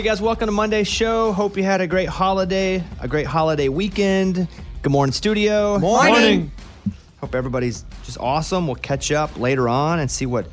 Hey 0.00 0.06
guys, 0.06 0.22
welcome 0.22 0.46
to 0.46 0.52
Monday's 0.52 0.88
show. 0.88 1.30
Hope 1.30 1.58
you 1.58 1.62
had 1.62 1.82
a 1.82 1.86
great 1.86 2.08
holiday, 2.08 2.82
a 3.02 3.06
great 3.06 3.26
holiday 3.26 3.68
weekend. 3.68 4.48
Good 4.80 4.92
morning, 4.92 5.12
studio. 5.12 5.78
Morning. 5.78 6.50
Hope 7.20 7.34
everybody's 7.34 7.84
just 8.04 8.16
awesome. 8.18 8.66
We'll 8.66 8.76
catch 8.76 9.12
up 9.12 9.38
later 9.38 9.68
on 9.68 9.98
and 9.98 10.10
see 10.10 10.24
what 10.24 10.46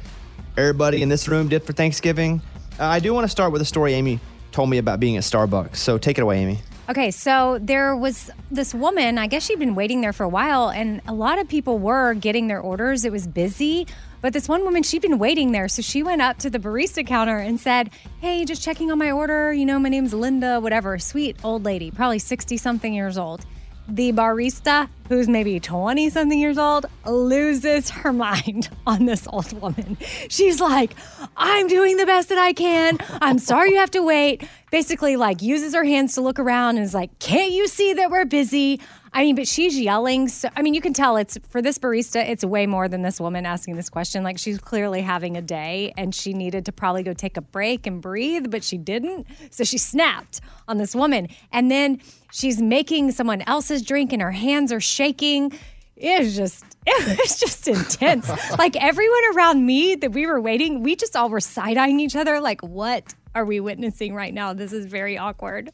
everybody 0.57 1.01
in 1.01 1.07
this 1.07 1.29
room 1.29 1.47
did 1.47 1.63
for 1.63 1.71
Thanksgiving. 1.71 2.41
Uh, 2.77 2.87
I 2.87 2.99
do 2.99 3.13
want 3.13 3.23
to 3.23 3.29
start 3.29 3.53
with 3.53 3.61
a 3.61 3.65
story 3.65 3.93
Amy 3.93 4.19
told 4.51 4.69
me 4.69 4.79
about 4.79 4.99
being 4.99 5.15
at 5.15 5.23
Starbucks. 5.23 5.77
So 5.77 5.97
take 5.97 6.17
it 6.17 6.23
away, 6.23 6.39
Amy. 6.39 6.59
Okay, 6.89 7.09
so 7.09 7.57
there 7.61 7.95
was 7.95 8.29
this 8.51 8.73
woman, 8.73 9.17
I 9.17 9.27
guess 9.27 9.45
she'd 9.45 9.59
been 9.59 9.75
waiting 9.75 10.01
there 10.01 10.11
for 10.11 10.25
a 10.25 10.29
while, 10.29 10.69
and 10.69 11.01
a 11.07 11.13
lot 11.13 11.39
of 11.39 11.47
people 11.47 11.79
were 11.79 12.13
getting 12.15 12.47
their 12.47 12.59
orders. 12.59 13.05
It 13.05 13.13
was 13.13 13.25
busy. 13.27 13.87
But 14.21 14.33
this 14.33 14.49
one 14.49 14.63
woman, 14.63 14.83
she'd 14.83 15.01
been 15.01 15.19
waiting 15.19 15.51
there. 15.51 15.67
So 15.67 15.81
she 15.81 16.03
went 16.03 16.21
up 16.21 16.37
to 16.39 16.49
the 16.49 16.59
barista 16.59 17.05
counter 17.05 17.37
and 17.37 17.59
said, 17.59 17.91
Hey, 18.19 18.45
just 18.45 18.63
checking 18.63 18.91
on 18.91 18.97
my 18.97 19.11
order. 19.11 19.53
You 19.53 19.65
know, 19.65 19.79
my 19.79 19.89
name's 19.89 20.13
Linda, 20.13 20.59
whatever. 20.59 20.97
Sweet 20.99 21.37
old 21.43 21.65
lady, 21.65 21.91
probably 21.91 22.19
60 22.19 22.57
something 22.57 22.93
years 22.93 23.17
old. 23.17 23.45
The 23.89 24.11
barista, 24.11 24.89
who's 25.07 25.29
maybe 25.29 25.61
20 25.61 26.09
something 26.09 26.37
years 26.37 26.57
old, 26.57 26.87
loses 27.05 27.89
her 27.89 28.11
mind 28.11 28.69
on 28.87 29.05
this 29.05 29.25
old 29.31 29.53
woman. 29.61 29.97
She's 30.27 30.59
like, 30.59 30.93
I'm 31.37 31.67
doing 31.67 31.95
the 31.95 32.05
best 32.05 32.27
that 32.29 32.37
I 32.37 32.51
can. 32.51 32.97
I'm 33.21 33.39
sorry 33.39 33.71
you 33.71 33.77
have 33.77 33.91
to 33.91 34.03
wait. 34.03 34.43
Basically, 34.71 35.15
like, 35.15 35.41
uses 35.41 35.73
her 35.73 35.85
hands 35.85 36.15
to 36.15 36.21
look 36.21 36.37
around 36.37 36.75
and 36.75 36.85
is 36.85 36.93
like, 36.93 37.17
Can't 37.19 37.51
you 37.51 37.67
see 37.67 37.93
that 37.93 38.11
we're 38.11 38.25
busy? 38.25 38.81
I 39.13 39.23
mean, 39.23 39.35
but 39.35 39.47
she's 39.47 39.79
yelling. 39.79 40.27
So, 40.27 40.49
I 40.55 40.61
mean, 40.61 40.73
you 40.73 40.81
can 40.81 40.93
tell 40.93 41.17
it's 41.17 41.37
for 41.49 41.61
this 41.61 41.77
barista, 41.77 42.27
it's 42.27 42.43
way 42.43 42.67
more 42.67 42.87
than 42.87 43.01
this 43.01 43.19
woman 43.19 43.45
asking 43.45 43.75
this 43.75 43.89
question. 43.89 44.23
Like, 44.23 44.37
she's 44.37 44.59
clearly 44.59 45.01
having 45.01 45.37
a 45.37 45.41
day 45.41 45.93
and 45.97 46.13
she 46.13 46.33
needed 46.33 46.65
to 46.65 46.71
probably 46.71 47.03
go 47.03 47.13
take 47.13 47.37
a 47.37 47.41
break 47.41 47.87
and 47.87 48.01
breathe, 48.01 48.51
but 48.51 48.63
she 48.63 48.77
didn't. 48.77 49.27
So 49.49 49.63
she 49.63 49.77
snapped 49.77 50.41
on 50.67 50.77
this 50.77 50.95
woman. 50.95 51.29
And 51.51 51.71
then 51.71 52.01
she's 52.31 52.61
making 52.61 53.11
someone 53.11 53.41
else's 53.41 53.81
drink 53.81 54.13
and 54.13 54.21
her 54.21 54.31
hands 54.31 54.71
are 54.71 54.81
shaking. 54.81 55.57
It 55.95 56.19
was 56.19 56.35
just, 56.35 56.63
it 56.85 57.19
was 57.19 57.39
just 57.39 57.67
intense. 57.67 58.29
like, 58.57 58.75
everyone 58.75 59.21
around 59.35 59.65
me 59.65 59.95
that 59.95 60.11
we 60.11 60.25
were 60.27 60.39
waiting, 60.39 60.83
we 60.83 60.95
just 60.95 61.15
all 61.15 61.29
were 61.29 61.39
side 61.39 61.77
eyeing 61.77 61.99
each 61.99 62.15
other, 62.15 62.39
like, 62.39 62.61
what? 62.61 63.13
Are 63.37 63.45
we 63.45 63.59
witnessing 63.59 64.15
right 64.15 64.33
now? 64.33 64.53
This 64.53 64.73
is 64.73 64.87
very 64.87 65.15
awkward. 65.15 65.69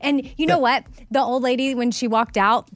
And 0.00 0.28
you 0.36 0.46
know 0.46 0.58
what? 0.58 0.82
The 1.12 1.20
old 1.20 1.44
lady, 1.44 1.72
when 1.76 1.92
she 1.92 2.08
walked 2.08 2.36
out, 2.36 2.68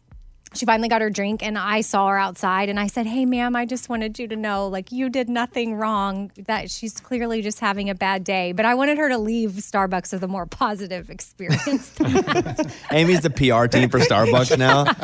she 0.55 0.65
finally 0.65 0.89
got 0.89 1.03
her 1.03 1.11
drink 1.11 1.43
and 1.43 1.59
I 1.59 1.81
saw 1.81 2.07
her 2.09 2.17
outside 2.17 2.69
and 2.69 2.79
I 2.79 2.87
said, 2.87 3.05
Hey, 3.07 3.27
ma'am, 3.27 3.57
I 3.57 3.67
just 3.67 3.89
wanted 3.89 4.17
you 4.19 4.29
to 4.29 4.37
know, 4.37 4.69
like, 4.69 4.93
you 4.93 5.11
did 5.11 5.29
nothing 5.29 5.75
wrong, 5.75 6.31
that 6.47 6.71
she's 6.71 7.01
clearly 7.01 7.43
just 7.43 7.59
having 7.59 7.91
a 7.91 7.97
bad 7.97 8.23
day. 8.23 8.53
But 8.53 8.65
I 8.65 8.75
wanted 8.77 8.97
her 8.99 9.09
to 9.09 9.19
leave 9.19 9.51
Starbucks 9.51 10.13
with 10.13 10.23
a 10.23 10.29
more 10.29 10.47
positive 10.47 11.11
experience. 11.17 11.93
Amy's 12.93 13.21
the 13.23 13.31
PR 13.31 13.67
team 13.67 13.91
for 13.91 13.99
Starbucks 13.99 14.57
now. 14.57 14.85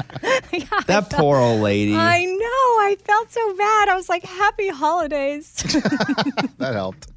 Yeah, 0.53 0.67
That 0.87 1.11
felt- 1.11 1.21
poor 1.21 1.39
old 1.39 1.61
lady. 1.61 1.97
I 1.97 2.25
know. 2.25 2.37
I 2.39 2.97
felt 3.05 3.33
so 3.33 3.57
bad. 3.57 3.89
I 3.89 3.97
was 3.97 4.09
like, 4.09 4.23
Happy 4.25 4.69
holidays. 4.69 5.53
That 6.59 6.75
helped. 6.75 7.09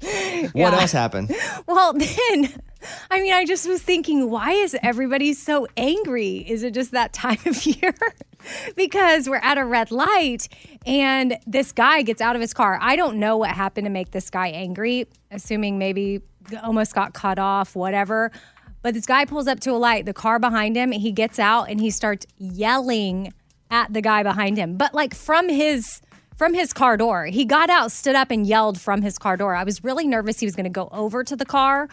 What 0.52 0.54
yeah. 0.54 0.80
else 0.80 0.92
happened? 0.92 1.34
well, 1.66 1.92
then. 1.92 2.52
I 3.10 3.20
mean, 3.20 3.32
I 3.32 3.44
just 3.44 3.66
was 3.66 3.82
thinking, 3.82 4.30
why 4.30 4.52
is 4.52 4.76
everybody 4.82 5.32
so 5.32 5.66
angry? 5.76 6.36
Is 6.48 6.62
it 6.62 6.72
just 6.72 6.92
that 6.92 7.12
time 7.12 7.38
of 7.46 7.64
year? 7.66 7.94
because 8.76 9.28
we're 9.28 9.36
at 9.36 9.58
a 9.58 9.64
red 9.64 9.90
light 9.90 10.48
and 10.86 11.36
this 11.46 11.72
guy 11.72 12.02
gets 12.02 12.20
out 12.20 12.36
of 12.36 12.40
his 12.40 12.54
car. 12.54 12.78
I 12.80 12.96
don't 12.96 13.18
know 13.18 13.36
what 13.36 13.50
happened 13.50 13.86
to 13.86 13.90
make 13.90 14.12
this 14.12 14.30
guy 14.30 14.48
angry, 14.48 15.08
assuming 15.30 15.78
maybe 15.78 16.20
almost 16.62 16.94
got 16.94 17.12
cut 17.12 17.38
off, 17.38 17.74
whatever. 17.74 18.30
But 18.82 18.94
this 18.94 19.06
guy 19.06 19.24
pulls 19.24 19.48
up 19.48 19.60
to 19.60 19.72
a 19.72 19.78
light, 19.78 20.06
the 20.06 20.14
car 20.14 20.38
behind 20.38 20.76
him, 20.76 20.92
he 20.92 21.10
gets 21.10 21.38
out 21.38 21.64
and 21.64 21.80
he 21.80 21.90
starts 21.90 22.26
yelling 22.38 23.32
at 23.70 23.92
the 23.92 24.00
guy 24.00 24.22
behind 24.22 24.56
him, 24.56 24.76
but 24.76 24.94
like 24.94 25.12
from 25.14 25.48
his 25.48 26.00
from 26.36 26.54
his 26.54 26.72
car 26.72 26.96
door. 26.96 27.26
He 27.26 27.44
got 27.44 27.70
out, 27.70 27.90
stood 27.90 28.14
up, 28.14 28.30
and 28.30 28.46
yelled 28.46 28.80
from 28.80 29.02
his 29.02 29.18
car 29.18 29.36
door. 29.36 29.54
I 29.54 29.64
was 29.64 29.82
really 29.82 30.06
nervous 30.06 30.38
he 30.38 30.46
was 30.46 30.54
going 30.54 30.64
to 30.64 30.70
go 30.70 30.88
over 30.92 31.24
to 31.24 31.34
the 31.34 31.46
car. 31.46 31.88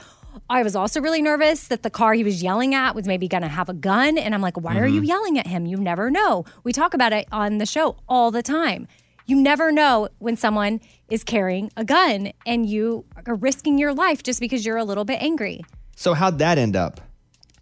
I 0.50 0.64
was 0.64 0.76
also 0.76 1.00
really 1.00 1.22
nervous 1.22 1.68
that 1.68 1.84
the 1.84 1.90
car 1.90 2.14
he 2.14 2.24
was 2.24 2.42
yelling 2.42 2.74
at 2.74 2.96
was 2.96 3.08
maybe 3.08 3.28
going 3.28 3.44
to 3.44 3.50
have 3.50 3.70
a 3.70 3.74
gun. 3.74 4.18
And 4.18 4.34
I'm 4.34 4.42
like, 4.42 4.58
why 4.58 4.80
are 4.80 4.88
you 4.88 5.02
mm-hmm. 5.02 5.06
yelling 5.06 5.40
at 5.40 5.48
him? 5.48 5.66
You 5.66 5.78
never 5.78 6.09
know. 6.09 6.46
We 6.64 6.74
talk 6.74 6.94
about 6.94 7.14
it 7.14 7.28
on 7.32 7.59
the 7.59 7.66
show 7.66 7.98
all 8.09 8.32
the 8.32 8.44
time. 8.44 8.88
You 9.26 9.38
never 9.38 9.72
know 9.72 10.09
when 10.20 10.36
someone 10.36 10.82
is 11.08 11.24
carrying 11.24 11.72
a 11.78 11.86
gun 11.86 12.34
and 12.46 12.66
you 12.66 13.06
are 13.26 13.36
risking 13.36 13.78
your 13.78 13.94
life 13.94 14.22
just 14.22 14.40
because 14.40 14.66
you're 14.66 14.78
a 14.78 14.84
little 14.84 15.06
bit 15.06 15.22
angry. 15.22 15.64
So 15.96 16.14
how'd 16.14 16.40
that 16.40 16.58
end 16.58 16.76
up? 16.76 17.00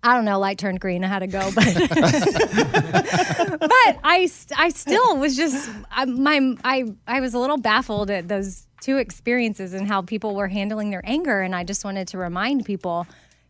I 0.04 0.16
don't 0.16 0.26
know, 0.26 0.40
light 0.40 0.58
turned 0.58 0.80
green. 0.80 1.04
I 1.04 1.08
had 1.08 1.20
to 1.20 1.28
go, 1.28 1.52
but 1.54 1.76
but 3.60 4.00
I 4.04 4.30
I 4.58 4.70
still 4.70 5.18
was 5.18 5.36
just 5.36 5.70
I, 5.92 6.06
my 6.06 6.56
I 6.64 6.86
I 7.08 7.20
was 7.20 7.36
a 7.36 7.40
little 7.40 7.58
baffled 7.58 8.10
at 8.10 8.28
those 8.28 8.66
two 8.82 8.98
experiences 8.98 9.74
and 9.74 9.88
how 9.88 10.02
people 10.02 10.36
were 10.36 10.48
handling 10.48 10.90
their 10.90 11.04
anger, 11.06 11.42
and 11.42 11.56
I 11.56 11.64
just 11.64 11.86
wanted 11.86 12.08
to 12.10 12.18
remind 12.18 12.66
people 12.66 13.06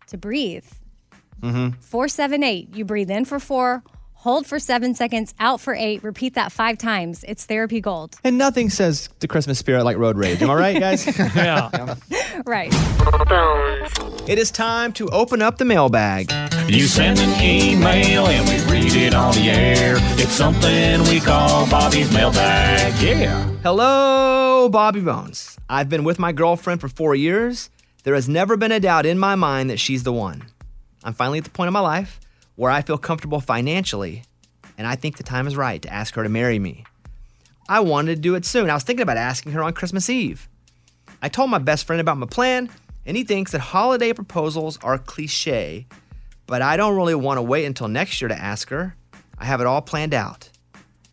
to 0.07 0.17
breathe. 0.17 0.65
Mm-hmm. 1.41 1.79
Four 1.79 2.09
seven 2.09 2.43
eight. 2.43 2.75
You 2.75 2.83
breathe 2.83 3.09
in 3.09 3.23
for 3.23 3.39
four, 3.39 3.81
hold 4.21 4.45
for 4.45 4.59
seven 4.59 4.93
seconds, 4.93 5.33
out 5.39 5.59
for 5.59 5.73
eight. 5.73 6.03
Repeat 6.03 6.35
that 6.35 6.51
five 6.51 6.77
times. 6.77 7.25
It's 7.27 7.45
therapy 7.45 7.81
gold. 7.81 8.15
And 8.23 8.37
nothing 8.37 8.69
says 8.69 9.09
the 9.19 9.27
Christmas 9.27 9.57
spirit 9.57 9.83
like 9.83 9.97
road 9.97 10.15
rage. 10.15 10.41
Am 10.43 10.49
I 10.49 10.55
right, 10.55 10.79
guys? 10.79 11.05
Yeah. 11.35 11.95
Right. 12.45 12.71
it 14.27 14.39
is 14.39 14.51
time 14.51 14.93
to 14.93 15.07
open 15.09 15.41
up 15.41 15.57
the 15.57 15.65
mailbag. 15.65 16.31
You 16.67 16.85
send 16.85 17.19
an 17.19 17.41
email 17.41 18.27
and 18.27 18.47
we 18.47 18.71
read 18.73 18.95
it 18.95 19.13
on 19.13 19.33
the 19.35 19.49
air. 19.49 19.95
It's 20.17 20.31
something 20.31 21.01
we 21.03 21.19
call 21.19 21.69
Bobby's 21.69 22.11
mailbag. 22.13 23.01
Yeah. 23.01 23.43
Hello, 23.63 24.69
Bobby 24.69 25.01
Bones. 25.01 25.57
I've 25.69 25.89
been 25.89 26.03
with 26.03 26.19
my 26.19 26.31
girlfriend 26.31 26.79
for 26.81 26.87
four 26.87 27.15
years. 27.15 27.69
There 28.03 28.15
has 28.15 28.29
never 28.29 28.55
been 28.57 28.71
a 28.71 28.79
doubt 28.79 29.05
in 29.05 29.19
my 29.19 29.35
mind 29.35 29.69
that 29.69 29.79
she's 29.79 30.03
the 30.03 30.13
one. 30.13 30.43
I'm 31.03 31.13
finally 31.13 31.39
at 31.39 31.43
the 31.43 31.51
point 31.51 31.67
in 31.67 31.73
my 31.73 31.79
life 31.81 32.19
where 32.61 32.69
I 32.69 32.83
feel 32.83 32.99
comfortable 32.99 33.41
financially, 33.41 34.21
and 34.77 34.85
I 34.85 34.93
think 34.93 35.17
the 35.17 35.23
time 35.23 35.47
is 35.47 35.55
right 35.55 35.81
to 35.81 35.91
ask 35.91 36.13
her 36.13 36.21
to 36.21 36.29
marry 36.29 36.59
me. 36.59 36.85
I 37.67 37.79
wanted 37.79 38.13
to 38.13 38.21
do 38.21 38.35
it 38.35 38.45
soon. 38.45 38.69
I 38.69 38.75
was 38.75 38.83
thinking 38.83 39.01
about 39.01 39.17
asking 39.17 39.53
her 39.53 39.63
on 39.63 39.73
Christmas 39.73 40.11
Eve. 40.11 40.47
I 41.23 41.27
told 41.27 41.49
my 41.49 41.57
best 41.57 41.87
friend 41.87 41.99
about 41.99 42.19
my 42.19 42.27
plan, 42.27 42.69
and 43.03 43.17
he 43.17 43.23
thinks 43.23 43.51
that 43.53 43.61
holiday 43.61 44.13
proposals 44.13 44.77
are 44.83 44.99
cliche, 44.99 45.87
but 46.45 46.61
I 46.61 46.77
don't 46.77 46.95
really 46.95 47.15
want 47.15 47.39
to 47.39 47.41
wait 47.41 47.65
until 47.65 47.87
next 47.87 48.21
year 48.21 48.27
to 48.27 48.39
ask 48.39 48.69
her. 48.69 48.95
I 49.39 49.45
have 49.45 49.59
it 49.59 49.65
all 49.65 49.81
planned 49.81 50.13
out. 50.13 50.51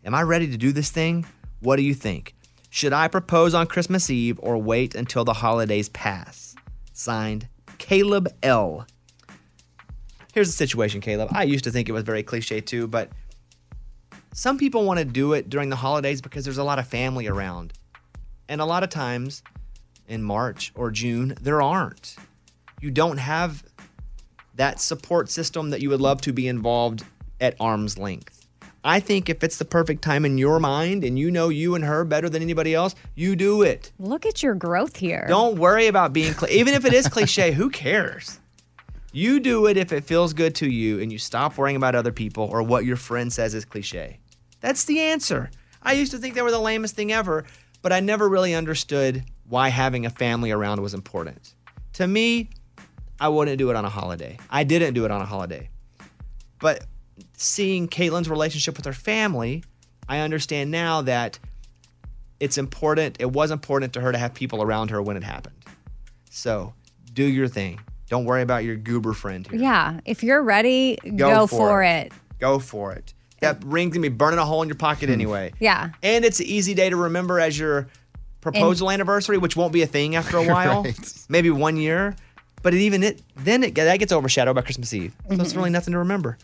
Am 0.05 0.13
I 0.13 0.21
ready 0.21 0.51
to 0.51 0.55
do 0.57 0.71
this 0.71 0.91
thing? 0.91 1.25
What 1.61 1.77
do 1.77 1.81
you 1.81 1.95
think? 1.95 2.35
Should 2.69 2.93
I 2.93 3.07
propose 3.07 3.55
on 3.55 3.65
Christmas 3.65 4.11
Eve 4.11 4.39
or 4.43 4.59
wait 4.59 4.93
until 4.93 5.25
the 5.25 5.33
holidays 5.33 5.89
pass? 5.89 6.53
Signed, 6.93 7.47
Caleb 7.79 8.27
L. 8.43 8.85
Here's 10.39 10.47
the 10.47 10.53
situation, 10.53 11.01
Caleb. 11.01 11.31
I 11.33 11.43
used 11.43 11.65
to 11.65 11.69
think 11.69 11.89
it 11.89 11.91
was 11.91 12.03
very 12.03 12.23
cliche 12.23 12.61
too, 12.61 12.87
but 12.87 13.11
some 14.33 14.57
people 14.57 14.85
want 14.85 14.97
to 14.99 15.03
do 15.03 15.33
it 15.33 15.49
during 15.49 15.67
the 15.67 15.75
holidays 15.75 16.21
because 16.21 16.45
there's 16.45 16.57
a 16.57 16.63
lot 16.63 16.79
of 16.79 16.87
family 16.87 17.27
around. 17.27 17.73
And 18.47 18.61
a 18.61 18.65
lot 18.65 18.81
of 18.81 18.89
times 18.89 19.43
in 20.07 20.23
March 20.23 20.71
or 20.75 20.91
June, 20.91 21.35
there 21.41 21.61
aren't. 21.61 22.15
You 22.79 22.89
don't 22.89 23.17
have 23.17 23.65
that 24.55 24.79
support 24.79 25.29
system 25.29 25.71
that 25.71 25.81
you 25.81 25.89
would 25.89 25.99
love 25.99 26.21
to 26.21 26.31
be 26.31 26.47
involved 26.47 27.03
at 27.41 27.57
arm's 27.59 27.97
length. 27.97 28.47
I 28.85 29.01
think 29.01 29.27
if 29.27 29.43
it's 29.43 29.57
the 29.57 29.65
perfect 29.65 30.01
time 30.01 30.23
in 30.23 30.37
your 30.37 30.57
mind 30.61 31.03
and 31.03 31.19
you 31.19 31.31
know 31.31 31.49
you 31.49 31.75
and 31.75 31.83
her 31.83 32.05
better 32.05 32.29
than 32.29 32.41
anybody 32.41 32.73
else, 32.73 32.95
you 33.13 33.35
do 33.35 33.61
it. 33.61 33.91
Look 33.99 34.25
at 34.25 34.41
your 34.41 34.55
growth 34.55 34.95
here. 34.95 35.25
Don't 35.27 35.59
worry 35.59 35.87
about 35.87 36.13
being, 36.13 36.33
cli 36.33 36.49
even 36.51 36.75
if 36.75 36.85
it 36.85 36.93
is 36.93 37.09
cliche, 37.09 37.51
who 37.51 37.69
cares? 37.69 38.39
You 39.11 39.39
do 39.39 39.65
it 39.65 39.75
if 39.75 39.91
it 39.91 40.03
feels 40.03 40.33
good 40.33 40.53
to 40.55 40.69
you 40.69 40.99
and 40.99 41.11
you 41.11 41.17
stop 41.17 41.57
worrying 41.57 41.75
about 41.75 41.95
other 41.95 42.11
people 42.11 42.43
or 42.43 42.61
what 42.61 42.85
your 42.85 42.95
friend 42.95 43.33
says 43.33 43.55
is 43.55 43.65
cliche. 43.65 44.19
That's 44.61 44.83
the 44.85 44.99
answer. 44.99 45.49
I 45.81 45.93
used 45.93 46.11
to 46.11 46.19
think 46.19 46.35
they 46.35 46.43
were 46.43 46.51
the 46.51 46.59
lamest 46.59 46.95
thing 46.95 47.11
ever, 47.11 47.45
but 47.81 47.91
I 47.91 48.01
never 48.01 48.29
really 48.29 48.53
understood 48.53 49.23
why 49.47 49.69
having 49.69 50.05
a 50.05 50.11
family 50.11 50.51
around 50.51 50.81
was 50.81 50.93
important. 50.93 51.55
To 51.93 52.05
me, 52.05 52.49
I 53.19 53.29
wouldn't 53.29 53.57
do 53.57 53.71
it 53.71 53.75
on 53.75 53.83
a 53.83 53.89
holiday. 53.89 54.37
I 54.49 54.63
didn't 54.63 54.93
do 54.93 55.05
it 55.05 55.11
on 55.11 55.21
a 55.21 55.25
holiday. 55.25 55.69
But 56.59 56.85
seeing 57.33 57.87
Caitlin's 57.87 58.29
relationship 58.29 58.77
with 58.77 58.85
her 58.85 58.93
family, 58.93 59.63
I 60.07 60.19
understand 60.19 60.69
now 60.69 61.01
that 61.01 61.39
it's 62.39 62.57
important. 62.59 63.17
It 63.19 63.31
was 63.31 63.49
important 63.49 63.93
to 63.93 64.01
her 64.01 64.11
to 64.11 64.17
have 64.19 64.35
people 64.35 64.61
around 64.61 64.91
her 64.91 65.01
when 65.01 65.17
it 65.17 65.23
happened. 65.23 65.55
So 66.29 66.73
do 67.13 67.23
your 67.23 67.47
thing. 67.47 67.79
Don't 68.09 68.25
worry 68.25 68.41
about 68.41 68.63
your 68.63 68.75
goober 68.75 69.13
friend 69.13 69.45
here. 69.47 69.59
Yeah. 69.59 69.99
If 70.05 70.23
you're 70.23 70.41
ready, 70.41 70.97
go, 71.15 71.45
for, 71.47 71.83
it. 71.83 72.11
Go 72.39 72.59
for 72.59 72.91
it. 72.91 73.13
That 73.41 73.63
ring's 73.63 73.93
gonna 73.93 74.01
be 74.01 74.09
burning 74.09 74.39
a 74.39 74.45
hole 74.45 74.61
in 74.63 74.67
your 74.67 74.75
pocket 74.75 75.09
anyway. 75.09 75.53
Yeah. 75.59 75.91
And 76.03 76.25
it's 76.25 76.39
an 76.39 76.47
easy 76.47 76.73
day 76.73 76.89
to 76.89 76.95
remember 76.95 77.39
as 77.39 77.57
your 77.57 77.87
proposal 78.41 78.89
anniversary, 78.91 79.37
which 79.37 79.55
won't 79.55 79.71
be 79.73 79.81
a 79.83 79.87
thing 79.87 80.15
after 80.15 80.37
a 80.37 80.43
while. 80.47 80.83
Right. 80.83 81.25
Maybe 81.29 81.49
one 81.51 81.77
year. 81.77 82.15
but 82.63 82.73
it 82.73 82.79
even 82.81 83.03
it 83.03 83.21
then 83.37 83.63
it 83.63 83.75
that 83.75 83.97
gets 83.99 84.11
overshadowed 84.11 84.55
by 84.55 84.61
Christmas 84.61 84.93
Eve. 84.93 85.15
So 85.27 85.33
Mm-hmm. 85.33 85.41
it's 85.41 85.55
really 85.55 85.69
nothing 85.69 85.91
to 85.93 85.99
remember. 85.99 86.37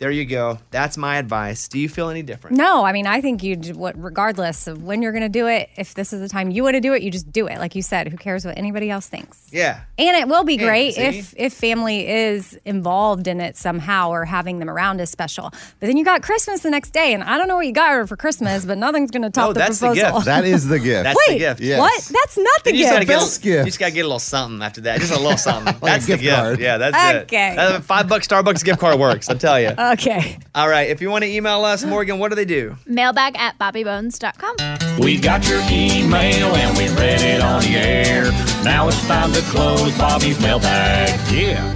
There 0.00 0.10
you 0.10 0.24
go. 0.24 0.58
That's 0.70 0.96
my 0.96 1.18
advice. 1.18 1.68
Do 1.68 1.78
you 1.78 1.86
feel 1.86 2.08
any 2.08 2.22
different? 2.22 2.56
No, 2.56 2.84
I 2.86 2.92
mean, 2.92 3.06
I 3.06 3.20
think 3.20 3.42
you, 3.42 3.56
what, 3.74 4.02
regardless 4.02 4.66
of 4.66 4.82
when 4.82 5.02
you're 5.02 5.12
going 5.12 5.22
to 5.24 5.28
do 5.28 5.46
it, 5.46 5.68
if 5.76 5.92
this 5.92 6.14
is 6.14 6.22
the 6.22 6.28
time 6.28 6.50
you 6.50 6.62
want 6.64 6.74
to 6.74 6.80
do 6.80 6.94
it, 6.94 7.02
you 7.02 7.10
just 7.10 7.30
do 7.30 7.46
it. 7.46 7.58
Like 7.58 7.74
you 7.74 7.82
said, 7.82 8.08
who 8.08 8.16
cares 8.16 8.46
what 8.46 8.56
anybody 8.56 8.88
else 8.90 9.06
thinks? 9.08 9.48
Yeah. 9.52 9.80
And 9.98 10.16
it 10.16 10.26
will 10.26 10.42
be 10.42 10.54
Yeah, 10.54 10.64
great 10.64 10.94
see? 10.94 11.02
if 11.02 11.34
if 11.36 11.52
family 11.52 12.08
is 12.08 12.58
involved 12.64 13.26
in 13.28 13.42
it 13.42 13.58
somehow 13.58 14.08
or 14.08 14.24
having 14.24 14.58
them 14.58 14.70
around 14.70 15.00
is 15.02 15.10
special. 15.10 15.50
But 15.50 15.86
then 15.86 15.98
you 15.98 16.04
got 16.06 16.22
Christmas 16.22 16.62
the 16.62 16.70
next 16.70 16.94
day, 16.94 17.12
and 17.12 17.22
I 17.22 17.36
don't 17.36 17.46
know 17.46 17.56
what 17.56 17.66
you 17.66 17.72
got 17.72 17.90
her 17.90 18.06
for 18.06 18.16
Christmas, 18.16 18.64
but 18.64 18.78
nothing's 18.78 19.10
going 19.10 19.20
to 19.22 19.28
top 19.30 19.48
No, 19.48 19.52
the 19.52 19.58
that's 19.58 19.80
the 19.80 19.92
gift. 19.92 20.24
That 20.24 20.46
is 20.46 20.66
the 20.66 20.78
gift. 20.88 21.04
That's 21.04 21.18
Wait, 21.28 21.34
the 21.34 21.38
gift. 21.40 21.60
Yes. 21.60 21.78
what? 21.78 21.92
That's 22.10 22.38
not 22.38 22.64
the 22.64 22.70
Then 22.70 22.74
you 22.76 22.80
just 22.84 22.92
gotta 22.94 23.04
gift. 23.04 23.42
get 23.42 23.58
you 23.58 23.64
just 23.66 23.78
gotta 23.78 23.92
get 23.92 24.00
a 24.00 24.04
little 24.08 24.18
something 24.18 24.62
after 24.62 24.80
that. 24.80 25.00
Just 25.00 25.12
a 25.12 25.18
little 25.20 25.36
something. 25.50 25.74
a 25.74 25.78
That's 25.80 26.06
the 26.06 26.12
gift 26.12 26.22
gift. 26.22 26.36
card. 26.36 26.58
Yeah, 26.58 26.78
that's 26.78 27.22
Okay. 27.24 27.52
it. 27.52 27.56
That 27.56 27.84
five 27.84 28.08
bucks 28.08 28.26
Starbucks 28.26 28.64
gift 28.64 28.80
card 28.80 28.98
works. 28.98 29.28
I'll 29.28 29.36
tell 29.36 29.60
you. 29.60 29.74
Okay. 29.90 30.38
All 30.54 30.68
right. 30.68 30.88
If 30.88 31.00
you 31.00 31.10
want 31.10 31.24
to 31.24 31.30
email 31.30 31.64
us, 31.64 31.84
Morgan, 31.84 32.18
what 32.20 32.28
do 32.28 32.36
they 32.36 32.44
do? 32.44 32.76
Mailbag 32.86 33.34
at 33.36 33.58
bobbybones.com. 33.58 35.00
We 35.00 35.18
got 35.18 35.48
your 35.48 35.60
email 35.70 36.54
and 36.54 36.78
we 36.78 36.88
read 36.90 37.20
it 37.22 37.40
on 37.40 37.62
the 37.62 37.76
air. 37.76 38.30
Now 38.62 38.86
it's 38.86 39.04
time 39.08 39.32
to 39.32 39.40
close 39.42 39.96
Bobby's 39.98 40.40
mailbag. 40.40 41.08
Yeah. 41.32 41.74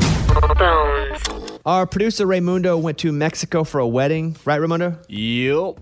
Our 1.66 1.87
producer 1.87 2.26
Raymundo 2.26 2.81
went 2.81 2.99
to 2.99 3.11
Mexico 3.11 3.64
for 3.64 3.81
a 3.81 3.88
wedding, 3.88 4.37
right, 4.44 4.60
Raymundo? 4.60 5.02
Yep. 5.08 5.81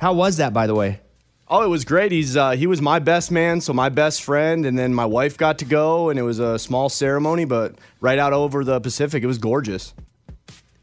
How 0.00 0.14
was 0.14 0.38
that, 0.38 0.52
by 0.52 0.66
the 0.66 0.74
way? 0.74 1.00
Oh, 1.46 1.62
it 1.62 1.68
was 1.68 1.84
great. 1.84 2.12
He's 2.12 2.36
uh, 2.36 2.52
he 2.52 2.66
was 2.66 2.80
my 2.80 2.98
best 2.98 3.30
man, 3.30 3.60
so 3.60 3.72
my 3.72 3.88
best 3.88 4.22
friend, 4.22 4.64
and 4.64 4.78
then 4.78 4.94
my 4.94 5.04
wife 5.04 5.36
got 5.36 5.58
to 5.58 5.64
go, 5.64 6.08
and 6.08 6.18
it 6.18 6.22
was 6.22 6.38
a 6.38 6.58
small 6.58 6.88
ceremony, 6.88 7.44
but 7.44 7.74
right 8.00 8.18
out 8.18 8.32
over 8.32 8.64
the 8.64 8.80
Pacific, 8.80 9.22
it 9.22 9.26
was 9.26 9.38
gorgeous. 9.38 9.92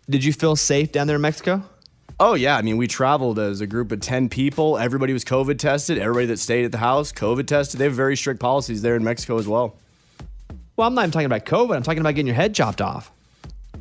Did 0.09 0.23
you 0.23 0.31
feel 0.31 0.55
safe 0.55 0.91
down 0.91 1.07
there 1.07 1.17
in 1.17 1.21
Mexico? 1.21 1.63
Oh 2.19 2.33
yeah, 2.33 2.57
I 2.57 2.61
mean 2.61 2.77
we 2.77 2.87
traveled 2.87 3.39
as 3.39 3.61
a 3.61 3.67
group 3.67 3.91
of 3.91 3.99
ten 3.99 4.29
people. 4.29 4.77
Everybody 4.77 5.13
was 5.13 5.25
COVID 5.25 5.59
tested. 5.59 5.97
Everybody 5.97 6.27
that 6.27 6.39
stayed 6.39 6.65
at 6.65 6.71
the 6.71 6.77
house 6.77 7.11
COVID 7.11 7.45
tested. 7.45 7.79
They 7.79 7.83
have 7.83 7.93
very 7.93 8.15
strict 8.15 8.39
policies 8.39 8.81
there 8.81 8.95
in 8.95 9.03
Mexico 9.03 9.37
as 9.37 9.47
well. 9.47 9.75
Well, 10.77 10.87
I'm 10.87 10.95
not 10.95 11.01
even 11.01 11.11
talking 11.11 11.25
about 11.25 11.45
COVID. 11.45 11.75
I'm 11.75 11.83
talking 11.83 11.99
about 11.99 12.11
getting 12.11 12.27
your 12.27 12.35
head 12.35 12.55
chopped 12.55 12.81
off. 12.81 13.11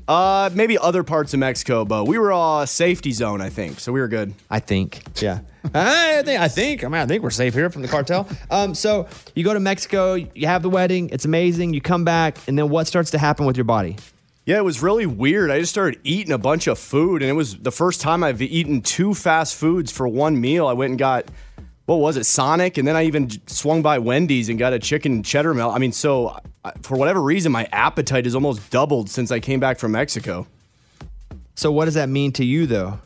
Uh, 0.08 0.50
maybe 0.52 0.78
other 0.78 1.02
parts 1.02 1.32
of 1.34 1.40
Mexico, 1.40 1.84
but 1.84 2.06
we 2.06 2.18
were 2.18 2.30
a 2.30 2.66
safety 2.66 3.12
zone, 3.12 3.40
I 3.40 3.48
think, 3.48 3.80
so 3.80 3.92
we 3.92 4.00
were 4.00 4.08
good. 4.08 4.34
I 4.50 4.60
think. 4.60 5.02
Yeah. 5.20 5.40
I 5.74 6.22
think. 6.22 6.40
I 6.40 6.48
think. 6.48 6.84
I 6.84 6.88
mean, 6.88 7.00
I 7.00 7.06
think 7.06 7.22
we're 7.22 7.30
safe 7.30 7.54
here 7.54 7.70
from 7.70 7.82
the 7.82 7.88
cartel. 7.88 8.28
Um, 8.50 8.74
so 8.74 9.08
you 9.34 9.44
go 9.44 9.54
to 9.54 9.60
Mexico, 9.60 10.14
you 10.14 10.46
have 10.46 10.62
the 10.62 10.70
wedding. 10.70 11.10
It's 11.10 11.24
amazing. 11.24 11.74
You 11.74 11.80
come 11.80 12.04
back, 12.04 12.36
and 12.46 12.58
then 12.58 12.68
what 12.68 12.86
starts 12.86 13.10
to 13.12 13.18
happen 13.18 13.46
with 13.46 13.56
your 13.56 13.64
body? 13.64 13.96
Yeah, 14.46 14.58
it 14.58 14.64
was 14.64 14.80
really 14.80 15.06
weird. 15.06 15.50
I 15.50 15.58
just 15.58 15.72
started 15.72 15.98
eating 16.04 16.32
a 16.32 16.38
bunch 16.38 16.68
of 16.68 16.78
food, 16.78 17.20
and 17.20 17.28
it 17.28 17.34
was 17.34 17.56
the 17.56 17.72
first 17.72 18.00
time 18.00 18.22
I've 18.22 18.40
eaten 18.40 18.80
two 18.80 19.12
fast 19.12 19.56
foods 19.56 19.90
for 19.90 20.06
one 20.06 20.40
meal. 20.40 20.68
I 20.68 20.72
went 20.72 20.90
and 20.90 20.98
got, 21.00 21.28
what 21.86 21.96
was 21.96 22.16
it, 22.16 22.26
Sonic, 22.26 22.78
and 22.78 22.86
then 22.86 22.94
I 22.94 23.06
even 23.06 23.28
swung 23.48 23.82
by 23.82 23.98
Wendy's 23.98 24.48
and 24.48 24.56
got 24.56 24.72
a 24.72 24.78
chicken 24.78 25.24
cheddar 25.24 25.52
melt. 25.52 25.74
I 25.74 25.78
mean, 25.78 25.90
so 25.90 26.38
for 26.82 26.96
whatever 26.96 27.20
reason, 27.20 27.50
my 27.50 27.68
appetite 27.72 28.24
has 28.24 28.36
almost 28.36 28.70
doubled 28.70 29.10
since 29.10 29.32
I 29.32 29.40
came 29.40 29.58
back 29.58 29.80
from 29.80 29.90
Mexico. 29.90 30.46
So 31.56 31.72
what 31.72 31.86
does 31.86 31.94
that 31.94 32.08
mean 32.08 32.30
to 32.34 32.44
you, 32.44 32.66
though? 32.66 33.00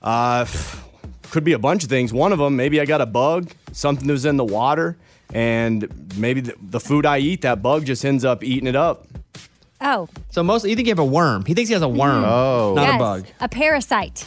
Uh, 0.00 0.46
could 1.30 1.44
be 1.44 1.52
a 1.52 1.58
bunch 1.58 1.84
of 1.84 1.90
things. 1.90 2.10
One 2.10 2.32
of 2.32 2.38
them, 2.38 2.56
maybe 2.56 2.80
I 2.80 2.86
got 2.86 3.02
a 3.02 3.06
bug, 3.06 3.50
something 3.72 4.06
that 4.06 4.12
was 4.14 4.24
in 4.24 4.38
the 4.38 4.44
water, 4.46 4.96
and 5.34 6.16
maybe 6.16 6.40
the, 6.40 6.54
the 6.58 6.80
food 6.80 7.04
I 7.04 7.18
eat, 7.18 7.42
that 7.42 7.60
bug 7.60 7.84
just 7.84 8.02
ends 8.02 8.24
up 8.24 8.42
eating 8.42 8.66
it 8.66 8.76
up. 8.76 9.06
Oh, 9.84 10.08
So 10.30 10.42
most 10.42 10.64
you 10.66 10.74
think 10.74 10.88
you 10.88 10.92
have 10.92 10.98
a 10.98 11.04
worm. 11.04 11.44
He 11.44 11.52
thinks 11.52 11.68
he 11.68 11.74
has 11.74 11.82
a 11.82 11.88
worm. 11.88 12.24
Oh. 12.24 12.72
not 12.74 12.86
yes. 12.88 12.94
a 12.94 12.98
bug. 12.98 13.26
A 13.40 13.48
parasite. 13.48 14.24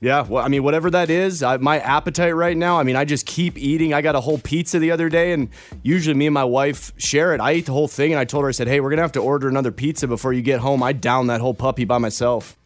Yeah, 0.00 0.26
well, 0.28 0.44
I 0.44 0.48
mean, 0.48 0.62
whatever 0.62 0.90
that 0.90 1.08
is, 1.08 1.42
I, 1.42 1.56
my 1.56 1.78
appetite 1.78 2.34
right 2.34 2.56
now, 2.56 2.78
I 2.78 2.82
mean, 2.82 2.96
I 2.96 3.06
just 3.06 3.24
keep 3.24 3.56
eating. 3.56 3.94
I 3.94 4.02
got 4.02 4.14
a 4.14 4.20
whole 4.20 4.36
pizza 4.36 4.78
the 4.78 4.90
other 4.90 5.08
day, 5.08 5.32
and 5.32 5.48
usually 5.82 6.14
me 6.14 6.26
and 6.26 6.34
my 6.34 6.44
wife 6.44 6.92
share 6.98 7.34
it. 7.34 7.40
I 7.40 7.52
ate 7.52 7.66
the 7.66 7.72
whole 7.72 7.88
thing, 7.88 8.12
and 8.12 8.20
I 8.20 8.26
told 8.26 8.42
her, 8.42 8.48
I 8.48 8.52
said, 8.52 8.68
hey, 8.68 8.80
we're 8.80 8.90
going 8.90 8.98
to 8.98 9.04
have 9.04 9.12
to 9.12 9.20
order 9.20 9.48
another 9.48 9.72
pizza 9.72 10.06
before 10.06 10.34
you 10.34 10.42
get 10.42 10.60
home. 10.60 10.82
I 10.82 10.92
downed 10.92 11.30
that 11.30 11.40
whole 11.40 11.54
puppy 11.54 11.86
by 11.86 11.96
myself. 11.96 12.56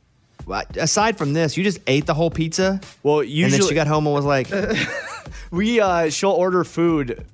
Well, 0.45 0.65
Aside 0.77 1.19
from 1.19 1.33
this, 1.33 1.57
you 1.57 1.63
just 1.63 1.79
ate 1.87 2.07
the 2.07 2.15
whole 2.15 2.31
pizza, 2.31 2.81
Well, 3.05 3.23
usually 3.23 3.45
and 3.45 3.53
then 3.53 3.69
she 3.69 3.75
got 3.77 3.87
home 3.87 4.07
and 4.07 4.15
was 4.15 4.25
like, 4.25 4.51
we, 5.53 5.79
uh, 5.81 6.11
she'll 6.11 6.31
order 6.31 6.65
food. 6.65 7.25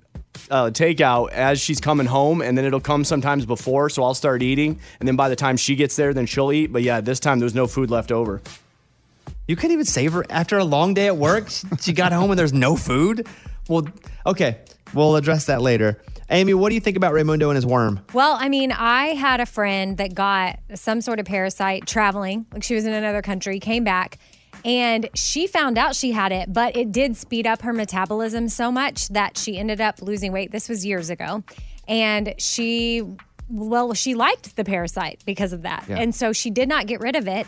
Uh, 0.48 0.70
takeout 0.70 1.30
as 1.32 1.60
she's 1.60 1.80
coming 1.80 2.06
home, 2.06 2.40
and 2.40 2.56
then 2.56 2.64
it'll 2.64 2.80
come 2.80 3.02
sometimes 3.04 3.44
before. 3.44 3.90
So 3.90 4.04
I'll 4.04 4.14
start 4.14 4.42
eating, 4.42 4.78
and 5.00 5.08
then 5.08 5.16
by 5.16 5.28
the 5.28 5.34
time 5.34 5.56
she 5.56 5.74
gets 5.74 5.96
there, 5.96 6.14
then 6.14 6.26
she'll 6.26 6.52
eat. 6.52 6.72
But 6.72 6.82
yeah, 6.82 7.00
this 7.00 7.18
time 7.18 7.40
there 7.40 7.46
was 7.46 7.54
no 7.54 7.66
food 7.66 7.90
left 7.90 8.12
over. 8.12 8.40
"You 9.48 9.56
couldn't 9.56 9.72
even 9.72 9.86
save 9.86 10.12
her 10.12 10.24
after 10.30 10.56
a 10.58 10.64
long 10.64 10.94
day 10.94 11.06
at 11.06 11.16
work. 11.16 11.48
She 11.80 11.92
got 11.92 12.12
home 12.12 12.30
and 12.30 12.38
there's 12.38 12.52
no 12.52 12.76
food." 12.76 13.26
Well, 13.68 13.88
okay, 14.24 14.58
we'll 14.94 15.16
address 15.16 15.46
that 15.46 15.62
later. 15.62 16.00
Amy, 16.30 16.54
what 16.54 16.68
do 16.68 16.74
you 16.74 16.80
think 16.80 16.96
about 16.96 17.12
Raymundo 17.12 17.48
and 17.48 17.56
his 17.56 17.66
worm? 17.66 18.00
Well, 18.12 18.36
I 18.40 18.48
mean, 18.48 18.72
I 18.72 19.14
had 19.14 19.40
a 19.40 19.46
friend 19.46 19.96
that 19.98 20.14
got 20.14 20.58
some 20.74 21.00
sort 21.00 21.20
of 21.20 21.26
parasite 21.26 21.86
traveling, 21.86 22.46
like 22.52 22.62
she 22.62 22.74
was 22.74 22.84
in 22.84 22.92
another 22.92 23.22
country, 23.22 23.60
came 23.60 23.84
back, 23.84 24.18
and 24.66 25.08
she 25.14 25.46
found 25.46 25.78
out 25.78 25.94
she 25.94 26.10
had 26.10 26.32
it, 26.32 26.52
but 26.52 26.76
it 26.76 26.90
did 26.90 27.16
speed 27.16 27.46
up 27.46 27.62
her 27.62 27.72
metabolism 27.72 28.48
so 28.48 28.72
much 28.72 29.08
that 29.10 29.38
she 29.38 29.56
ended 29.56 29.80
up 29.80 30.02
losing 30.02 30.32
weight. 30.32 30.50
This 30.50 30.68
was 30.68 30.84
years 30.84 31.08
ago. 31.08 31.44
And 31.86 32.34
she, 32.38 33.04
well, 33.48 33.94
she 33.94 34.16
liked 34.16 34.56
the 34.56 34.64
parasite 34.64 35.22
because 35.24 35.52
of 35.52 35.62
that. 35.62 35.84
Yeah. 35.88 35.98
And 35.98 36.12
so 36.12 36.32
she 36.32 36.50
did 36.50 36.68
not 36.68 36.88
get 36.88 36.98
rid 36.98 37.14
of 37.14 37.28
it. 37.28 37.46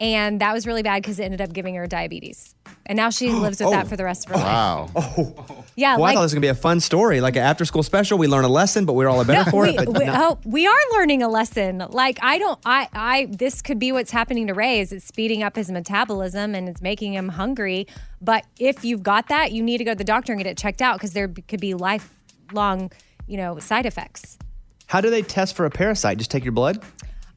And 0.00 0.40
that 0.40 0.52
was 0.54 0.66
really 0.66 0.82
bad 0.82 1.02
because 1.02 1.18
it 1.18 1.24
ended 1.24 1.40
up 1.40 1.52
giving 1.52 1.74
her 1.74 1.86
diabetes. 1.86 2.54
And 2.86 2.96
now 2.96 3.10
she 3.10 3.30
oh. 3.32 3.38
lives 3.38 3.60
with 3.60 3.70
that 3.70 3.88
for 3.88 3.96
the 3.96 4.04
rest 4.04 4.26
of 4.26 4.32
her 4.32 4.36
oh. 4.36 4.40
life. 4.40 4.46
Wow. 4.46 4.90
Oh. 4.94 5.64
Yeah, 5.76 5.96
Well, 5.96 6.06
I 6.06 6.14
thought 6.14 6.22
this 6.22 6.26
was 6.26 6.34
gonna 6.34 6.40
be 6.40 6.48
a 6.48 6.54
fun 6.54 6.80
story, 6.80 7.20
like 7.20 7.36
an 7.36 7.42
after-school 7.42 7.82
special. 7.82 8.18
We 8.18 8.26
learn 8.26 8.44
a 8.44 8.48
lesson, 8.48 8.84
but 8.84 8.94
we're 8.94 9.08
all 9.08 9.18
the 9.18 9.24
better 9.24 9.48
for 9.50 9.62
we, 9.62 9.70
it. 9.70 9.76
But 9.76 9.98
we- 9.98 10.06
no- 10.06 10.14
oh, 10.16 10.38
we 10.44 10.66
are 10.66 10.78
learning 10.92 11.22
a 11.22 11.28
lesson. 11.28 11.84
Like 11.90 12.18
I 12.22 12.38
don't, 12.38 12.58
I, 12.64 12.88
I. 12.92 13.28
This 13.30 13.62
could 13.62 13.78
be 13.78 13.92
what's 13.92 14.10
happening 14.10 14.48
to 14.48 14.54
Ray. 14.54 14.80
Is 14.80 14.92
it's 14.92 15.06
speeding 15.06 15.42
up 15.42 15.54
his 15.54 15.70
metabolism 15.70 16.54
and 16.54 16.68
it's 16.68 16.80
making 16.80 17.14
him 17.14 17.28
hungry. 17.28 17.86
But 18.20 18.44
if 18.58 18.84
you've 18.84 19.02
got 19.02 19.28
that, 19.28 19.52
you 19.52 19.62
need 19.62 19.78
to 19.78 19.84
go 19.84 19.92
to 19.92 19.98
the 19.98 20.04
doctor 20.04 20.32
and 20.32 20.40
get 20.40 20.48
it 20.50 20.56
checked 20.56 20.82
out 20.82 20.96
because 20.96 21.12
there 21.12 21.28
could 21.28 21.60
be 21.60 21.74
lifelong, 21.74 22.90
you 23.28 23.36
know, 23.36 23.58
side 23.60 23.86
effects. 23.86 24.38
How 24.86 25.00
do 25.00 25.10
they 25.10 25.22
test 25.22 25.54
for 25.54 25.66
a 25.66 25.70
parasite? 25.70 26.18
Just 26.18 26.30
take 26.30 26.44
your 26.44 26.52
blood? 26.52 26.82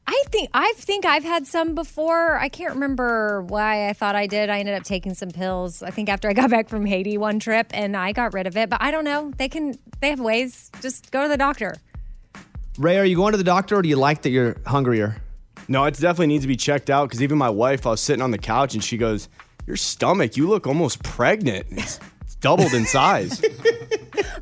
I 0.06 0.22
think 0.26 0.50
I 0.52 0.72
think 0.76 1.04
I've 1.04 1.24
had 1.24 1.46
some 1.46 1.74
before. 1.74 2.36
I 2.38 2.48
can't 2.48 2.74
remember 2.74 3.42
why 3.42 3.88
I 3.88 3.92
thought 3.92 4.16
I 4.16 4.26
did. 4.26 4.50
I 4.50 4.58
ended 4.58 4.74
up 4.74 4.82
taking 4.82 5.14
some 5.14 5.30
pills. 5.30 5.82
I 5.82 5.90
think 5.90 6.08
after 6.08 6.28
I 6.28 6.32
got 6.32 6.50
back 6.56 6.68
from 6.68 6.84
Haiti 6.86 7.16
one 7.18 7.38
trip 7.38 7.68
and 7.72 7.96
I 7.96 8.12
got 8.12 8.34
rid 8.34 8.46
of 8.46 8.56
it. 8.56 8.68
But 8.68 8.82
I 8.82 8.90
don't 8.90 9.04
know. 9.04 9.32
They 9.36 9.48
can. 9.48 9.78
They 10.00 10.10
have 10.10 10.20
ways. 10.20 10.70
Just 10.80 11.10
go 11.12 11.22
to 11.22 11.28
the 11.28 11.36
doctor. 11.36 11.76
Ray, 12.78 12.98
are 12.98 13.04
you 13.04 13.16
going 13.16 13.32
to 13.32 13.38
the 13.38 13.44
doctor 13.44 13.76
or 13.76 13.82
do 13.82 13.88
you 13.88 13.96
like 13.96 14.22
that 14.22 14.30
you're 14.30 14.56
hungrier? 14.66 15.16
No, 15.68 15.84
it 15.84 15.92
definitely 15.92 16.28
needs 16.28 16.44
to 16.44 16.48
be 16.48 16.56
checked 16.56 16.90
out 16.90 17.08
because 17.08 17.22
even 17.22 17.38
my 17.38 17.50
wife, 17.50 17.86
I 17.86 17.90
was 17.90 18.00
sitting 18.00 18.22
on 18.22 18.30
the 18.30 18.38
couch 18.38 18.74
and 18.74 18.82
she 18.82 18.96
goes, 18.96 19.28
Your 19.66 19.76
stomach, 19.76 20.36
you 20.36 20.48
look 20.48 20.66
almost 20.66 21.02
pregnant. 21.02 21.66
It's, 21.70 22.00
it's 22.22 22.34
doubled 22.36 22.72
in 22.74 22.86
size. 22.86 23.42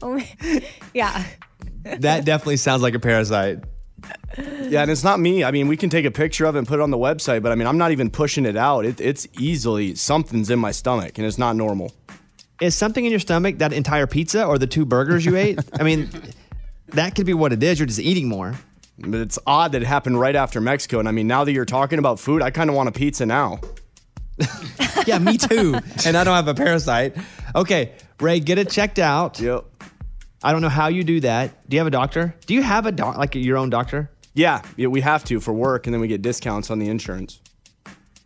Oh, 0.02 0.18
yeah. 0.94 1.24
that 1.82 2.24
definitely 2.24 2.56
sounds 2.56 2.80
like 2.80 2.94
a 2.94 2.98
parasite. 2.98 3.58
Yeah, 4.38 4.82
and 4.82 4.90
it's 4.90 5.04
not 5.04 5.20
me. 5.20 5.44
I 5.44 5.50
mean, 5.50 5.68
we 5.68 5.76
can 5.76 5.90
take 5.90 6.04
a 6.04 6.10
picture 6.10 6.44
of 6.46 6.54
it 6.54 6.58
and 6.58 6.68
put 6.68 6.78
it 6.78 6.82
on 6.82 6.90
the 6.90 6.98
website, 6.98 7.42
but 7.42 7.52
I 7.52 7.54
mean, 7.54 7.66
I'm 7.66 7.78
not 7.78 7.90
even 7.92 8.10
pushing 8.10 8.46
it 8.46 8.56
out. 8.56 8.84
It, 8.84 9.00
it's 9.00 9.26
easily 9.38 9.94
something's 9.94 10.50
in 10.50 10.58
my 10.58 10.70
stomach 10.70 11.18
and 11.18 11.26
it's 11.26 11.38
not 11.38 11.56
normal. 11.56 11.92
Is 12.60 12.74
something 12.74 13.04
in 13.04 13.10
your 13.10 13.20
stomach 13.20 13.58
that 13.58 13.72
entire 13.72 14.06
pizza 14.06 14.44
or 14.44 14.58
the 14.58 14.66
two 14.66 14.84
burgers 14.84 15.24
you 15.24 15.36
ate? 15.36 15.58
I 15.78 15.82
mean, 15.82 16.10
that 16.88 17.14
could 17.14 17.26
be 17.26 17.34
what 17.34 17.52
it 17.52 17.62
is. 17.62 17.78
You're 17.78 17.86
just 17.86 18.00
eating 18.00 18.28
more. 18.28 18.54
But 18.98 19.20
it's 19.20 19.38
odd 19.46 19.72
that 19.72 19.82
it 19.82 19.86
happened 19.86 20.20
right 20.20 20.36
after 20.36 20.60
Mexico. 20.60 20.98
And 20.98 21.08
I 21.08 21.12
mean, 21.12 21.26
now 21.26 21.44
that 21.44 21.52
you're 21.52 21.64
talking 21.64 21.98
about 21.98 22.20
food, 22.20 22.42
I 22.42 22.50
kind 22.50 22.68
of 22.68 22.76
want 22.76 22.90
a 22.90 22.92
pizza 22.92 23.26
now. 23.26 23.60
Yeah, 25.06 25.18
me 25.18 25.38
too. 25.38 25.74
and 26.06 26.16
I 26.16 26.24
don't 26.24 26.34
have 26.34 26.48
a 26.48 26.54
parasite. 26.54 27.16
Okay, 27.54 27.92
Ray, 28.20 28.40
get 28.40 28.58
it 28.58 28.70
checked 28.70 28.98
out. 28.98 29.40
Yep. 29.40 29.64
I 30.42 30.52
don't 30.52 30.62
know 30.62 30.68
how 30.70 30.88
you 30.88 31.04
do 31.04 31.20
that. 31.20 31.68
Do 31.68 31.76
you 31.76 31.80
have 31.80 31.86
a 31.86 31.90
doctor? 31.90 32.34
Do 32.46 32.54
you 32.54 32.62
have 32.62 32.86
a 32.86 32.92
doc, 32.92 33.18
like 33.18 33.34
your 33.34 33.56
own 33.58 33.68
doctor? 33.70 34.10
Yeah, 34.34 34.62
yeah, 34.76 34.86
we 34.86 35.00
have 35.02 35.24
to 35.24 35.40
for 35.40 35.52
work, 35.52 35.86
and 35.86 35.92
then 35.94 36.00
we 36.00 36.08
get 36.08 36.22
discounts 36.22 36.70
on 36.70 36.78
the 36.78 36.88
insurance. 36.88 37.40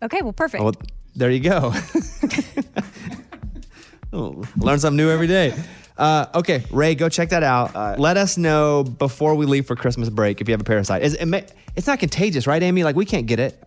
Okay. 0.03 0.21
Well, 0.23 0.33
perfect. 0.33 0.63
Well, 0.63 0.75
there 1.17 1.31
you 1.31 1.41
go. 1.41 1.73
Oh, 4.13 4.45
Learn 4.57 4.79
something 4.79 4.97
new 4.97 5.11
every 5.11 5.27
day. 5.27 5.53
Uh, 5.99 6.27
okay, 6.37 6.65
Ray, 6.71 6.95
go 6.95 7.09
check 7.09 7.31
that 7.31 7.43
out. 7.43 7.99
Let 7.99 8.17
us 8.17 8.39
know 8.39 8.85
before 8.85 9.35
we 9.35 9.45
leave 9.45 9.67
for 9.67 9.75
Christmas 9.75 10.09
break 10.09 10.41
if 10.41 10.49
you 10.49 10.53
have 10.53 10.61
a 10.61 10.65
parasite. 10.65 11.03
Is 11.03 11.15
it, 11.15 11.27
ma- 11.27 11.41
it's 11.75 11.89
not 11.89 11.99
contagious, 11.99 12.47
right, 12.47 12.63
Amy? 12.63 12.85
Like 12.85 12.95
we 12.95 13.07
can't 13.07 13.27
get 13.27 13.41
it. 13.41 13.61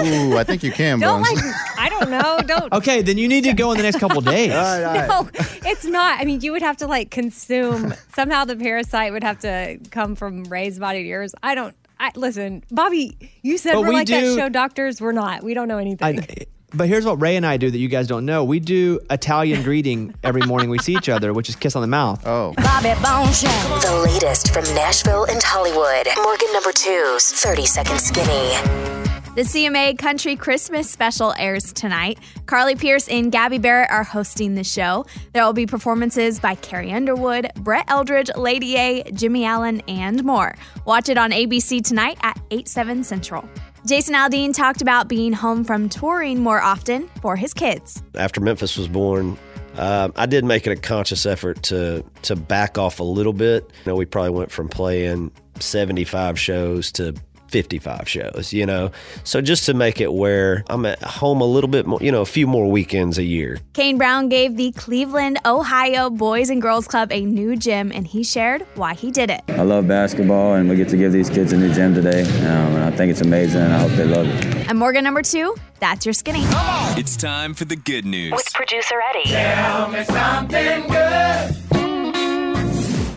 Ooh, 0.00 0.36
I 0.38 0.44
think 0.44 0.62
you 0.62 0.72
can, 0.72 0.98
Don't 1.00 1.22
Bones. 1.22 1.42
like. 1.42 1.54
I 1.78 1.88
don't 1.88 2.10
know. 2.10 2.38
Don't. 2.46 2.72
Okay, 2.72 3.02
then 3.02 3.18
you 3.18 3.28
need 3.28 3.44
to 3.44 3.52
go 3.52 3.70
in 3.72 3.76
the 3.76 3.82
next 3.82 3.98
couple 3.98 4.20
days. 4.22 4.50
No, 4.50 5.28
it's 5.34 5.84
not. 5.84 6.20
I 6.20 6.24
mean, 6.24 6.40
you 6.40 6.52
would 6.52 6.62
have 6.62 6.76
to 6.78 6.86
like 6.86 7.10
consume 7.10 7.94
somehow. 8.14 8.44
The 8.44 8.56
parasite 8.56 9.12
would 9.12 9.22
have 9.24 9.38
to 9.40 9.78
come 9.90 10.14
from 10.16 10.44
Ray's 10.44 10.78
body 10.78 11.02
to 11.02 11.08
yours. 11.08 11.34
I 11.42 11.54
don't. 11.54 11.74
I 12.00 12.10
listen, 12.16 12.64
Bobby. 12.70 13.16
You 13.42 13.58
said 13.58 13.74
But 13.74 13.82
we're 13.82 13.88
we 13.90 13.94
like 13.94 14.06
do- 14.06 14.34
that 14.34 14.40
show 14.40 14.48
doctors. 14.48 15.00
We're 15.00 15.12
not. 15.12 15.42
We 15.42 15.54
don't 15.54 15.68
know 15.68 15.78
anything. 15.78 16.20
I, 16.20 16.26
but 16.74 16.88
here's 16.88 17.04
what 17.04 17.20
Ray 17.20 17.36
and 17.36 17.44
I 17.44 17.58
do 17.58 17.70
that 17.70 17.76
you 17.78 17.88
guys 17.88 18.06
don't 18.08 18.24
know. 18.24 18.44
We 18.44 18.58
do 18.58 18.98
Italian 19.10 19.62
greeting 19.62 20.14
every 20.24 20.40
morning 20.42 20.70
we 20.70 20.78
see 20.78 20.94
each 20.94 21.10
other, 21.10 21.34
which 21.34 21.48
is 21.50 21.54
kiss 21.56 21.76
on 21.76 21.82
the 21.82 21.86
mouth. 21.88 22.26
Oh. 22.26 22.54
Bobby 22.56 22.94
Bones 23.02 23.40
Show. 23.40 23.48
The 23.80 24.08
latest 24.10 24.54
from 24.54 24.64
Nashville 24.74 25.24
and 25.24 25.40
Hollywood. 25.42 26.08
Morgan 26.24 26.48
number 26.54 26.72
two's 26.72 27.30
30 27.30 27.66
Second 27.66 28.00
Skinny. 28.00 29.21
The 29.34 29.44
CMA 29.44 29.96
Country 29.96 30.36
Christmas 30.36 30.90
special 30.90 31.32
airs 31.38 31.72
tonight. 31.72 32.18
Carly 32.44 32.74
Pearce 32.74 33.08
and 33.08 33.32
Gabby 33.32 33.56
Barrett 33.56 33.90
are 33.90 34.04
hosting 34.04 34.56
the 34.56 34.62
show. 34.62 35.06
There 35.32 35.42
will 35.42 35.54
be 35.54 35.64
performances 35.64 36.38
by 36.38 36.54
Carrie 36.56 36.92
Underwood, 36.92 37.50
Brett 37.60 37.86
Eldredge, 37.88 38.28
Lady 38.36 38.76
A, 38.76 39.04
Jimmy 39.14 39.46
Allen, 39.46 39.80
and 39.88 40.22
more. 40.22 40.54
Watch 40.84 41.08
it 41.08 41.16
on 41.16 41.30
ABC 41.30 41.82
tonight 41.82 42.18
at 42.22 42.38
8, 42.50 42.68
7 42.68 43.04
Central. 43.04 43.48
Jason 43.86 44.14
Aldean 44.14 44.54
talked 44.54 44.82
about 44.82 45.08
being 45.08 45.32
home 45.32 45.64
from 45.64 45.88
touring 45.88 46.40
more 46.40 46.60
often 46.60 47.08
for 47.22 47.34
his 47.34 47.54
kids. 47.54 48.02
after 48.14 48.38
Memphis 48.38 48.76
was 48.76 48.86
born, 48.86 49.38
uh, 49.78 50.10
I 50.14 50.26
did 50.26 50.44
make 50.44 50.66
it 50.66 50.72
a 50.72 50.76
conscious 50.76 51.24
effort 51.24 51.62
to 51.64 52.04
to 52.20 52.36
back 52.36 52.76
off 52.76 53.00
a 53.00 53.04
little 53.04 53.32
bit. 53.32 53.64
You 53.86 53.92
know, 53.92 53.96
we 53.96 54.04
probably 54.04 54.32
went 54.32 54.52
from 54.52 54.68
playing 54.68 55.32
75 55.58 56.38
shows 56.38 56.92
to 56.92 57.14
55 57.52 58.08
shows, 58.08 58.52
you 58.52 58.64
know. 58.64 58.90
So 59.24 59.40
just 59.42 59.66
to 59.66 59.74
make 59.74 60.00
it 60.00 60.12
where 60.12 60.64
I'm 60.68 60.86
at 60.86 61.02
home 61.02 61.42
a 61.42 61.44
little 61.44 61.68
bit 61.68 61.86
more, 61.86 62.00
you 62.02 62.10
know, 62.10 62.22
a 62.22 62.26
few 62.26 62.46
more 62.46 62.68
weekends 62.70 63.18
a 63.18 63.22
year. 63.22 63.58
Kane 63.74 63.98
Brown 63.98 64.30
gave 64.30 64.56
the 64.56 64.72
Cleveland, 64.72 65.38
Ohio 65.44 66.08
Boys 66.08 66.48
and 66.48 66.62
Girls 66.62 66.88
Club 66.88 67.12
a 67.12 67.24
new 67.24 67.54
gym, 67.54 67.92
and 67.94 68.06
he 68.06 68.24
shared 68.24 68.66
why 68.74 68.94
he 68.94 69.10
did 69.10 69.30
it. 69.30 69.42
I 69.48 69.62
love 69.62 69.86
basketball, 69.86 70.54
and 70.54 70.68
we 70.68 70.76
get 70.76 70.88
to 70.88 70.96
give 70.96 71.12
these 71.12 71.28
kids 71.28 71.52
a 71.52 71.58
new 71.58 71.72
gym 71.72 71.94
today. 71.94 72.22
Um, 72.22 72.74
and 72.74 72.84
I 72.84 72.90
think 72.96 73.10
it's 73.10 73.20
amazing, 73.20 73.60
and 73.60 73.72
I 73.74 73.78
hope 73.78 73.92
they 73.92 74.06
love 74.06 74.26
it. 74.26 74.70
I'm 74.70 74.78
Morgan 74.78 75.04
number 75.04 75.20
two. 75.22 75.54
That's 75.78 76.06
your 76.06 76.14
skinny. 76.14 76.42
It's 76.96 77.16
time 77.16 77.52
for 77.54 77.66
the 77.66 77.76
good 77.76 78.06
news. 78.06 78.32
With 78.32 78.50
producer 78.54 79.02
Eddie. 79.10 79.30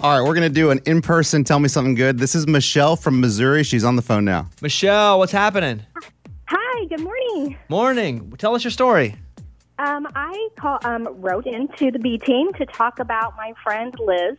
All 0.05 0.11
right, 0.11 0.21
we're 0.21 0.35
going 0.35 0.47
to 0.47 0.53
do 0.53 0.69
an 0.69 0.81
in 0.85 1.01
person 1.01 1.43
Tell 1.43 1.59
Me 1.59 1.67
Something 1.67 1.95
Good. 1.95 2.19
This 2.19 2.35
is 2.35 2.45
Michelle 2.45 2.95
from 2.95 3.19
Missouri. 3.19 3.63
She's 3.63 3.83
on 3.83 3.95
the 3.95 4.03
phone 4.03 4.23
now. 4.23 4.47
Michelle, 4.61 5.17
what's 5.17 5.31
happening? 5.31 5.81
Hi, 6.45 6.85
good 6.85 6.99
morning. 6.99 7.57
Morning. 7.69 8.31
Tell 8.37 8.53
us 8.53 8.63
your 8.63 8.69
story. 8.69 9.15
Um, 9.79 10.07
I 10.13 10.49
call, 10.59 10.77
um, 10.83 11.07
wrote 11.09 11.47
into 11.47 11.89
the 11.89 11.97
B 11.97 12.19
team 12.19 12.53
to 12.53 12.67
talk 12.67 12.99
about 12.99 13.35
my 13.35 13.53
friend 13.63 13.95
Liz. 13.99 14.37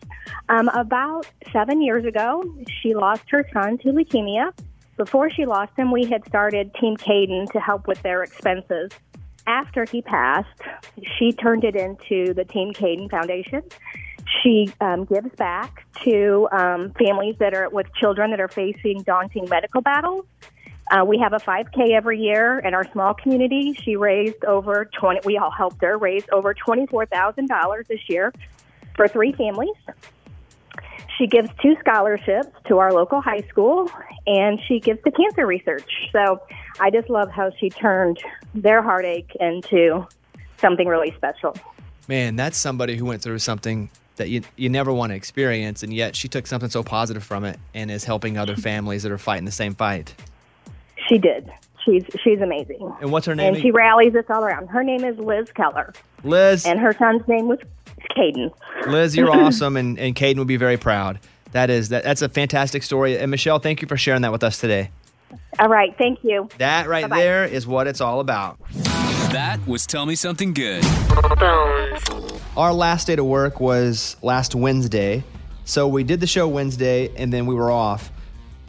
Um, 0.48 0.68
about 0.68 1.26
seven 1.52 1.82
years 1.82 2.04
ago, 2.04 2.44
she 2.80 2.94
lost 2.94 3.24
her 3.30 3.44
son 3.52 3.76
to 3.78 3.88
leukemia. 3.88 4.52
Before 4.96 5.30
she 5.30 5.46
lost 5.46 5.72
him, 5.76 5.90
we 5.90 6.04
had 6.04 6.24
started 6.28 6.72
Team 6.74 6.96
Caden 6.96 7.50
to 7.50 7.58
help 7.58 7.88
with 7.88 8.00
their 8.02 8.22
expenses. 8.22 8.92
After 9.48 9.84
he 9.84 10.00
passed, 10.00 10.60
she 11.18 11.32
turned 11.32 11.64
it 11.64 11.74
into 11.74 12.34
the 12.34 12.44
Team 12.44 12.72
Caden 12.72 13.10
Foundation. 13.10 13.62
She 14.42 14.72
um, 14.80 15.04
gives 15.04 15.30
back 15.36 15.86
to 16.04 16.48
um, 16.52 16.92
families 16.98 17.36
that 17.38 17.54
are 17.54 17.68
with 17.68 17.86
children 17.94 18.30
that 18.30 18.40
are 18.40 18.48
facing 18.48 19.02
daunting 19.02 19.48
medical 19.48 19.80
battles. 19.80 20.24
Uh, 20.90 21.04
we 21.04 21.18
have 21.18 21.32
a 21.32 21.38
5K 21.38 21.90
every 21.90 22.20
year 22.20 22.60
in 22.60 22.74
our 22.74 22.84
small 22.92 23.14
community. 23.14 23.76
She 23.82 23.96
raised 23.96 24.44
over 24.44 24.88
20, 25.00 25.20
we 25.24 25.36
all 25.36 25.50
helped 25.50 25.82
her 25.82 25.98
raise 25.98 26.24
over 26.32 26.54
$24,000 26.54 27.86
this 27.88 28.08
year 28.08 28.32
for 28.94 29.08
three 29.08 29.32
families. 29.32 29.74
She 31.18 31.26
gives 31.26 31.48
two 31.62 31.76
scholarships 31.80 32.50
to 32.68 32.78
our 32.78 32.92
local 32.92 33.20
high 33.20 33.40
school, 33.48 33.90
and 34.26 34.60
she 34.68 34.80
gives 34.80 35.02
to 35.02 35.10
cancer 35.10 35.46
research. 35.46 35.90
So 36.12 36.42
I 36.78 36.90
just 36.90 37.08
love 37.08 37.30
how 37.30 37.50
she 37.58 37.70
turned 37.70 38.18
their 38.54 38.82
heartache 38.82 39.30
into 39.40 40.06
something 40.58 40.86
really 40.86 41.14
special. 41.16 41.56
Man, 42.06 42.36
that's 42.36 42.58
somebody 42.58 42.96
who 42.96 43.06
went 43.06 43.22
through 43.22 43.38
something 43.38 43.90
that 44.16 44.28
you, 44.28 44.42
you 44.56 44.68
never 44.68 44.92
want 44.92 45.10
to 45.10 45.16
experience, 45.16 45.82
and 45.82 45.92
yet 45.92 46.16
she 46.16 46.28
took 46.28 46.46
something 46.46 46.70
so 46.70 46.82
positive 46.82 47.22
from 47.22 47.44
it 47.44 47.58
and 47.74 47.90
is 47.90 48.04
helping 48.04 48.36
other 48.36 48.56
families 48.56 49.02
that 49.02 49.12
are 49.12 49.18
fighting 49.18 49.44
the 49.44 49.52
same 49.52 49.74
fight. 49.74 50.14
She 51.08 51.18
did. 51.18 51.50
She's 51.84 52.04
she's 52.22 52.40
amazing. 52.40 52.92
And 53.00 53.12
what's 53.12 53.26
her 53.26 53.34
name? 53.34 53.54
And 53.54 53.62
she 53.62 53.70
rallies 53.70 54.14
us 54.16 54.24
all 54.28 54.44
around. 54.44 54.68
Her 54.68 54.82
name 54.82 55.04
is 55.04 55.18
Liz 55.18 55.52
Keller, 55.52 55.94
Liz, 56.24 56.66
and 56.66 56.80
her 56.80 56.92
son's 56.92 57.26
name 57.28 57.46
was 57.46 57.60
Caden. 58.16 58.52
Liz, 58.88 59.14
you're 59.16 59.30
awesome, 59.44 59.76
and, 59.76 59.98
and 59.98 60.14
Caden 60.16 60.38
would 60.38 60.48
be 60.48 60.56
very 60.56 60.76
proud. 60.76 61.20
That 61.52 61.70
is 61.70 61.90
that, 61.90 62.02
that's 62.02 62.22
a 62.22 62.28
fantastic 62.28 62.82
story. 62.82 63.16
And 63.16 63.30
Michelle, 63.30 63.60
thank 63.60 63.82
you 63.82 63.88
for 63.88 63.96
sharing 63.96 64.22
that 64.22 64.32
with 64.32 64.42
us 64.42 64.58
today. 64.58 64.90
All 65.58 65.68
right, 65.68 65.94
thank 65.96 66.22
you. 66.22 66.48
That 66.58 66.88
right 66.88 67.04
Bye-bye. 67.04 67.16
there 67.16 67.44
is 67.44 67.66
what 67.66 67.86
it's 67.86 68.00
all 68.00 68.20
about. 68.20 68.58
That 69.32 69.58
was 69.66 69.86
Tell 69.86 70.06
Me 70.06 70.14
Something 70.14 70.52
Good. 70.54 70.84
Our 72.56 72.72
last 72.72 73.06
day 73.06 73.16
to 73.16 73.22
work 73.22 73.60
was 73.60 74.16
last 74.22 74.54
Wednesday. 74.54 75.24
So 75.66 75.88
we 75.88 76.04
did 76.04 76.20
the 76.20 76.26
show 76.26 76.48
Wednesday 76.48 77.14
and 77.14 77.30
then 77.30 77.44
we 77.44 77.54
were 77.54 77.70
off. 77.70 78.10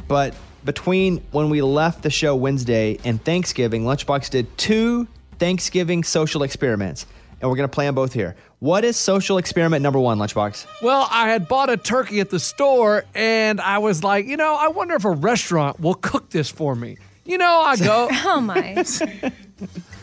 But 0.10 0.36
between 0.65 1.20
when 1.32 1.50
we 1.50 1.62
left 1.62 2.03
the 2.03 2.10
show 2.10 2.36
Wednesday 2.36 3.00
and 3.06 3.24
Thanksgiving, 3.24 3.86
Lunchbox 3.86 4.29
did 4.29 4.58
two 4.58 5.08
Thanksgiving 5.39 6.03
social 6.03 6.44
experiments. 6.44 7.06
And 7.39 7.50
we're 7.50 7.56
going 7.56 7.70
to 7.70 7.74
play 7.74 7.86
them 7.86 7.96
both 7.96 8.12
here. 8.12 8.36
What 8.60 8.84
is 8.84 8.98
social 8.98 9.38
experiment 9.38 9.84
number 9.84 10.00
one, 10.00 10.17
Lunchbox? 10.17 10.65
Well, 10.82 11.08
I 11.10 11.29
had 11.29 11.48
bought 11.48 11.70
a 11.70 11.77
turkey 11.77 12.20
at 12.20 12.29
the 12.29 12.41
store 12.41 13.06
and 13.15 13.62
I 13.62 13.77
was 13.77 14.03
like, 14.03 14.25
you 14.25 14.36
know, 14.36 14.58
I 14.60 14.67
wonder 14.67 14.96
if 14.96 15.06
a 15.06 15.12
restaurant 15.12 15.79
will 15.79 15.96
cook 15.96 16.29
this 16.29 16.50
for 16.50 16.75
me. 16.75 16.98
You 17.24 17.38
know, 17.38 17.62
I 17.62 17.77
go, 17.77 18.10
oh 18.12 18.41
my. 18.41 18.84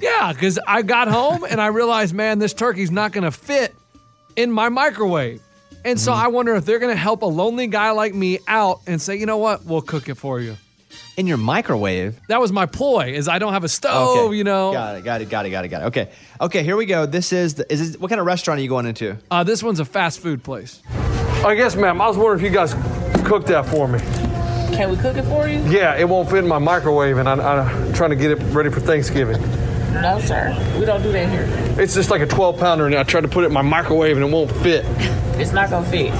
yeah, 0.00 0.32
because 0.32 0.58
I 0.66 0.82
got 0.82 1.08
home 1.08 1.44
and 1.48 1.60
I 1.60 1.68
realized, 1.68 2.14
man, 2.14 2.38
this 2.38 2.54
turkey's 2.54 2.90
not 2.90 3.12
going 3.12 3.24
to 3.24 3.30
fit 3.30 3.74
in 4.36 4.50
my 4.50 4.68
microwave. 4.68 5.40
And 5.84 6.00
so 6.00 6.12
I 6.12 6.26
wonder 6.28 6.54
if 6.56 6.64
they're 6.64 6.80
going 6.80 6.92
to 6.92 7.00
help 7.00 7.22
a 7.22 7.26
lonely 7.26 7.68
guy 7.68 7.92
like 7.92 8.12
me 8.12 8.40
out 8.48 8.80
and 8.86 9.00
say, 9.00 9.16
you 9.16 9.26
know 9.26 9.38
what, 9.38 9.64
we'll 9.64 9.82
cook 9.82 10.08
it 10.08 10.16
for 10.16 10.40
you. 10.40 10.56
In 11.16 11.26
your 11.26 11.36
microwave? 11.36 12.18
That 12.28 12.40
was 12.40 12.52
my 12.52 12.66
ploy, 12.66 13.12
is 13.12 13.28
I 13.28 13.38
don't 13.38 13.52
have 13.52 13.64
a 13.64 13.68
stove, 13.68 14.34
you 14.34 14.44
know. 14.44 14.72
Got 14.72 14.96
it, 14.96 15.04
got 15.04 15.20
it, 15.22 15.30
got 15.30 15.46
it, 15.46 15.50
got 15.50 15.64
it, 15.64 15.68
got 15.68 15.82
it. 15.82 15.84
Okay. 15.86 16.10
Okay, 16.40 16.62
here 16.62 16.76
we 16.76 16.86
go. 16.86 17.06
This 17.06 17.32
is, 17.32 17.54
the, 17.54 17.72
is 17.72 17.92
this, 17.92 18.00
what 18.00 18.08
kind 18.08 18.20
of 18.20 18.26
restaurant 18.26 18.58
are 18.58 18.62
you 18.62 18.68
going 18.68 18.86
into? 18.86 19.16
Uh, 19.30 19.44
this 19.44 19.62
one's 19.62 19.80
a 19.80 19.84
fast 19.84 20.18
food 20.20 20.42
place. 20.42 20.82
I 21.44 21.54
guess, 21.54 21.76
ma'am, 21.76 22.00
I 22.00 22.08
was 22.08 22.16
wondering 22.16 22.40
if 22.40 22.44
you 22.44 22.50
guys 22.50 22.74
cook 23.24 23.46
that 23.46 23.64
for 23.66 23.86
me. 23.86 24.00
Can 24.76 24.90
we 24.90 24.96
cook 24.96 25.16
it 25.16 25.24
for 25.24 25.48
you? 25.48 25.60
Yeah, 25.70 25.96
it 25.96 26.08
won't 26.08 26.28
fit 26.28 26.40
in 26.40 26.48
my 26.48 26.58
microwave, 26.58 27.16
and 27.18 27.28
I, 27.28 27.34
I'm 27.34 27.92
trying 27.94 28.10
to 28.10 28.16
get 28.16 28.32
it 28.32 28.36
ready 28.52 28.68
for 28.68 28.80
Thanksgiving. 28.80 29.40
No, 30.02 30.20
sir. 30.20 30.54
We 30.78 30.84
don't 30.84 31.02
do 31.02 31.12
that 31.12 31.28
here. 31.28 31.46
It's 31.80 31.94
just 31.94 32.10
like 32.10 32.20
a 32.22 32.26
12 32.26 32.58
pounder, 32.58 32.86
and 32.86 32.94
I 32.94 33.02
tried 33.02 33.22
to 33.22 33.28
put 33.28 33.44
it 33.44 33.48
in 33.48 33.52
my 33.52 33.62
microwave, 33.62 34.16
and 34.16 34.24
it 34.24 34.32
won't 34.32 34.50
fit. 34.62 34.84
It's 35.36 35.52
not 35.52 35.68
gonna 35.68 35.86
fit. 35.90 36.14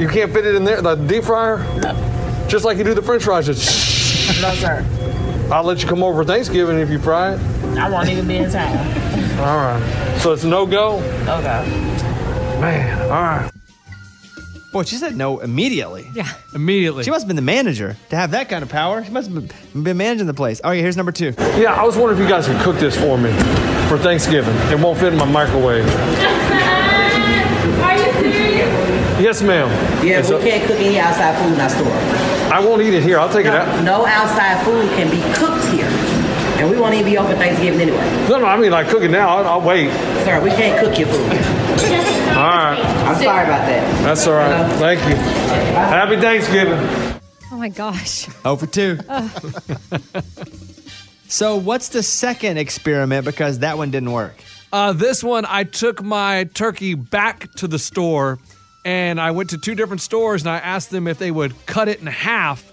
You 0.00 0.08
can't 0.08 0.32
fit 0.32 0.46
it 0.46 0.54
in 0.54 0.64
there, 0.64 0.80
the 0.80 0.94
deep 0.94 1.24
fryer? 1.24 1.58
No. 1.82 2.46
Just 2.48 2.64
like 2.64 2.78
you 2.78 2.84
do 2.84 2.94
the 2.94 3.02
french 3.02 3.24
fries. 3.24 3.44
Just 3.44 4.40
No, 4.42 4.54
sir. 4.54 4.82
I'll 5.52 5.64
let 5.64 5.82
you 5.82 5.88
come 5.88 6.02
over 6.02 6.22
for 6.22 6.26
Thanksgiving 6.26 6.78
if 6.78 6.88
you 6.88 6.98
fry 6.98 7.34
it. 7.34 7.40
I 7.76 7.90
won't 7.90 8.08
even 8.08 8.26
be 8.26 8.36
in 8.38 8.50
town. 8.50 8.78
All 9.40 9.56
right. 9.58 10.18
So 10.20 10.32
it's 10.32 10.44
no 10.44 10.64
go? 10.64 10.98
No 11.26 11.42
go. 11.42 11.62
Man, 12.60 13.02
all 13.02 13.22
right. 13.22 13.50
Boy, 14.70 14.82
she 14.84 14.96
said 14.96 15.16
no 15.16 15.38
immediately. 15.40 16.10
Yeah. 16.12 16.28
Immediately. 16.54 17.04
She 17.04 17.10
must 17.10 17.22
have 17.22 17.26
been 17.28 17.36
the 17.36 17.42
manager 17.42 17.96
to 18.10 18.16
have 18.16 18.32
that 18.32 18.50
kind 18.50 18.62
of 18.62 18.68
power. 18.68 19.02
She 19.02 19.10
must 19.10 19.30
have 19.30 19.50
been 19.82 19.96
managing 19.96 20.26
the 20.26 20.34
place. 20.34 20.60
All 20.60 20.70
right, 20.70 20.80
here's 20.80 20.96
number 20.96 21.10
two. 21.12 21.32
Yeah, 21.56 21.72
I 21.72 21.84
was 21.84 21.96
wondering 21.96 22.20
if 22.20 22.24
you 22.24 22.30
guys 22.30 22.46
could 22.46 22.60
cook 22.60 22.76
this 22.76 22.94
for 22.98 23.16
me 23.16 23.32
for 23.88 23.96
Thanksgiving. 23.96 24.54
It 24.70 24.78
won't 24.78 24.98
fit 24.98 25.12
in 25.14 25.18
my 25.18 25.24
microwave. 25.24 25.86
Are 27.82 27.96
you 27.96 28.12
serious? 28.12 29.20
Yes, 29.20 29.42
ma'am. 29.42 29.68
Yeah, 30.06 30.18
It's 30.20 30.28
we 30.28 30.36
a- 30.36 30.40
can't 30.40 30.66
cook 30.66 30.78
any 30.78 30.98
outside 31.00 31.36
food 31.42 31.54
in 31.54 31.60
our 31.60 31.70
store. 31.70 32.52
I 32.52 32.60
won't 32.60 32.82
eat 32.82 32.92
it 32.94 33.02
here. 33.02 33.18
I'll 33.18 33.32
take 33.32 33.46
it 33.46 33.54
out. 33.54 33.82
No 33.84 34.04
outside 34.06 34.62
food 34.64 34.88
can 34.90 35.10
be 35.10 35.20
cooked 35.34 35.64
here. 35.72 35.88
And 36.60 36.68
we 36.70 36.76
won't 36.78 36.92
even 36.94 37.06
be 37.06 37.16
open 37.16 37.36
Thanksgiving 37.36 37.80
anyway. 37.80 38.28
No, 38.28 38.38
no, 38.40 38.46
I 38.46 38.56
mean 38.58 38.72
like 38.72 38.88
cook 38.88 39.02
it 39.02 39.10
now. 39.10 39.28
I'll, 39.28 39.46
I'll 39.46 39.60
wait. 39.66 39.88
Sir, 40.28 40.42
we 40.42 40.50
can't 40.50 40.84
cook 40.84 40.98
your 40.98 41.08
food. 41.08 41.22
All 41.22 42.44
right. 42.44 42.78
I'm 42.78 43.22
sorry 43.22 43.44
about 43.44 43.66
that. 43.66 44.04
That's 44.04 44.26
all 44.26 44.34
right. 44.34 44.70
Thank 44.72 45.00
you. 45.08 45.16
Happy 45.16 46.20
Thanksgiving. 46.20 46.78
Oh 47.50 47.56
my 47.56 47.70
gosh. 47.70 48.28
Oh 48.44 48.54
for 48.56 48.66
two. 48.66 48.98
Ugh. 49.08 50.24
So 51.30 51.56
what's 51.56 51.90
the 51.90 52.02
second 52.02 52.56
experiment? 52.56 53.26
Because 53.26 53.58
that 53.58 53.76
one 53.76 53.90
didn't 53.90 54.12
work. 54.12 54.34
Uh, 54.72 54.94
this 54.94 55.22
one, 55.22 55.44
I 55.46 55.64
took 55.64 56.02
my 56.02 56.44
turkey 56.44 56.94
back 56.94 57.52
to 57.56 57.68
the 57.68 57.78
store 57.78 58.38
and 58.82 59.20
I 59.20 59.32
went 59.32 59.50
to 59.50 59.58
two 59.58 59.74
different 59.74 60.00
stores 60.00 60.40
and 60.40 60.50
I 60.50 60.56
asked 60.56 60.88
them 60.88 61.06
if 61.06 61.18
they 61.18 61.30
would 61.30 61.54
cut 61.66 61.88
it 61.88 62.00
in 62.00 62.06
half 62.06 62.64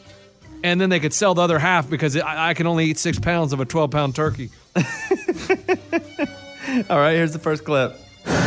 and 0.63 0.79
then 0.79 0.89
they 0.89 1.01
could 1.01 1.13
sell 1.13 1.33
the 1.35 1.41
other 1.41 1.59
half 1.59 1.89
because 1.89 2.15
I, 2.15 2.51
I 2.51 2.53
can 2.53 2.65
only 2.65 2.85
eat 2.85 2.97
six 2.97 3.19
pounds 3.19 3.51
of 3.51 3.59
a 3.59 3.65
12 3.65 3.91
pound 3.91 4.15
turkey. 4.15 4.51
All 6.89 6.99
right, 6.99 7.13
here's 7.13 7.31
the 7.31 7.39
first 7.39 7.63
clip. 7.63 7.97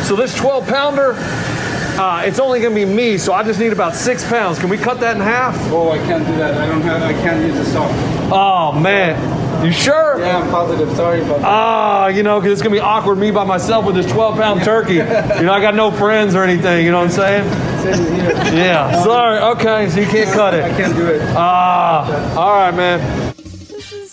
So 0.03 0.15
this 0.15 0.35
12 0.35 0.67
pounder, 0.67 1.13
uh, 1.17 2.23
it's 2.25 2.39
only 2.39 2.59
going 2.59 2.75
to 2.75 2.85
be 2.85 2.91
me, 2.91 3.17
so 3.17 3.33
I 3.33 3.43
just 3.43 3.59
need 3.59 3.71
about 3.73 3.95
six 3.95 4.27
pounds. 4.27 4.59
Can 4.59 4.69
we 4.69 4.77
cut 4.77 4.99
that 4.99 5.15
in 5.15 5.21
half? 5.21 5.55
Oh, 5.71 5.91
I 5.91 5.97
can't 5.97 6.25
do 6.25 6.35
that. 6.35 6.55
I 6.55 6.67
don't 6.67 6.81
have. 6.81 7.01
I 7.01 7.13
can't 7.13 7.43
use 7.45 7.55
the 7.55 7.65
saw. 7.65 7.87
Oh 8.31 8.79
man, 8.79 9.65
you 9.65 9.71
sure? 9.71 10.19
Yeah, 10.19 10.37
I'm 10.37 10.51
positive. 10.51 10.95
Sorry 10.95 11.21
about 11.21 11.39
that. 11.39 11.47
Ah, 11.47 12.07
you 12.07 12.21
know, 12.21 12.39
because 12.39 12.53
it's 12.53 12.61
gonna 12.61 12.75
be 12.75 12.79
awkward 12.79 13.17
me 13.17 13.31
by 13.31 13.43
myself 13.43 13.85
with 13.85 13.95
this 13.95 14.05
12 14.11 14.35
pound 14.37 14.63
turkey. 14.63 14.95
You 15.39 15.45
know, 15.45 15.53
I 15.53 15.61
got 15.61 15.73
no 15.73 15.89
friends 15.89 16.35
or 16.35 16.43
anything. 16.43 16.85
You 16.85 16.91
know 16.91 16.99
what 16.99 17.05
I'm 17.05 17.43
saying? 17.43 17.95
Same 17.95 18.13
here. 18.13 18.31
Yeah. 18.53 19.03
Sorry. 19.03 19.39
Okay, 19.55 19.89
so 19.89 20.01
you 20.01 20.07
can't 20.07 20.31
cut 20.31 20.53
it. 20.53 20.63
I 20.63 20.69
can't 20.69 20.95
do 20.95 21.07
it. 21.07 21.21
Ah. 21.35 22.35
All 22.37 22.53
right, 22.53 22.75
man. 22.75 23.28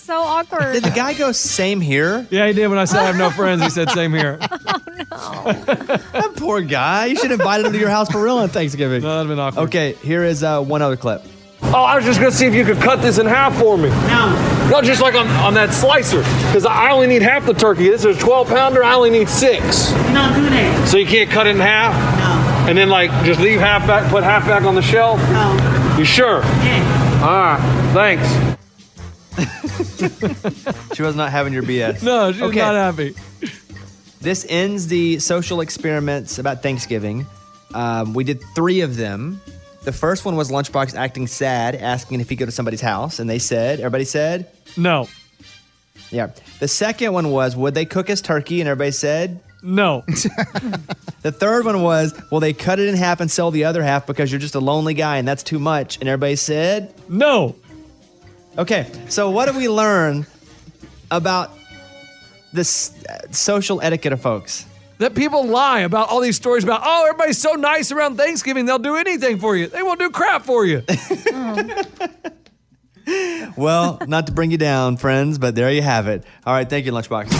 This 0.07 0.13
is 0.15 0.21
so 0.21 0.21
awkward. 0.21 0.71
Did 0.73 0.83
the 0.85 0.89
guy 0.91 1.13
go 1.13 1.33
same 1.33 1.81
here? 1.81 2.25
Yeah, 2.29 2.47
he 2.47 2.53
did. 2.53 2.67
When 2.69 2.77
I 2.79 2.85
said 2.85 2.99
I 3.01 3.07
have 3.07 3.17
no 3.17 3.29
friends, 3.29 3.61
he 3.61 3.69
said 3.69 3.89
same 3.91 4.13
here. 4.13 4.39
Oh, 5.09 5.43
no. 5.45 5.53
That 5.63 6.33
poor 6.35 6.61
guy. 6.61 7.05
You 7.05 7.15
should 7.15 7.31
have 7.31 7.39
invited 7.39 7.65
him 7.65 7.73
to 7.73 7.79
your 7.79 7.89
house 7.89 8.09
for 8.11 8.21
real 8.21 8.37
on 8.37 8.49
Thanksgiving. 8.49 9.01
No, 9.01 9.15
that'd 9.15 9.27
been 9.29 9.39
awkward. 9.39 9.63
Okay, 9.65 9.93
here 10.03 10.23
is 10.23 10.43
uh, 10.43 10.61
one 10.61 10.81
other 10.81 10.97
clip. 10.97 11.23
Oh, 11.63 11.83
I 11.83 11.95
was 11.95 12.05
just 12.05 12.19
gonna 12.19 12.31
see 12.31 12.45
if 12.45 12.53
you 12.53 12.65
could 12.65 12.77
cut 12.77 13.01
this 13.01 13.17
in 13.17 13.25
half 13.25 13.57
for 13.57 13.77
me. 13.77 13.89
No. 13.89 14.69
No, 14.71 14.81
just 14.81 15.01
like 15.01 15.15
on, 15.15 15.27
on 15.27 15.53
that 15.55 15.73
slicer, 15.73 16.19
because 16.47 16.65
I 16.65 16.91
only 16.91 17.07
need 17.07 17.21
half 17.21 17.45
the 17.45 17.53
turkey. 17.53 17.89
This 17.89 18.05
is 18.05 18.17
a 18.17 18.19
12 18.19 18.47
pounder. 18.47 18.83
I 18.83 18.93
only 18.95 19.09
need 19.11 19.29
six. 19.29 19.91
You 19.91 19.97
don't 20.13 20.33
do 20.33 20.49
that. 20.49 20.87
So 20.87 20.97
you 20.97 21.05
can't 21.07 21.29
cut 21.29 21.47
it 21.47 21.51
in 21.51 21.57
half, 21.61 21.93
No. 22.19 22.69
and 22.69 22.77
then 22.77 22.89
like 22.89 23.09
just 23.23 23.39
leave 23.39 23.59
half 23.59 23.85
back, 23.87 24.09
put 24.11 24.23
half 24.23 24.45
back 24.45 24.63
on 24.63 24.75
the 24.75 24.81
shelf. 24.81 25.19
No. 25.31 25.95
You 25.97 26.05
sure? 26.05 26.41
Yeah. 26.41 27.21
All 27.23 27.29
right. 27.29 27.93
Thanks. 27.93 28.56
She 30.93 31.01
was 31.01 31.15
not 31.15 31.31
having 31.31 31.53
your 31.53 31.63
BS. 31.63 32.03
No, 32.03 32.31
she's 32.31 32.41
Okay. 32.41 32.59
not 32.59 32.73
happy. 32.75 33.15
This 34.21 34.45
ends 34.49 34.87
the 34.87 35.19
social 35.19 35.61
experiments 35.61 36.39
about 36.39 36.63
Thanksgiving. 36.63 37.25
Um, 37.73 38.13
we 38.13 38.23
did 38.23 38.41
three 38.55 38.81
of 38.81 38.95
them. 38.95 39.41
The 39.83 39.91
first 39.91 40.25
one 40.25 40.35
was 40.35 40.49
Lunchbox 40.51 40.95
acting 40.95 41.27
sad, 41.27 41.75
asking 41.75 42.19
if 42.21 42.29
he 42.29 42.35
go 42.35 42.45
to 42.45 42.51
somebody's 42.51 42.81
house, 42.81 43.19
and 43.19 43.29
they 43.29 43.39
said, 43.39 43.79
everybody 43.79 44.03
said, 44.05 44.49
No. 44.75 45.07
yeah. 46.11 46.27
The 46.59 46.67
second 46.67 47.13
one 47.13 47.29
was, 47.31 47.55
would 47.55 47.73
they 47.73 47.85
cook 47.85 48.07
his 48.07 48.21
turkey, 48.21 48.59
and 48.59 48.67
everybody 48.67 48.91
said, 48.91 49.39
No. 49.61 50.03
The 51.23 51.31
third 51.31 51.65
one 51.65 51.81
was, 51.81 52.13
will 52.31 52.39
they 52.39 52.53
cut 52.53 52.79
it 52.79 52.87
in 52.87 52.95
half 52.95 53.19
and 53.19 53.29
sell 53.29 53.51
the 53.51 53.65
other 53.65 53.83
half 53.83 54.05
because 54.07 54.31
you're 54.31 54.39
just 54.39 54.55
a 54.55 54.59
lonely 54.61 54.93
guy 54.93 55.17
and 55.17 55.27
that's 55.27 55.43
too 55.43 55.59
much? 55.59 55.97
And 55.99 56.07
everybody 56.07 56.37
said, 56.37 56.93
no. 57.09 57.55
Okay, 58.57 58.89
so 59.07 59.29
what 59.29 59.51
do 59.51 59.57
we 59.57 59.69
learn 59.69 60.25
about 61.11 61.51
this 62.51 62.91
uh, 63.07 63.31
social 63.31 63.79
etiquette 63.81 64.13
of 64.13 64.21
folks? 64.21 64.65
That 64.97 65.13
people 65.13 65.45
lie 65.45 65.81
about 65.81 66.09
all 66.09 66.21
these 66.21 66.37
stories 66.37 66.63
about, 66.63 66.81
oh, 66.83 67.05
everybody's 67.07 67.37
so 67.37 67.53
nice 67.53 67.91
around 67.91 68.17
Thanksgiving, 68.17 68.65
they'll 68.65 68.79
do 68.79 68.95
anything 68.95 69.37
for 69.37 69.55
you. 69.55 69.67
They 69.67 69.83
won't 69.83 69.99
do 69.99 70.09
crap 70.09 70.43
for 70.43 70.65
you. 70.65 70.83
Well, 73.55 74.01
not 74.05 74.27
to 74.27 74.33
bring 74.33 74.51
you 74.51 74.57
down, 74.57 74.97
friends, 74.97 75.37
but 75.37 75.55
there 75.55 75.71
you 75.71 75.81
have 75.81 76.07
it. 76.07 76.25
All 76.45 76.53
right, 76.53 76.69
thank 76.69 76.85
you, 76.85 76.91
Lunchbox. 76.91 77.31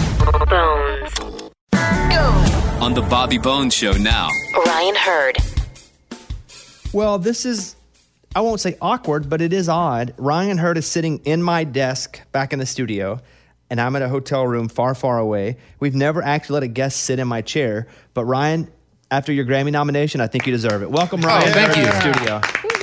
On 2.80 2.94
the 2.94 3.02
Bobby 3.02 3.36
Bones 3.38 3.74
Show 3.74 3.92
now. 3.92 4.30
Ryan 4.64 4.94
Hurd. 4.96 5.36
Well, 6.92 7.18
this 7.18 7.44
is, 7.44 7.76
I 8.34 8.40
won't 8.40 8.60
say 8.60 8.76
awkward, 8.80 9.28
but 9.28 9.40
it 9.40 9.52
is 9.52 9.68
odd. 9.68 10.14
Ryan 10.18 10.58
Hurd 10.58 10.78
is 10.78 10.86
sitting 10.86 11.18
in 11.24 11.42
my 11.42 11.64
desk 11.64 12.20
back 12.30 12.52
in 12.52 12.58
the 12.58 12.66
studio, 12.66 13.20
and 13.70 13.80
I'm 13.80 13.96
at 13.96 14.02
a 14.02 14.08
hotel 14.08 14.46
room 14.46 14.68
far, 14.68 14.94
far 14.94 15.18
away. 15.18 15.56
We've 15.80 15.94
never 15.94 16.22
actually 16.22 16.54
let 16.54 16.62
a 16.64 16.68
guest 16.68 17.00
sit 17.00 17.18
in 17.18 17.26
my 17.26 17.40
chair, 17.42 17.88
but 18.14 18.24
Ryan, 18.26 18.70
after 19.10 19.32
your 19.32 19.46
Grammy 19.46 19.72
nomination, 19.72 20.20
I 20.20 20.26
think 20.26 20.46
you 20.46 20.52
deserve 20.52 20.82
it. 20.82 20.90
Welcome, 20.90 21.24
oh, 21.24 21.28
Ryan. 21.28 21.48
Oh, 21.48 21.52
thank 21.52 21.68
Hurd 21.68 21.74
to 21.74 21.80
you. 21.80 21.86
the 21.86 22.42
studio. 22.42 22.77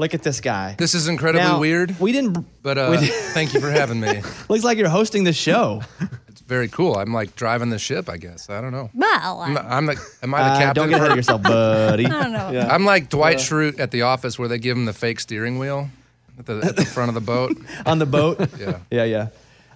Look 0.00 0.14
at 0.14 0.22
this 0.22 0.40
guy. 0.40 0.76
This 0.78 0.94
is 0.94 1.08
incredibly 1.08 1.46
Now, 1.46 1.60
weird. 1.60 2.00
We 2.00 2.12
didn't, 2.12 2.46
But 2.62 2.78
uh, 2.78 2.96
we- 2.98 3.06
thank 3.34 3.52
you 3.52 3.60
for 3.60 3.70
having 3.70 4.00
me. 4.00 4.22
looks 4.48 4.64
like 4.64 4.78
you're 4.78 4.88
hosting 4.88 5.24
the 5.24 5.32
show. 5.34 5.82
It's 6.28 6.40
very 6.42 6.68
cool. 6.68 6.96
I'm 6.96 7.12
like 7.12 7.34
driving 7.34 7.70
the 7.70 7.78
ship, 7.78 8.08
I 8.08 8.16
guess. 8.16 8.48
I 8.48 8.60
don't 8.60 8.70
know. 8.70 8.88
Well, 8.94 9.40
I'm, 9.42 9.58
I'm 9.58 9.86
the, 9.86 10.00
am 10.22 10.32
I 10.32 10.38
the 10.38 10.44
Uh, 10.50 10.58
captain? 10.58 10.82
don't 10.82 10.90
get 10.90 10.98
ahead 11.00 11.10
of 11.10 11.16
yourself, 11.16 11.42
buddy. 11.42 12.06
I 12.06 12.08
don't 12.08 12.32
know. 12.32 12.50
Yeah. 12.52 12.72
I'm 12.72 12.84
like 12.84 13.08
Dwight 13.10 13.38
Schrute 13.38 13.80
at 13.80 13.90
the 13.90 14.02
office 14.02 14.38
where 14.38 14.46
they 14.48 14.58
give 14.58 14.76
him 14.76 14.84
the 14.86 14.92
fake 14.92 15.18
steering 15.20 15.58
wheel 15.58 15.90
at 16.38 16.46
the, 16.46 16.58
at 16.64 16.76
the 16.76 16.84
front 16.84 17.08
of 17.08 17.14
the 17.16 17.20
boat. 17.20 17.56
on 17.84 17.98
the 17.98 18.06
boat. 18.06 18.38
Yeah. 18.58 18.78
yeah, 18.92 19.04
yeah. 19.04 19.28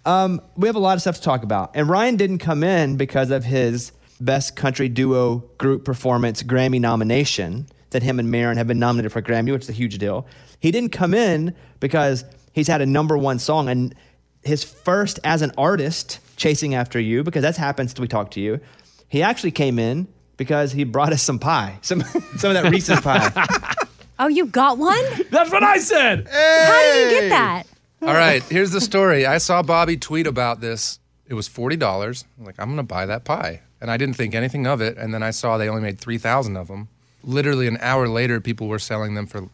Um, 0.06 0.40
we 0.56 0.68
have 0.68 0.76
a 0.76 0.80
lot 0.80 0.94
of 0.94 1.00
stuff 1.00 1.16
to 1.16 1.22
talk 1.22 1.42
about, 1.42 1.72
and 1.74 1.88
Ryan 1.88 2.14
didn't 2.16 2.38
come 2.38 2.62
in 2.62 2.96
because 2.96 3.30
of 3.32 3.42
his 3.44 3.90
best 4.20 4.54
country 4.54 4.88
duo 4.88 5.38
group 5.58 5.84
performance 5.84 6.42
Grammy 6.44 6.80
nomination 6.80 7.66
that 7.94 8.02
him 8.02 8.18
and 8.18 8.30
Maren 8.30 8.58
have 8.58 8.66
been 8.66 8.78
nominated 8.78 9.10
for 9.10 9.20
a 9.20 9.22
Grammy, 9.22 9.50
which 9.50 9.62
is 9.62 9.68
a 9.70 9.72
huge 9.72 9.96
deal. 9.98 10.26
He 10.60 10.70
didn't 10.70 10.90
come 10.90 11.14
in 11.14 11.54
because 11.80 12.24
he's 12.52 12.68
had 12.68 12.82
a 12.82 12.86
number 12.86 13.16
one 13.16 13.38
song 13.38 13.68
and 13.68 13.94
his 14.42 14.62
first 14.62 15.18
as 15.24 15.40
an 15.40 15.52
artist 15.56 16.20
chasing 16.36 16.74
after 16.74 17.00
you 17.00 17.22
because 17.24 17.40
that's 17.42 17.56
happened 17.56 17.88
since 17.88 17.98
we 17.98 18.06
talked 18.08 18.34
to 18.34 18.40
you. 18.40 18.60
He 19.08 19.22
actually 19.22 19.52
came 19.52 19.78
in 19.78 20.06
because 20.36 20.72
he 20.72 20.84
brought 20.84 21.12
us 21.12 21.22
some 21.22 21.38
pie, 21.38 21.78
some 21.82 22.02
some 22.36 22.54
of 22.54 22.62
that 22.62 22.70
Reese's 22.70 23.00
pie. 23.00 23.30
Oh, 24.16 24.28
you 24.28 24.46
got 24.46 24.78
one? 24.78 25.02
That's 25.30 25.50
what 25.50 25.64
I 25.64 25.78
said. 25.78 26.28
How 26.30 26.82
did 26.82 27.12
you 27.12 27.20
get 27.20 27.28
that? 27.30 27.64
All 28.00 28.14
right, 28.14 28.44
here's 28.44 28.70
the 28.70 28.80
story. 28.80 29.26
I 29.26 29.38
saw 29.38 29.60
Bobby 29.60 29.96
tweet 29.96 30.28
about 30.28 30.60
this. 30.60 31.00
It 31.26 31.34
was 31.34 31.48
forty 31.48 31.74
dollars. 31.74 32.24
Like 32.38 32.54
I'm 32.60 32.70
gonna 32.70 32.84
buy 32.84 33.06
that 33.06 33.24
pie, 33.24 33.62
and 33.80 33.90
I 33.90 33.96
didn't 33.96 34.14
think 34.14 34.36
anything 34.36 34.68
of 34.68 34.80
it. 34.80 34.96
And 34.98 35.12
then 35.12 35.24
I 35.24 35.32
saw 35.32 35.58
they 35.58 35.68
only 35.68 35.82
made 35.82 35.98
three 35.98 36.18
thousand 36.18 36.56
of 36.56 36.68
them. 36.68 36.88
Literally 37.24 37.66
an 37.66 37.78
hour 37.80 38.08
later, 38.08 38.40
people 38.40 38.68
were 38.68 38.78
selling 38.78 39.14
them 39.14 39.26
for 39.26 39.48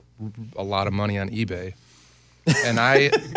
a 0.57 0.63
lot 0.63 0.87
of 0.87 0.93
money 0.93 1.19
on 1.19 1.31
eBay, 1.31 1.75
and 2.65 2.79
I, 2.79 3.11
was 3.11 3.35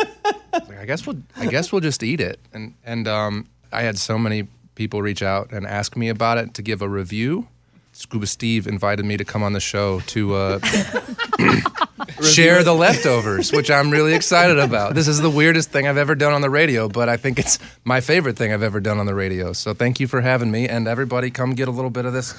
like, 0.70 0.80
I 0.80 0.86
guess 0.86 1.06
we'll, 1.06 1.18
I 1.38 1.46
guess 1.48 1.72
we'll 1.72 1.82
just 1.82 2.04
eat 2.04 2.20
it. 2.20 2.40
And 2.54 2.74
and 2.84 3.08
um, 3.08 3.48
I 3.72 3.84
had 3.84 3.98
so 3.98 4.18
many 4.18 4.48
people 4.76 5.02
reach 5.02 5.22
out 5.22 5.52
and 5.52 5.66
ask 5.66 5.96
me 5.96 6.10
about 6.10 6.38
it 6.38 6.54
to 6.56 6.62
give 6.62 6.82
a 6.82 6.90
review. 6.90 7.48
Scuba 7.94 8.28
Steve 8.28 8.68
invited 8.68 9.06
me 9.06 9.18
to 9.18 9.24
come 9.24 9.44
on 9.44 9.54
the 9.54 9.60
show 9.60 10.00
to 10.02 10.34
uh, 10.34 10.60
share 12.22 12.64
the 12.64 12.74
leftovers, 12.74 13.52
which 13.52 13.70
I'm 13.70 13.92
really 13.92 14.14
excited 14.14 14.58
about. 14.60 14.96
This 14.96 15.08
is 15.08 15.22
the 15.22 15.30
weirdest 15.30 15.72
thing 15.72 15.88
I've 15.88 15.98
ever 15.98 16.16
done 16.16 16.34
on 16.34 16.42
the 16.42 16.50
radio, 16.50 16.90
but 16.90 17.08
I 17.08 17.18
think 17.18 17.40
it's 17.40 17.60
my 17.84 18.02
favorite 18.02 18.36
thing 18.36 18.52
I've 18.52 18.64
ever 18.64 18.80
done 18.80 18.98
on 19.00 19.06
the 19.06 19.16
radio. 19.16 19.54
So 19.54 19.74
thank 19.74 20.00
you 20.00 20.08
for 20.08 20.22
having 20.22 20.52
me, 20.52 20.68
and 20.68 20.88
everybody, 20.88 21.30
come 21.30 21.52
get 21.52 21.68
a 21.68 21.72
little 21.72 21.92
bit 21.92 22.06
of 22.06 22.14
this 22.14 22.36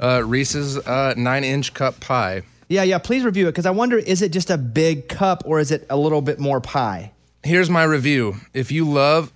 uh, 0.00 0.22
Reese's 0.24 0.78
uh, 0.78 1.14
nine-inch 1.16 1.74
cup 1.74 2.00
pie. 2.00 2.42
yeah, 2.68 2.84
yeah. 2.84 2.98
Please 2.98 3.24
review 3.24 3.48
it 3.48 3.52
because 3.52 3.66
I 3.66 3.70
wonder 3.70 3.98
is 3.98 4.22
it 4.22 4.32
just 4.32 4.50
a 4.50 4.58
big 4.58 5.08
cup 5.08 5.42
or 5.46 5.58
is 5.58 5.70
it 5.70 5.86
a 5.90 5.96
little 5.96 6.22
bit 6.22 6.38
more 6.38 6.60
pie? 6.60 7.12
Here's 7.42 7.68
my 7.68 7.82
review. 7.82 8.36
If 8.54 8.70
you 8.70 8.88
love 8.88 9.32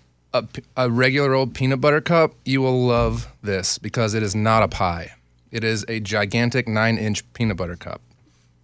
a 0.77 0.91
regular 0.91 1.35
old 1.35 1.55
peanut 1.55 1.81
butter 1.81 2.01
cup, 2.01 2.35
you 2.45 2.61
will 2.61 2.87
love 2.87 3.33
this 3.43 3.79
because 3.79 4.15
it 4.15 4.23
is 4.23 4.35
not 4.35 4.63
a 4.63 4.69
pie. 4.69 5.13
It 5.51 5.65
is 5.65 5.85
a 5.89 6.01
gigantic 6.01 6.67
nine-inch 6.69 7.33
peanut 7.33 7.57
butter 7.57 7.77
cup. 7.77 8.01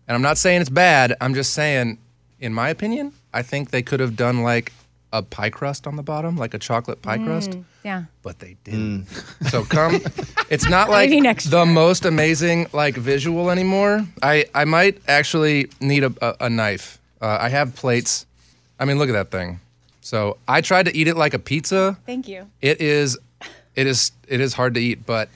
And 0.08 0.14
I'm 0.14 0.22
not 0.22 0.36
saying 0.38 0.60
it's 0.60 0.70
bad. 0.70 1.14
I'm 1.20 1.34
just 1.34 1.52
saying, 1.54 1.98
in 2.40 2.52
my 2.52 2.68
opinion, 2.68 3.12
I 3.32 3.42
think 3.42 3.70
they 3.70 3.82
could 3.82 4.00
have 4.00 4.16
done 4.16 4.42
like 4.42 4.72
a 5.12 5.22
pie 5.22 5.50
crust 5.50 5.86
on 5.86 5.96
the 5.96 6.02
bottom, 6.02 6.36
like 6.36 6.54
a 6.54 6.58
chocolate 6.58 7.02
pie 7.02 7.18
crust, 7.18 7.50
Mm, 7.50 7.64
yeah. 7.84 8.04
but 8.22 8.38
they 8.38 8.56
didn't. 8.64 9.06
So 9.50 9.62
come, 9.64 10.00
it's 10.50 10.68
not 10.68 10.88
like 10.90 11.10
Maybe 11.10 11.20
next 11.20 11.50
the 11.50 11.66
most 11.66 12.04
amazing 12.06 12.66
like 12.72 12.94
visual 12.96 13.50
anymore. 13.50 14.06
I 14.22 14.46
I 14.54 14.64
might 14.64 15.00
actually 15.06 15.68
need 15.80 16.02
a 16.04 16.12
a, 16.22 16.46
a 16.46 16.50
knife. 16.50 16.98
Uh, 17.20 17.38
I 17.40 17.50
have 17.50 17.76
plates. 17.76 18.26
I 18.80 18.86
mean, 18.86 18.98
look 18.98 19.08
at 19.08 19.12
that 19.12 19.30
thing. 19.30 19.60
So 20.00 20.38
I 20.48 20.62
tried 20.62 20.86
to 20.86 20.96
eat 20.96 21.06
it 21.08 21.16
like 21.16 21.34
a 21.34 21.38
pizza. 21.38 21.96
Thank 22.06 22.26
you. 22.26 22.48
It 22.60 22.80
is, 22.80 23.16
it 23.76 23.86
is, 23.86 24.10
it 24.26 24.40
is 24.40 24.54
hard 24.54 24.74
to 24.74 24.80
eat. 24.80 25.06
But 25.06 25.28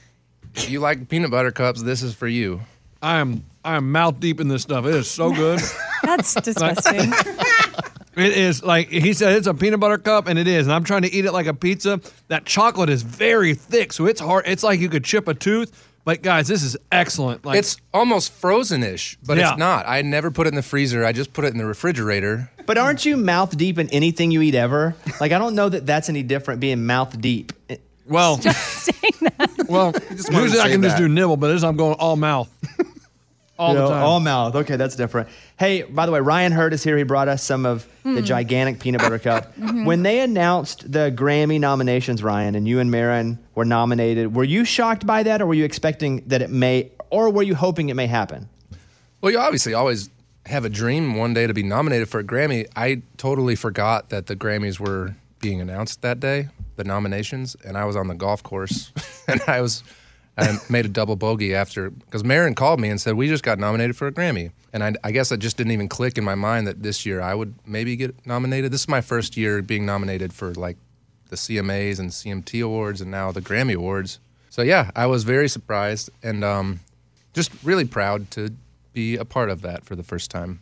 if 0.57 0.71
you 0.71 0.81
like 0.81 1.09
peanut 1.09 1.31
butter 1.31 1.51
cups, 1.53 1.83
this 1.83 2.03
is 2.03 2.15
for 2.15 2.27
you. 2.29 2.61
I 3.03 3.17
am 3.19 3.45
I 3.65 3.77
am 3.77 3.93
mouth 3.93 4.21
deep 4.21 4.41
in 4.41 4.49
this 4.49 4.63
stuff. 4.63 4.87
It 4.87 4.95
is 4.95 5.09
so 5.11 5.33
good. 5.33 5.61
That's 6.03 6.35
disgusting. 6.35 7.13
It 8.17 8.33
is 8.33 8.63
like 8.63 8.89
he 8.89 9.13
said, 9.13 9.35
it's 9.37 9.47
a 9.47 9.53
peanut 9.55 9.81
butter 9.81 9.99
cup, 9.99 10.27
and 10.27 10.39
it 10.39 10.49
is. 10.49 10.67
And 10.67 10.73
I'm 10.75 10.85
trying 10.85 11.03
to 11.03 11.13
eat 11.13 11.27
it 11.27 11.33
like 11.33 11.47
a 11.47 11.53
pizza. 11.55 12.01
That 12.29 12.47
chocolate 12.47 12.89
is 12.89 13.03
very 13.03 13.55
thick, 13.55 13.93
so 13.93 14.07
it's 14.07 14.21
hard. 14.21 14.45
It's 14.47 14.63
like 14.63 14.81
you 14.81 14.89
could 14.89 15.05
chip 15.05 15.29
a 15.29 15.35
tooth. 15.35 15.91
But 16.05 16.23
guys, 16.23 16.47
this 16.47 16.63
is 16.63 16.77
excellent. 16.93 17.45
Like 17.45 17.59
it's 17.59 17.77
almost 17.93 18.33
frozen-ish, 18.33 19.19
but 19.27 19.37
Yeah. 19.37 19.51
it's 19.51 19.59
not. 19.59 19.87
I 19.89 20.03
never 20.03 20.31
put 20.31 20.47
it 20.47 20.51
in 20.51 20.55
the 20.55 20.63
freezer. 20.63 21.05
I 21.05 21.11
just 21.13 21.33
put 21.33 21.45
it 21.45 21.49
in 21.53 21.59
the 21.59 21.67
refrigerator. 21.67 22.49
But 22.65 22.79
aren't 22.79 23.05
you 23.05 23.17
mouth 23.17 23.57
deep 23.59 23.77
in 23.79 23.91
anything 23.91 24.31
you 24.31 24.41
eat 24.41 24.55
ever? 24.55 24.95
Like 25.21 25.33
I 25.33 25.39
don't 25.39 25.55
know 25.57 25.69
that 25.69 25.85
that's 25.85 26.09
any 26.09 26.23
different 26.23 26.61
being 26.61 26.87
mouth 26.87 27.21
deep. 27.21 27.53
Well, 28.09 28.41
well. 29.69 29.93
Usually 30.11 30.61
I 30.61 30.67
say 30.67 30.73
can 30.73 30.83
just 30.83 30.97
do 30.97 31.09
nibble, 31.09 31.37
but 31.37 31.49
this 31.53 31.63
I'm 31.63 31.77
going 31.77 31.95
all 31.99 32.17
mouth. 32.17 32.49
All 33.59 33.73
the 33.73 33.89
time. 33.89 34.03
All 34.03 34.21
mouth. 34.21 34.55
Okay, 34.55 34.77
that's 34.77 34.97
different. 34.97 35.31
Hey, 35.59 35.81
by 35.81 36.05
the 36.05 36.13
way, 36.13 36.21
Ryan 36.21 36.53
Hurd 36.53 36.75
is 36.75 36.85
here. 36.85 36.99
He 36.99 37.05
brought 37.05 37.27
us 37.29 37.43
some 37.43 37.65
of 37.65 37.89
the 38.03 38.11
Hmm. 38.11 38.21
gigantic 38.23 38.81
peanut 38.81 39.01
butter 39.01 39.19
cup. 39.19 39.57
Mhm. 39.59 39.87
When 39.87 40.03
they 40.03 40.21
announced 40.21 40.93
the 40.93 41.11
Grammy 41.11 41.59
nominations, 41.59 42.23
Ryan, 42.23 42.55
and 42.55 42.69
you 42.69 42.81
and 42.81 42.91
Maren 42.91 43.39
were 43.55 43.65
nominated, 43.65 44.35
were 44.35 44.45
you 44.45 44.67
shocked 44.67 45.07
by 45.07 45.23
that 45.23 45.41
or 45.41 45.47
were 45.47 45.55
you 45.55 45.65
expecting 45.65 46.23
that 46.27 46.43
it 46.43 46.51
may, 46.51 46.91
or 47.09 47.31
were 47.31 47.43
you 47.43 47.55
hoping 47.55 47.89
it 47.89 47.95
may 47.95 48.07
happen? 48.07 48.51
Well, 49.23 49.33
you 49.33 49.39
obviously 49.39 49.73
always 49.73 50.11
have 50.45 50.67
a 50.67 50.69
dream 50.69 51.17
one 51.17 51.33
day 51.33 51.47
to 51.47 51.55
be 51.55 51.63
nominated 51.63 52.11
for 52.11 52.21
a 52.21 52.25
Grammy. 52.25 52.67
I 52.77 53.01
totally 53.17 53.57
forgot 53.57 54.11
that 54.11 54.27
the 54.27 54.37
Grammys 54.37 54.79
were 54.79 55.15
being 55.47 55.61
announced 55.61 56.03
that 56.03 56.19
day, 56.19 56.49
the 56.75 56.83
nominations, 56.83 57.55
and 57.65 57.79
I 57.79 57.85
was 57.85 57.95
on 57.95 58.09
the 58.09 58.17
golf 58.17 58.43
course 58.43 58.91
and 59.29 59.41
I 59.47 59.61
was 59.61 59.85
I 60.37 60.59
made 60.69 60.85
a 60.85 60.89
double 60.89 61.15
bogey 61.15 61.55
after 61.55 61.89
because 61.91 62.25
Maren 62.25 62.57
called 62.57 62.81
me 62.81 62.89
and 62.89 63.01
said 63.01 63.15
we 63.15 63.29
just 63.29 63.45
got 63.45 63.61
nominated 63.61 63.95
for 63.95 64.09
a 64.09 64.13
Grammy, 64.13 64.51
and 64.73 64.83
I, 64.83 64.95
I 65.05 65.13
guess 65.13 65.31
I 65.31 65.37
just 65.37 65.57
didn't 65.57 65.71
even 65.71 65.89
click 65.89 66.19
in 66.19 66.25
my 66.25 66.35
mind 66.35 66.67
that 66.67 66.83
this 66.83 67.07
year 67.07 67.21
I 67.21 67.33
would 67.33 67.55
maybe 67.65 67.95
get 67.95 68.27
nominated. 68.27 68.73
This 68.73 68.81
is 68.81 68.89
my 68.89 69.01
first 69.01 69.37
year 69.37 69.63
being 69.63 69.87
nominated 69.87 70.33
for 70.33 70.53
like 70.55 70.79
the 71.29 71.37
CMAs 71.37 72.01
and 72.01 72.11
CMT 72.11 72.65
awards 72.65 73.01
and 73.01 73.13
now 73.13 73.31
the 73.31 73.41
Grammy 73.41 73.77
awards. 73.77 74.19
So 74.51 74.63
yeah, 74.63 74.91
I 74.97 75.07
was 75.07 75.23
very 75.23 75.49
surprised 75.49 76.11
and 76.25 76.43
um, 76.43 76.81
just 77.35 77.53
really 77.63 77.85
proud 77.85 78.33
to 78.33 78.51
be 78.93 79.17
a 79.17 79.25
part 79.25 79.51
of 79.51 79.63
that 79.63 79.85
for 79.85 79.95
the 79.95 80.03
first 80.03 80.29
time. 80.29 80.61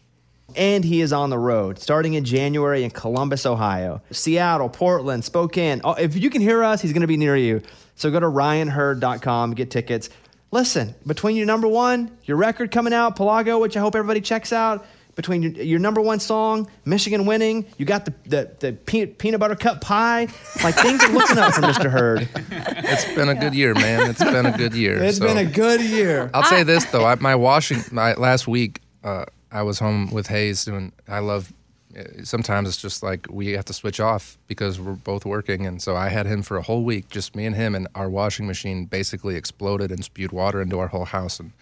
And 0.57 0.85
he 0.85 1.01
is 1.01 1.13
on 1.13 1.31
the 1.31 1.39
road 1.39 1.79
starting 1.79 2.15
in 2.15 2.25
January 2.25 2.85
in 2.85 2.91
Columbus, 2.91 3.45
Ohio, 3.47 4.01
Seattle, 4.11 4.69
Portland, 4.69 5.25
Spokane. 5.25 5.81
Oh, 5.85 5.95
if 5.95 6.17
you 6.17 6.31
can 6.31 6.41
hear 6.41 6.63
us, 6.63 6.81
he's 6.81 6.93
going 6.93 7.01
to 7.03 7.07
be 7.07 7.17
near 7.17 7.37
you. 7.37 7.63
So 7.97 8.11
go 8.11 8.21
to 8.21 8.27
ryanhurd.com, 8.27 9.55
get 9.55 9.71
tickets. 9.71 10.11
Listen, 10.51 10.95
between 11.07 11.37
your 11.37 11.47
number 11.47 11.67
one, 11.69 12.17
your 12.25 12.37
record 12.37 12.71
coming 12.71 12.93
out, 12.93 13.17
Pelago, 13.17 13.61
which 13.61 13.77
I 13.77 13.81
hope 13.81 13.97
everybody 13.97 14.21
checks 14.21 14.53
out, 14.53 14.87
between 15.17 15.43
your, 15.43 15.53
your 15.53 15.79
number 15.79 16.01
one 16.01 16.19
song, 16.21 16.69
Michigan 16.85 17.25
winning, 17.27 17.67
you 17.79 17.87
got 17.87 18.05
the, 18.05 18.15
the, 18.27 18.51
the 18.61 18.73
peanut, 18.73 19.19
peanut 19.19 19.39
butter 19.41 19.55
cup 19.55 19.81
pie. 19.81 20.29
Like 20.63 20.75
things 20.77 21.03
are 21.05 21.13
looking 21.13 21.39
up 21.39 21.55
for 21.55 21.61
Mr. 21.63 21.91
Hurd. 21.91 22.29
It's 22.51 23.05
been 23.15 23.29
a 23.29 23.35
good 23.35 23.55
year, 23.55 23.75
man. 23.75 24.11
It's 24.11 24.23
been 24.23 24.47
a 24.47 24.57
good 24.57 24.75
year. 24.75 25.03
It's 25.03 25.19
So- 25.19 25.27
been 25.27 25.37
a 25.39 25.45
good 25.45 25.81
year. 25.81 26.31
I'll 26.35 26.43
say 26.45 26.63
this 26.65 26.85
though, 26.87 27.05
I, 27.05 27.15
my 27.17 27.35
washing 27.37 27.79
my 27.93 28.15
last 28.15 28.47
week, 28.49 28.81
uh, 29.05 29.25
I 29.55 29.63
was 29.63 29.79
home 29.79 30.11
with 30.11 30.27
Hayes 30.27 30.65
doing. 30.65 30.93
I 31.09 31.21
love. 31.21 31.53
Sometimes 32.25 32.69
it's 32.69 32.83
just 32.83 33.05
like 33.05 33.29
we 33.31 33.53
have 33.53 33.65
to 33.67 33.73
switch 33.73 34.01
off 34.01 34.37
because 34.49 34.81
we're 34.81 34.95
both 34.95 35.25
working, 35.25 35.65
and 35.65 35.81
so 35.81 35.95
I 35.95 36.09
had 36.09 36.27
him 36.27 36.43
for 36.43 36.57
a 36.57 36.63
whole 36.63 36.83
week, 36.83 37.09
just 37.09 37.37
me 37.37 37.47
and 37.47 37.55
him, 37.55 37.77
and 37.77 37.87
our 37.95 38.11
washing 38.11 38.49
machine 38.49 38.87
basically 38.87 39.37
exploded 39.37 39.93
and 39.93 40.05
spewed 40.05 40.33
water 40.33 40.61
into 40.61 40.81
our 40.81 40.89
whole 40.89 41.05
house, 41.05 41.39
and 41.39 41.53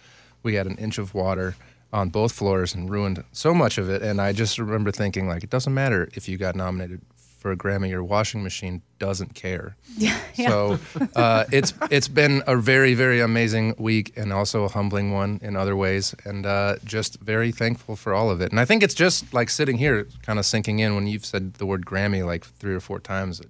we 0.41 0.55
had 0.55 0.65
an 0.65 0.75
inch 0.77 0.97
of 0.97 1.13
water 1.13 1.55
on 1.93 2.09
both 2.09 2.31
floors 2.31 2.73
and 2.73 2.89
ruined 2.89 3.23
so 3.31 3.53
much 3.53 3.77
of 3.77 3.91
it. 3.91 4.01
And 4.01 4.19
I 4.19 4.33
just 4.33 4.57
remember 4.57 4.91
thinking, 4.91 5.27
like, 5.27 5.43
it 5.43 5.51
doesn't 5.51 5.73
matter 5.73 6.09
if 6.15 6.27
you 6.27 6.37
got 6.37 6.55
nominated 6.55 7.01
for 7.43 7.51
a 7.51 7.57
Grammy, 7.57 7.89
your 7.89 8.03
washing 8.05 8.41
machine 8.41 8.81
doesn't 8.99 9.35
care. 9.35 9.75
Yeah. 10.35 10.49
So 10.49 10.79
uh, 11.15 11.45
it's 11.51 11.75
it's 11.91 12.07
been 12.07 12.41
a 12.47 12.57
very 12.57 12.95
very 12.95 13.21
amazing 13.21 13.75
week 13.77 14.13
and 14.17 14.33
also 14.33 14.63
a 14.63 14.67
humbling 14.67 15.11
one 15.11 15.39
in 15.43 15.55
other 15.55 15.75
ways, 15.75 16.15
and 16.25 16.43
uh, 16.47 16.77
just 16.83 17.19
very 17.19 17.51
thankful 17.51 17.95
for 17.95 18.15
all 18.15 18.31
of 18.31 18.41
it. 18.41 18.49
And 18.49 18.59
I 18.59 18.65
think 18.65 18.81
it's 18.81 18.95
just 18.95 19.31
like 19.31 19.51
sitting 19.51 19.77
here, 19.77 20.07
kind 20.23 20.39
of 20.39 20.45
sinking 20.47 20.79
in 20.79 20.95
when 20.95 21.05
you've 21.05 21.25
said 21.25 21.53
the 21.55 21.67
word 21.67 21.85
Grammy 21.85 22.25
like 22.25 22.45
three 22.45 22.73
or 22.73 22.79
four 22.79 22.99
times. 22.99 23.39
It 23.41 23.49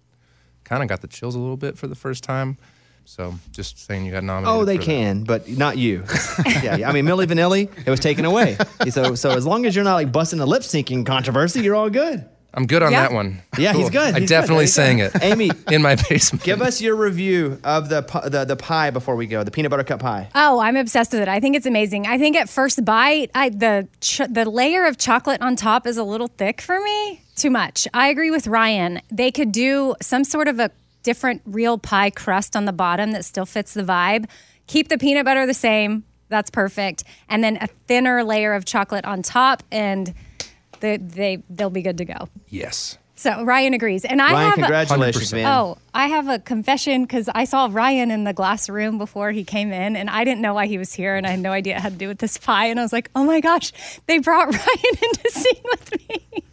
kind 0.66 0.84
of 0.84 0.90
got 0.90 1.00
the 1.00 1.08
chills 1.08 1.36
a 1.36 1.40
little 1.40 1.56
bit 1.56 1.78
for 1.78 1.88
the 1.88 1.96
first 1.96 2.24
time. 2.24 2.58
So 3.06 3.36
just 3.52 3.80
saying 3.80 4.06
you 4.06 4.12
got 4.12 4.24
nominated. 4.24 4.62
Oh, 4.62 4.66
they 4.66 4.76
for 4.76 4.82
that. 4.82 4.86
can, 4.86 5.24
but 5.24 5.48
not 5.48 5.78
you. 5.78 6.04
yeah, 6.46 6.76
yeah, 6.78 6.90
I 6.90 6.94
mean, 6.94 7.06
Milli 7.06 7.26
Vanilli, 7.26 7.70
it 7.86 7.90
was 7.90 8.00
taken 8.02 8.26
away. 8.26 8.58
So, 8.90 9.16
so 9.16 9.32
as 9.32 9.46
long 9.46 9.66
as 9.66 9.76
you're 9.76 9.86
not 9.86 9.96
like 9.96 10.12
busting 10.12 10.40
a 10.42 10.46
lip 10.46 10.64
syncing 10.64 11.06
controversy, 11.06 11.62
you're 11.62 11.76
all 11.76 11.90
good. 11.90 12.26
I'm 12.56 12.68
good 12.68 12.84
on 12.84 12.92
Yeah. 12.92 13.02
that 13.02 13.12
one. 13.14 13.42
Yeah, 13.58 13.74
he's 13.74 13.90
good. 13.90 14.02
I 14.02 14.20
He's 14.20 14.30
good. 14.30 14.30
definitely 14.30 14.66
There 14.66 14.68
sang 14.74 15.00
it. 15.00 15.12
Amy, 15.22 15.50
in 15.72 15.82
my 15.82 15.96
basement. 15.96 16.44
give 16.44 16.62
us 16.62 16.82
your 16.82 16.96
review 16.96 17.60
of 17.64 17.90
the 17.90 18.02
the 18.30 18.46
the 18.46 18.56
pie 18.56 18.92
before 18.92 19.16
we 19.16 19.26
go. 19.26 19.44
The 19.44 19.52
peanut 19.52 19.72
butter 19.72 19.84
cup 19.84 20.00
pie. 20.02 20.30
Oh, 20.36 20.60
I'm 20.60 20.76
obsessed 20.78 21.14
with 21.14 21.22
it. 21.22 21.28
I 21.28 21.40
think 21.40 21.56
it's 21.56 21.66
amazing. 21.66 22.06
I 22.06 22.18
think 22.18 22.36
at 22.36 22.50
first 22.50 22.86
bite, 22.86 23.32
I, 23.34 23.50
the 23.50 23.88
ch- 24.02 24.22
the 24.30 24.48
layer 24.50 24.86
of 24.86 24.98
chocolate 24.98 25.42
on 25.42 25.56
top 25.56 25.88
is 25.88 25.98
a 25.98 26.04
little 26.04 26.28
thick 26.28 26.62
for 26.62 26.80
me. 26.80 27.22
Too 27.36 27.50
much. 27.50 27.88
I 27.94 28.10
agree 28.10 28.30
with 28.30 28.46
Ryan. 28.46 29.02
They 29.12 29.32
could 29.32 29.52
do 29.52 29.96
some 30.02 30.24
sort 30.24 30.48
of 30.48 30.60
a 30.60 30.70
different 31.02 31.42
real 31.46 31.78
pie 31.80 32.12
crust 32.12 32.56
on 32.56 32.66
the 32.66 32.72
bottom 32.74 33.12
that 33.12 33.26
still 33.26 33.46
fits 33.48 33.74
the 33.74 33.82
vibe. 33.84 34.30
Keep 34.68 34.90
the 34.90 34.98
peanut 35.00 35.26
butter 35.26 35.46
the 35.48 35.54
same. 35.56 36.04
That's 36.30 36.50
perfect. 36.52 37.04
And 37.28 37.44
then 37.44 37.58
a 37.60 37.68
thinner 37.88 38.24
layer 38.24 38.54
of 38.54 38.64
chocolate 38.66 39.06
on 39.06 39.22
top, 39.24 39.64
and 39.72 40.14
they, 40.84 40.98
they 40.98 41.44
they'll 41.50 41.70
be 41.70 41.82
good 41.82 41.98
to 41.98 42.06
go. 42.06 42.28
Yes. 42.50 42.98
So 43.16 43.44
Ryan 43.46 43.74
agrees, 43.74 44.04
and 44.04 44.22
I 44.22 44.34
Ryan, 44.34 44.50
have 44.50 44.58
a- 44.58 44.62
congratulations, 44.64 45.32
man. 45.34 45.46
Oh, 45.46 45.78
I 45.94 46.08
have 46.08 46.28
a 46.28 46.40
confession 46.40 47.04
because 47.04 47.30
I 47.34 47.46
saw 47.46 47.70
Ryan 47.72 48.12
in 48.12 48.26
the 48.26 48.34
glass 48.34 48.68
room 48.68 48.98
before 48.98 49.32
he 49.32 49.46
came 49.46 49.72
in, 49.72 49.96
and 49.96 50.10
I 50.10 50.26
didn't 50.26 50.42
know 50.42 50.54
why 50.54 50.66
he 50.68 50.78
was 50.78 50.92
here, 50.92 51.16
and 51.16 51.26
I 51.26 51.30
had 51.32 51.40
no 51.40 51.52
idea 51.52 51.78
it 51.78 51.82
had 51.82 51.94
to 51.94 51.98
do 51.98 52.08
with 52.10 52.18
this 52.20 52.38
pie. 52.38 52.66
And 52.66 52.80
I 52.80 52.84
was 52.84 52.92
like, 52.92 53.10
oh 53.16 53.24
my 53.24 53.40
gosh, 53.40 53.72
they 54.08 54.18
brought 54.18 54.48
Ryan 54.54 54.98
in 55.02 55.12
to 55.14 55.32
sing 55.32 55.62
with 55.64 56.10
me. 56.10 56.26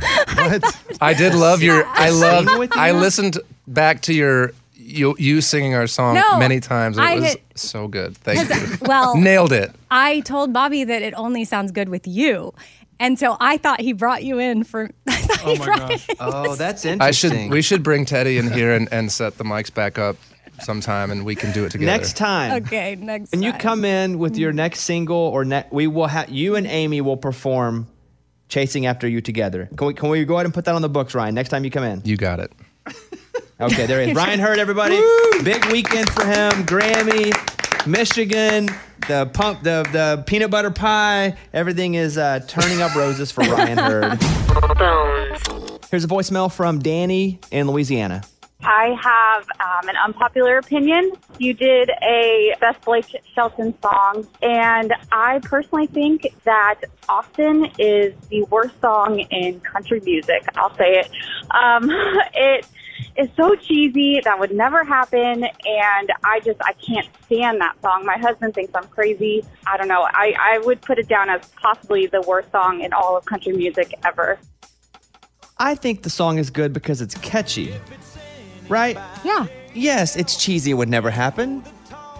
What? 0.00 0.78
I 1.00 1.12
did 1.14 1.34
love 1.34 1.62
your. 1.62 1.84
I 1.86 2.10
Sing 2.10 2.20
loved. 2.20 2.72
I 2.76 2.92
listened 2.92 3.38
back 3.66 4.02
to 4.02 4.14
your 4.14 4.52
you, 4.76 5.14
you 5.18 5.40
singing 5.40 5.74
our 5.74 5.86
song 5.88 6.14
No, 6.14 6.38
many 6.38 6.60
times. 6.60 6.96
It 6.96 7.02
I 7.02 7.14
was 7.16 7.24
had- 7.24 7.40
so 7.56 7.88
good. 7.88 8.16
Thank 8.16 8.48
you. 8.48 8.78
well- 8.82 9.16
nailed 9.30 9.52
it. 9.52 9.72
I 9.90 10.20
told 10.20 10.52
Bobby 10.52 10.84
that 10.84 11.02
it 11.02 11.14
only 11.14 11.44
sounds 11.44 11.72
good 11.72 11.88
with 11.88 12.06
you, 12.06 12.54
and 13.00 13.18
so 13.18 13.36
I 13.40 13.56
thought 13.58 13.80
he 13.80 13.92
brought 13.92 14.24
you 14.24 14.38
in 14.38 14.64
for. 14.64 14.90
I 15.06 15.16
thought 15.16 15.40
he 15.40 15.60
oh, 15.60 15.64
brought 15.64 15.90
it 15.90 16.08
in. 16.08 16.16
Oh, 16.20 16.54
that's 16.54 16.84
I 17.00 17.10
should. 17.10 17.50
We 17.50 17.62
should 17.62 17.82
bring 17.82 18.04
Teddy 18.04 18.38
in 18.38 18.50
here 18.50 18.72
and, 18.72 18.88
and 18.92 19.10
set 19.10 19.38
the 19.38 19.44
mics 19.44 19.72
back 19.72 19.98
up 19.98 20.16
sometime, 20.60 21.10
and 21.10 21.24
we 21.24 21.34
can 21.34 21.52
do 21.52 21.64
it 21.64 21.70
together. 21.70 21.90
Next 21.90 22.16
time. 22.16 22.62
Okay, 22.64 22.96
next. 22.96 23.32
When 23.32 23.42
you 23.42 23.52
come 23.52 23.84
in 23.84 24.18
with 24.18 24.36
your 24.36 24.52
next 24.52 24.80
single 24.80 25.16
or 25.16 25.44
ne- 25.44 25.66
we 25.70 25.86
will 25.86 26.06
have 26.06 26.28
you 26.30 26.56
and 26.56 26.66
Amy 26.66 27.00
will 27.00 27.16
perform 27.16 27.86
"Chasing 28.48 28.86
After 28.86 29.06
You" 29.08 29.20
together. 29.20 29.68
Can 29.76 29.86
we 29.88 29.94
can 29.94 30.08
we 30.08 30.24
go 30.24 30.34
ahead 30.34 30.46
and 30.46 30.54
put 30.54 30.64
that 30.64 30.74
on 30.74 30.82
the 30.82 30.88
books, 30.88 31.14
Ryan? 31.14 31.34
Next 31.34 31.50
time 31.50 31.64
you 31.64 31.70
come 31.70 31.84
in. 31.84 32.02
You 32.04 32.16
got 32.16 32.40
it. 32.40 32.52
Okay, 33.60 33.86
there 33.86 34.00
he 34.00 34.12
is. 34.12 34.16
Ryan 34.16 34.38
Hurd, 34.38 34.60
everybody. 34.60 35.00
Big 35.42 35.64
weekend 35.72 36.08
for 36.10 36.24
him. 36.24 36.64
Grammy, 36.64 37.34
Michigan, 37.88 38.68
the 39.08 39.28
pump, 39.32 39.62
the 39.62 39.88
the 39.90 40.22
peanut 40.26 40.50
butter 40.50 40.70
pie. 40.70 41.36
Everything 41.52 41.94
is 41.94 42.16
uh, 42.16 42.40
turning 42.46 42.80
up 42.80 42.94
roses 42.94 43.32
for 43.32 43.42
Ryan 43.42 43.78
Hurd. 43.78 44.22
Here's 45.90 46.04
a 46.04 46.08
voicemail 46.08 46.52
from 46.52 46.78
Danny 46.78 47.40
in 47.50 47.66
Louisiana. 47.66 48.22
I 48.60 48.96
have 49.00 49.46
um, 49.60 49.88
an 49.88 49.96
unpopular 49.96 50.58
opinion. 50.58 51.12
You 51.38 51.54
did 51.54 51.90
a 52.02 52.54
Best 52.60 52.84
Blake 52.84 53.06
Shelton 53.34 53.74
song, 53.80 54.26
and 54.42 54.92
I 55.12 55.38
personally 55.44 55.86
think 55.86 56.26
that 56.44 56.80
Austin 57.08 57.70
is 57.78 58.14
the 58.30 58.42
worst 58.44 58.78
song 58.80 59.20
in 59.20 59.60
country 59.60 60.00
music. 60.00 60.42
I'll 60.56 60.74
say 60.76 60.98
it. 60.98 61.10
Um, 61.52 61.88
it 62.34 62.66
is 63.16 63.28
so 63.36 63.54
cheesy. 63.54 64.20
That 64.24 64.38
would 64.38 64.52
never 64.52 64.84
happen, 64.84 65.44
and 65.44 66.12
I 66.24 66.40
just 66.44 66.60
I 66.62 66.72
can't 66.74 67.06
stand 67.26 67.60
that 67.60 67.80
song. 67.80 68.04
My 68.04 68.18
husband 68.18 68.54
thinks 68.54 68.72
I'm 68.74 68.88
crazy. 68.88 69.44
I 69.66 69.76
don't 69.76 69.88
know. 69.88 70.02
I, 70.02 70.34
I 70.40 70.58
would 70.58 70.80
put 70.80 70.98
it 70.98 71.08
down 71.08 71.28
as 71.30 71.46
possibly 71.60 72.06
the 72.06 72.22
worst 72.22 72.50
song 72.52 72.80
in 72.80 72.92
all 72.92 73.16
of 73.16 73.24
country 73.24 73.52
music 73.52 73.94
ever. 74.04 74.38
I 75.58 75.74
think 75.74 76.02
the 76.02 76.10
song 76.10 76.38
is 76.38 76.50
good 76.50 76.72
because 76.72 77.00
it's 77.00 77.14
catchy, 77.16 77.74
right? 78.68 78.96
Yeah. 79.24 79.46
Yes, 79.74 80.16
it's 80.16 80.42
cheesy. 80.42 80.70
It 80.70 80.74
would 80.74 80.88
never 80.88 81.10
happen. 81.10 81.64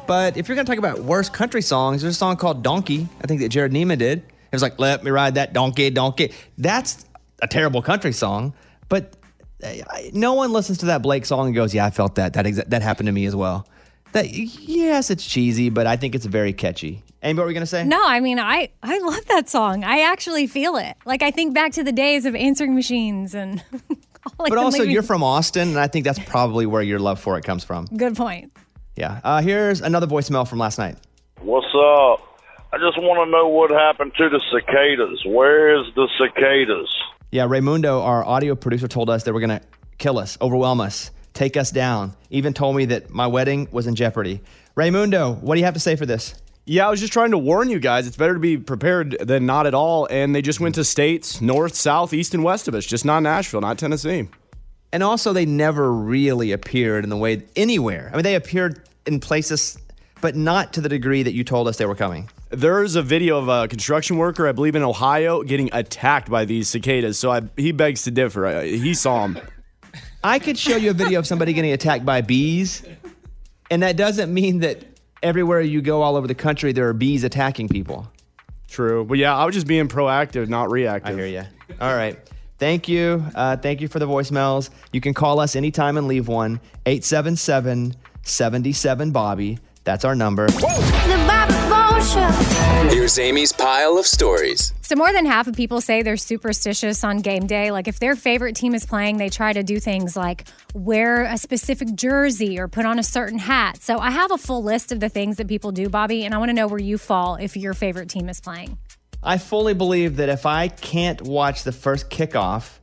But 0.07 0.37
if 0.37 0.49
you're 0.49 0.55
going 0.55 0.67
to 0.67 0.71
talk 0.73 0.79
about 0.79 1.01
worst 1.01 1.33
country 1.33 1.61
songs, 1.63 2.03
there's 2.03 2.15
a 2.15 2.19
song 2.19 2.37
called 2.37 2.63
Donkey, 2.63 3.07
I 3.23 3.27
think 3.27 3.41
that 3.41 3.53
Jerrod 3.53 3.73
Niemann 3.73 3.99
did. 3.99 4.19
It 4.21 4.53
was 4.53 4.63
like, 4.63 4.79
let 4.79 5.05
me 5.05 5.11
ride 5.11 5.35
that 5.35 5.53
donkey, 5.53 5.91
donkey. 5.91 6.33
That's 6.57 7.05
a 7.43 7.47
terrible 7.47 7.83
country 7.83 8.13
song. 8.13 8.55
But 8.89 9.13
I- 9.13 9.18
no 10.13 10.35
one 10.35 10.53
listens 10.53 10.79
to 10.79 10.87
that 10.87 11.03
Blake 11.03 11.27
song 11.27 11.47
and 11.47 11.55
goes, 11.55 11.75
yeah, 11.75 11.87
I 11.87 11.91
felt 11.91 12.15
that. 12.17 12.35
That, 12.35 12.47
exa- 12.47 12.69
that 12.69 12.83
happened 12.83 13.07
to 13.07 13.13
me 13.13 13.27
as 13.27 13.35
well. 13.35 13.67
That 14.13 14.31
Yes, 14.31 15.11
it's 15.11 15.27
cheesy, 15.27 15.71
but 15.71 15.87
I 15.87 15.97
think 15.97 16.15
it's 16.15 16.27
very 16.27 16.53
catchy. 16.53 17.03
Amy, 17.23 17.37
what 17.37 17.43
were 17.43 17.49
we 17.49 17.55
going 17.55 17.63
to 17.63 17.67
say? 17.67 17.85
No, 17.85 18.01
I 18.05 18.21
mean, 18.21 18.39
I 18.39 18.71
I 18.83 18.99
love 18.99 19.27
that 19.27 19.49
song. 19.49 19.83
I 19.83 20.03
actually 20.03 20.47
feel 20.47 20.77
it. 20.77 20.97
Like 21.05 21.23
I 21.23 21.31
think 21.33 21.53
back 21.53 21.73
to 21.73 21.83
the 21.83 21.93
days 21.93 22.25
of 22.27 22.35
answering 22.35 22.75
machines 22.75 23.35
and. 23.35 23.63
like 24.39 24.51
but 24.51 24.59
also, 24.59 24.79
movies. 24.79 24.95
you're 24.95 25.03
from 25.03 25.23
Austin, 25.23 25.69
and 25.71 25.79
I 25.79 25.89
think 25.89 26.05
that's 26.05 26.19
probably 26.21 26.65
where 26.65 26.83
your 26.83 27.01
love 27.01 27.19
for 27.19 27.37
it 27.37 27.45
comes 27.45 27.65
from. 27.65 27.87
Good 27.87 28.17
point. 28.17 28.53
Yeah. 28.97 29.21
Uh, 29.25 29.43
here's 29.43 29.81
another 29.81 30.07
voicemail 30.07 30.47
from 30.47 30.59
last 30.59 30.79
night. 30.79 30.97
What's 31.41 31.67
up? 31.67 32.25
I 32.73 32.79
just 32.79 32.99
want 32.99 33.27
to 33.27 33.31
know 33.31 33.49
what 33.49 33.71
happened 33.71 34.13
to 34.19 34.29
the 34.29 34.41
cicadas. 34.53 35.25
Where 35.25 35.81
is 35.81 35.87
the 35.95 36.09
cicadas? 36.19 36.89
Yeah, 37.31 37.47
Raymundo, 37.47 38.03
our 38.03 38.25
audio 38.25 38.55
producer, 38.55 38.89
told 38.89 39.11
us 39.11 39.25
they 39.25 39.33
were 39.33 39.41
going 39.41 39.61
to 39.61 39.61
kill 39.99 40.19
us, 40.19 40.39
overwhelm 40.41 40.81
us, 40.81 41.11
take 41.35 41.59
us 41.59 41.71
down. 41.71 42.15
Even 42.31 42.55
told 42.55 42.75
me 42.75 42.87
that 42.87 43.11
my 43.11 43.27
wedding 43.27 43.69
was 43.71 43.87
in 43.87 43.95
jeopardy. 43.95 44.41
Raymundo, 44.77 45.39
what 45.43 45.55
do 45.55 45.59
you 45.59 45.67
have 45.67 45.75
to 45.75 45.81
say 45.81 45.95
for 45.95 46.07
this? 46.07 46.35
Yeah, 46.65 46.87
I 46.87 46.91
was 46.91 47.01
just 47.01 47.13
trying 47.13 47.33
to 47.33 47.39
warn 47.39 47.69
you 47.69 47.81
guys. 47.81 48.07
It's 48.07 48.17
better 48.17 48.33
to 48.33 48.41
be 48.41 48.57
prepared 48.57 49.19
than 49.21 49.45
not 49.45 49.67
at 49.67 49.75
all. 49.75 50.07
And 50.11 50.35
they 50.35 50.41
just 50.41 50.59
went 50.59 50.77
to 50.77 50.85
states 50.85 51.43
north, 51.43 51.75
south, 51.75 52.15
east, 52.15 52.33
and 52.33 52.43
west 52.43 52.67
of 52.67 52.75
us, 52.75 52.87
just 52.87 53.05
not 53.05 53.23
Nashville, 53.23 53.61
not 53.61 53.77
Tennessee. 53.77 54.29
And 54.91 55.03
also, 55.03 55.35
they 55.35 55.45
never 55.45 55.93
really 55.93 56.53
appeared 56.53 57.05
in 57.05 57.11
the 57.11 57.17
way 57.17 57.43
anywhere. 57.57 58.09
I 58.11 58.17
mean, 58.17 58.23
they 58.23 58.37
appeared 58.37 58.89
in 59.07 59.21
places, 59.21 59.77
but 60.23 60.35
not 60.35 60.73
to 60.75 60.81
the 60.81 60.89
degree 60.89 61.23
that 61.23 61.35
you 61.35 61.45
told 61.45 61.69
us 61.69 61.77
they 61.77 61.85
were 61.85 61.95
coming. 61.95 62.31
There's 62.51 62.97
a 62.97 63.03
video 63.03 63.39
of 63.39 63.49
a 63.49 63.69
construction 63.69 64.17
worker, 64.17 64.49
I 64.49 64.53
believe 64.53 64.75
in 64.75 64.83
Ohio, 64.83 65.43
getting 65.43 65.69
attacked 65.73 66.31
by 66.31 66.45
these 66.47 66.69
cicadas. 66.69 67.19
So 67.19 67.31
I, 67.31 67.43
he 67.57 67.73
begs 67.73 68.05
to 68.05 68.11
differ. 68.11 68.47
I- 68.47 68.67
He 68.67 68.95
saw 68.95 69.27
them. 69.27 69.39
I 70.25 70.39
could 70.39 70.59
show 70.59 70.77
you 70.77 70.91
a 70.91 70.95
video 70.95 71.19
of 71.21 71.27
somebody 71.27 71.53
getting 71.53 71.73
attacked 71.73 72.05
by 72.05 72.23
bees, 72.23 72.83
and 73.71 73.83
that 73.83 73.97
doesn't 73.97 74.33
mean 74.33 74.61
that 74.61 74.85
everywhere 75.23 75.61
you 75.61 75.81
go 75.83 76.03
all 76.03 76.17
over 76.17 76.27
the 76.27 76.35
country 76.35 76.73
there 76.73 76.89
are 76.89 76.93
bees 76.93 77.23
attacking 77.23 77.69
people. 77.69 78.11
True. 78.69 79.05
But 79.05 79.19
yeah, 79.19 79.37
I 79.37 79.45
was 79.45 79.55
just 79.55 79.67
being 79.67 79.87
proactive, 79.89 80.49
not 80.49 80.71
reactive. 80.71 81.15
I 81.17 81.21
hear 81.23 81.27
you. 81.27 81.77
All 81.81 81.95
right. 81.95 82.19
Thank 82.59 82.89
you. 82.89 83.25
Uh, 83.35 83.57
thank 83.57 83.81
you 83.81 83.87
for 83.89 83.99
the 84.01 84.07
voicemails. 84.09 84.71
You 84.93 85.01
can 85.01 85.15
call 85.15 85.39
us 85.39 85.55
anytime 85.55 85.97
and 85.97 86.09
leave 86.09 86.27
one. 86.29 86.61
877 86.87 87.95
77 88.23 89.11
Bobby. 89.13 89.59
That's 89.85 90.05
our 90.05 90.15
number. 90.17 90.49
The 90.49 90.53
Bobby 90.61 90.67
Bones 90.75 90.91
Show. 90.91 90.98
Here's 92.09 93.19
Amy's 93.19 93.53
pile 93.53 93.99
of 93.99 94.07
stories. 94.07 94.73
So 94.81 94.97
more 94.97 95.13
than 95.13 95.27
half 95.27 95.47
of 95.47 95.55
people 95.55 95.83
say 95.83 96.01
they're 96.01 96.17
superstitious 96.17 97.05
on 97.05 97.19
game 97.19 97.47
day. 97.47 97.71
Like 97.71 97.87
if 97.87 98.01
their 98.01 98.17
favorite 98.17 98.57
team 98.57 98.75
is 98.75 98.87
playing, 98.87 99.19
they 99.19 99.29
try 99.29 99.53
to 99.53 99.63
do 99.63 99.79
things 99.79 100.17
like 100.17 100.47
wear 100.73 101.25
a 101.25 101.37
specific 101.37 101.95
jersey 101.95 102.59
or 102.59 102.67
put 102.67 102.87
on 102.87 102.99
a 102.99 103.03
certain 103.03 103.39
hat. 103.39 103.83
So 103.83 103.99
I 103.99 104.11
have 104.11 104.31
a 104.31 104.39
full 104.39 104.63
list 104.63 104.91
of 104.91 105.01
the 105.01 105.11
things 105.11 105.37
that 105.37 105.49
people 105.49 105.71
do, 105.71 105.91
Bobby, 105.91 106.25
and 106.25 106.35
I 106.35 106.39
want 106.39 106.49
to 106.49 106.55
know 106.55 106.67
where 106.67 106.81
you 106.81 106.97
fall 106.97 107.35
if 107.37 107.57
your 107.59 107.75
favorite 107.75 108.09
team 108.09 108.31
is 108.31 108.41
playing. 108.41 108.79
I 109.23 109.37
fully 109.37 109.75
believe 109.75 110.17
that 110.17 110.31
if 110.31 110.47
I 110.47 110.69
can't 110.69 111.21
watch 111.21 111.65
the 111.65 111.73
first 111.73 112.09
kickoff, 112.09 112.79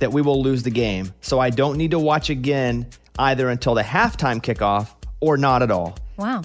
that 0.00 0.12
we 0.12 0.20
will 0.20 0.42
lose 0.42 0.62
the 0.64 0.70
game. 0.70 1.14
So 1.22 1.38
I 1.38 1.48
don't 1.48 1.78
need 1.78 1.92
to 1.92 1.98
watch 1.98 2.28
again 2.28 2.88
either 3.18 3.48
until 3.48 3.74
the 3.74 3.82
halftime 3.82 4.42
kickoff 4.42 4.90
or 5.20 5.38
not 5.38 5.62
at 5.62 5.70
all. 5.70 5.96
Wow. 6.18 6.42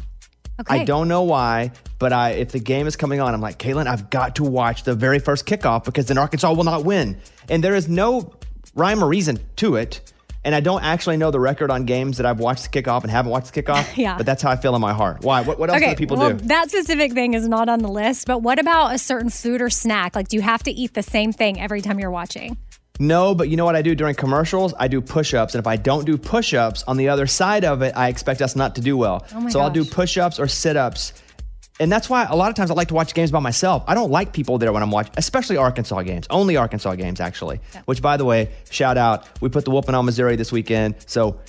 Okay. 0.61 0.79
I 0.79 0.85
don't 0.85 1.09
know 1.09 1.23
why, 1.23 1.71
but 1.99 2.13
I 2.13 2.31
if 2.31 2.51
the 2.51 2.59
game 2.59 2.87
is 2.87 2.95
coming 2.95 3.21
on, 3.21 3.33
I'm 3.33 3.41
like, 3.41 3.59
Caitlin, 3.59 3.87
I've 3.87 4.09
got 4.09 4.35
to 4.35 4.43
watch 4.43 4.83
the 4.83 4.95
very 4.95 5.19
first 5.19 5.45
kickoff 5.45 5.85
because 5.85 6.07
then 6.07 6.17
Arkansas 6.17 6.51
will 6.53 6.63
not 6.63 6.83
win. 6.83 7.17
And 7.49 7.63
there 7.63 7.75
is 7.75 7.87
no 7.87 8.33
rhyme 8.73 9.03
or 9.03 9.07
reason 9.07 9.39
to 9.57 9.75
it. 9.75 10.01
And 10.43 10.53
I 10.53 10.59
don't 10.59 10.83
actually 10.83 11.17
know 11.17 11.31
the 11.31 11.39
record 11.39 11.71
on 11.71 11.85
games 11.85 12.17
that 12.17 12.27
I've 12.27 12.39
watched 12.39 12.71
the 12.71 12.81
kickoff 12.81 13.01
and 13.01 13.09
haven't 13.09 13.31
watched 13.31 13.51
the 13.51 13.63
kickoff. 13.63 13.97
Yeah. 13.97 14.17
But 14.17 14.27
that's 14.27 14.43
how 14.43 14.51
I 14.51 14.57
feel 14.57 14.75
in 14.75 14.81
my 14.81 14.93
heart. 14.93 15.23
Why? 15.23 15.41
What, 15.41 15.57
what 15.57 15.69
else 15.69 15.81
do 15.81 15.95
people 15.95 16.17
well, 16.17 16.33
do? 16.33 16.47
That 16.47 16.69
specific 16.69 17.13
thing 17.13 17.33
is 17.33 17.47
not 17.47 17.67
on 17.67 17.79
the 17.79 17.87
list, 17.87 18.27
but 18.27 18.43
what 18.43 18.59
about 18.59 18.93
a 18.93 18.99
certain 18.99 19.29
food 19.29 19.61
or 19.61 19.69
snack? 19.69 20.15
Like, 20.15 20.27
do 20.27 20.35
you 20.35 20.43
have 20.43 20.61
to 20.63 20.71
eat 20.71 20.93
the 20.93 21.01
same 21.01 21.31
thing 21.31 21.59
every 21.59 21.81
time 21.81 21.99
you're 21.99 22.11
watching? 22.11 22.57
No, 22.99 23.35
but 23.35 23.49
you 23.49 23.57
know 23.57 23.65
what 23.65 23.75
I 23.75 23.81
do 23.81 23.95
during 23.95 24.15
commercials? 24.15 24.73
I 24.77 24.87
do 24.87 25.01
push 25.01 25.33
ups. 25.33 25.55
And 25.55 25.59
if 25.61 25.67
I 25.67 25.77
don't 25.77 26.05
do 26.05 26.17
push 26.17 26.53
ups 26.53 26.83
on 26.87 26.97
the 26.97 27.09
other 27.09 27.27
side 27.27 27.65
of 27.65 27.81
it, 27.81 27.93
I 27.95 28.09
expect 28.09 28.41
us 28.41 28.55
not 28.55 28.75
to 28.75 28.81
do 28.81 28.97
well. 28.97 29.25
Oh 29.33 29.41
my 29.41 29.49
so 29.49 29.59
I'll 29.59 29.69
do 29.69 29.83
push 29.83 30.17
ups 30.17 30.39
or 30.39 30.47
sit 30.47 30.77
ups. 30.77 31.13
And 31.79 31.91
that's 31.91 32.09
why 32.09 32.23
a 32.23 32.35
lot 32.35 32.49
of 32.49 32.55
times 32.55 32.71
I 32.71 32.73
like 32.73 32.87
to 32.87 32.93
watch 32.93 33.13
games 33.13 33.31
by 33.31 33.39
myself. 33.39 33.83
I 33.87 33.93
don't 33.95 34.09
like 34.09 34.31
people 34.31 34.57
there 34.57 34.71
when 34.71 34.81
I'm 34.81 34.91
watching, 34.91 35.13
especially 35.17 35.57
Arkansas 35.57 36.01
games. 36.03 36.25
Only 36.29 36.55
Arkansas 36.55 36.95
games, 36.95 37.19
actually. 37.19 37.59
Which, 37.85 38.01
by 38.01 38.15
the 38.15 38.23
way, 38.23 38.49
shout 38.69 38.97
out. 38.97 39.27
We 39.41 39.49
put 39.49 39.65
the 39.65 39.71
whooping 39.71 39.93
on 39.93 40.05
Missouri 40.05 40.37
this 40.37 40.51
weekend. 40.53 40.95
So, 41.05 41.39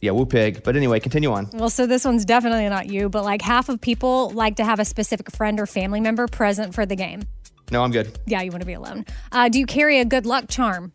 yeah, 0.00 0.12
whoop 0.12 0.30
pig. 0.30 0.62
But 0.62 0.76
anyway, 0.76 0.98
continue 1.00 1.30
on. 1.30 1.50
Well, 1.52 1.68
so 1.68 1.86
this 1.86 2.04
one's 2.04 2.24
definitely 2.24 2.68
not 2.68 2.86
you, 2.86 3.10
but 3.10 3.24
like 3.24 3.42
half 3.42 3.68
of 3.68 3.80
people 3.80 4.30
like 4.30 4.56
to 4.56 4.64
have 4.64 4.80
a 4.80 4.84
specific 4.84 5.30
friend 5.30 5.60
or 5.60 5.66
family 5.66 6.00
member 6.00 6.26
present 6.26 6.74
for 6.74 6.86
the 6.86 6.96
game. 6.96 7.22
No, 7.70 7.82
I'm 7.82 7.90
good. 7.90 8.18
Yeah, 8.26 8.42
you 8.42 8.50
want 8.50 8.62
to 8.62 8.66
be 8.66 8.74
alone. 8.74 9.04
Uh, 9.32 9.48
do 9.48 9.58
you 9.58 9.66
carry 9.66 9.98
a 9.98 10.04
good 10.04 10.24
luck 10.24 10.48
charm? 10.48 10.92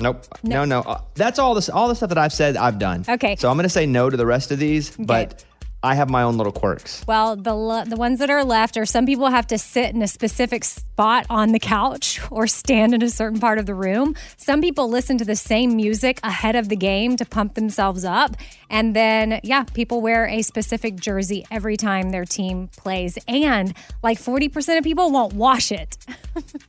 Nope. 0.00 0.24
No, 0.42 0.64
no. 0.64 0.80
Uh, 0.80 1.00
that's 1.14 1.38
all 1.38 1.54
this 1.54 1.68
all 1.68 1.88
the 1.88 1.94
stuff 1.94 2.08
that 2.08 2.18
I've 2.18 2.32
said 2.32 2.56
I've 2.56 2.78
done. 2.78 3.04
Okay. 3.08 3.36
So 3.36 3.50
I'm 3.50 3.56
going 3.56 3.64
to 3.64 3.68
say 3.68 3.86
no 3.86 4.08
to 4.10 4.16
the 4.16 4.26
rest 4.26 4.50
of 4.50 4.58
these, 4.58 4.96
but 4.96 5.44
I 5.84 5.94
have 5.94 6.08
my 6.08 6.22
own 6.22 6.36
little 6.36 6.52
quirks. 6.52 7.04
Well, 7.08 7.34
the 7.34 7.84
the 7.88 7.96
ones 7.96 8.20
that 8.20 8.30
are 8.30 8.44
left 8.44 8.76
are 8.76 8.86
some 8.86 9.04
people 9.04 9.28
have 9.28 9.48
to 9.48 9.58
sit 9.58 9.92
in 9.94 10.00
a 10.00 10.06
specific 10.06 10.62
spot 10.64 11.26
on 11.28 11.50
the 11.50 11.58
couch 11.58 12.20
or 12.30 12.46
stand 12.46 12.94
in 12.94 13.02
a 13.02 13.08
certain 13.08 13.40
part 13.40 13.58
of 13.58 13.66
the 13.66 13.74
room. 13.74 14.14
Some 14.36 14.60
people 14.60 14.88
listen 14.88 15.18
to 15.18 15.24
the 15.24 15.34
same 15.34 15.74
music 15.74 16.20
ahead 16.22 16.54
of 16.54 16.68
the 16.68 16.76
game 16.76 17.16
to 17.16 17.24
pump 17.24 17.54
themselves 17.54 18.04
up. 18.04 18.36
And 18.70 18.94
then, 18.94 19.40
yeah, 19.42 19.64
people 19.64 20.00
wear 20.00 20.26
a 20.28 20.42
specific 20.42 20.96
jersey 20.96 21.44
every 21.50 21.76
time 21.76 22.10
their 22.10 22.24
team 22.24 22.68
plays. 22.76 23.18
And 23.26 23.74
like 24.02 24.18
40% 24.18 24.78
of 24.78 24.84
people 24.84 25.10
won't 25.10 25.32
wash 25.32 25.72
it. 25.72 25.96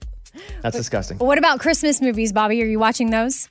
That's 0.62 0.76
disgusting. 0.76 1.19
What 1.19 1.38
about 1.38 1.60
Christmas 1.60 2.02
movies, 2.02 2.34
Bobby? 2.34 2.62
Are 2.63 2.65
you 2.65 2.80
watching 2.80 3.12
those? 3.12 3.47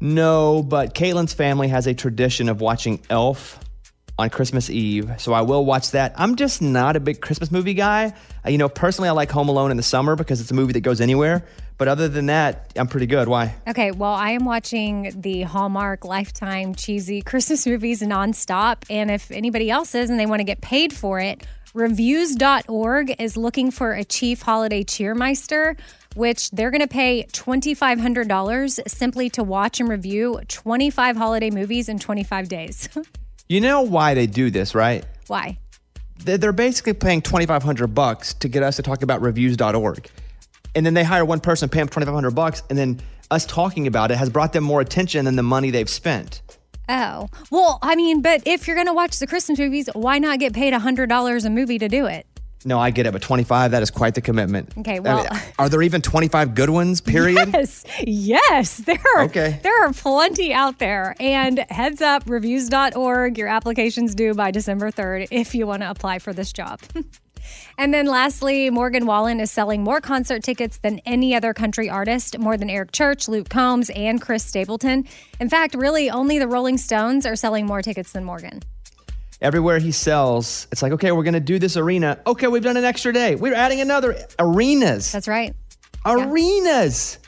No, 0.00 0.62
but 0.62 0.94
Caitlin's 0.94 1.34
family 1.34 1.68
has 1.68 1.86
a 1.86 1.94
tradition 1.94 2.48
of 2.48 2.60
watching 2.60 3.00
Elf 3.10 3.60
on 4.18 4.30
Christmas 4.30 4.68
Eve, 4.68 5.12
so 5.18 5.32
I 5.32 5.42
will 5.42 5.64
watch 5.64 5.92
that. 5.92 6.12
I'm 6.16 6.34
just 6.34 6.60
not 6.60 6.96
a 6.96 7.00
big 7.00 7.20
Christmas 7.20 7.52
movie 7.52 7.74
guy. 7.74 8.12
Uh, 8.44 8.50
You 8.50 8.58
know, 8.58 8.68
personally, 8.68 9.08
I 9.08 9.12
like 9.12 9.30
Home 9.30 9.48
Alone 9.48 9.70
in 9.70 9.76
the 9.76 9.82
summer 9.82 10.16
because 10.16 10.40
it's 10.40 10.50
a 10.50 10.54
movie 10.54 10.72
that 10.72 10.80
goes 10.80 11.00
anywhere. 11.00 11.44
But 11.76 11.86
other 11.86 12.08
than 12.08 12.26
that, 12.26 12.72
I'm 12.74 12.88
pretty 12.88 13.06
good. 13.06 13.28
Why? 13.28 13.54
Okay, 13.68 13.92
well, 13.92 14.12
I 14.12 14.30
am 14.32 14.44
watching 14.44 15.12
the 15.20 15.42
Hallmark 15.42 16.04
Lifetime 16.04 16.74
cheesy 16.74 17.22
Christmas 17.30 17.64
movies 17.64 18.02
nonstop. 18.02 18.78
And 18.90 19.12
if 19.12 19.30
anybody 19.30 19.70
else 19.70 19.94
is 19.94 20.10
and 20.10 20.18
they 20.18 20.26
want 20.26 20.40
to 20.40 20.44
get 20.44 20.60
paid 20.60 20.92
for 20.92 21.20
it, 21.20 21.46
reviews.org 21.74 23.14
is 23.20 23.36
looking 23.36 23.70
for 23.70 23.92
a 23.92 24.02
chief 24.02 24.42
holiday 24.42 24.82
cheermeister, 24.82 25.78
which 26.16 26.50
they're 26.50 26.72
going 26.72 26.80
to 26.80 26.88
pay 26.88 27.24
$2,500 27.32 28.88
simply 28.88 29.30
to 29.30 29.44
watch 29.44 29.78
and 29.78 29.88
review 29.88 30.40
25 30.48 31.16
holiday 31.16 31.50
movies 31.50 31.88
in 31.88 32.00
25 32.00 32.48
days. 32.48 32.88
You 33.50 33.62
know 33.62 33.80
why 33.80 34.12
they 34.12 34.26
do 34.26 34.50
this, 34.50 34.74
right? 34.74 35.06
Why? 35.26 35.58
They're 36.18 36.52
basically 36.52 36.92
paying 36.92 37.22
2500 37.22 37.86
bucks 37.86 38.34
to 38.34 38.48
get 38.48 38.62
us 38.62 38.76
to 38.76 38.82
talk 38.82 39.02
about 39.02 39.22
reviews.org. 39.22 40.10
And 40.74 40.84
then 40.84 40.92
they 40.92 41.04
hire 41.04 41.24
one 41.24 41.40
person, 41.40 41.70
pay 41.70 41.78
them 41.78 41.88
2500 41.88 42.32
bucks, 42.32 42.62
and 42.68 42.78
then 42.78 43.00
us 43.30 43.46
talking 43.46 43.86
about 43.86 44.10
it 44.10 44.18
has 44.18 44.28
brought 44.28 44.52
them 44.52 44.64
more 44.64 44.82
attention 44.82 45.24
than 45.24 45.36
the 45.36 45.42
money 45.42 45.70
they've 45.70 45.88
spent. 45.88 46.42
Oh, 46.90 47.28
well, 47.50 47.78
I 47.80 47.96
mean, 47.96 48.20
but 48.20 48.42
if 48.44 48.66
you're 48.66 48.76
going 48.76 48.86
to 48.86 48.92
watch 48.92 49.18
the 49.18 49.26
Christmas 49.26 49.58
movies, 49.58 49.88
why 49.94 50.18
not 50.18 50.38
get 50.40 50.52
paid 50.52 50.74
$100 50.74 51.44
a 51.44 51.50
movie 51.50 51.78
to 51.78 51.88
do 51.88 52.04
it? 52.04 52.26
No, 52.68 52.78
I 52.78 52.90
get 52.90 53.06
it, 53.06 53.12
but 53.14 53.22
25, 53.22 53.70
that 53.70 53.82
is 53.82 53.90
quite 53.90 54.14
the 54.14 54.20
commitment. 54.20 54.76
Okay, 54.76 54.96
I 54.96 54.98
well- 54.98 55.24
mean, 55.24 55.40
are 55.58 55.70
there 55.70 55.80
even 55.80 56.02
25 56.02 56.54
good 56.54 56.68
ones, 56.68 57.00
period? 57.00 57.48
Yes, 57.54 57.84
yes, 58.06 58.76
there 58.76 59.02
are. 59.16 59.22
Okay. 59.24 59.58
There 59.62 59.86
are 59.86 59.92
plenty 59.94 60.52
out 60.52 60.78
there. 60.78 61.16
And 61.18 61.64
heads 61.70 62.02
up, 62.02 62.24
reviews.org, 62.26 63.38
your 63.38 63.48
application's 63.48 64.14
due 64.14 64.34
by 64.34 64.50
December 64.50 64.90
3rd 64.90 65.28
if 65.30 65.54
you 65.54 65.66
want 65.66 65.80
to 65.80 65.88
apply 65.90 66.18
for 66.18 66.34
this 66.34 66.52
job. 66.52 66.78
and 67.78 67.94
then 67.94 68.04
lastly, 68.04 68.68
Morgan 68.68 69.06
Wallen 69.06 69.40
is 69.40 69.50
selling 69.50 69.82
more 69.82 70.02
concert 70.02 70.42
tickets 70.42 70.76
than 70.76 71.00
any 71.06 71.34
other 71.34 71.54
country 71.54 71.88
artist, 71.88 72.38
more 72.38 72.58
than 72.58 72.68
Eric 72.68 72.92
Church, 72.92 73.28
Luke 73.28 73.48
Combs, 73.48 73.88
and 73.90 74.20
Chris 74.20 74.44
Stapleton. 74.44 75.06
In 75.40 75.48
fact, 75.48 75.74
really, 75.74 76.10
only 76.10 76.38
the 76.38 76.48
Rolling 76.48 76.76
Stones 76.76 77.24
are 77.24 77.36
selling 77.36 77.64
more 77.64 77.80
tickets 77.80 78.12
than 78.12 78.24
Morgan. 78.24 78.62
Everywhere 79.40 79.78
he 79.78 79.92
sells, 79.92 80.66
it's 80.72 80.82
like, 80.82 80.92
okay, 80.92 81.12
we're 81.12 81.22
going 81.22 81.34
to 81.34 81.40
do 81.40 81.60
this 81.60 81.76
arena. 81.76 82.18
Okay, 82.26 82.48
we've 82.48 82.62
done 82.62 82.76
an 82.76 82.84
extra 82.84 83.12
day. 83.12 83.36
We're 83.36 83.54
adding 83.54 83.80
another 83.80 84.18
arenas. 84.40 85.12
That's 85.12 85.28
right. 85.28 85.54
Arenas. 86.04 87.18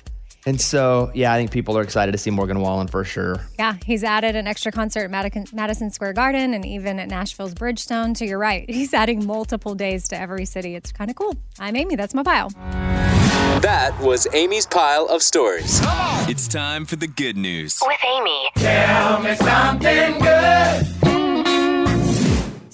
And 0.47 0.61
so, 0.61 1.13
yeah, 1.15 1.33
I 1.33 1.37
think 1.37 1.53
people 1.53 1.77
are 1.79 1.83
excited 1.83 2.13
to 2.13 2.19
see 2.19 2.31
Morgan 2.31 2.61
Wallen 2.61 2.89
for 2.89 3.05
sure. 3.05 3.37
Yeah, 3.59 3.77
he's 3.85 4.03
added 4.03 4.35
an 4.35 4.49
extra 4.49 4.73
concert 4.73 5.05
at 5.05 5.11
Madison, 5.11 5.45
Madison 5.53 5.91
Square 5.91 6.15
Garden 6.15 6.55
and 6.55 6.65
even 6.65 6.99
at 6.99 7.09
Nashville's 7.09 7.55
Bridgestone. 7.55 8.17
So 8.17 8.25
you're 8.25 8.39
right. 8.39 8.69
He's 8.81 8.95
adding 8.95 9.27
multiple 9.27 9.75
days 9.75 10.09
to 10.09 10.19
every 10.19 10.47
city. 10.47 10.75
It's 10.75 10.93
kind 10.93 11.11
of 11.11 11.17
cool. 11.17 11.37
I'm 11.59 11.77
Amy. 11.77 11.95
That's 11.95 12.15
my 12.15 12.23
pile. 12.23 12.49
That 13.61 13.93
was 14.01 14.27
Amy's 14.33 14.67
pile 14.67 15.07
of 15.07 15.23
stories. 15.23 15.81
It's 16.29 16.49
time 16.49 16.87
for 16.87 16.97
the 16.97 17.07
good 17.07 17.37
news. 17.37 17.79
With 17.87 17.99
Amy. 18.05 18.49
Tell 18.57 19.21
me 19.21 19.35
something 19.37 20.19
good. 20.21 21.00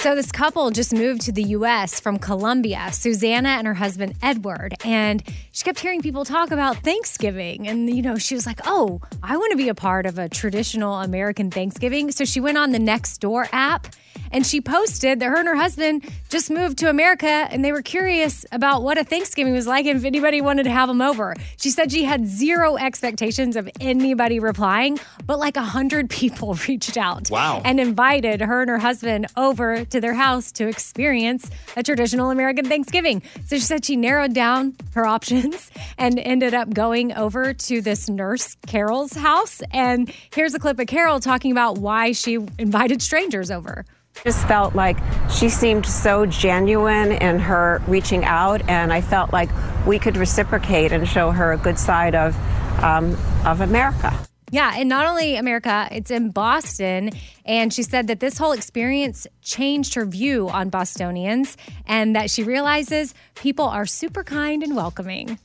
So 0.07 0.15
this 0.15 0.31
couple 0.31 0.71
just 0.71 0.95
moved 0.95 1.23
to 1.23 1.33
the 1.33 1.43
U.S. 1.59 1.99
from 1.99 2.21
Colombia, 2.21 2.91
Susanna 2.93 3.49
and 3.49 3.67
her 3.67 3.75
husband 3.75 4.15
Edward, 4.23 4.75
and 4.85 5.21
she 5.51 5.65
kept 5.65 5.81
hearing 5.81 6.01
people 6.01 6.25
talk 6.25 6.53
about 6.53 6.77
Thanksgiving, 6.77 7.67
and 7.67 7.91
you 7.93 8.03
know 8.03 8.17
she 8.17 8.37
was 8.37 8.47
like, 8.47 8.61
"Oh, 8.67 9.01
I 9.21 9.37
want 9.37 9.51
to 9.51 9.57
be 9.57 9.69
a 9.69 9.75
part 9.75 10.07
of 10.07 10.17
a 10.17 10.29
traditional 10.29 11.01
American 11.01 11.51
Thanksgiving." 11.51 12.13
So 12.13 12.25
she 12.25 12.39
went 12.39 12.57
on 12.57 12.71
the 12.71 12.79
Nextdoor 12.79 13.49
app, 13.51 13.89
and 14.31 14.47
she 14.47 14.61
posted 14.61 15.19
that 15.19 15.27
her 15.27 15.37
and 15.39 15.49
her 15.49 15.57
husband 15.57 16.09
just 16.29 16.51
moved 16.51 16.79
to 16.79 16.89
America, 16.89 17.27
and 17.27 17.65
they 17.65 17.73
were 17.73 17.83
curious 17.83 18.47
about 18.53 18.85
what 18.85 18.99
a 18.99 19.03
Thanksgiving 19.05 19.55
was 19.55 19.67
like, 19.67 19.87
and 19.87 19.99
if 19.99 20.05
anybody 20.05 20.41
wanted 20.41 20.65
to 20.65 20.71
have 20.71 20.89
them 20.89 21.01
over. 21.01 21.35
She 21.57 21.71
said 21.71 21.91
she 21.91 22.05
had 22.05 22.27
zero 22.27 22.77
expectations 22.77 23.57
of 23.57 23.69
anybody 23.81 24.39
replying, 24.39 25.01
but 25.27 25.41
like 25.41 25.57
a 25.57 25.63
hundred 25.63 26.11
people 26.21 26.57
reached 26.69 26.97
out 26.97 27.29
Wow. 27.31 27.63
and 27.65 27.81
invited 27.81 28.41
her 28.41 28.61
and 28.61 28.71
her 28.71 28.79
husband 28.79 29.27
over 29.37 29.85
to 29.85 29.96
their 30.01 30.15
house 30.15 30.53
to 30.53 30.69
experience 30.69 31.51
a 31.77 31.83
traditional 31.83 32.31
American 32.31 32.65
Thanksgiving. 32.65 33.23
So 33.47 33.57
she 33.57 33.63
said 33.63 33.85
she 33.85 33.97
narrowed 33.97 34.35
down 34.35 34.75
her 34.95 35.07
options 35.07 35.71
and 35.99 36.19
ended 36.19 36.55
up 36.55 36.73
going 36.73 37.15
over 37.15 37.55
to 37.55 37.81
this 37.81 38.09
nurse, 38.09 38.57
Carol's 38.67 39.13
house. 39.13 39.63
And 39.73 40.13
here's 40.31 40.55
a 40.55 40.59
clip 40.59 40.79
of 40.79 40.87
Carol 40.87 41.21
talking 41.21 41.53
about 41.53 41.79
why 41.79 42.13
she 42.13 42.35
invited 42.59 43.03
strangers 43.03 43.51
over. 43.51 43.85
Just 44.25 44.47
felt 44.49 44.75
like 44.75 44.97
she 45.31 45.49
seemed 45.49 45.85
so 45.85 46.25
genuine 46.25 47.13
in 47.13 47.39
her 47.39 47.83
reaching 47.87 48.25
out, 48.25 48.67
and 48.69 48.93
I 48.93 49.03
felt 49.03 49.33
like 49.33 49.51
we 49.87 49.99
could 49.99 50.17
reciprocate 50.17 50.91
and 50.91 51.07
show 51.07 51.31
her 51.31 51.53
a 51.53 51.59
good 51.59 51.79
side 51.79 52.15
of 52.15 52.35
um, 52.83 53.17
of 53.45 53.61
America. 53.61 54.19
Yeah, 54.53 54.75
and 54.77 54.89
not 54.89 55.07
only 55.07 55.37
America, 55.37 55.89
it's 55.91 56.11
in 56.11 56.31
Boston. 56.31 57.11
And 57.45 57.73
she 57.73 57.83
said 57.83 58.07
that 58.07 58.21
this 58.21 58.39
whole 58.39 58.53
experience 58.53 59.27
changed 59.43 59.95
her 59.95 60.05
view 60.05 60.49
on 60.49 60.69
Bostonians 60.69 61.57
and 61.87 62.15
that 62.15 62.31
she 62.31 62.43
realizes 62.45 63.13
people 63.35 63.65
are 63.67 63.87
super 63.87 64.23
kind 64.23 64.63
and 64.63 64.77
welcoming. 64.77 65.39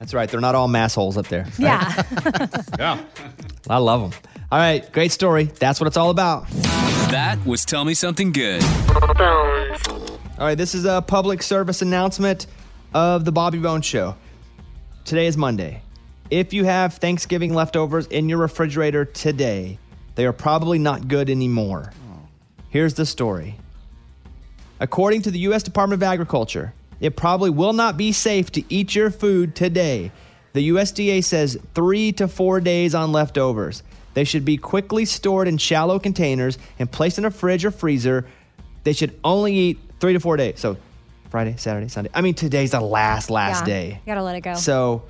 That's 0.00 0.14
right. 0.14 0.28
They're 0.28 0.40
not 0.40 0.54
all 0.54 0.68
massholes 0.68 1.16
up 1.16 1.28
there. 1.28 1.46
Yeah. 1.58 2.02
Yeah. 2.78 3.04
I 3.68 3.76
love 3.76 4.00
them. 4.10 4.20
All 4.50 4.58
right. 4.58 4.90
Great 4.92 5.12
story. 5.12 5.44
That's 5.44 5.78
what 5.78 5.86
it's 5.86 5.96
all 5.98 6.08
about. 6.10 6.48
That 7.10 7.38
was 7.44 7.64
Tell 7.64 7.84
Me 7.84 7.92
Something 7.92 8.32
Good. 8.32 8.62
All 10.40 10.46
right, 10.46 10.54
this 10.56 10.74
is 10.74 10.86
a 10.86 11.02
public 11.02 11.42
service 11.42 11.82
announcement 11.82 12.46
of 12.94 13.24
the 13.26 13.32
Bobby 13.32 13.58
Bones 13.58 13.84
Show. 13.84 14.14
Today 15.04 15.26
is 15.26 15.36
Monday. 15.36 15.82
If 16.30 16.52
you 16.52 16.64
have 16.64 16.94
Thanksgiving 16.94 17.54
leftovers 17.54 18.06
in 18.06 18.28
your 18.28 18.38
refrigerator 18.38 19.04
today, 19.04 19.78
they 20.14 20.26
are 20.26 20.32
probably 20.32 20.78
not 20.78 21.08
good 21.08 21.28
anymore. 21.28 21.92
Here's 22.68 22.94
the 22.94 23.04
story. 23.04 23.56
According 24.78 25.22
to 25.22 25.30
the 25.30 25.40
U.S. 25.40 25.64
Department 25.64 26.00
of 26.00 26.04
Agriculture, 26.04 26.72
it 27.00 27.16
probably 27.16 27.50
will 27.50 27.72
not 27.72 27.96
be 27.96 28.12
safe 28.12 28.52
to 28.52 28.62
eat 28.72 28.94
your 28.94 29.10
food 29.10 29.56
today. 29.56 30.12
The 30.52 30.68
USDA 30.68 31.24
says 31.24 31.58
three 31.74 32.12
to 32.12 32.28
four 32.28 32.60
days 32.60 32.94
on 32.94 33.12
leftovers. 33.12 33.82
They 34.14 34.24
should 34.24 34.44
be 34.44 34.56
quickly 34.56 35.04
stored 35.04 35.48
in 35.48 35.58
shallow 35.58 35.98
containers 35.98 36.58
and 36.78 36.90
placed 36.90 37.18
in 37.18 37.24
a 37.24 37.30
fridge 37.30 37.64
or 37.64 37.70
freezer. 37.70 38.26
They 38.84 38.92
should 38.92 39.18
only 39.24 39.54
eat 39.54 39.78
three 40.00 40.12
to 40.12 40.20
four 40.20 40.36
days. 40.36 40.60
So 40.60 40.76
Friday, 41.30 41.54
Saturday, 41.56 41.88
Sunday. 41.88 42.10
I 42.12 42.20
mean, 42.20 42.34
today's 42.34 42.72
the 42.72 42.80
last, 42.80 43.30
last 43.30 43.60
Yeah, 43.60 43.74
day. 43.74 43.88
You 43.90 43.98
gotta 44.06 44.22
let 44.22 44.36
it 44.36 44.40
go. 44.40 44.54
So, 44.54 45.02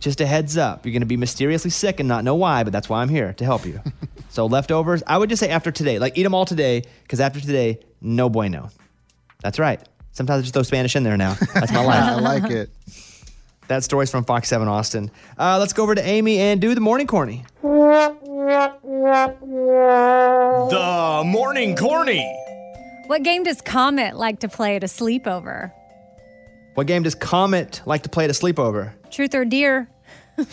just 0.00 0.20
a 0.20 0.26
heads 0.26 0.56
up, 0.56 0.84
you're 0.84 0.92
going 0.92 1.00
to 1.00 1.06
be 1.06 1.16
mysteriously 1.16 1.70
sick 1.70 2.00
and 2.00 2.08
not 2.08 2.24
know 2.24 2.34
why, 2.34 2.64
but 2.64 2.72
that's 2.72 2.88
why 2.88 3.02
I'm 3.02 3.08
here 3.08 3.32
to 3.34 3.44
help 3.44 3.64
you. 3.66 3.80
so, 4.28 4.46
leftovers, 4.46 5.02
I 5.06 5.18
would 5.18 5.28
just 5.28 5.40
say 5.40 5.48
after 5.48 5.70
today, 5.70 5.98
like 5.98 6.16
eat 6.16 6.22
them 6.22 6.34
all 6.34 6.46
today, 6.46 6.82
because 7.02 7.20
after 7.20 7.40
today, 7.40 7.80
no 8.00 8.28
bueno. 8.28 8.70
That's 9.42 9.58
right. 9.58 9.80
Sometimes 10.12 10.40
I 10.40 10.42
just 10.42 10.54
throw 10.54 10.62
Spanish 10.62 10.96
in 10.96 11.02
there 11.02 11.16
now. 11.16 11.36
That's 11.54 11.72
my 11.72 11.84
life. 11.84 12.02
I 12.04 12.20
like 12.20 12.50
it. 12.50 12.70
That 13.68 13.84
story's 13.84 14.10
from 14.10 14.24
Fox 14.24 14.48
7 14.48 14.68
Austin. 14.68 15.10
Uh, 15.36 15.58
let's 15.58 15.72
go 15.72 15.82
over 15.82 15.94
to 15.94 16.02
Amy 16.06 16.38
and 16.38 16.60
do 16.60 16.74
the 16.74 16.80
morning 16.80 17.06
corny. 17.06 17.44
The 17.62 18.16
morning 21.26 21.76
corny. 21.76 22.24
What 23.06 23.22
game 23.22 23.42
does 23.42 23.60
Comet 23.60 24.16
like 24.16 24.40
to 24.40 24.48
play 24.48 24.76
at 24.76 24.84
a 24.84 24.86
sleepover? 24.86 25.72
What 26.76 26.86
game 26.86 27.02
does 27.02 27.14
Comet 27.14 27.80
like 27.86 28.02
to 28.02 28.10
play 28.10 28.24
at 28.24 28.30
a 28.30 28.34
sleepover? 28.34 28.92
Truth 29.10 29.34
or 29.34 29.46
deer? 29.46 29.88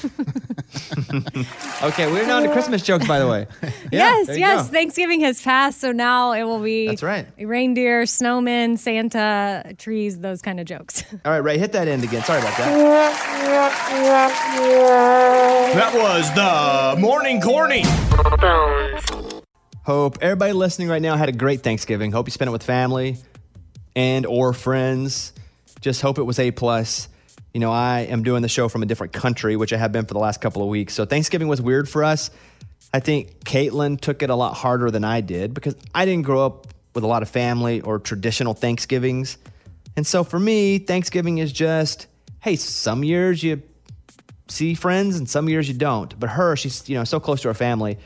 Okay, 1.83 2.09
we're 2.09 2.25
now 2.25 2.39
to 2.39 2.49
Christmas 2.49 2.81
jokes, 2.81 3.05
by 3.05 3.19
the 3.19 3.27
way. 3.27 3.45
yes, 3.91 4.29
yes. 4.38 4.67
go. 4.67 4.71
Thanksgiving 4.71 5.19
has 5.19 5.41
passed, 5.41 5.81
so 5.81 5.91
now 5.91 6.31
it 6.31 6.43
will 6.43 6.63
be 6.63 6.88
That's 6.88 7.03
right. 7.03 7.27
reindeer, 7.38 8.03
snowmen, 8.03 8.79
Santa, 8.79 9.75
trees, 9.77 10.19
those 10.19 10.41
kind 10.41 10.62
of 10.62 10.65
jokes. 10.65 11.03
All 11.25 11.31
right, 11.33 11.39
Ray, 11.39 11.57
hit 11.57 11.73
that 11.73 11.89
end 11.89 12.05
again. 12.05 12.23
Sorry 12.23 12.39
about 12.39 12.57
that. 12.57 12.71
That 15.75 15.93
was 15.93 16.33
the 16.95 17.01
morning 17.01 17.41
corny. 17.41 17.83
Hope 19.83 20.19
everybody 20.21 20.53
listening 20.53 20.88
right 20.88 21.01
now 21.01 21.17
had 21.17 21.27
a 21.27 21.33
great 21.33 21.63
Thanksgiving. 21.63 22.13
Hope 22.13 22.27
you 22.27 22.31
spent 22.31 22.47
it 22.47 22.53
with 22.53 22.63
family 22.63 23.17
and 23.93 24.25
or 24.25 24.53
friends. 24.53 25.33
Just 25.84 26.02
hope 26.02 26.17
it 26.17 26.24
was 26.24 26.39
A 26.39 26.52
plus. 26.52 27.10
You 27.54 27.60
know, 27.60 27.72
I 27.72 28.00
am 28.10 28.24
doing 28.24 28.41
the 28.41 28.48
show 28.48 28.69
from 28.69 28.82
a 28.82 28.86
different 28.86 29.13
country, 29.13 29.56
which 29.56 29.74
I 29.74 29.78
have 29.78 29.91
been 29.91 30.06
for 30.06 30.13
the 30.13 30.19
last 30.19 30.41
couple 30.41 30.63
of 30.63 30.69
weeks. 30.69 30.93
So 30.93 31.06
Thanksgiving 31.06 31.48
was 31.48 31.62
weird 31.62 31.88
for 31.88 32.04
us. 32.04 32.32
I 32.93 33.00
think 33.00 33.43
Caitlin 33.43 34.00
took 34.00 34.24
it 34.24 34.30
a 34.30 34.36
lot 34.36 34.54
harder 34.54 34.89
than 34.89 35.04
I 35.04 35.22
did 35.22 35.54
because 35.54 35.76
I 35.93 36.06
didn't 36.06 36.24
grow 36.24 36.46
up 36.46 36.67
with 36.96 37.04
a 37.04 37.08
lot 37.08 37.22
of 37.22 37.30
family 37.30 37.82
or 37.82 38.00
traditional 38.00 38.54
Thanksgivings. 38.54 39.38
And 39.96 40.08
so 40.08 40.24
for 40.24 40.39
me, 40.39 40.80
Thanksgiving 40.80 41.39
is 41.39 41.52
just, 41.52 42.08
hey, 42.39 42.56
some 42.56 43.04
years 43.04 43.43
you 43.43 43.62
see 44.48 44.74
friends 44.74 45.17
and 45.17 45.30
some 45.30 45.50
years 45.50 45.67
you 45.67 45.74
don't. 45.74 46.17
But 46.19 46.30
her, 46.32 46.56
she's, 46.56 46.88
you 46.89 46.96
know, 46.96 47.04
so 47.04 47.19
close 47.19 47.41
to 47.41 47.50
her 47.50 47.54
family 47.54 48.00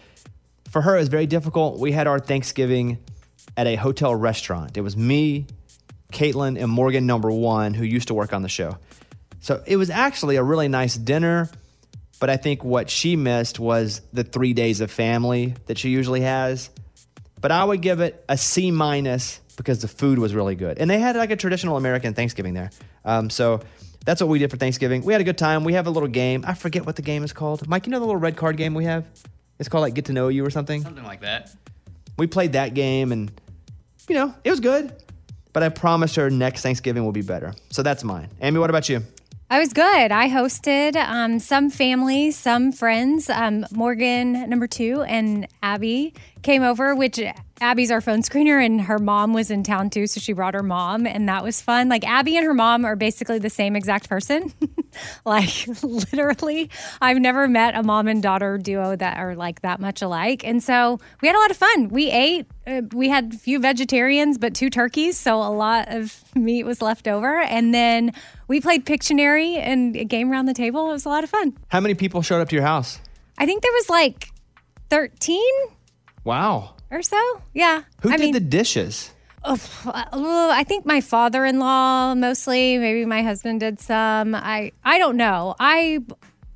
for 0.69 0.81
her, 0.81 0.95
it 0.95 0.99
was 0.99 1.09
very 1.09 1.27
difficult. 1.27 1.79
We 1.79 1.91
had 1.91 2.07
our 2.07 2.19
Thanksgiving 2.19 2.97
at 3.55 3.67
a 3.67 3.75
hotel 3.75 4.13
restaurant. 4.13 4.77
It 4.77 4.81
was 4.81 4.97
me, 4.97 5.47
Caitlin, 6.11 6.61
and 6.61 6.71
Morgan, 6.71 7.05
number 7.05 7.31
one, 7.31 7.73
who 7.73 7.83
used 7.83 8.07
to 8.07 8.13
work 8.13 8.33
on 8.33 8.41
the 8.41 8.49
show. 8.49 8.77
So 9.39 9.61
it 9.65 9.77
was 9.77 9.89
actually 9.89 10.35
a 10.37 10.43
really 10.43 10.67
nice 10.67 10.95
dinner. 10.95 11.49
But 12.19 12.29
I 12.31 12.37
think 12.37 12.63
what 12.63 12.89
she 12.89 13.15
missed 13.15 13.59
was 13.59 14.01
the 14.11 14.23
three 14.23 14.53
days 14.53 14.81
of 14.81 14.89
family 14.89 15.53
that 15.67 15.77
she 15.77 15.89
usually 15.89 16.21
has. 16.21 16.69
But 17.39 17.51
I 17.51 17.63
would 17.63 17.81
give 17.81 17.99
it 17.99 18.23
a 18.27 18.37
C 18.37 18.71
minus 18.71 19.39
because 19.55 19.81
the 19.81 19.87
food 19.87 20.17
was 20.17 20.33
really 20.33 20.55
good. 20.55 20.79
And 20.79 20.89
they 20.89 20.99
had 20.99 21.15
like 21.15 21.29
a 21.29 21.35
traditional 21.35 21.77
American 21.77 22.13
Thanksgiving 22.15 22.55
there. 22.55 22.71
Um, 23.05 23.29
so 23.29 23.61
that's 24.03 24.19
what 24.21 24.29
we 24.29 24.39
did 24.39 24.49
for 24.49 24.57
Thanksgiving. 24.57 25.03
We 25.03 25.13
had 25.13 25.21
a 25.21 25.25
good 25.25 25.37
time. 25.37 25.63
We 25.63 25.73
have 25.73 25.85
a 25.85 25.91
little 25.91 26.09
game. 26.09 26.43
I 26.47 26.55
forget 26.55 26.85
what 26.85 26.95
the 26.95 27.01
game 27.03 27.23
is 27.23 27.33
called. 27.33 27.67
Mike, 27.67 27.85
you 27.85 27.91
know 27.91 27.99
the 27.99 28.05
little 28.05 28.19
red 28.19 28.35
card 28.35 28.57
game 28.57 28.73
we 28.73 28.85
have? 28.85 29.05
It's 29.59 29.69
called 29.69 29.83
like 29.83 29.93
Get 29.93 30.05
to 30.05 30.13
Know 30.13 30.29
You 30.29 30.45
or 30.45 30.49
something. 30.49 30.81
Something 30.81 31.03
like 31.03 31.21
that. 31.21 31.51
We 32.17 32.25
played 32.25 32.53
that 32.53 32.73
game 32.73 33.11
and, 33.11 33.31
you 34.07 34.15
know, 34.15 34.33
it 34.43 34.49
was 34.49 34.59
good. 34.59 34.91
But 35.57 35.63
I 35.63 35.69
promise 35.69 36.13
her 36.17 36.29
next 36.29 36.61
Thanksgiving 36.61 37.03
will 37.03 37.11
be 37.11 37.23
better. 37.23 37.55
So 37.71 37.81
that's 37.81 38.03
mine. 38.03 38.29
Amy, 38.41 38.59
what 38.59 38.69
about 38.69 38.89
you? 38.89 39.01
I 39.49 39.57
was 39.57 39.73
good. 39.73 40.11
I 40.11 40.29
hosted 40.29 40.95
um, 40.95 41.39
some 41.39 41.71
family, 41.71 42.29
some 42.29 42.71
friends. 42.71 43.27
Um, 43.27 43.65
Morgan, 43.71 44.47
number 44.51 44.67
two, 44.67 45.01
and 45.01 45.47
Abby 45.63 46.13
came 46.47 46.63
over, 46.63 46.95
which 46.95 47.19
Abby's 47.59 47.91
our 47.91 47.99
phone 47.99 48.21
screener, 48.21 48.65
and 48.65 48.79
her 48.79 48.99
mom 48.99 49.33
was 49.33 49.51
in 49.51 49.63
town 49.63 49.89
too. 49.89 50.07
So 50.07 50.21
she 50.21 50.31
brought 50.31 50.53
her 50.53 50.63
mom, 50.63 51.05
and 51.05 51.27
that 51.27 51.43
was 51.43 51.59
fun. 51.59 51.89
Like 51.89 52.07
Abby 52.07 52.37
and 52.37 52.45
her 52.45 52.53
mom 52.53 52.85
are 52.85 52.95
basically 52.95 53.37
the 53.37 53.49
same 53.49 53.75
exact 53.75 54.07
person. 54.07 54.53
like 55.25 55.67
literally, 55.83 56.69
I've 57.01 57.17
never 57.17 57.49
met 57.49 57.75
a 57.75 57.83
mom 57.83 58.07
and 58.07 58.23
daughter 58.23 58.57
duo 58.57 58.95
that 58.95 59.17
are 59.17 59.35
like 59.35 59.61
that 59.63 59.81
much 59.81 60.01
alike. 60.01 60.45
And 60.45 60.63
so 60.63 60.99
we 61.21 61.27
had 61.27 61.35
a 61.35 61.39
lot 61.39 61.51
of 61.51 61.57
fun. 61.57 61.89
We 61.89 62.09
ate. 62.11 62.45
Uh, 62.65 62.83
we 62.93 63.09
had 63.09 63.33
a 63.33 63.37
few 63.37 63.59
vegetarians, 63.59 64.37
but 64.37 64.55
two 64.55 64.69
turkeys, 64.69 65.17
so 65.17 65.41
a 65.41 65.51
lot 65.51 65.89
of 65.89 66.23
meat 66.35 66.63
was 66.63 66.81
left 66.81 67.09
over. 67.09 67.41
And 67.41 67.73
then 67.73 68.13
we 68.47 68.61
played 68.61 68.85
Pictionary 68.85 69.57
and 69.57 69.97
a 69.97 70.05
game 70.05 70.31
around 70.31 70.45
the 70.45 70.53
table. 70.53 70.87
It 70.89 70.93
was 70.93 71.05
a 71.05 71.09
lot 71.09 71.25
of 71.25 71.29
fun. 71.29 71.57
How 71.67 71.81
many 71.81 71.93
people 71.93 72.21
showed 72.21 72.39
up 72.39 72.47
to 72.49 72.55
your 72.55 72.63
house? 72.63 73.01
I 73.37 73.45
think 73.45 73.63
there 73.63 73.73
was 73.73 73.89
like 73.89 74.29
13 74.89 75.41
Wow. 76.27 76.75
or 76.91 77.01
so. 77.01 77.41
Yeah. 77.53 77.83
Who 78.01 78.09
I 78.09 78.17
did 78.17 78.21
mean, 78.21 78.33
the 78.33 78.39
dishes? 78.39 79.11
uh, 79.43 79.57
I 79.83 80.63
think 80.67 80.85
my 80.85 81.01
father-in-law 81.01 82.15
mostly. 82.15 82.77
Maybe 82.77 83.05
my 83.05 83.23
husband 83.23 83.61
did 83.61 83.79
some. 83.79 84.35
I 84.35 84.73
I 84.83 84.97
don't 84.97 85.17
know. 85.17 85.55
I 85.59 85.99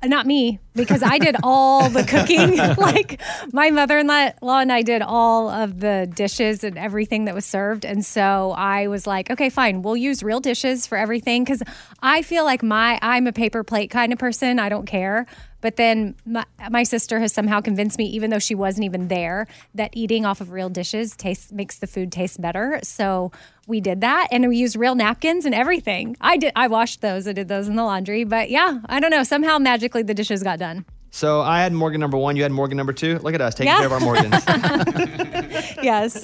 not 0.04 0.26
me 0.26 0.58
because 0.74 1.02
I 1.02 1.18
did 1.18 1.36
all 1.42 1.88
the 1.88 2.04
cooking. 2.04 2.56
like 2.76 3.20
my 3.52 3.70
mother-in-law 3.70 4.58
and 4.58 4.72
I 4.72 4.82
did 4.82 5.02
all 5.02 5.48
of 5.48 5.80
the 5.80 6.10
dishes 6.12 6.64
and 6.64 6.76
everything 6.76 7.26
that 7.26 7.34
was 7.34 7.46
served. 7.46 7.84
And 7.84 8.04
so 8.04 8.52
I 8.56 8.88
was 8.88 9.06
like, 9.06 9.30
okay, 9.30 9.48
fine, 9.48 9.82
we'll 9.82 9.96
use 9.96 10.22
real 10.22 10.40
dishes 10.40 10.86
for 10.86 10.98
everything 10.98 11.44
because 11.44 11.62
I 12.02 12.22
feel 12.22 12.44
like 12.44 12.62
my 12.62 12.98
I'm 13.00 13.26
a 13.26 13.32
paper 13.32 13.62
plate 13.64 13.90
kind 13.90 14.12
of 14.12 14.18
person. 14.18 14.58
I 14.58 14.68
don't 14.68 14.86
care. 14.86 15.26
But 15.62 15.76
then 15.76 16.14
my, 16.26 16.44
my 16.70 16.82
sister 16.82 17.18
has 17.20 17.32
somehow 17.32 17.62
convinced 17.62 17.96
me, 17.96 18.04
even 18.04 18.28
though 18.28 18.38
she 18.38 18.54
wasn't 18.54 18.84
even 18.84 19.08
there, 19.08 19.46
that 19.74 19.90
eating 19.94 20.26
off 20.26 20.42
of 20.42 20.50
real 20.50 20.68
dishes 20.68 21.16
tastes 21.16 21.50
makes 21.52 21.78
the 21.78 21.86
food 21.86 22.12
taste 22.12 22.40
better. 22.42 22.78
So 22.82 23.32
we 23.66 23.80
did 23.80 24.02
that, 24.02 24.28
and 24.30 24.46
we 24.48 24.58
used 24.58 24.76
real 24.76 24.94
napkins 24.94 25.46
and 25.46 25.54
everything. 25.54 26.16
I 26.20 26.36
did. 26.36 26.52
I 26.54 26.66
washed 26.66 27.00
those. 27.00 27.26
I 27.26 27.32
did 27.32 27.48
those 27.48 27.68
in 27.68 27.76
the 27.76 27.84
laundry. 27.84 28.24
But 28.24 28.50
yeah, 28.50 28.80
I 28.86 29.00
don't 29.00 29.10
know. 29.10 29.22
Somehow 29.22 29.58
magically 29.58 30.02
the 30.02 30.14
dishes 30.14 30.42
got 30.42 30.58
done. 30.58 30.84
So 31.14 31.42
I 31.42 31.60
had 31.60 31.74
Morgan 31.74 32.00
number 32.00 32.16
one. 32.16 32.36
You 32.36 32.42
had 32.42 32.52
Morgan 32.52 32.76
number 32.78 32.94
two. 32.94 33.18
Look 33.18 33.34
at 33.34 33.40
us 33.42 33.54
taking 33.54 33.66
Yeah. 33.70 33.76
care 33.78 33.86
of 33.86 33.92
our 33.92 34.00
Morgans. 34.00 34.32
yes. 35.82 36.22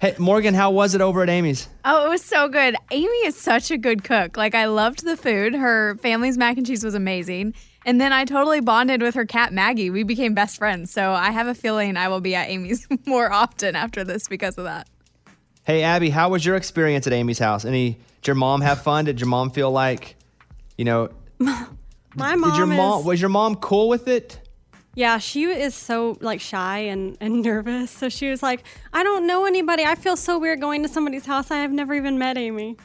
hey, 0.00 0.14
Morgan, 0.18 0.54
how 0.54 0.70
was 0.70 0.94
it 0.94 1.00
over 1.02 1.22
at 1.22 1.28
Amy's? 1.28 1.68
Oh, 1.84 2.06
it 2.06 2.08
was 2.08 2.24
so 2.24 2.48
good. 2.48 2.76
Amy 2.90 3.06
is 3.26 3.36
such 3.36 3.70
a 3.70 3.76
good 3.76 4.04
cook. 4.04 4.36
Like, 4.38 4.54
I 4.54 4.64
loved 4.66 5.04
the 5.04 5.16
food. 5.18 5.54
Her 5.54 5.96
family's 5.96 6.38
mac 6.38 6.56
and 6.56 6.66
cheese 6.66 6.82
was 6.82 6.94
amazing. 6.94 7.52
And 7.86 8.00
then 8.00 8.12
I 8.12 8.24
totally 8.24 8.60
bonded 8.60 9.00
with 9.00 9.14
her 9.14 9.24
cat, 9.24 9.52
Maggie. 9.52 9.90
We 9.90 10.02
became 10.02 10.34
best 10.34 10.58
friends. 10.58 10.90
So 10.90 11.12
I 11.12 11.30
have 11.30 11.46
a 11.46 11.54
feeling 11.54 11.96
I 11.96 12.08
will 12.08 12.20
be 12.20 12.34
at 12.34 12.48
Amy's 12.50 12.86
more 13.06 13.32
often 13.32 13.76
after 13.76 14.02
this 14.02 14.26
because 14.28 14.58
of 14.58 14.64
that. 14.64 14.88
Hey, 15.62 15.82
Abby, 15.82 16.10
how 16.10 16.28
was 16.28 16.44
your 16.44 16.56
experience 16.56 17.06
at 17.06 17.12
Amy's 17.12 17.38
house? 17.38 17.64
Any? 17.64 17.98
Did 18.22 18.26
your 18.26 18.34
mom 18.36 18.60
have 18.60 18.82
fun? 18.82 19.04
Did 19.04 19.20
your 19.20 19.28
mom 19.28 19.50
feel 19.50 19.70
like, 19.70 20.16
you 20.76 20.84
know, 20.84 21.10
My 21.38 22.34
mom 22.34 22.50
did 22.50 22.56
your 22.58 22.66
mom 22.66 22.76
mom 22.76 23.00
is- 23.00 23.06
was 23.06 23.20
your 23.20 23.30
mom 23.30 23.54
cool 23.56 23.88
with 23.88 24.08
it? 24.08 24.40
Yeah, 24.96 25.18
she 25.18 25.44
is 25.44 25.74
so 25.74 26.16
like 26.22 26.40
shy 26.40 26.78
and, 26.78 27.18
and 27.20 27.42
nervous. 27.42 27.90
So 27.90 28.08
she 28.08 28.30
was 28.30 28.42
like, 28.42 28.64
I 28.94 29.04
don't 29.04 29.26
know 29.26 29.44
anybody. 29.44 29.84
I 29.84 29.94
feel 29.94 30.16
so 30.16 30.38
weird 30.38 30.60
going 30.60 30.82
to 30.84 30.88
somebody's 30.88 31.26
house. 31.26 31.50
I 31.50 31.58
have 31.58 31.70
never 31.70 31.92
even 31.94 32.18
met 32.18 32.38
Amy. 32.38 32.78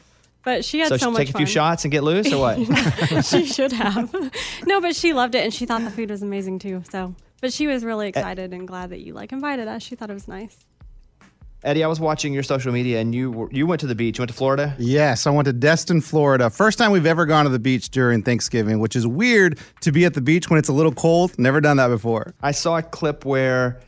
But 0.44 0.66
she 0.66 0.80
had 0.80 0.89
so 0.89 0.98
so, 0.98 1.06
she 1.06 1.12
much 1.12 1.18
take 1.28 1.36
a 1.36 1.38
few 1.38 1.46
shots 1.46 1.86
and 1.86 1.92
get 1.92 2.04
loose, 2.04 2.32
or 2.34 2.39
what? 2.39 2.58
she 3.26 3.46
should 3.46 3.72
have. 3.72 4.14
no, 4.66 4.82
but 4.82 4.96
she 4.96 5.14
loved 5.14 5.36
it 5.36 5.44
and 5.44 5.54
she 5.54 5.66
thought 5.66 5.84
the 5.84 5.92
food 5.92 6.10
was 6.10 6.24
amazing 6.24 6.60
too. 6.60 6.84
So, 6.89 7.16
but 7.42 7.54
she 7.54 7.68
was 7.68 7.84
really 7.84 8.08
excited 8.08 8.52
and 8.54 8.68
glad 8.68 8.89
that 8.89 9.02
you 9.02 9.14
like 9.14 9.32
invited 9.32 9.68
us. 9.68 9.84
She 9.84 9.96
thought 9.96 10.10
it 10.10 10.14
was 10.14 10.28
nice. 10.28 10.66
Eddie, 11.64 11.84
I 11.84 11.88
was 11.88 12.00
watching 12.00 12.34
your 12.34 12.42
social 12.42 12.72
media, 12.72 13.00
and 13.00 13.14
you 13.14 13.30
were, 13.30 13.48
you 13.52 13.68
went 13.68 13.82
to 13.82 13.88
the 13.88 13.94
beach. 13.94 14.18
You 14.18 14.24
went 14.24 14.32
to 14.32 14.36
Florida. 14.36 14.76
Yes, 14.80 15.28
I 15.28 15.30
went 15.30 15.46
to 15.46 15.54
Destin, 15.54 16.02
Florida. 16.02 16.50
First 16.50 16.80
time 16.80 16.89
we've 16.89 17.06
ever 17.06 17.28
gone 17.28 17.44
to 17.44 17.52
the 17.52 17.60
beach 17.60 17.89
during 17.89 18.24
Thanksgiving, 18.24 18.80
which 18.80 18.96
is 18.96 19.06
weird 19.06 19.60
to 19.82 19.92
be 19.92 20.06
at 20.06 20.16
the 20.16 20.22
beach 20.22 20.50
when 20.50 20.58
it's 20.58 20.70
a 20.70 20.74
little 20.74 20.92
cold. 20.92 21.38
Never 21.38 21.62
done 21.62 21.78
that 21.78 21.89
before. 21.89 22.34
I 22.42 22.50
saw 22.50 22.78
a 22.78 22.82
clip 22.82 23.26
where 23.26 23.80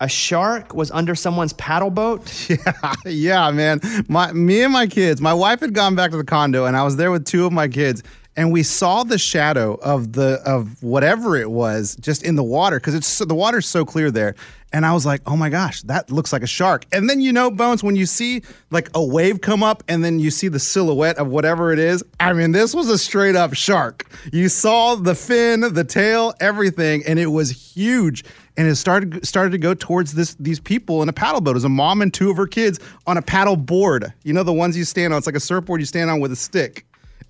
a 0.00 0.08
shark 0.08 0.74
was 0.74 0.90
under 0.90 1.14
someone's 1.14 1.52
paddle 1.54 1.90
boat. 1.90 2.30
Yeah, 2.48 2.94
yeah, 3.04 3.50
man. 3.50 3.80
My 4.08 4.32
me 4.32 4.62
and 4.62 4.72
my 4.72 4.86
kids. 4.86 5.20
My 5.20 5.32
wife 5.34 5.60
had 5.60 5.74
gone 5.74 5.94
back 5.94 6.10
to 6.10 6.16
the 6.16 6.24
condo, 6.24 6.66
and 6.66 6.76
I 6.76 6.82
was 6.82 6.96
there 6.96 7.10
with 7.10 7.24
two 7.24 7.46
of 7.46 7.52
my 7.52 7.68
kids, 7.68 8.02
and 8.36 8.52
we 8.52 8.62
saw 8.62 9.04
the 9.04 9.18
shadow 9.18 9.74
of 9.74 10.12
the 10.12 10.40
of 10.44 10.82
whatever 10.82 11.36
it 11.36 11.50
was 11.50 11.96
just 12.00 12.22
in 12.22 12.34
the 12.34 12.42
water 12.42 12.78
because 12.78 12.94
it's 12.94 13.18
the 13.18 13.34
water's 13.34 13.66
so 13.66 13.84
clear 13.84 14.10
there. 14.10 14.34
And 14.72 14.84
I 14.84 14.92
was 14.92 15.06
like, 15.06 15.20
oh 15.26 15.36
my 15.36 15.50
gosh, 15.50 15.82
that 15.82 16.10
looks 16.10 16.32
like 16.32 16.42
a 16.42 16.48
shark. 16.48 16.84
And 16.90 17.08
then 17.08 17.20
you 17.20 17.32
know, 17.32 17.48
Bones, 17.48 17.84
when 17.84 17.94
you 17.94 18.06
see 18.06 18.42
like 18.72 18.90
a 18.92 19.04
wave 19.04 19.40
come 19.40 19.62
up 19.62 19.84
and 19.86 20.02
then 20.02 20.18
you 20.18 20.32
see 20.32 20.48
the 20.48 20.58
silhouette 20.58 21.16
of 21.16 21.28
whatever 21.28 21.72
it 21.72 21.78
is, 21.78 22.02
I 22.18 22.32
mean, 22.32 22.50
this 22.50 22.74
was 22.74 22.88
a 22.88 22.98
straight 22.98 23.36
up 23.36 23.54
shark. 23.54 24.04
You 24.32 24.48
saw 24.48 24.96
the 24.96 25.14
fin, 25.14 25.60
the 25.60 25.84
tail, 25.84 26.34
everything, 26.40 27.04
and 27.06 27.20
it 27.20 27.28
was 27.28 27.50
huge 27.74 28.24
and 28.56 28.66
it 28.68 28.76
started 28.76 29.26
started 29.26 29.50
to 29.50 29.58
go 29.58 29.74
towards 29.74 30.14
this 30.14 30.34
these 30.34 30.60
people 30.60 31.02
in 31.02 31.08
a 31.08 31.12
paddle 31.12 31.40
boat. 31.40 31.52
It 31.52 31.54
was 31.54 31.64
a 31.64 31.68
mom 31.68 32.02
and 32.02 32.12
two 32.12 32.30
of 32.30 32.36
her 32.36 32.46
kids 32.46 32.80
on 33.06 33.16
a 33.16 33.22
paddle 33.22 33.56
board. 33.56 34.12
You 34.24 34.32
know 34.32 34.42
the 34.42 34.52
ones 34.52 34.76
you 34.76 34.84
stand 34.84 35.12
on. 35.12 35.18
It's 35.18 35.26
like 35.26 35.36
a 35.36 35.40
surfboard 35.40 35.80
you 35.80 35.86
stand 35.86 36.10
on 36.10 36.20
with 36.20 36.32
a 36.32 36.36
stick. 36.36 36.84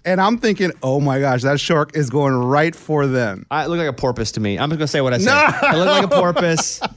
And 0.05 0.21
I'm 0.21 0.39
thinking, 0.39 0.71
oh 0.83 1.01
my 1.01 1.19
gosh, 1.19 1.43
that 1.43 1.59
shark 1.59 1.97
is 1.97 2.11
going 2.11 2.35
right 2.35 2.77
for 2.77 3.07
them. 3.07 3.47
I 3.51 3.67
look 3.67 3.79
like 3.79 3.89
a 3.89 3.93
porpoise 3.93 4.33
to 4.33 4.41
me. 4.41 4.59
I'm 4.59 4.69
just 4.69 4.79
gonna 4.79 4.89
say 4.89 5.01
what 5.01 5.15
I 5.15 5.19
said. 5.19 5.27
No! 5.27 5.69
It 5.69 5.77
looked 5.77 5.91
like 5.91 6.05
a 6.05 6.09
porpoise. 6.09 6.81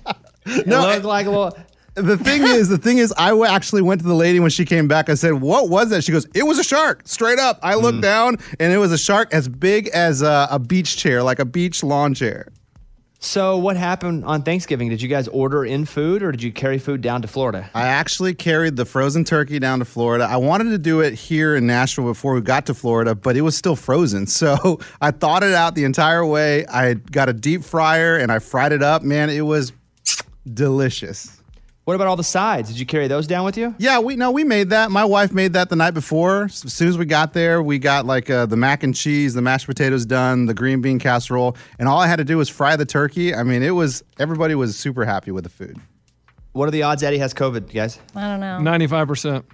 No, 0.66 0.88
looked 0.88 1.04
like 1.04 1.26
a 1.26 1.30
little. 1.30 1.58
The 1.96 2.18
thing 2.18 2.44
is, 2.44 2.70
the 2.70 2.78
thing 2.78 3.00
is, 3.00 3.14
I 3.18 3.38
actually 3.48 3.82
went 3.82 4.00
to 4.02 4.08
the 4.08 4.14
lady 4.14 4.40
when 4.40 4.50
she 4.50 4.64
came 4.64 4.88
back. 4.88 5.10
I 5.10 5.16
said, 5.16 5.34
"What 5.34 5.68
was 5.68 5.90
that?" 5.90 6.06
She 6.06 6.14
goes, 6.14 6.26
"It 6.34 6.44
was 6.44 6.58
a 6.58 6.64
shark." 6.64 7.02
Straight 7.06 7.38
up, 7.38 7.60
I 7.62 7.76
looked 7.76 7.98
mm. 7.98 8.04
down, 8.04 8.38
and 8.60 8.72
it 8.72 8.78
was 8.78 8.94
a 8.94 8.98
shark 8.98 9.34
as 9.34 9.50
big 9.50 9.90
as 9.90 10.22
a, 10.22 10.48
a 10.50 10.58
beach 10.58 10.96
chair, 10.96 11.22
like 11.22 11.40
a 11.40 11.46
beach 11.46 11.84
lawn 11.84 12.14
chair. 12.14 12.48
So 13.20 13.58
what 13.58 13.78
happened 13.78 14.26
on 14.26 14.44
Thanksgiving? 14.44 14.90
Did 14.90 15.02
you 15.02 15.08
guys 15.08 15.28
order 15.30 15.66
in 15.66 15.86
food, 15.86 16.22
or 16.22 16.32
did 16.32 16.44
you 16.44 16.52
carry 16.52 16.78
food 16.78 17.02
down 17.02 17.24
to 17.24 17.28
Florida? 17.28 17.70
I 17.74 17.88
actually 17.88 18.36
carried 18.36 18.76
the 18.76 18.86
frozen 18.86 19.24
turkey 19.24 19.58
down 19.60 19.80
to 19.80 19.86
Florida. 19.86 20.26
I 20.26 20.38
wanted 20.38 20.66
to 20.66 20.78
do 20.78 21.02
it 21.02 21.14
here 21.14 21.56
in 21.56 21.66
Nashville 21.66 22.06
before 22.06 22.36
we 22.36 22.42
got 22.42 22.68
to 22.68 22.74
Florida, 22.74 23.16
but 23.16 23.36
it 23.36 23.42
was 23.42 23.56
still 23.56 23.76
frozen. 23.76 24.28
So 24.38 24.80
I 25.02 25.10
thawed 25.10 25.42
it 25.42 25.54
out 25.54 25.74
the 25.74 25.84
entire 25.84 26.24
way. 26.24 26.64
I 26.68 26.94
got 26.94 27.28
a 27.28 27.34
deep 27.34 27.64
fryer 27.64 28.18
and 28.18 28.32
I 28.32 28.38
fried 28.38 28.72
it 28.72 28.84
up. 28.84 29.02
Man, 29.02 29.32
it 29.32 29.42
was 29.42 29.74
delicious. 30.54 31.37
What 31.88 31.96
about 31.96 32.08
all 32.10 32.18
the 32.18 32.24
sides? 32.26 32.68
Did 32.68 32.80
you 32.80 32.86
carry 32.86 33.08
those 33.08 33.28
down 33.28 33.46
with 33.46 33.56
you? 33.56 33.74
Yeah, 33.78 34.00
we 34.00 34.18
no, 34.18 34.30
we 34.32 34.44
made 34.44 34.72
that. 34.72 34.92
My 34.92 35.06
wife 35.06 35.32
made 35.32 35.54
that 35.54 35.70
the 35.70 35.78
night 35.78 35.94
before. 35.94 36.44
As 36.44 36.74
soon 36.74 36.90
as 36.90 36.98
we 36.98 37.06
got 37.06 37.32
there, 37.32 37.64
we 37.64 37.80
got 37.80 38.06
like 38.06 38.30
uh, 38.30 38.46
the 38.46 38.58
mac 38.58 38.84
and 38.84 38.94
cheese, 38.94 39.34
the 39.34 39.42
mashed 39.42 39.68
potatoes 39.68 40.06
done, 40.06 40.48
the 40.48 40.54
green 40.54 40.82
bean 40.82 41.00
casserole, 41.00 41.56
and 41.80 41.88
all 41.88 41.98
I 41.98 42.08
had 42.08 42.18
to 42.18 42.26
do 42.26 42.40
was 42.40 42.50
fry 42.50 42.76
the 42.76 42.86
turkey. 42.86 43.34
I 43.34 43.44
mean, 43.44 43.64
it 43.64 43.70
was 43.70 44.04
everybody 44.20 44.54
was 44.54 44.78
super 44.78 45.06
happy 45.06 45.32
with 45.32 45.46
the 45.46 45.50
food. 45.50 45.80
What 46.52 46.68
are 46.68 46.72
the 46.72 46.84
odds 46.84 47.04
Eddie 47.04 47.20
has 47.20 47.34
COVID, 47.34 47.74
guys? 47.74 48.00
I 48.14 48.32
don't 48.32 48.42
know. 48.42 48.60
Ninety-five 48.60 49.08
percent. 49.08 49.46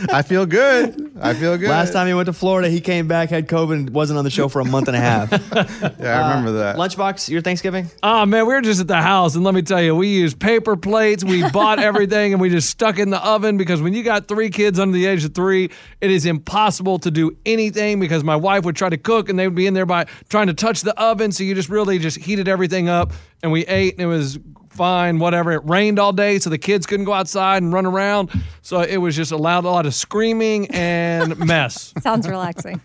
I 0.12 0.22
feel 0.22 0.46
good. 0.46 1.12
I 1.20 1.34
feel 1.34 1.56
good. 1.58 1.68
Last 1.68 1.92
time 1.92 2.06
he 2.06 2.14
went 2.14 2.26
to 2.26 2.32
Florida, 2.32 2.68
he 2.68 2.80
came 2.80 3.06
back, 3.08 3.28
had 3.28 3.48
COVID, 3.48 3.72
and 3.72 3.90
wasn't 3.90 4.18
on 4.18 4.24
the 4.24 4.30
show 4.30 4.48
for 4.48 4.60
a 4.60 4.64
month 4.64 4.88
and 4.88 4.96
a 4.96 5.00
half. 5.00 5.30
yeah, 6.00 6.20
I 6.24 6.28
remember 6.28 6.52
that. 6.58 6.76
Uh, 6.76 6.78
lunchbox, 6.78 7.28
your 7.28 7.40
Thanksgiving? 7.40 7.90
Oh 8.02 8.24
man, 8.26 8.46
we 8.46 8.54
were 8.54 8.60
just 8.60 8.80
at 8.80 8.88
the 8.88 9.00
house, 9.00 9.34
and 9.34 9.44
let 9.44 9.54
me 9.54 9.62
tell 9.62 9.82
you, 9.82 9.94
we 9.94 10.08
used 10.08 10.40
paper 10.40 10.76
plates. 10.76 11.24
We 11.24 11.48
bought 11.52 11.78
everything, 11.78 12.32
and 12.32 12.40
we 12.40 12.48
just 12.48 12.70
stuck 12.70 12.98
it 12.98 13.02
in 13.02 13.10
the 13.10 13.24
oven 13.24 13.56
because 13.56 13.82
when 13.82 13.92
you 13.92 14.02
got 14.02 14.28
three 14.28 14.50
kids 14.50 14.78
under 14.78 14.94
the 14.94 15.06
age 15.06 15.24
of 15.24 15.34
three, 15.34 15.70
it 16.00 16.10
is 16.10 16.24
impossible 16.26 16.98
to 17.00 17.10
do 17.10 17.36
anything 17.44 18.00
because 18.00 18.24
my 18.24 18.36
wife 18.36 18.64
would 18.64 18.76
try 18.76 18.88
to 18.88 18.98
cook, 18.98 19.28
and 19.28 19.38
they 19.38 19.46
would 19.46 19.56
be 19.56 19.66
in 19.66 19.74
there 19.74 19.86
by 19.86 20.04
trying 20.28 20.46
to 20.46 20.54
touch 20.54 20.82
the 20.82 20.98
oven. 21.00 21.32
So 21.32 21.44
you 21.44 21.54
just 21.54 21.68
really 21.68 21.98
just 21.98 22.18
heated 22.18 22.48
everything 22.48 22.88
up, 22.88 23.12
and 23.42 23.52
we 23.52 23.66
ate, 23.66 23.94
and 23.94 24.02
it 24.02 24.06
was 24.06 24.38
fine. 24.80 25.18
Whatever. 25.18 25.52
It 25.52 25.62
rained 25.66 25.98
all 25.98 26.14
day, 26.14 26.38
so 26.38 26.48
the 26.48 26.56
kids 26.56 26.86
couldn't 26.86 27.04
go 27.04 27.12
outside 27.12 27.62
and 27.62 27.70
run 27.70 27.84
around. 27.84 28.30
So 28.62 28.80
it 28.80 28.96
was 28.96 29.14
just 29.14 29.30
allowed 29.30 29.64
a 29.66 29.68
lot 29.68 29.84
of 29.84 29.94
screaming 29.94 30.68
and 30.70 31.38
mess. 31.46 31.92
Sounds 32.00 32.26
relaxing. 32.26 32.80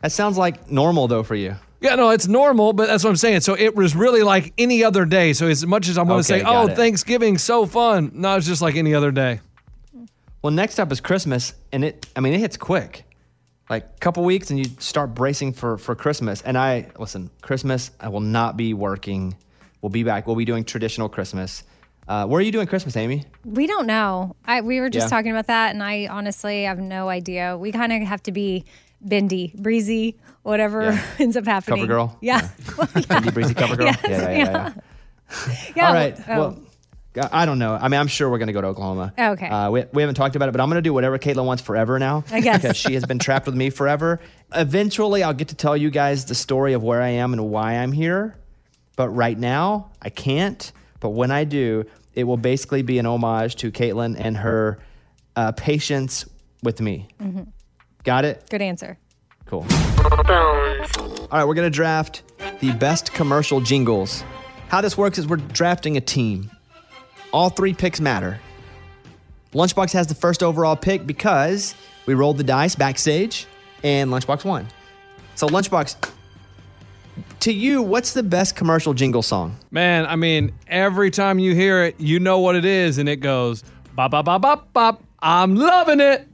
That 0.00 0.10
sounds 0.10 0.38
like 0.38 0.70
normal 0.70 1.06
though 1.06 1.22
for 1.22 1.34
you. 1.34 1.56
Yeah, 1.82 1.96
no, 1.96 2.08
it's 2.08 2.26
normal, 2.26 2.72
but 2.72 2.86
that's 2.86 3.04
what 3.04 3.10
I'm 3.10 3.16
saying. 3.16 3.40
So 3.42 3.54
it 3.54 3.76
was 3.76 3.94
really 3.94 4.22
like 4.22 4.54
any 4.56 4.82
other 4.82 5.04
day. 5.04 5.34
So 5.34 5.46
as 5.46 5.66
much 5.66 5.86
as 5.88 5.98
I'm 5.98 6.06
going 6.08 6.22
to 6.22 6.32
Okay, 6.34 6.42
say, 6.42 6.48
"Oh, 6.48 6.66
it. 6.66 6.76
Thanksgiving's 6.76 7.42
so 7.42 7.66
fun," 7.66 8.10
no, 8.14 8.36
it's 8.36 8.46
just 8.46 8.62
like 8.62 8.76
any 8.76 8.94
other 8.94 9.10
day. 9.10 9.40
Well, 10.40 10.50
next 10.50 10.78
up 10.78 10.90
is 10.92 11.00
Christmas, 11.02 11.52
and 11.72 11.84
it 11.84 12.06
I 12.16 12.20
mean 12.20 12.32
it 12.32 12.40
hits 12.40 12.56
quick. 12.56 13.04
Like 13.68 13.84
a 13.84 13.98
couple 13.98 14.24
weeks 14.24 14.48
and 14.50 14.58
you 14.58 14.64
start 14.78 15.14
bracing 15.14 15.52
for 15.52 15.76
for 15.76 15.94
Christmas. 15.94 16.40
And 16.40 16.56
I 16.56 16.88
listen, 16.98 17.30
Christmas, 17.42 17.90
I 18.00 18.08
will 18.08 18.20
not 18.20 18.56
be 18.56 18.72
working. 18.72 19.36
We'll 19.84 19.90
be 19.90 20.02
back. 20.02 20.26
We'll 20.26 20.34
be 20.34 20.46
doing 20.46 20.64
traditional 20.64 21.10
Christmas. 21.10 21.62
Uh, 22.08 22.24
where 22.24 22.38
are 22.38 22.42
you 22.42 22.50
doing 22.52 22.66
Christmas, 22.66 22.96
Amy? 22.96 23.26
We 23.44 23.66
don't 23.66 23.86
know. 23.86 24.34
I 24.46 24.62
we 24.62 24.80
were 24.80 24.88
just 24.88 25.04
Yeah. 25.04 25.10
talking 25.10 25.30
about 25.30 25.48
that, 25.48 25.74
and 25.74 25.82
I 25.82 26.06
honestly 26.06 26.62
have 26.62 26.78
no 26.78 27.10
idea. 27.10 27.58
We 27.58 27.70
kind 27.70 27.92
of 27.92 28.00
have 28.08 28.22
to 28.22 28.32
be 28.32 28.64
bendy, 29.02 29.52
breezy, 29.54 30.16
whatever 30.42 30.84
Yeah. 30.84 31.02
ends 31.18 31.36
up 31.36 31.44
happening. 31.44 31.80
Cover 31.80 31.86
girl? 31.86 32.18
Yeah. 32.22 32.48
Bendy 33.08 33.30
breezy 33.30 33.52
cover 33.52 33.76
girl. 33.76 33.88
Yes, 33.88 34.00
yeah, 34.08 34.20
yeah, 34.22 34.38
yeah. 34.38 34.72
yeah. 34.72 35.72
Yeah, 35.76 35.86
All 35.88 35.92
right. 35.92 36.18
oh. 36.28 36.38
Well, 36.38 36.58
I 37.30 37.42
I 37.42 37.44
don't 37.44 37.58
know. 37.58 37.74
I 37.74 37.88
mean, 37.88 38.00
I'm 38.00 38.06
sure 38.08 38.30
we're 38.30 38.38
going 38.38 38.46
to 38.46 38.54
go 38.54 38.62
to 38.62 38.68
Oklahoma. 38.68 39.12
Okay. 39.18 39.48
Uh, 39.48 39.70
we, 39.70 39.84
we 39.92 40.00
haven't 40.00 40.14
talked 40.14 40.34
about 40.34 40.48
it, 40.48 40.52
but 40.52 40.62
I'm 40.62 40.68
going 40.70 40.82
to 40.82 40.88
do 40.88 40.94
whatever 40.94 41.18
Caitlin 41.18 41.44
wants 41.44 41.62
forever 41.62 41.98
now. 41.98 42.24
I 42.30 42.40
guess. 42.40 42.62
Because 42.62 42.78
she 42.78 42.94
has 42.94 43.04
been 43.04 43.18
trapped 43.18 43.44
with 43.44 43.54
me 43.54 43.68
forever. 43.68 44.18
Eventually, 44.54 45.22
I'll 45.22 45.34
get 45.34 45.48
to 45.48 45.54
tell 45.54 45.76
you 45.76 45.90
guys 45.90 46.24
the 46.24 46.34
story 46.34 46.72
of 46.72 46.82
where 46.82 47.02
I 47.02 47.10
am 47.10 47.34
and 47.34 47.50
why 47.50 47.74
I'm 47.74 47.92
here. 47.92 48.38
But 48.96 49.08
right 49.10 49.38
now, 49.38 49.90
I 50.02 50.10
can't. 50.10 50.70
But 51.00 51.10
when 51.10 51.30
I 51.30 51.44
do, 51.44 51.84
it 52.14 52.24
will 52.24 52.36
basically 52.36 52.82
be 52.82 52.98
an 52.98 53.06
homage 53.06 53.56
to 53.56 53.70
Caitlin 53.72 54.16
and 54.18 54.36
her 54.36 54.78
uh, 55.36 55.52
patience 55.52 56.26
with 56.62 56.80
me. 56.80 57.08
Mhm. 57.20 57.48
Got 58.04 58.24
it? 58.24 58.48
Good 58.50 58.62
answer. 58.62 58.98
Cool. 59.46 59.66
All 59.68 61.28
right, 61.32 61.44
we're 61.44 61.54
going 61.54 61.70
to 61.70 61.74
draft 61.74 62.22
the 62.60 62.72
best 62.72 63.12
commercial 63.12 63.60
jingles. 63.60 64.22
How 64.68 64.80
this 64.80 64.96
works 64.96 65.18
is 65.18 65.26
we're 65.26 65.36
drafting 65.36 65.96
a 65.96 66.00
team. 66.00 66.50
All 67.32 67.50
three 67.50 67.74
picks 67.74 68.00
matter. 68.00 68.38
Lunchbox 69.52 69.92
has 69.92 70.06
the 70.06 70.14
first 70.14 70.42
overall 70.42 70.76
pick 70.76 71.06
because 71.06 71.74
we 72.06 72.14
rolled 72.14 72.38
the 72.38 72.44
dice 72.44 72.74
backstage 72.74 73.46
and 73.82 74.10
Lunchbox 74.10 74.44
won. 74.44 74.66
So, 75.34 75.46
Lunchbox, 75.48 75.96
to 77.44 77.52
you, 77.52 77.82
what's 77.82 78.14
the 78.14 78.22
best 78.22 78.56
commercial 78.56 78.94
jingle 78.94 79.20
song? 79.22 79.56
Man, 79.70 80.06
I 80.06 80.16
mean, 80.16 80.52
every 80.66 81.10
time 81.10 81.38
you 81.38 81.54
hear 81.54 81.84
it, 81.84 82.00
you 82.00 82.18
know 82.18 82.40
what 82.40 82.56
it 82.56 82.64
is, 82.64 82.96
and 82.96 83.06
it 83.06 83.16
goes 83.16 83.62
bop 83.94 84.10
bop 84.12 84.24
bop 84.24 84.40
bop 84.40 84.72
bop. 84.72 85.02
I'm 85.20 85.54
loving 85.54 86.00
it. 86.00 86.26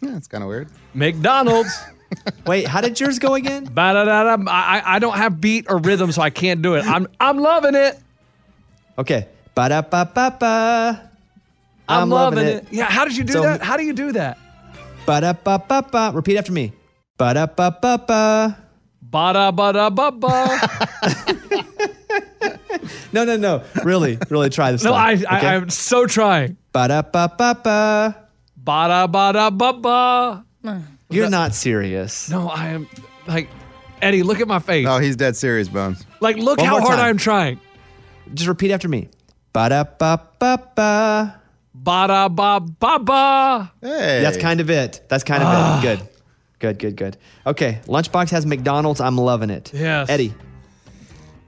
Yeah, 0.00 0.16
it's 0.16 0.26
kind 0.26 0.42
of 0.42 0.48
weird. 0.48 0.68
McDonald's. 0.94 1.76
Wait, 2.46 2.66
how 2.66 2.80
did 2.80 2.98
yours 2.98 3.18
go 3.20 3.34
again? 3.34 3.64
Ba-da-da-da. 3.66 4.42
I, 4.50 4.78
I 4.78 4.96
I 4.96 4.98
don't 4.98 5.16
have 5.16 5.40
beat 5.40 5.66
or 5.68 5.78
rhythm, 5.78 6.10
so 6.10 6.22
I 6.22 6.30
can't 6.30 6.60
do 6.60 6.74
it. 6.74 6.84
I'm 6.84 7.06
I'm 7.20 7.38
loving 7.38 7.76
it. 7.76 7.96
Okay. 8.98 9.28
Ba 9.54 9.68
da 9.68 9.82
ba 9.82 10.10
ba 10.12 10.36
ba. 10.38 11.10
I'm, 11.88 12.10
loving, 12.10 12.44
it. 12.44 12.66
Yeah, 12.70 12.84
how 12.84 13.04
did 13.04 13.16
you 13.16 13.24
do 13.24 13.32
So- 13.34 13.42
that? 13.42 13.62
How 13.62 13.76
do 13.76 13.84
you 13.84 13.92
do 13.92 14.12
that? 14.12 14.38
Ba 15.06 15.20
da 15.20 15.32
ba 15.32 15.62
ba 15.66 15.82
ba. 15.82 16.10
Repeat 16.14 16.36
after 16.36 16.52
me. 16.52 16.72
Ba 17.16 17.34
da 17.34 17.46
ba 17.46 17.70
ba 17.80 17.98
ba. 17.98 18.67
Ba 19.10 19.32
da 19.32 19.50
ba 19.50 19.72
da 19.72 19.90
ba 19.90 20.10
ba. 20.12 20.60
No, 23.12 23.24
no, 23.24 23.36
no. 23.36 23.62
Really, 23.84 24.18
really 24.28 24.50
try 24.50 24.70
this. 24.72 24.82
No, 24.84 24.92
I, 24.94 25.14
time, 25.16 25.26
I 25.30 25.38
okay? 25.38 25.46
I'm 25.48 25.70
so 25.70 26.06
trying. 26.06 26.56
Ba 26.72 26.88
da 26.88 27.02
ba 27.02 27.32
ba 27.36 27.54
ba. 27.62 28.28
Ba 28.56 28.88
da 28.88 29.06
ba 29.06 29.32
da 29.32 29.50
ba 29.50 29.72
ba. 29.72 30.44
You're 31.10 31.30
not 31.30 31.54
serious. 31.54 32.28
No, 32.28 32.48
I 32.48 32.68
am 32.68 32.86
like 33.26 33.48
Eddie. 34.02 34.22
Look 34.22 34.40
at 34.40 34.48
my 34.48 34.58
face. 34.58 34.86
Oh, 34.88 34.98
he's 34.98 35.16
dead 35.16 35.36
serious, 35.36 35.68
Bones. 35.68 36.04
Like, 36.20 36.36
look 36.36 36.58
One 36.58 36.66
how 36.66 36.72
more 36.78 36.82
hard 36.82 36.98
time. 36.98 37.08
I'm 37.08 37.16
trying. 37.16 37.60
Just 38.34 38.48
repeat 38.48 38.70
after 38.72 38.88
me. 38.88 39.08
Ba 39.54 39.70
da 39.70 39.84
ba 39.84 40.20
ba 40.38 40.58
ba. 40.76 41.40
Ba 41.74 42.06
da 42.08 42.28
ba 42.28 42.60
ba 42.60 42.98
ba. 42.98 43.72
Hey. 43.80 44.20
That's 44.22 44.36
kind 44.36 44.60
of 44.60 44.68
it. 44.68 45.00
That's 45.08 45.24
kind 45.24 45.42
of 45.42 45.48
Ah. 45.48 45.78
it. 45.78 45.82
Good. 45.82 46.08
Good, 46.58 46.78
good, 46.78 46.96
good. 46.96 47.16
Okay. 47.46 47.80
Lunchbox 47.86 48.30
has 48.30 48.44
McDonald's. 48.46 49.00
I'm 49.00 49.16
loving 49.16 49.50
it. 49.50 49.70
Yes. 49.72 50.08
Eddie. 50.10 50.34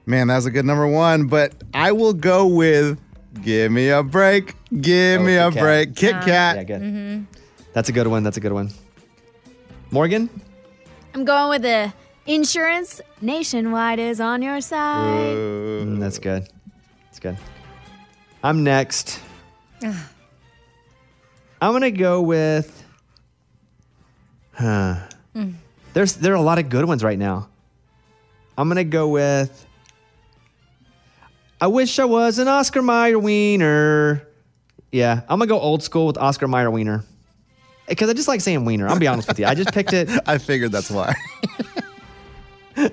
Man, 0.05 0.27
that 0.27 0.35
was 0.37 0.45
a 0.45 0.51
good 0.51 0.65
number 0.65 0.87
one, 0.87 1.27
but 1.27 1.53
I 1.73 1.91
will 1.91 2.13
go 2.13 2.47
with 2.47 2.99
Give 3.43 3.71
Me 3.71 3.89
a 3.89 4.01
Break. 4.03 4.55
Give 4.81 5.21
Oh, 5.21 5.23
me 5.23 5.33
Kit 5.33 5.41
a 5.47 5.51
Kat. 5.51 5.59
break. 5.61 5.95
Kit 5.95 6.11
Kat. 6.21 6.55
Yeah, 6.57 6.63
good. 6.63 6.81
Mm-hmm. 6.81 7.23
That's 7.73 7.89
a 7.89 7.91
good 7.91 8.07
one. 8.07 8.23
That's 8.23 8.37
a 8.37 8.39
good 8.39 8.51
one. 8.53 8.71
Morgan? 9.91 10.29
I'm 11.13 11.25
going 11.25 11.49
with 11.49 11.61
the 11.63 11.93
insurance 12.25 13.01
nationwide 13.21 13.99
is 13.99 14.21
on 14.21 14.41
your 14.41 14.61
side. 14.61 15.35
Mm, 15.35 15.99
that's 15.99 16.19
good. 16.19 16.47
That's 17.05 17.19
good. 17.19 17.37
I'm 18.43 18.63
next. 18.63 19.19
I'm 21.61 21.73
gonna 21.73 21.91
go 21.91 22.21
with. 22.21 22.80
Huh. 24.53 24.95
Mm. 25.35 25.55
There's 25.93 26.15
there 26.15 26.33
are 26.33 26.37
a 26.37 26.41
lot 26.41 26.59
of 26.59 26.69
good 26.69 26.85
ones 26.85 27.03
right 27.03 27.17
now. 27.19 27.49
I'm 28.57 28.67
gonna 28.67 28.83
go 28.83 29.07
with. 29.09 29.65
I 31.59 31.67
wish 31.67 31.99
I 31.99 32.05
was 32.05 32.39
an 32.39 32.47
Oscar 32.47 32.81
Mayer 32.81 33.19
wiener. 33.19 34.27
Yeah, 34.91 35.21
I'm 35.29 35.39
gonna 35.39 35.47
go 35.47 35.59
old 35.59 35.83
school 35.83 36.07
with 36.07 36.17
Oscar 36.17 36.47
Mayer 36.47 36.71
wiener. 36.71 37.03
Because 37.87 38.09
I 38.09 38.13
just 38.13 38.27
like 38.27 38.41
saying 38.41 38.63
wiener. 38.65 38.87
I'll 38.87 38.99
be 38.99 39.07
honest 39.07 39.27
with 39.27 39.39
you. 39.39 39.45
I 39.45 39.53
just 39.53 39.73
picked 39.73 39.93
it. 39.93 40.09
I 40.27 40.37
figured 40.37 40.71
that's 40.71 40.89
why. 40.89 41.13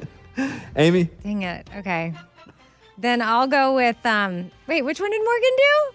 Amy. 0.76 1.04
Dang 1.22 1.42
it. 1.42 1.68
Okay. 1.76 2.14
Then 2.96 3.22
I'll 3.22 3.46
go 3.46 3.74
with 3.74 4.04
um 4.04 4.50
wait, 4.66 4.82
which 4.82 5.00
one 5.00 5.10
did 5.10 5.22
Morgan 5.24 5.50
do? 5.56 5.94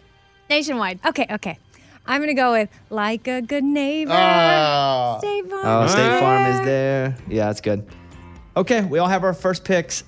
Nationwide. 0.50 1.00
Okay, 1.06 1.28
okay. 1.32 1.58
I'm 2.06 2.22
gonna 2.22 2.34
go 2.34 2.52
with 2.52 2.70
like 2.90 3.28
a 3.28 3.42
good 3.42 3.64
neighbor. 3.64 4.12
Ah. 4.14 5.18
State 5.20 5.50
Farm. 5.50 5.62
Oh, 5.66 5.88
State 5.88 6.20
Farm 6.20 6.52
is 6.52 6.66
there. 6.66 7.16
Yeah, 7.30 7.46
that's 7.46 7.62
good. 7.62 7.88
Okay, 8.56 8.82
we 8.82 9.00
all 9.00 9.08
have 9.08 9.24
our 9.24 9.34
first 9.34 9.64
picks. 9.64 10.04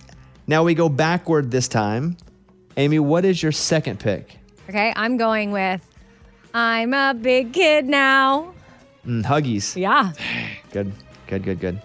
Now 0.48 0.64
we 0.64 0.76
go 0.76 0.90
backward 0.90 1.52
this 1.52 1.68
time. 1.68 2.18
Amy, 2.78 3.00
what 3.00 3.26
is 3.26 3.42
your 3.42 3.52
second 3.52 4.00
pick? 4.00 4.38
Okay, 4.70 4.94
I'm 4.96 5.18
going 5.18 5.52
with 5.52 5.82
I'm 6.54 6.94
a 6.94 7.14
big 7.14 7.54
kid 7.54 7.86
now. 7.86 8.54
Mm, 9.06 9.24
Huggies. 9.24 9.76
Yeah. 9.76 10.12
Good, 10.72 10.92
good, 11.28 11.44
good, 11.44 11.60
good. 11.62 11.82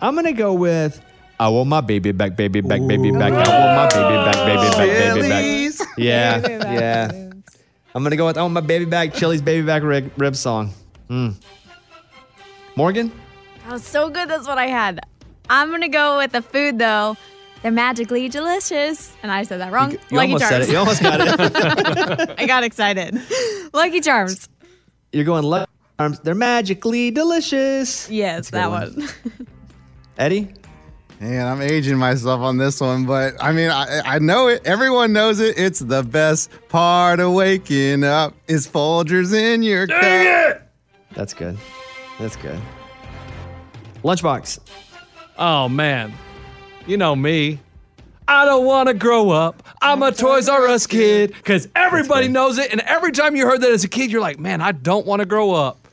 I'm 0.00 0.16
gonna 0.16 0.32
go 0.32 0.52
with 0.52 1.00
I 1.38 1.48
want 1.48 1.68
my 1.68 1.80
baby 1.80 2.10
back, 2.10 2.34
baby 2.34 2.60
back, 2.60 2.84
baby 2.84 3.12
back. 3.12 3.32
I 3.32 3.36
want 3.36 3.76
my 3.76 3.88
baby 3.88 4.24
back, 4.24 4.34
baby 4.46 4.68
back, 4.70 5.14
baby 5.14 5.28
back. 5.28 5.88
Yeah, 5.96 6.40
Baby 6.40 6.58
back 6.58 6.80
yeah. 6.80 7.27
I'm 7.98 8.04
gonna 8.04 8.14
go 8.14 8.26
with 8.26 8.38
I 8.38 8.42
want 8.42 8.54
my 8.54 8.60
baby 8.60 8.84
back, 8.84 9.12
Chili's 9.12 9.42
baby 9.42 9.66
back 9.66 9.82
rib, 9.82 10.12
rib 10.16 10.36
song. 10.36 10.72
Mm. 11.10 11.34
Morgan? 12.76 13.10
That 13.64 13.72
was 13.72 13.84
so 13.84 14.08
good. 14.08 14.28
That's 14.28 14.46
what 14.46 14.56
I 14.56 14.68
had. 14.68 15.00
I'm 15.50 15.72
gonna 15.72 15.88
go 15.88 16.18
with 16.18 16.30
the 16.30 16.40
food 16.40 16.78
though. 16.78 17.16
They're 17.60 17.72
magically 17.72 18.28
delicious, 18.28 19.12
and 19.20 19.32
I 19.32 19.42
said 19.42 19.58
that 19.58 19.72
wrong. 19.72 19.90
You 19.90 19.98
Lucky 20.12 20.32
almost 20.34 20.48
Charms. 20.48 20.52
said 20.52 20.62
it. 20.62 20.68
You 20.70 20.78
almost 20.78 21.02
got 21.02 21.20
it. 21.20 22.34
I 22.38 22.46
got 22.46 22.62
excited. 22.62 23.20
Lucky 23.72 24.00
Charms. 24.00 24.48
You're 25.12 25.24
going 25.24 25.42
Lucky 25.42 25.72
Charms. 25.98 26.20
They're 26.20 26.36
magically 26.36 27.10
delicious. 27.10 28.08
Yes, 28.08 28.50
that 28.50 28.68
good 28.68 28.96
one. 28.96 29.08
Eddie? 30.18 30.54
Man, 31.20 31.48
I'm 31.48 31.60
aging 31.60 31.96
myself 31.98 32.40
on 32.42 32.58
this 32.58 32.80
one, 32.80 33.04
but 33.04 33.34
I 33.42 33.50
mean, 33.50 33.70
I, 33.70 34.02
I 34.04 34.18
know 34.20 34.46
it. 34.46 34.64
Everyone 34.64 35.12
knows 35.12 35.40
it. 35.40 35.58
It's 35.58 35.80
the 35.80 36.04
best 36.04 36.48
part 36.68 37.18
of 37.18 37.32
waking 37.32 38.04
up 38.04 38.34
is 38.46 38.68
Folgers 38.68 39.34
in 39.34 39.64
your 39.64 39.88
cup. 39.88 40.62
That's 41.14 41.34
good. 41.34 41.58
That's 42.20 42.36
good. 42.36 42.60
Lunchbox. 44.04 44.60
Oh 45.38 45.68
man, 45.68 46.12
you 46.86 46.96
know 46.96 47.16
me. 47.16 47.58
I 48.28 48.44
don't 48.44 48.64
want 48.64 48.88
to 48.88 48.94
grow 48.94 49.30
up. 49.30 49.62
I'm 49.82 50.04
a 50.04 50.12
Toys 50.12 50.48
R 50.48 50.68
Us 50.68 50.86
kid 50.86 51.34
because 51.34 51.66
everybody 51.74 52.28
knows 52.28 52.58
it. 52.58 52.70
And 52.70 52.80
every 52.82 53.10
time 53.10 53.34
you 53.34 53.44
heard 53.44 53.62
that 53.62 53.70
as 53.72 53.82
a 53.82 53.88
kid, 53.88 54.12
you're 54.12 54.20
like, 54.20 54.38
man, 54.38 54.60
I 54.60 54.70
don't 54.70 55.06
want 55.06 55.20
to 55.20 55.26
grow 55.26 55.52
up. 55.52 55.88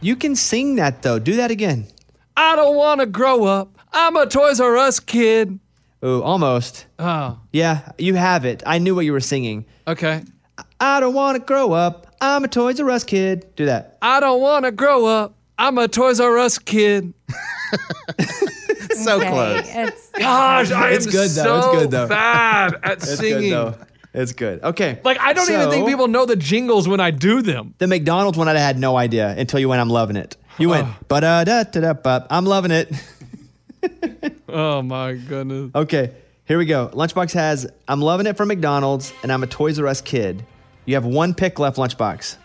You 0.00 0.14
can 0.14 0.36
sing 0.36 0.76
that 0.76 1.02
though. 1.02 1.18
Do 1.18 1.36
that 1.36 1.50
again. 1.50 1.88
I 2.36 2.54
don't 2.54 2.76
want 2.76 3.00
to 3.00 3.06
grow 3.06 3.44
up. 3.44 3.73
I'm 3.94 4.16
a 4.16 4.26
Toys 4.26 4.60
R 4.60 4.76
Us 4.76 5.00
kid. 5.00 5.58
Ooh, 6.04 6.22
almost. 6.22 6.84
Oh, 6.98 7.38
Yeah, 7.52 7.92
you 7.96 8.14
have 8.14 8.44
it. 8.44 8.62
I 8.66 8.78
knew 8.78 8.94
what 8.94 9.04
you 9.06 9.12
were 9.12 9.20
singing. 9.20 9.64
okay. 9.86 10.22
I 10.80 11.00
don't 11.00 11.14
want 11.14 11.36
to 11.36 11.42
grow 11.44 11.72
up. 11.72 12.08
I'm 12.20 12.44
a 12.44 12.48
Toys 12.48 12.78
R 12.80 12.90
Us 12.90 13.04
kid. 13.04 13.46
Do 13.56 13.66
that. 13.66 13.96
I 14.02 14.20
don't 14.20 14.40
want 14.40 14.64
to 14.66 14.72
grow 14.72 15.06
up. 15.06 15.34
I'm 15.58 15.78
a 15.78 15.88
Toys 15.88 16.20
R 16.20 16.36
Us 16.38 16.58
kid. 16.58 17.14
so 18.96 19.16
Okay, 19.20 19.30
close. 19.30 19.64
It's 19.68 20.10
Gosh, 20.10 20.70
I 20.72 20.90
It's 20.90 21.06
am 21.06 21.12
good, 21.12 21.30
though. 21.30 21.42
so 21.42 21.56
It's 21.72 21.78
good, 21.82 21.90
though. 21.90 22.08
bad 22.08 22.74
at 22.82 22.92
It's 22.98 23.16
singing. 23.18 23.50
good 23.50 23.52
though. 23.52 23.74
It's 24.12 24.32
good. 24.32 24.62
Okay. 24.62 25.00
Like 25.04 25.18
I 25.20 25.32
don't 25.32 25.50
even 25.50 25.70
think 25.70 25.88
people 25.88 26.06
know 26.08 26.24
the 26.26 26.36
jingles 26.36 26.86
when 26.86 27.00
I 27.00 27.10
do 27.10 27.42
them. 27.42 27.74
The 27.78 27.86
McDonald's 27.88 28.38
one 28.38 28.48
I 28.48 28.54
had 28.58 28.78
no 28.78 28.96
idea 28.96 29.30
until 29.36 29.58
you 29.58 29.68
went. 29.68 29.80
I'm 29.80 29.90
loving 29.90 30.16
it. 30.16 30.36
You 30.58 30.68
went. 30.68 30.86
Ba 31.08 31.20
da 31.20 31.42
da 31.44 31.64
da 31.64 31.80
da 31.80 31.92
ba. 31.94 32.26
I'm 32.30 32.44
loving 32.44 32.70
it. 32.70 32.92
Oh 34.48 34.82
my 34.82 35.14
goodness. 35.14 35.70
Okay, 35.74 36.12
here 36.44 36.58
we 36.58 36.66
go. 36.66 36.88
Lunchbox 36.92 37.32
has 37.32 37.66
I'm 37.88 38.00
loving 38.00 38.26
it 38.26 38.36
from 38.36 38.48
McDonald's, 38.48 39.12
and 39.22 39.32
I'm 39.32 39.42
a 39.42 39.46
Toys 39.46 39.78
R 39.80 39.86
Us 39.86 40.00
kid. 40.00 40.44
You 40.84 40.94
have 40.94 41.04
one 41.04 41.34
pick 41.34 41.58
left, 41.58 41.76
Lunchbox. 41.76 42.36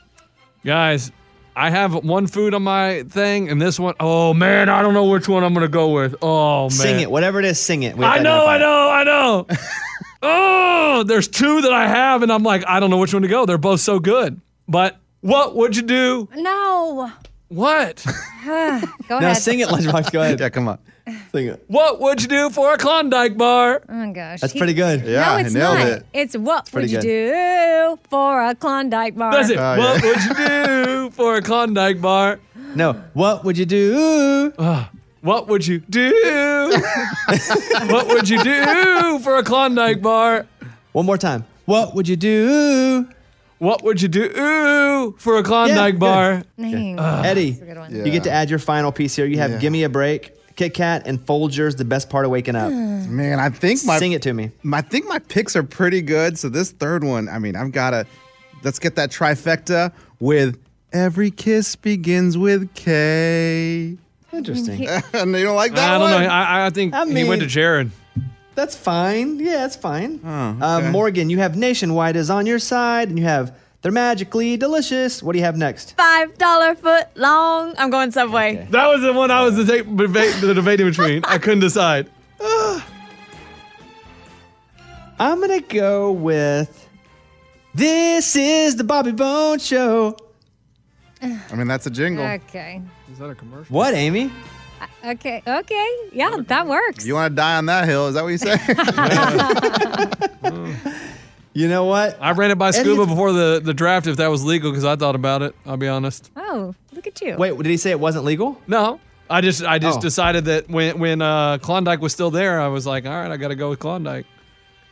Guys, 0.65 1.11
I 1.55 1.69
have 1.69 1.93
one 2.05 2.25
food 2.27 2.53
on 2.53 2.63
my 2.63 3.03
thing, 3.03 3.49
and 3.49 3.61
this 3.61 3.79
one, 3.79 3.93
oh 3.99 4.33
man, 4.33 4.69
I 4.69 4.81
don't 4.81 4.93
know 4.93 5.05
which 5.05 5.27
one 5.29 5.43
I'm 5.43 5.53
gonna 5.53 5.67
go 5.67 5.89
with. 5.93 6.15
Oh 6.21 6.63
man. 6.63 6.69
Sing 6.71 6.99
it, 6.99 7.11
whatever 7.11 7.39
it 7.39 7.45
is, 7.45 7.59
sing 7.59 7.83
it. 7.83 7.95
We 7.97 8.03
have 8.05 8.17
I 8.19 8.23
know, 8.23 8.47
I 8.47 8.57
know, 8.57 8.89
I 8.89 9.03
know. 9.03 9.47
oh, 10.23 11.03
there's 11.03 11.27
two 11.27 11.61
that 11.61 11.73
I 11.73 11.87
have, 11.87 12.23
and 12.23 12.31
I'm 12.31 12.43
like, 12.43 12.63
I 12.67 12.79
don't 12.79 12.89
know 12.89 12.97
which 12.97 13.13
one 13.13 13.21
to 13.23 13.27
go. 13.27 13.45
They're 13.45 13.57
both 13.57 13.81
so 13.81 13.99
good. 13.99 14.39
But 14.67 14.97
what 15.21 15.55
would 15.55 15.75
you 15.75 15.83
do? 15.83 16.29
no. 16.35 17.11
What? 17.49 18.05
Go 18.45 18.51
Now 19.09 19.17
ahead. 19.17 19.37
sing 19.37 19.59
it, 19.59 19.69
Lunchbox. 19.69 20.11
Go 20.11 20.21
ahead. 20.23 20.39
Yeah, 20.39 20.49
come 20.49 20.67
on. 20.67 20.77
Sing 21.31 21.47
it. 21.47 21.63
what 21.67 21.99
would 21.99 22.21
you 22.21 22.27
do 22.27 22.49
for 22.49 22.73
a 22.73 22.77
Klondike 22.77 23.37
bar? 23.37 23.81
Oh 23.87 23.93
my 23.93 24.11
gosh. 24.11 24.41
That's 24.41 24.53
He- 24.53 24.59
pretty 24.59 24.73
good. 24.73 25.03
Yeah, 25.05 25.21
no, 25.21 25.31
I 25.31 25.41
it's 25.41 25.53
nailed 25.53 25.77
not. 25.79 25.87
it. 25.87 26.05
It's 26.13 26.35
what 26.37 26.71
pretty 26.71 26.95
would 26.95 27.03
you 27.03 27.09
do 27.09 27.99
for 28.09 28.43
a 28.43 28.55
Klondike 28.55 29.15
bar? 29.15 29.31
That's 29.31 29.49
it. 29.49 29.57
Oh, 29.59 29.77
what 29.77 30.03
yeah. 30.03 30.09
would 30.09 30.23
you 30.23 30.33
do 31.07 31.09
for 31.15 31.35
a 31.35 31.41
Klondike 31.41 32.01
bar? 32.01 32.39
No, 32.75 32.93
what 33.13 33.43
would 33.43 33.57
you 33.57 33.65
do? 33.65 34.53
Uh, 34.57 34.85
what 35.21 35.47
would 35.47 35.65
you 35.67 35.79
do? 35.79 36.11
what 37.89 38.07
would 38.07 38.29
you 38.29 38.41
do 38.43 39.19
for 39.19 39.37
a 39.37 39.43
Klondike 39.43 40.01
bar? 40.01 40.45
One 40.91 41.05
more 41.05 41.17
time. 41.17 41.45
What 41.65 41.93
would 41.95 42.07
you 42.07 42.15
do? 42.15 43.07
What 43.59 43.83
would 43.83 44.01
you 44.01 44.07
do 44.07 45.15
for 45.17 45.37
a 45.37 45.43
Klondike 45.43 45.95
good. 45.95 45.99
bar? 45.99 46.43
Dang. 46.57 46.97
Uh, 46.97 47.23
Eddie, 47.25 47.51
That's 47.51 47.61
a 47.61 47.65
good 47.65 47.77
one. 47.77 47.95
you 48.05 48.11
get 48.11 48.23
to 48.23 48.31
add 48.31 48.49
your 48.49 48.59
final 48.59 48.91
piece 48.91 49.15
here. 49.15 49.25
You 49.25 49.37
have 49.39 49.51
Yeah. 49.51 49.57
Give 49.59 49.71
Me 49.73 49.83
a 49.83 49.89
Break, 49.89 50.31
Kit 50.59 50.73
Kat, 50.73 51.03
and 51.05 51.25
Folgers, 51.25 51.77
the 51.77 51.85
best 51.85 52.09
part 52.09 52.25
of 52.25 52.31
waking 52.31 52.57
up. 52.57 52.69
Man, 52.69 53.39
I 53.39 53.47
think 53.47 53.85
my 53.85 53.97
Sing 53.97 54.11
it 54.11 54.21
to 54.23 54.33
me. 54.33 54.51
I 54.73 54.81
think 54.81 55.07
my 55.07 55.19
picks 55.19 55.55
are 55.55 55.63
pretty 55.63 56.01
good. 56.01 56.37
So 56.37 56.49
this 56.49 56.71
third 56.71 57.01
one, 57.01 57.29
I 57.29 57.39
mean, 57.39 57.55
I've 57.55 57.71
got 57.71 57.91
to 57.91 58.05
let's 58.61 58.77
get 58.77 58.97
that 58.97 59.09
trifecta 59.09 59.93
with 60.19 60.59
every 60.91 61.31
kiss 61.31 61.77
begins 61.77 62.37
with 62.37 62.73
K. 62.73 63.95
Interesting. 64.33 64.85
and 65.13 65.33
you 65.33 65.45
don't 65.45 65.55
like 65.55 65.75
that 65.75 65.91
I 65.91 65.97
don't 65.97 66.11
one? 66.11 66.23
know. 66.23 66.27
I, 66.27 66.65
I 66.65 66.69
think 66.71 66.93
I 66.93 67.05
he 67.05 67.23
went 67.23 67.39
to 67.39 67.45
mean- 67.45 67.49
Jared. 67.49 67.91
That's 68.55 68.75
fine. 68.75 69.39
Yeah, 69.39 69.59
that's 69.59 69.77
fine. 69.77 70.19
Oh, 70.25 70.57
uh, 70.61 70.79
okay. 70.79 70.91
Morgan, 70.91 71.29
you 71.29 71.37
have 71.37 71.55
Nationwide 71.55 72.17
is 72.17 72.29
on 72.29 72.45
your 72.45 72.59
side, 72.59 73.07
and 73.07 73.17
you 73.17 73.23
have 73.23 73.57
They're 73.81 73.91
Magically 73.93 74.57
Delicious. 74.57 75.23
What 75.23 75.31
do 75.33 75.39
you 75.39 75.45
have 75.45 75.55
next? 75.55 75.95
Five 75.95 76.37
dollar 76.37 76.75
foot 76.75 77.07
long. 77.15 77.73
I'm 77.77 77.89
going 77.89 78.11
Subway. 78.11 78.67
That 78.71 78.87
was 78.87 79.01
the 79.01 79.13
one 79.13 79.31
I 79.31 79.41
was 79.43 79.55
deba- 79.55 79.83
deba- 79.83 80.41
the 80.41 80.53
debating 80.53 80.85
between. 80.87 81.23
I 81.23 81.37
couldn't 81.37 81.61
decide. 81.61 82.09
I'm 85.21 85.39
going 85.39 85.61
to 85.61 85.65
go 85.75 86.11
with 86.11 86.87
This 87.73 88.35
is 88.35 88.75
the 88.77 88.83
Bobby 88.83 89.11
Bone 89.11 89.59
Show. 89.59 90.17
I 91.21 91.55
mean, 91.55 91.67
that's 91.67 91.85
a 91.85 91.89
jingle. 91.89 92.25
Okay. 92.25 92.81
Is 93.11 93.19
that 93.19 93.29
a 93.29 93.35
commercial? 93.35 93.73
What, 93.75 93.93
Amy? 93.93 94.31
Uh, 94.81 95.09
okay. 95.11 95.43
Okay. 95.45 95.89
Yeah, 96.13 96.37
that 96.47 96.67
works. 96.67 97.05
You 97.05 97.13
want 97.15 97.31
to 97.31 97.35
die 97.35 97.57
on 97.57 97.65
that 97.65 97.85
hill? 97.85 98.07
Is 98.07 98.15
that 98.15 98.23
what 98.23 98.29
you 98.29 98.37
say? 98.37 98.55
You 101.53 101.67
know 101.67 101.85
what? 101.85 102.17
I 102.21 102.31
ran 102.31 102.51
it 102.51 102.57
by 102.57 102.71
Scuba 102.71 103.05
before 103.07 103.31
the, 103.33 103.59
the 103.63 103.73
draft 103.73 104.07
if 104.07 104.17
that 104.17 104.27
was 104.27 104.43
legal 104.45 104.71
because 104.71 104.85
I 104.85 104.95
thought 104.95 105.15
about 105.15 105.41
it. 105.41 105.55
I'll 105.65 105.77
be 105.77 105.87
honest. 105.87 106.29
Oh, 106.35 106.75
look 106.93 107.07
at 107.07 107.19
you. 107.21 107.35
Wait, 107.37 107.57
did 107.57 107.65
he 107.65 107.77
say 107.77 107.89
it 107.91 107.99
wasn't 107.99 108.23
legal? 108.25 108.61
No, 108.67 108.99
I 109.29 109.41
just 109.41 109.63
I 109.63 109.79
just 109.79 109.97
Oh. 109.97 110.01
decided 110.01 110.45
that 110.45 110.69
when 110.69 110.99
when 110.99 111.21
uh, 111.21 111.57
Klondike 111.57 112.01
was 112.01 112.13
still 112.13 112.31
there, 112.31 112.61
I 112.61 112.67
was 112.67 112.85
like, 112.85 113.05
all 113.05 113.11
right, 113.11 113.31
I 113.31 113.37
got 113.37 113.47
to 113.49 113.55
go 113.55 113.69
with 113.71 113.79
Klondike. 113.79 114.25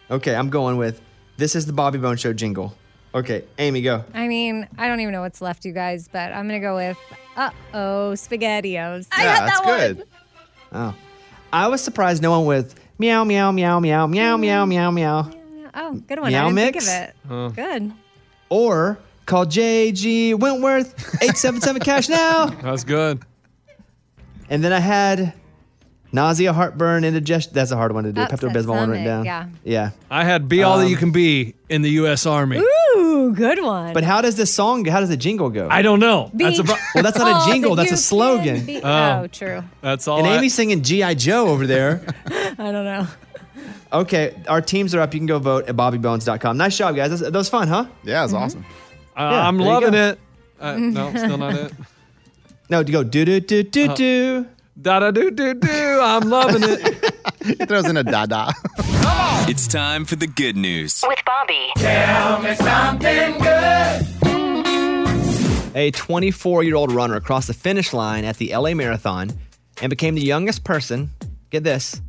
Okay, 0.09 0.33
I'm 0.35 0.49
going 0.49 0.77
with 0.77 0.99
This 1.37 1.55
is 1.55 1.65
the 1.67 1.73
Bobby 1.73 1.99
Bone 1.99 2.17
Show 2.17 2.33
jingle. 2.33 2.75
Okay, 3.13 3.43
Amy, 3.59 3.81
go. 3.81 4.03
I 4.13 4.27
mean, 4.27 4.67
I 4.77 4.87
don't 4.87 4.99
even 4.99 5.11
know 5.13 5.21
what's 5.21 5.41
left, 5.41 5.63
you 5.65 5.71
guys, 5.73 6.07
but 6.11 6.31
I'm 6.33 6.47
gonna 6.47 6.59
go 6.59 6.75
with 6.75 6.97
uh 7.35 7.51
oh, 7.73 8.11
SpaghettiOs. 8.15 9.07
I 9.11 9.23
Yeah, 9.23 9.39
got 9.39 9.45
that's 9.45 9.59
that 9.61 9.95
good. 9.97 10.07
Oh. 10.73 10.95
I 11.53 11.67
was 11.67 11.81
surprised 11.81 12.21
no 12.21 12.31
one 12.31 12.45
with 12.45 12.75
meow, 12.99 13.23
meow, 13.23 13.51
meow, 13.51 13.79
meow, 13.79 14.07
meow, 14.07 14.37
meow, 14.37 14.65
meow, 14.65 14.91
meow. 14.91 15.31
One. 15.83 15.95
Oh, 15.97 15.99
good 16.07 16.19
one. 16.19 16.31
Meow 16.31 16.41
I 16.41 16.49
didn't 16.49 16.55
mix? 16.55 16.85
think 16.89 17.13
of 17.29 17.51
it. 17.51 17.55
Good. 17.55 17.91
Or 18.49 18.97
call 19.25 19.45
JG 19.45 20.39
Wentworth 20.39 20.93
877 21.21 21.81
cash 21.81 22.09
now. 22.09 22.45
That's 22.61 22.83
good. 22.83 23.21
And 24.49 24.63
then 24.63 24.71
I 24.71 24.79
had 24.79 25.33
nausea, 26.13 26.53
heartburn, 26.53 27.03
indigestion. 27.03 27.51
That's 27.53 27.71
a 27.71 27.75
hard 27.75 27.91
one 27.93 28.05
to 28.05 28.13
do. 28.13 28.21
Upset 28.21 28.39
Pepto 28.39 28.53
Bismol 28.53 28.67
one 28.69 28.89
written 28.89 29.05
stomach, 29.05 29.25
down. 29.25 29.25
yeah. 29.25 29.47
Yeah. 29.65 29.89
I 30.09 30.23
had 30.23 30.47
be 30.47 30.63
all 30.63 30.77
that 30.77 30.85
Um, 30.85 30.89
you 30.91 30.95
can 30.97 31.11
be 31.11 31.55
in 31.67 31.81
the 31.81 31.89
U.S. 31.91 32.25
Army. 32.25 32.57
Ooh, 32.95 33.33
good 33.35 33.61
one. 33.61 33.91
But 33.93 34.05
how 34.05 34.21
does 34.21 34.35
this 34.37 34.53
song? 34.53 34.85
How 34.85 35.01
does 35.01 35.09
the 35.09 35.17
jingle 35.17 35.49
go? 35.49 35.67
I 35.69 35.81
don't 35.81 35.99
know. 35.99 36.31
Be 36.33 36.45
That's 36.45 36.59
a 36.59 36.63
pro- 36.63 36.75
well, 36.95 37.03
that's 37.03 37.19
all 37.19 37.29
not 37.29 37.47
a 37.49 37.51
jingle. 37.51 37.75
that 37.75 37.89
That's 37.89 37.91
a 37.91 37.95
you 37.95 37.97
slogan. 37.97 38.65
be- 38.65 38.81
Oh. 38.81 39.21
oh, 39.23 39.27
true. 39.27 39.63
That's 39.81 40.07
all. 40.07 40.19
And 40.19 40.27
I- 40.27 40.37
Amy's 40.37 40.53
singing 40.53 40.81
GI 40.81 41.15
Joe 41.15 41.49
over 41.49 41.67
there. 41.67 42.01
I 42.57 42.71
don't 42.71 42.85
know. 42.85 43.05
Okay, 43.93 44.35
our 44.47 44.61
teams 44.61 44.93
are 44.95 45.01
up. 45.01 45.13
You 45.13 45.19
can 45.19 45.27
go 45.27 45.39
vote 45.39 45.67
at 45.69 45.75
bobbybones.com. 45.75 46.57
Nice 46.57 46.77
job, 46.77 46.95
guys. 46.95 47.09
That 47.09 47.13
was, 47.25 47.31
that 47.31 47.37
was 47.37 47.49
fun, 47.49 47.67
huh? 47.67 47.85
Yeah, 48.03 48.21
it 48.21 48.23
was 48.23 48.33
awesome. 48.33 48.65
Uh, 49.15 49.29
Yeah, 49.31 49.47
I'm 49.47 49.57
loving 49.59 49.93
it. 49.93 50.19
Uh, 50.59 50.75
no, 50.77 51.09
still 51.15 51.37
not 51.37 51.53
it. 51.55 51.73
No, 52.69 52.83
to 52.83 52.91
go 52.91 53.01
do 53.01 53.23
do 53.23 53.39
do 53.39 53.63
do 53.63 53.89
Uh, 53.89 53.95
do. 53.95 54.45
Da 54.81 54.99
da 54.99 55.11
do 55.11 55.31
do 55.31 55.53
do. 55.53 55.99
I'm 56.01 56.29
loving 56.29 56.63
it. 56.63 57.13
He 57.45 57.53
throws 57.55 57.85
in 57.85 57.95
a 57.95 58.03
da 58.03 58.25
da. 58.25 58.51
It's 59.47 59.67
time 59.69 60.03
for 60.03 60.17
the 60.17 60.27
good 60.27 60.57
news. 60.57 61.01
With 61.07 61.19
Bobby. 61.25 61.71
Tell 61.77 62.41
me 62.41 62.53
something 62.55 63.37
good. 63.39 64.05
A 65.75 65.91
24 65.91 66.63
year 66.63 66.75
old 66.75 66.91
runner 66.91 67.21
crossed 67.21 67.47
the 67.47 67.53
finish 67.53 67.93
line 67.93 68.25
at 68.25 68.35
the 68.37 68.53
LA 68.53 68.73
Marathon 68.73 69.31
and 69.81 69.89
became 69.89 70.15
the 70.15 70.21
youngest 70.21 70.63
person, 70.65 71.11
get 71.51 71.63
this, 71.63 72.01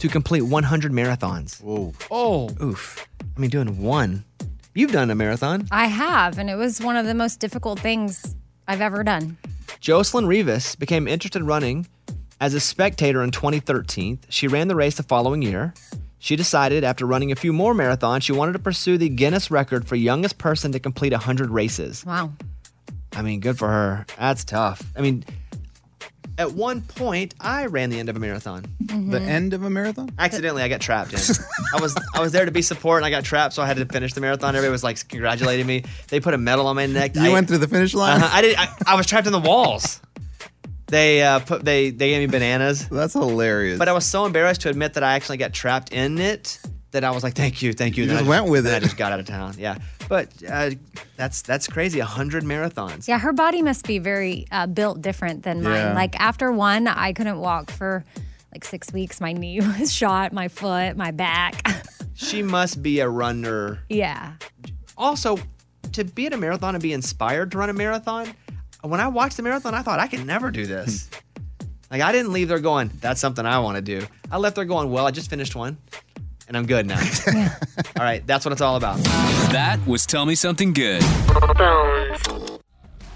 to 0.00 0.08
complete 0.08 0.42
100 0.42 0.92
marathons. 0.92 1.62
Whoa. 1.62 1.92
Oh. 2.10 2.50
Oof. 2.62 3.06
I 3.20 3.40
mean, 3.40 3.50
doing 3.50 3.80
one. 3.82 4.24
You've 4.74 4.92
done 4.92 5.10
a 5.10 5.14
marathon. 5.14 5.68
I 5.70 5.86
have, 5.86 6.38
and 6.38 6.48
it 6.48 6.56
was 6.56 6.80
one 6.80 6.96
of 6.96 7.06
the 7.06 7.14
most 7.14 7.38
difficult 7.38 7.78
things 7.78 8.34
I've 8.66 8.80
ever 8.80 9.04
done. 9.04 9.36
Jocelyn 9.80 10.26
Rivas 10.26 10.74
became 10.76 11.06
interested 11.06 11.40
in 11.40 11.46
running 11.46 11.86
as 12.40 12.54
a 12.54 12.60
spectator 12.60 13.22
in 13.22 13.30
2013. 13.30 14.20
She 14.28 14.48
ran 14.48 14.68
the 14.68 14.74
race 14.74 14.96
the 14.96 15.02
following 15.02 15.42
year. 15.42 15.74
She 16.18 16.36
decided 16.36 16.84
after 16.84 17.04
running 17.04 17.32
a 17.32 17.36
few 17.36 17.52
more 17.52 17.74
marathons, 17.74 18.22
she 18.22 18.32
wanted 18.32 18.52
to 18.52 18.58
pursue 18.58 18.96
the 18.96 19.08
Guinness 19.08 19.50
record 19.50 19.86
for 19.86 19.96
youngest 19.96 20.38
person 20.38 20.72
to 20.72 20.78
complete 20.78 21.12
100 21.12 21.50
races. 21.50 22.04
Wow. 22.06 22.32
I 23.12 23.22
mean, 23.22 23.40
good 23.40 23.58
for 23.58 23.68
her. 23.68 24.06
That's 24.18 24.44
tough. 24.44 24.82
I 24.96 25.00
mean, 25.00 25.24
at 26.40 26.52
one 26.52 26.80
point, 26.80 27.34
I 27.38 27.66
ran 27.66 27.90
the 27.90 28.00
end 28.00 28.08
of 28.08 28.16
a 28.16 28.18
marathon. 28.18 28.64
The 28.80 29.20
end 29.20 29.52
of 29.52 29.62
a 29.62 29.68
marathon? 29.68 30.10
Accidentally, 30.18 30.62
I 30.62 30.68
got 30.68 30.80
trapped 30.80 31.12
in. 31.12 31.18
I 31.74 31.80
was 31.80 31.94
I 32.14 32.20
was 32.20 32.32
there 32.32 32.46
to 32.46 32.50
be 32.50 32.62
support, 32.62 33.02
and 33.02 33.06
I 33.06 33.10
got 33.10 33.24
trapped, 33.24 33.52
so 33.52 33.62
I 33.62 33.66
had 33.66 33.76
to 33.76 33.84
finish 33.84 34.14
the 34.14 34.22
marathon. 34.22 34.56
Everybody 34.56 34.72
was 34.72 34.82
like 34.82 35.06
congratulating 35.06 35.66
me. 35.66 35.84
They 36.08 36.18
put 36.18 36.32
a 36.32 36.38
medal 36.38 36.66
on 36.66 36.76
my 36.76 36.86
neck. 36.86 37.14
You 37.14 37.26
I, 37.26 37.28
went 37.28 37.46
through 37.46 37.58
the 37.58 37.68
finish 37.68 37.92
line? 37.92 38.22
Uh-huh. 38.22 38.30
I 38.32 38.40
did. 38.40 38.56
I, 38.56 38.68
I 38.86 38.94
was 38.94 39.04
trapped 39.04 39.26
in 39.26 39.34
the 39.34 39.38
walls. 39.38 40.00
They 40.86 41.22
uh, 41.22 41.40
put 41.40 41.62
they 41.62 41.90
they 41.90 42.08
gave 42.08 42.20
me 42.20 42.32
bananas. 42.32 42.88
That's 42.88 43.12
hilarious. 43.12 43.78
But 43.78 43.88
I 43.88 43.92
was 43.92 44.06
so 44.06 44.24
embarrassed 44.24 44.62
to 44.62 44.70
admit 44.70 44.94
that 44.94 45.02
I 45.02 45.16
actually 45.16 45.36
got 45.36 45.52
trapped 45.52 45.92
in 45.92 46.18
it 46.18 46.58
that 46.92 47.04
I 47.04 47.10
was 47.10 47.22
like, 47.22 47.34
"Thank 47.34 47.62
you, 47.62 47.72
thank 47.72 47.96
you." 47.96 48.04
You 48.04 48.08
Then 48.08 48.16
I 48.16 48.20
just 48.20 48.28
went 48.28 48.48
with 48.50 48.66
it. 48.66 48.74
I 48.74 48.80
just 48.80 48.96
got 48.96 49.12
out 49.12 49.20
of 49.20 49.26
town. 49.26 49.54
Yeah, 49.58 49.78
but 50.08 50.28
uh, 50.48 50.70
that's 51.16 51.42
that's 51.42 51.66
crazy. 51.66 52.00
A 52.00 52.04
hundred 52.04 52.44
marathons. 52.44 53.06
Yeah, 53.08 53.18
her 53.18 53.32
body 53.32 53.62
must 53.62 53.86
be 53.86 53.98
very 53.98 54.46
uh, 54.50 54.66
built 54.66 55.00
different 55.02 55.42
than 55.42 55.62
mine. 55.62 55.74
Yeah. 55.74 55.94
Like 55.94 56.18
after 56.20 56.50
one, 56.52 56.88
I 56.88 57.12
couldn't 57.12 57.38
walk 57.38 57.70
for 57.70 58.04
like 58.52 58.64
six 58.64 58.92
weeks. 58.92 59.20
My 59.20 59.32
knee 59.32 59.60
was 59.78 59.92
shot, 59.92 60.32
my 60.32 60.48
foot, 60.48 60.96
my 60.96 61.10
back. 61.10 61.62
She 62.22 62.42
must 62.42 62.82
be 62.82 63.00
a 63.00 63.08
runner. 63.08 63.78
yeah. 63.88 64.34
Also, 64.98 65.38
to 65.92 66.04
be 66.04 66.26
at 66.26 66.34
a 66.34 66.36
marathon 66.36 66.74
and 66.74 66.82
be 66.82 66.92
inspired 66.92 67.50
to 67.52 67.56
run 67.58 67.70
a 67.70 67.72
marathon, 67.72 68.34
when 68.82 69.00
I 69.00 69.08
watched 69.08 69.38
the 69.38 69.42
marathon, 69.42 69.74
I 69.74 69.80
thought 69.80 69.98
I 69.98 70.06
could 70.06 70.26
never 70.26 70.50
do 70.50 70.66
this. 70.66 71.08
like 71.90 72.02
I 72.02 72.12
didn't 72.12 72.34
leave 72.34 72.48
there 72.48 72.58
going, 72.58 72.90
"That's 73.00 73.22
something 73.22 73.46
I 73.46 73.58
want 73.60 73.76
to 73.76 73.82
do." 73.82 74.06
I 74.30 74.36
left 74.36 74.56
there 74.56 74.66
going, 74.66 74.90
"Well, 74.90 75.06
I 75.06 75.12
just 75.12 75.30
finished 75.30 75.56
one, 75.56 75.78
and 76.50 76.56
I'm 76.56 76.66
good 76.66 76.84
now." 76.84 76.98
all 77.96 78.04
right, 78.04 78.26
that's 78.26 78.44
what 78.44 78.50
it's 78.50 78.60
all 78.60 78.76
about. 78.76 78.98
That 79.52 79.78
was 79.86 80.04
Tell 80.04 80.26
Me 80.26 80.34
Something 80.34 80.72
Good. 80.72 81.02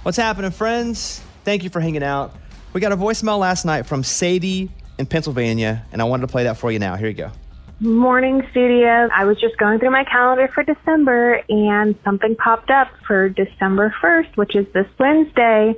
What's 0.04 0.16
happening, 0.16 0.52
friends? 0.52 1.20
Thank 1.42 1.64
you 1.64 1.68
for 1.70 1.80
hanging 1.80 2.04
out. 2.04 2.34
We 2.72 2.80
got 2.80 2.92
a 2.92 2.96
voicemail 2.96 3.38
last 3.38 3.64
night 3.64 3.86
from 3.86 4.04
Sadie 4.04 4.70
in 4.98 5.06
Pennsylvania, 5.06 5.84
and 5.92 6.00
I 6.00 6.04
wanted 6.04 6.22
to 6.22 6.28
play 6.30 6.44
that 6.44 6.58
for 6.58 6.70
you 6.70 6.78
now. 6.78 6.94
Here 6.94 7.08
you 7.08 7.14
go. 7.14 7.32
Morning 7.80 8.46
studio. 8.52 9.08
I 9.12 9.24
was 9.24 9.40
just 9.40 9.56
going 9.56 9.80
through 9.80 9.90
my 9.90 10.04
calendar 10.04 10.48
for 10.54 10.62
December 10.62 11.42
and 11.48 11.96
something 12.04 12.36
popped 12.36 12.70
up 12.70 12.88
for 13.04 13.28
December 13.28 13.92
1st, 14.00 14.36
which 14.36 14.54
is 14.54 14.64
this 14.72 14.86
Wednesday. 14.98 15.74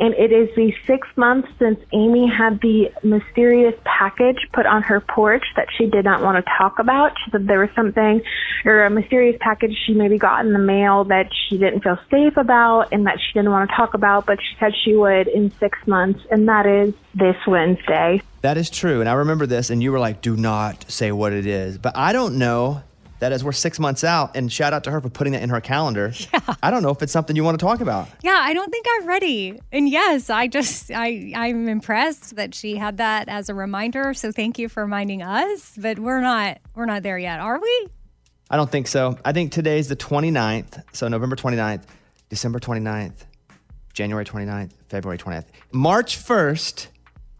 And 0.00 0.14
it 0.14 0.32
is 0.32 0.48
the 0.56 0.72
sixth 0.86 1.14
month 1.16 1.44
since 1.58 1.78
Amy 1.92 2.26
had 2.26 2.58
the 2.62 2.90
mysterious 3.02 3.74
package 3.84 4.38
put 4.54 4.64
on 4.64 4.82
her 4.82 5.00
porch 5.00 5.44
that 5.56 5.68
she 5.76 5.86
did 5.86 6.06
not 6.06 6.22
want 6.22 6.42
to 6.42 6.52
talk 6.56 6.78
about. 6.78 7.12
She 7.22 7.30
said 7.30 7.46
there 7.46 7.60
was 7.60 7.68
something 7.76 8.22
or 8.64 8.84
a 8.84 8.90
mysterious 8.90 9.36
package 9.40 9.76
she 9.86 9.92
maybe 9.92 10.16
got 10.16 10.44
in 10.46 10.54
the 10.54 10.58
mail 10.58 11.04
that 11.04 11.28
she 11.48 11.58
didn't 11.58 11.82
feel 11.82 11.98
safe 12.10 12.38
about 12.38 12.88
and 12.92 13.06
that 13.06 13.18
she 13.20 13.34
didn't 13.34 13.50
want 13.50 13.68
to 13.68 13.76
talk 13.76 13.92
about, 13.92 14.24
but 14.24 14.38
she 14.40 14.56
said 14.58 14.72
she 14.84 14.94
would 14.96 15.28
in 15.28 15.50
six 15.58 15.78
months. 15.86 16.20
And 16.30 16.48
that 16.48 16.64
is 16.64 16.94
this 17.14 17.36
Wednesday. 17.46 18.22
That 18.40 18.56
is 18.56 18.70
true. 18.70 19.00
And 19.00 19.08
I 19.08 19.12
remember 19.12 19.44
this, 19.44 19.68
and 19.68 19.82
you 19.82 19.92
were 19.92 19.98
like, 19.98 20.22
do 20.22 20.34
not 20.34 20.90
say 20.90 21.12
what 21.12 21.34
it 21.34 21.44
is. 21.44 21.76
But 21.76 21.94
I 21.94 22.14
don't 22.14 22.38
know 22.38 22.82
that 23.20 23.32
as 23.32 23.44
we're 23.44 23.52
six 23.52 23.78
months 23.78 24.02
out, 24.02 24.36
and 24.36 24.50
shout 24.52 24.72
out 24.72 24.84
to 24.84 24.90
her 24.90 25.00
for 25.00 25.08
putting 25.08 25.32
that 25.34 25.42
in 25.42 25.50
her 25.50 25.60
calendar. 25.60 26.12
Yeah. 26.32 26.54
I 26.62 26.70
don't 26.70 26.82
know 26.82 26.90
if 26.90 27.02
it's 27.02 27.12
something 27.12 27.34
you 27.34 27.42
want 27.42 27.58
to 27.58 27.64
talk 27.64 27.80
about. 27.80 28.08
Yeah, 28.22 28.38
I 28.38 28.52
don't 28.52 28.70
think 28.70 28.86
I'm 28.88 29.06
ready. 29.06 29.58
And 29.72 29.88
yes, 29.88 30.30
I 30.30 30.46
just 30.46 30.90
I 30.90 31.32
I'm 31.34 31.68
impressed 31.68 32.36
that 32.36 32.54
she 32.54 32.76
had 32.76 32.98
that 32.98 33.28
as 33.28 33.48
a 33.48 33.54
reminder. 33.54 34.14
So 34.14 34.30
thank 34.30 34.58
you 34.58 34.68
for 34.68 34.82
reminding 34.82 35.22
us. 35.22 35.72
But 35.76 35.98
we're 35.98 36.20
not 36.20 36.58
we're 36.74 36.86
not 36.86 37.02
there 37.02 37.18
yet, 37.18 37.40
are 37.40 37.58
we? 37.58 37.88
I 38.50 38.56
don't 38.56 38.70
think 38.70 38.86
so. 38.88 39.18
I 39.24 39.32
think 39.32 39.52
today's 39.52 39.88
the 39.88 39.96
29th. 39.96 40.82
So 40.92 41.08
November 41.08 41.36
29th, 41.36 41.82
December 42.28 42.58
29th, 42.58 43.24
January 43.92 44.24
29th, 44.24 44.72
February 44.88 45.18
29th. 45.18 45.46
March 45.72 46.16
1st, 46.18 46.86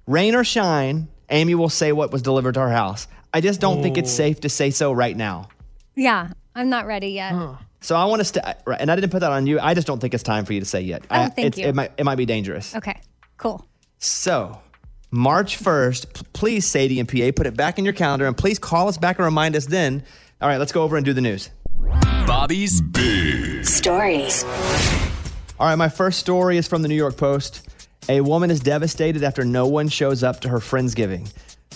rain 0.07 0.35
or 0.35 0.45
shine, 0.45 1.09
Amy 1.29 1.55
will 1.55 1.69
say 1.69 1.93
what 1.93 2.13
was 2.13 2.23
delivered 2.23 2.55
to 2.55 2.61
her 2.61 2.71
house. 2.71 3.07
I 3.33 3.41
just 3.41 3.61
don't 3.61 3.83
think 3.83 3.97
it's 3.99 4.11
safe 4.11 4.41
to 4.41 4.49
say 4.49 4.71
so 4.71 4.93
right 4.93 5.17
now. 5.17 5.49
Yeah, 6.01 6.31
I'm 6.55 6.71
not 6.71 6.87
ready 6.87 7.09
yet. 7.09 7.35
So 7.83 7.95
I 7.95 8.07
want 8.07 8.21
to 8.21 8.25
stay, 8.25 8.41
right, 8.67 8.81
and 8.81 8.91
I 8.91 8.95
didn't 8.97 9.11
put 9.11 9.21
that 9.21 9.33
on 9.33 9.47
you. 9.47 9.61
I 9.61 9.75
just 9.75 9.87
don't 9.87 10.01
think 10.01 10.15
it's 10.15 10.23
time 10.23 10.47
for 10.47 10.55
you 10.55 10.61
to 10.61 10.67
say 10.67 10.81
yet. 10.81 11.03
Oh, 11.11 11.15
I, 11.15 11.29
thank 11.29 11.49
it's- 11.49 11.59
you. 11.59 11.67
It 11.67 11.75
might, 11.75 11.93
it 11.99 12.05
might 12.05 12.17
be 12.17 12.25
dangerous. 12.25 12.75
Okay, 12.75 12.99
cool. 13.37 13.67
So, 13.99 14.59
March 15.11 15.59
1st, 15.63 16.15
p- 16.15 16.23
please, 16.33 16.67
Sadie 16.67 17.01
and 17.01 17.09
PA, 17.09 17.33
put 17.37 17.47
it 17.47 17.55
back 17.55 17.79
in 17.79 17.85
your 17.85 17.93
calendar 17.93 18.27
and 18.27 18.35
please 18.37 18.59
call 18.59 18.89
us 18.89 18.97
back 18.97 19.19
and 19.19 19.27
remind 19.27 19.55
us 19.57 19.67
then. 19.67 20.03
All 20.41 20.49
right, 20.49 20.57
let's 20.59 20.73
go 20.73 20.83
over 20.85 20.97
and 20.97 21.05
do 21.05 21.13
the 21.13 21.21
news. 21.21 21.51
Bobby's 22.27 22.81
Big 22.81 23.67
Stories. 23.67 24.45
All 25.59 25.67
right, 25.67 25.77
my 25.77 25.91
first 25.91 26.19
story 26.19 26.57
is 26.57 26.67
from 26.67 26.81
the 26.81 26.89
New 26.89 26.95
York 26.95 27.19
Post. 27.19 27.69
A 28.09 28.23
woman 28.23 28.51
is 28.51 28.61
devastated 28.61 29.23
after 29.23 29.45
no 29.45 29.67
one 29.67 29.89
shows 29.89 30.23
up 30.23 30.41
to 30.41 30.49
her 30.49 30.59
Friendsgiving. 30.61 31.31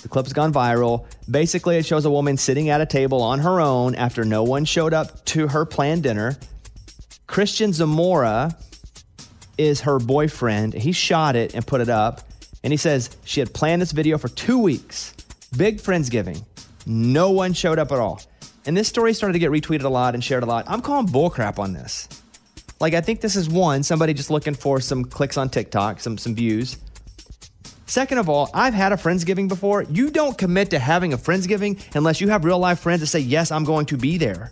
The 0.04 0.10
clip's 0.10 0.34
gone 0.34 0.52
viral. 0.52 1.06
Basically, 1.30 1.78
it 1.78 1.86
shows 1.86 2.04
a 2.04 2.10
woman 2.10 2.36
sitting 2.36 2.68
at 2.68 2.82
a 2.82 2.84
table 2.84 3.22
on 3.22 3.38
her 3.38 3.58
own 3.58 3.94
after 3.94 4.22
no 4.22 4.42
one 4.42 4.66
showed 4.66 4.92
up 4.92 5.24
to 5.24 5.48
her 5.48 5.64
planned 5.64 6.02
dinner. 6.02 6.36
Christian 7.26 7.72
Zamora 7.72 8.54
is 9.56 9.80
her 9.80 9.98
boyfriend. 9.98 10.74
He 10.74 10.92
shot 10.92 11.36
it 11.36 11.54
and 11.54 11.66
put 11.66 11.80
it 11.80 11.88
up. 11.88 12.20
And 12.62 12.70
he 12.70 12.76
says 12.76 13.16
she 13.24 13.40
had 13.40 13.54
planned 13.54 13.80
this 13.80 13.92
video 13.92 14.18
for 14.18 14.28
two 14.28 14.58
weeks. 14.58 15.14
Big 15.56 15.78
Friendsgiving. 15.78 16.44
No 16.84 17.30
one 17.30 17.54
showed 17.54 17.78
up 17.78 17.90
at 17.90 17.98
all. 17.98 18.20
And 18.66 18.76
this 18.76 18.88
story 18.88 19.14
started 19.14 19.32
to 19.32 19.38
get 19.38 19.50
retweeted 19.50 19.84
a 19.84 19.88
lot 19.88 20.12
and 20.12 20.22
shared 20.22 20.42
a 20.42 20.46
lot. 20.46 20.66
I'm 20.68 20.82
calling 20.82 21.06
bullcrap 21.06 21.58
on 21.58 21.72
this. 21.72 22.10
Like, 22.78 22.92
I 22.92 23.00
think 23.00 23.22
this 23.22 23.36
is 23.36 23.48
one, 23.48 23.82
somebody 23.82 24.12
just 24.12 24.30
looking 24.30 24.52
for 24.52 24.80
some 24.80 25.06
clicks 25.06 25.38
on 25.38 25.48
TikTok, 25.48 26.00
some, 26.00 26.18
some 26.18 26.34
views. 26.34 26.76
Second 27.94 28.18
of 28.18 28.28
all, 28.28 28.50
I've 28.52 28.74
had 28.74 28.90
a 28.90 28.96
Friendsgiving 28.96 29.46
before. 29.46 29.84
You 29.84 30.10
don't 30.10 30.36
commit 30.36 30.70
to 30.70 30.80
having 30.80 31.12
a 31.12 31.16
Friendsgiving 31.16 31.80
unless 31.94 32.20
you 32.20 32.28
have 32.28 32.44
real 32.44 32.58
life 32.58 32.80
friends 32.80 33.02
that 33.02 33.06
say, 33.06 33.20
Yes, 33.20 33.52
I'm 33.52 33.62
going 33.62 33.86
to 33.86 33.96
be 33.96 34.18
there. 34.18 34.50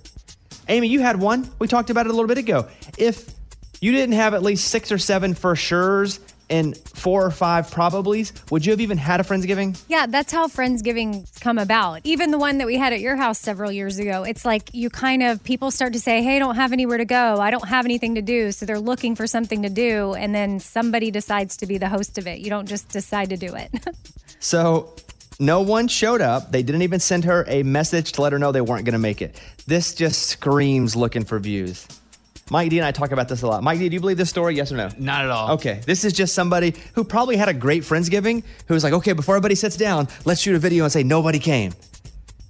Amy, 0.68 0.86
you 0.86 1.00
had 1.00 1.18
one. 1.18 1.50
We 1.58 1.66
talked 1.66 1.90
about 1.90 2.06
it 2.06 2.10
a 2.10 2.12
little 2.12 2.28
bit 2.28 2.38
ago. 2.38 2.68
If 2.96 3.34
you 3.80 3.90
didn't 3.90 4.14
have 4.14 4.34
at 4.34 4.44
least 4.44 4.68
six 4.68 4.92
or 4.92 4.98
seven 4.98 5.34
for 5.34 5.56
sure's 5.56 6.20
and 6.52 6.76
four 6.76 7.24
or 7.24 7.30
five 7.32 7.68
probablys, 7.70 8.32
would 8.50 8.64
you 8.64 8.70
have 8.72 8.80
even 8.80 8.98
had 8.98 9.18
a 9.18 9.24
Friendsgiving? 9.24 9.80
Yeah, 9.88 10.06
that's 10.06 10.32
how 10.32 10.46
Friendsgiving 10.46 11.40
come 11.40 11.58
about. 11.58 12.02
Even 12.04 12.30
the 12.30 12.38
one 12.38 12.58
that 12.58 12.66
we 12.66 12.76
had 12.76 12.92
at 12.92 13.00
your 13.00 13.16
house 13.16 13.40
several 13.40 13.72
years 13.72 13.98
ago, 13.98 14.22
it's 14.22 14.44
like 14.44 14.72
you 14.72 14.90
kind 14.90 15.22
of 15.22 15.42
people 15.42 15.70
start 15.70 15.94
to 15.94 16.00
say, 16.00 16.22
"Hey, 16.22 16.36
I 16.36 16.38
don't 16.38 16.56
have 16.56 16.72
anywhere 16.72 16.98
to 16.98 17.04
go. 17.04 17.40
I 17.40 17.50
don't 17.50 17.66
have 17.66 17.86
anything 17.86 18.14
to 18.14 18.22
do." 18.22 18.52
So 18.52 18.66
they're 18.66 18.78
looking 18.78 19.16
for 19.16 19.26
something 19.26 19.62
to 19.62 19.70
do, 19.70 20.14
and 20.14 20.34
then 20.34 20.60
somebody 20.60 21.10
decides 21.10 21.56
to 21.56 21.66
be 21.66 21.78
the 21.78 21.88
host 21.88 22.18
of 22.18 22.26
it. 22.26 22.38
You 22.40 22.50
don't 22.50 22.68
just 22.68 22.88
decide 22.90 23.30
to 23.30 23.36
do 23.36 23.54
it. 23.54 23.72
So 24.42 24.92
no 25.38 25.60
one 25.60 25.86
showed 25.86 26.20
up. 26.20 26.50
They 26.50 26.64
didn't 26.64 26.82
even 26.82 26.98
send 26.98 27.24
her 27.24 27.44
a 27.46 27.62
message 27.62 28.12
to 28.12 28.22
let 28.22 28.32
her 28.32 28.40
know 28.40 28.50
they 28.50 28.60
weren't 28.60 28.84
going 28.84 28.94
to 28.94 28.98
make 28.98 29.22
it. 29.22 29.40
This 29.66 29.94
just 29.94 30.26
screams 30.26 30.96
looking 30.96 31.24
for 31.24 31.38
views. 31.38 31.86
Mike 32.52 32.68
D 32.68 32.78
and 32.78 32.84
I 32.84 32.92
talk 32.92 33.12
about 33.12 33.30
this 33.30 33.40
a 33.40 33.46
lot. 33.46 33.62
Mike 33.62 33.78
D, 33.78 33.88
do 33.88 33.94
you 33.94 34.00
believe 34.00 34.18
this 34.18 34.28
story? 34.28 34.54
Yes 34.54 34.70
or 34.70 34.76
no? 34.76 34.90
Not 34.98 35.24
at 35.24 35.30
all. 35.30 35.52
Okay, 35.52 35.80
this 35.86 36.04
is 36.04 36.12
just 36.12 36.34
somebody 36.34 36.74
who 36.94 37.02
probably 37.02 37.38
had 37.38 37.48
a 37.48 37.54
great 37.54 37.82
Friendsgiving 37.82 38.44
who 38.68 38.74
was 38.74 38.84
like, 38.84 38.92
okay, 38.92 39.14
before 39.14 39.36
everybody 39.36 39.54
sits 39.54 39.74
down, 39.74 40.06
let's 40.26 40.42
shoot 40.42 40.54
a 40.54 40.58
video 40.58 40.84
and 40.84 40.92
say 40.92 41.02
nobody 41.02 41.38
came. 41.38 41.72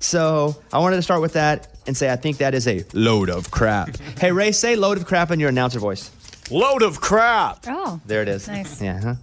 So 0.01 0.57
I 0.73 0.81
wanted 0.81 0.97
to 0.97 1.03
start 1.03 1.21
with 1.21 1.35
that 1.35 1.69
and 1.87 1.97
say 1.97 2.11
I 2.11 2.17
think 2.17 2.39
that 2.39 2.53
is 2.53 2.67
a 2.67 2.85
load 2.95 3.31
of 3.31 3.53
crap. 3.53 3.97
hey, 4.19 4.33
Ray, 4.33 4.51
say 4.51 4.75
load 4.75 4.99
of 4.99 5.07
crap 5.07 5.31
in 5.31 5.39
your 5.39 5.51
announcer 5.51 5.79
voice. 5.79 6.11
Load 6.51 6.83
of 6.83 7.01
crap. 7.01 7.61
Oh. 7.69 8.01
There 8.05 8.23
it 8.23 8.29
is. 8.29 8.49
Nice. 8.49 8.83
Yeah. 8.83 9.01
Huh? 9.01 9.15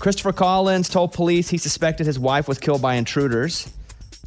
Christopher 0.00 0.32
Collins 0.32 0.88
told 0.88 1.12
police 1.12 1.48
he 1.48 1.58
suspected 1.58 2.04
his 2.04 2.18
wife 2.18 2.48
was 2.48 2.58
killed 2.58 2.82
by 2.82 2.96
intruders, 2.96 3.72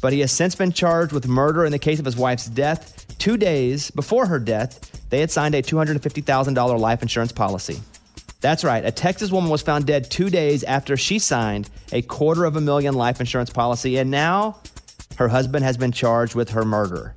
but 0.00 0.14
he 0.14 0.20
has 0.20 0.32
since 0.32 0.54
been 0.54 0.72
charged 0.72 1.12
with 1.12 1.28
murder 1.28 1.66
in 1.66 1.72
the 1.72 1.78
case 1.78 1.98
of 1.98 2.06
his 2.06 2.16
wife's 2.16 2.46
death. 2.46 2.96
Two 3.18 3.36
days 3.36 3.90
before 3.90 4.24
her 4.24 4.38
death, 4.38 4.89
they 5.10 5.20
had 5.20 5.30
signed 5.30 5.54
a 5.54 5.62
$250,000 5.62 6.78
life 6.78 7.02
insurance 7.02 7.32
policy. 7.32 7.80
That's 8.40 8.64
right. 8.64 8.84
A 8.84 8.90
Texas 8.90 9.30
woman 9.30 9.50
was 9.50 9.60
found 9.60 9.86
dead 9.86 10.10
two 10.10 10.30
days 10.30 10.64
after 10.64 10.96
she 10.96 11.18
signed 11.18 11.68
a 11.92 12.00
quarter 12.00 12.44
of 12.44 12.56
a 12.56 12.60
million 12.60 12.94
life 12.94 13.20
insurance 13.20 13.50
policy, 13.50 13.98
and 13.98 14.10
now 14.10 14.60
her 15.16 15.28
husband 15.28 15.64
has 15.64 15.76
been 15.76 15.92
charged 15.92 16.34
with 16.34 16.50
her 16.50 16.64
murder. 16.64 17.14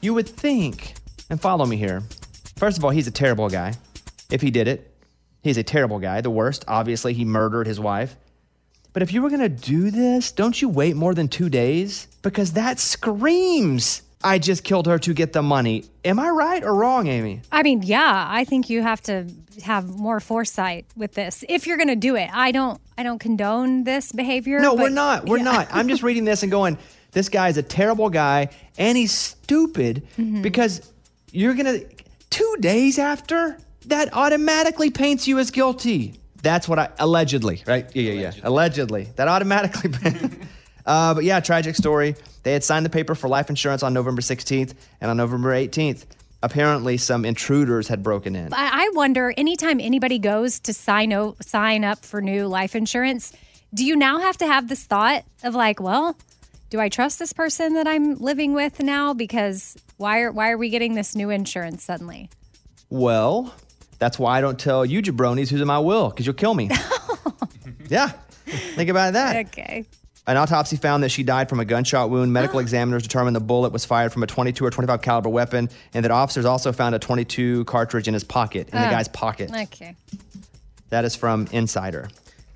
You 0.00 0.14
would 0.14 0.28
think, 0.28 0.94
and 1.28 1.40
follow 1.40 1.66
me 1.66 1.76
here. 1.76 2.02
First 2.56 2.78
of 2.78 2.84
all, 2.84 2.90
he's 2.90 3.06
a 3.06 3.12
terrible 3.12 3.50
guy. 3.50 3.74
If 4.30 4.40
he 4.40 4.50
did 4.50 4.68
it, 4.68 4.94
he's 5.42 5.58
a 5.58 5.62
terrible 5.62 5.98
guy. 5.98 6.22
The 6.22 6.30
worst, 6.30 6.64
obviously, 6.66 7.12
he 7.12 7.26
murdered 7.26 7.66
his 7.66 7.78
wife. 7.78 8.16
But 8.94 9.02
if 9.02 9.12
you 9.12 9.22
were 9.22 9.30
to 9.30 9.48
do 9.48 9.90
this, 9.90 10.32
don't 10.32 10.60
you 10.60 10.68
wait 10.68 10.96
more 10.96 11.14
than 11.14 11.28
two 11.28 11.48
days? 11.48 12.08
Because 12.22 12.52
that 12.52 12.78
screams, 12.78 14.02
I 14.24 14.38
just 14.38 14.62
killed 14.64 14.86
her 14.86 14.98
to 15.00 15.14
get 15.14 15.32
the 15.32 15.42
money. 15.42 15.84
Am 16.04 16.18
I 16.20 16.28
right 16.28 16.62
or 16.62 16.74
wrong, 16.74 17.06
Amy? 17.08 17.40
I 17.50 17.62
mean, 17.62 17.82
yeah, 17.82 18.26
I 18.28 18.44
think 18.44 18.70
you 18.70 18.82
have 18.82 19.00
to 19.02 19.26
have 19.64 19.88
more 19.88 20.20
foresight 20.20 20.86
with 20.96 21.14
this 21.14 21.44
if 21.48 21.66
you're 21.66 21.76
going 21.76 21.88
to 21.88 21.96
do 21.96 22.16
it. 22.16 22.30
I 22.32 22.52
don't 22.52 22.80
I 22.96 23.02
don't 23.02 23.18
condone 23.18 23.84
this 23.84 24.12
behavior. 24.12 24.60
No, 24.60 24.76
but- 24.76 24.82
we're 24.84 24.88
not. 24.90 25.26
We're 25.26 25.38
Yeah. 25.38 25.44
not. 25.44 25.68
I'm 25.72 25.88
just 25.88 26.02
reading 26.08 26.24
this 26.24 26.42
and 26.42 26.52
going, 26.52 26.78
this 27.12 27.28
guy 27.28 27.48
is 27.48 27.56
a 27.58 27.62
terrible 27.62 28.10
guy 28.10 28.48
and 28.78 28.96
he's 28.96 29.12
stupid 29.12 30.06
Mm-hmm. 30.16 30.42
because 30.42 30.90
you're 31.32 31.54
going 31.54 31.80
to, 31.80 31.86
two 32.30 32.56
days 32.60 32.98
after, 32.98 33.56
that 33.86 34.14
automatically 34.14 34.90
paints 34.90 35.26
you 35.26 35.38
as 35.38 35.50
guilty. 35.50 36.14
That's 36.42 36.68
what 36.68 36.78
I, 36.78 36.88
allegedly, 36.98 37.62
right? 37.66 37.86
Yeah, 37.94 38.12
yeah, 38.12 38.20
yeah. 38.20 38.32
Allegedly. 38.44 39.08
That 39.16 39.28
automatically. 39.28 39.90
uh, 40.86 41.14
but 41.14 41.24
yeah, 41.24 41.40
tragic 41.40 41.74
story. 41.76 42.16
They 42.42 42.52
had 42.52 42.64
signed 42.64 42.84
the 42.84 42.90
paper 42.90 43.14
for 43.14 43.28
life 43.28 43.50
insurance 43.50 43.82
on 43.82 43.94
November 43.94 44.22
16th 44.22 44.74
and 45.00 45.10
on 45.10 45.16
November 45.16 45.52
18th. 45.52 46.04
Apparently, 46.42 46.96
some 46.96 47.24
intruders 47.24 47.86
had 47.86 48.02
broken 48.02 48.34
in. 48.34 48.52
I 48.52 48.90
wonder 48.94 49.32
anytime 49.36 49.78
anybody 49.78 50.18
goes 50.18 50.58
to 50.60 50.74
sign 50.74 51.12
o- 51.12 51.36
sign 51.40 51.84
up 51.84 52.04
for 52.04 52.20
new 52.20 52.48
life 52.48 52.74
insurance, 52.74 53.32
do 53.72 53.84
you 53.84 53.94
now 53.94 54.18
have 54.18 54.36
to 54.38 54.46
have 54.46 54.68
this 54.68 54.84
thought 54.84 55.24
of 55.44 55.54
like, 55.54 55.80
well, 55.80 56.16
do 56.70 56.80
I 56.80 56.88
trust 56.88 57.20
this 57.20 57.32
person 57.32 57.74
that 57.74 57.86
I'm 57.86 58.16
living 58.16 58.54
with 58.54 58.80
now? 58.80 59.14
Because 59.14 59.76
why 59.98 60.20
are 60.20 60.32
why 60.32 60.50
are 60.50 60.58
we 60.58 60.68
getting 60.68 60.94
this 60.94 61.14
new 61.14 61.30
insurance 61.30 61.84
suddenly? 61.84 62.28
Well, 62.90 63.54
that's 64.00 64.18
why 64.18 64.36
I 64.36 64.40
don't 64.40 64.58
tell 64.58 64.84
you 64.84 65.00
jabronis 65.00 65.48
who's 65.48 65.60
in 65.60 65.68
my 65.68 65.78
will, 65.78 66.10
because 66.10 66.26
you'll 66.26 66.34
kill 66.34 66.54
me. 66.54 66.70
yeah. 67.88 68.08
Think 68.46 68.90
about 68.90 69.12
that. 69.12 69.46
Okay. 69.46 69.84
An 70.26 70.36
autopsy 70.36 70.76
found 70.76 71.02
that 71.02 71.08
she 71.08 71.24
died 71.24 71.48
from 71.48 71.58
a 71.58 71.64
gunshot 71.64 72.08
wound. 72.08 72.32
Medical 72.32 72.58
ah. 72.58 72.62
examiners 72.62 73.02
determined 73.02 73.34
the 73.34 73.40
bullet 73.40 73.72
was 73.72 73.84
fired 73.84 74.12
from 74.12 74.22
a 74.22 74.26
22 74.26 74.64
or 74.64 74.70
25 74.70 75.02
caliber 75.02 75.28
weapon, 75.28 75.68
and 75.94 76.04
that 76.04 76.12
officers 76.12 76.44
also 76.44 76.70
found 76.70 76.94
a 76.94 76.98
22 76.98 77.64
cartridge 77.64 78.06
in 78.06 78.14
his 78.14 78.22
pocket, 78.22 78.68
in 78.68 78.80
the 78.80 78.86
Oh. 78.86 78.90
guy's 78.90 79.08
pocket. 79.08 79.50
Okay. 79.50 79.96
That 80.90 81.04
is 81.04 81.16
from 81.16 81.48
Insider. 81.50 82.08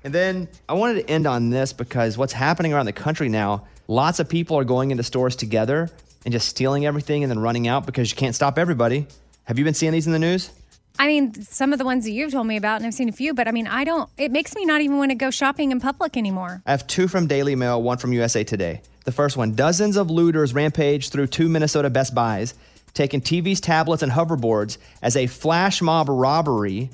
And 0.03 0.13
then 0.13 0.47
I 0.69 0.73
wanted 0.73 1.01
to 1.05 1.09
end 1.09 1.27
on 1.27 1.49
this 1.49 1.73
because 1.73 2.17
what's 2.17 2.31
happening 2.31 2.73
around 2.73 2.85
the 2.85 2.93
country 2.93 3.27
now, 3.27 3.63
lots 3.89 4.19
of 4.19 4.29
people 4.29 4.57
are 4.57 4.63
going 4.63 4.91
into 4.91 5.03
stores 5.03 5.35
together 5.35 5.89
and 6.23 6.31
just 6.31 6.47
stealing 6.47 6.85
everything 6.85 7.23
and 7.23 7.29
then 7.29 7.39
running 7.39 7.67
out 7.67 7.85
because 7.85 8.09
you 8.11 8.15
can't 8.15 8.35
stop 8.35 8.57
everybody. 8.57 9.07
Have 9.43 9.57
you 9.57 9.65
been 9.65 9.73
seeing 9.73 9.91
these 9.91 10.07
in 10.07 10.13
the 10.13 10.19
news? 10.19 10.51
I 10.99 11.07
mean, 11.07 11.33
some 11.43 11.73
of 11.73 11.79
the 11.79 11.85
ones 11.85 12.05
that 12.05 12.11
you've 12.11 12.31
told 12.31 12.47
me 12.47 12.57
about, 12.57 12.77
and 12.77 12.85
I've 12.85 12.93
seen 12.93 13.09
a 13.09 13.13
few, 13.13 13.33
but 13.33 13.47
I 13.47 13.51
mean, 13.51 13.67
I 13.67 13.83
don't. 13.83 14.09
It 14.17 14.31
makes 14.31 14.55
me 14.55 14.65
not 14.65 14.81
even 14.81 14.97
want 14.97 15.11
to 15.11 15.15
go 15.15 15.29
shopping 15.29 15.71
in 15.71 15.79
public 15.79 16.17
anymore. 16.17 16.61
I 16.65 16.71
have 16.71 16.87
two 16.87 17.07
from 17.07 17.27
Daily 17.27 17.55
Mail, 17.55 17.81
one 17.81 17.97
from 17.97 18.13
USA 18.13 18.43
Today. 18.43 18.81
The 19.05 19.11
first 19.11 19.37
one 19.37 19.53
dozens 19.53 19.95
of 19.95 20.09
looters 20.09 20.53
rampage 20.53 21.09
through 21.09 21.27
two 21.27 21.47
Minnesota 21.47 21.89
Best 21.89 22.13
Buys, 22.13 22.55
taking 22.93 23.21
TVs, 23.21 23.61
tablets, 23.61 24.03
and 24.03 24.11
hoverboards 24.11 24.77
as 25.01 25.15
a 25.15 25.27
flash 25.27 25.81
mob 25.81 26.09
robbery 26.09 26.89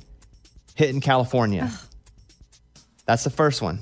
hit 0.74 0.90
in 0.90 1.00
California. 1.00 1.70
That's 3.06 3.24
the 3.24 3.30
first 3.30 3.62
one. 3.62 3.80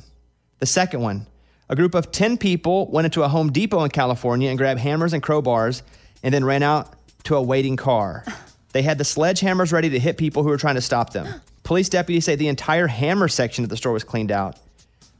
The 0.61 0.67
second 0.67 1.01
one 1.01 1.27
a 1.69 1.75
group 1.75 1.95
of 1.95 2.13
10 2.13 2.37
people 2.37 2.91
went 2.91 3.07
into 3.07 3.23
a 3.23 3.29
Home 3.29 3.51
Depot 3.51 3.83
in 3.83 3.91
California 3.91 4.51
and 4.51 4.59
grabbed 4.59 4.81
hammers 4.81 5.15
and 5.15 5.23
crowbars 5.23 5.81
and 6.23 6.35
then 6.35 6.45
ran 6.45 6.63
out 6.63 6.93
to 7.25 7.37
a 7.37 7.43
waiting 7.43 7.77
car. 7.77 8.25
They 8.73 8.83
had 8.83 8.99
the 8.99 9.05
sledgehammers 9.05 9.73
ready 9.73 9.91
to 9.91 9.99
hit 9.99 10.17
people 10.17 10.43
who 10.43 10.49
were 10.49 10.59
trying 10.59 10.77
to 10.77 10.81
stop 10.81 11.13
them. 11.13 11.41
Police 11.63 11.89
deputies 11.89 12.25
say 12.25 12.37
the 12.37 12.49
entire 12.49 12.87
hammer 12.87 13.29
section 13.29 13.65
of 13.65 13.71
the 13.71 13.77
store 13.77 13.93
was 13.93 14.05
cleaned 14.05 14.33
out 14.33 14.59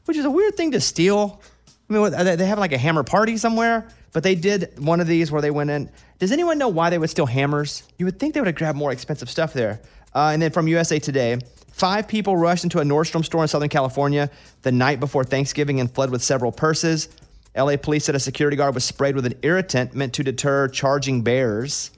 which 0.05 0.17
is 0.17 0.25
a 0.25 0.29
weird 0.29 0.55
thing 0.55 0.71
to 0.71 0.81
steal. 0.81 1.41
I 1.89 1.93
mean, 1.93 2.11
they 2.11 2.35
they 2.35 2.45
have 2.45 2.59
like 2.59 2.73
a 2.73 2.77
hammer 2.77 3.03
party 3.03 3.37
somewhere, 3.37 3.87
but 4.11 4.23
they 4.23 4.35
did 4.35 4.79
one 4.79 4.99
of 4.99 5.07
these 5.07 5.31
where 5.31 5.41
they 5.41 5.51
went 5.51 5.69
in. 5.69 5.89
Does 6.19 6.31
anyone 6.31 6.57
know 6.57 6.69
why 6.69 6.89
they 6.89 6.97
would 6.97 7.09
steal 7.09 7.25
hammers? 7.25 7.83
You 7.97 8.05
would 8.05 8.19
think 8.19 8.33
they 8.33 8.39
would 8.39 8.47
have 8.47 8.55
grabbed 8.55 8.77
more 8.77 8.91
expensive 8.91 9.29
stuff 9.29 9.53
there. 9.53 9.81
Uh, 10.13 10.29
and 10.33 10.41
then 10.41 10.51
from 10.51 10.67
USA 10.67 10.99
Today, 10.99 11.39
five 11.71 12.07
people 12.07 12.37
rushed 12.37 12.63
into 12.63 12.79
a 12.79 12.83
Nordstrom 12.83 13.25
store 13.25 13.41
in 13.41 13.47
Southern 13.47 13.69
California 13.69 14.29
the 14.61 14.71
night 14.71 14.99
before 14.99 15.23
Thanksgiving 15.23 15.79
and 15.79 15.93
fled 15.93 16.09
with 16.09 16.23
several 16.23 16.51
purses. 16.51 17.09
LA 17.55 17.77
police 17.77 18.05
said 18.05 18.15
a 18.15 18.19
security 18.19 18.57
guard 18.57 18.73
was 18.73 18.83
sprayed 18.83 19.15
with 19.15 19.25
an 19.25 19.35
irritant 19.41 19.93
meant 19.93 20.13
to 20.13 20.23
deter 20.23 20.67
charging 20.67 21.21
bears 21.21 21.91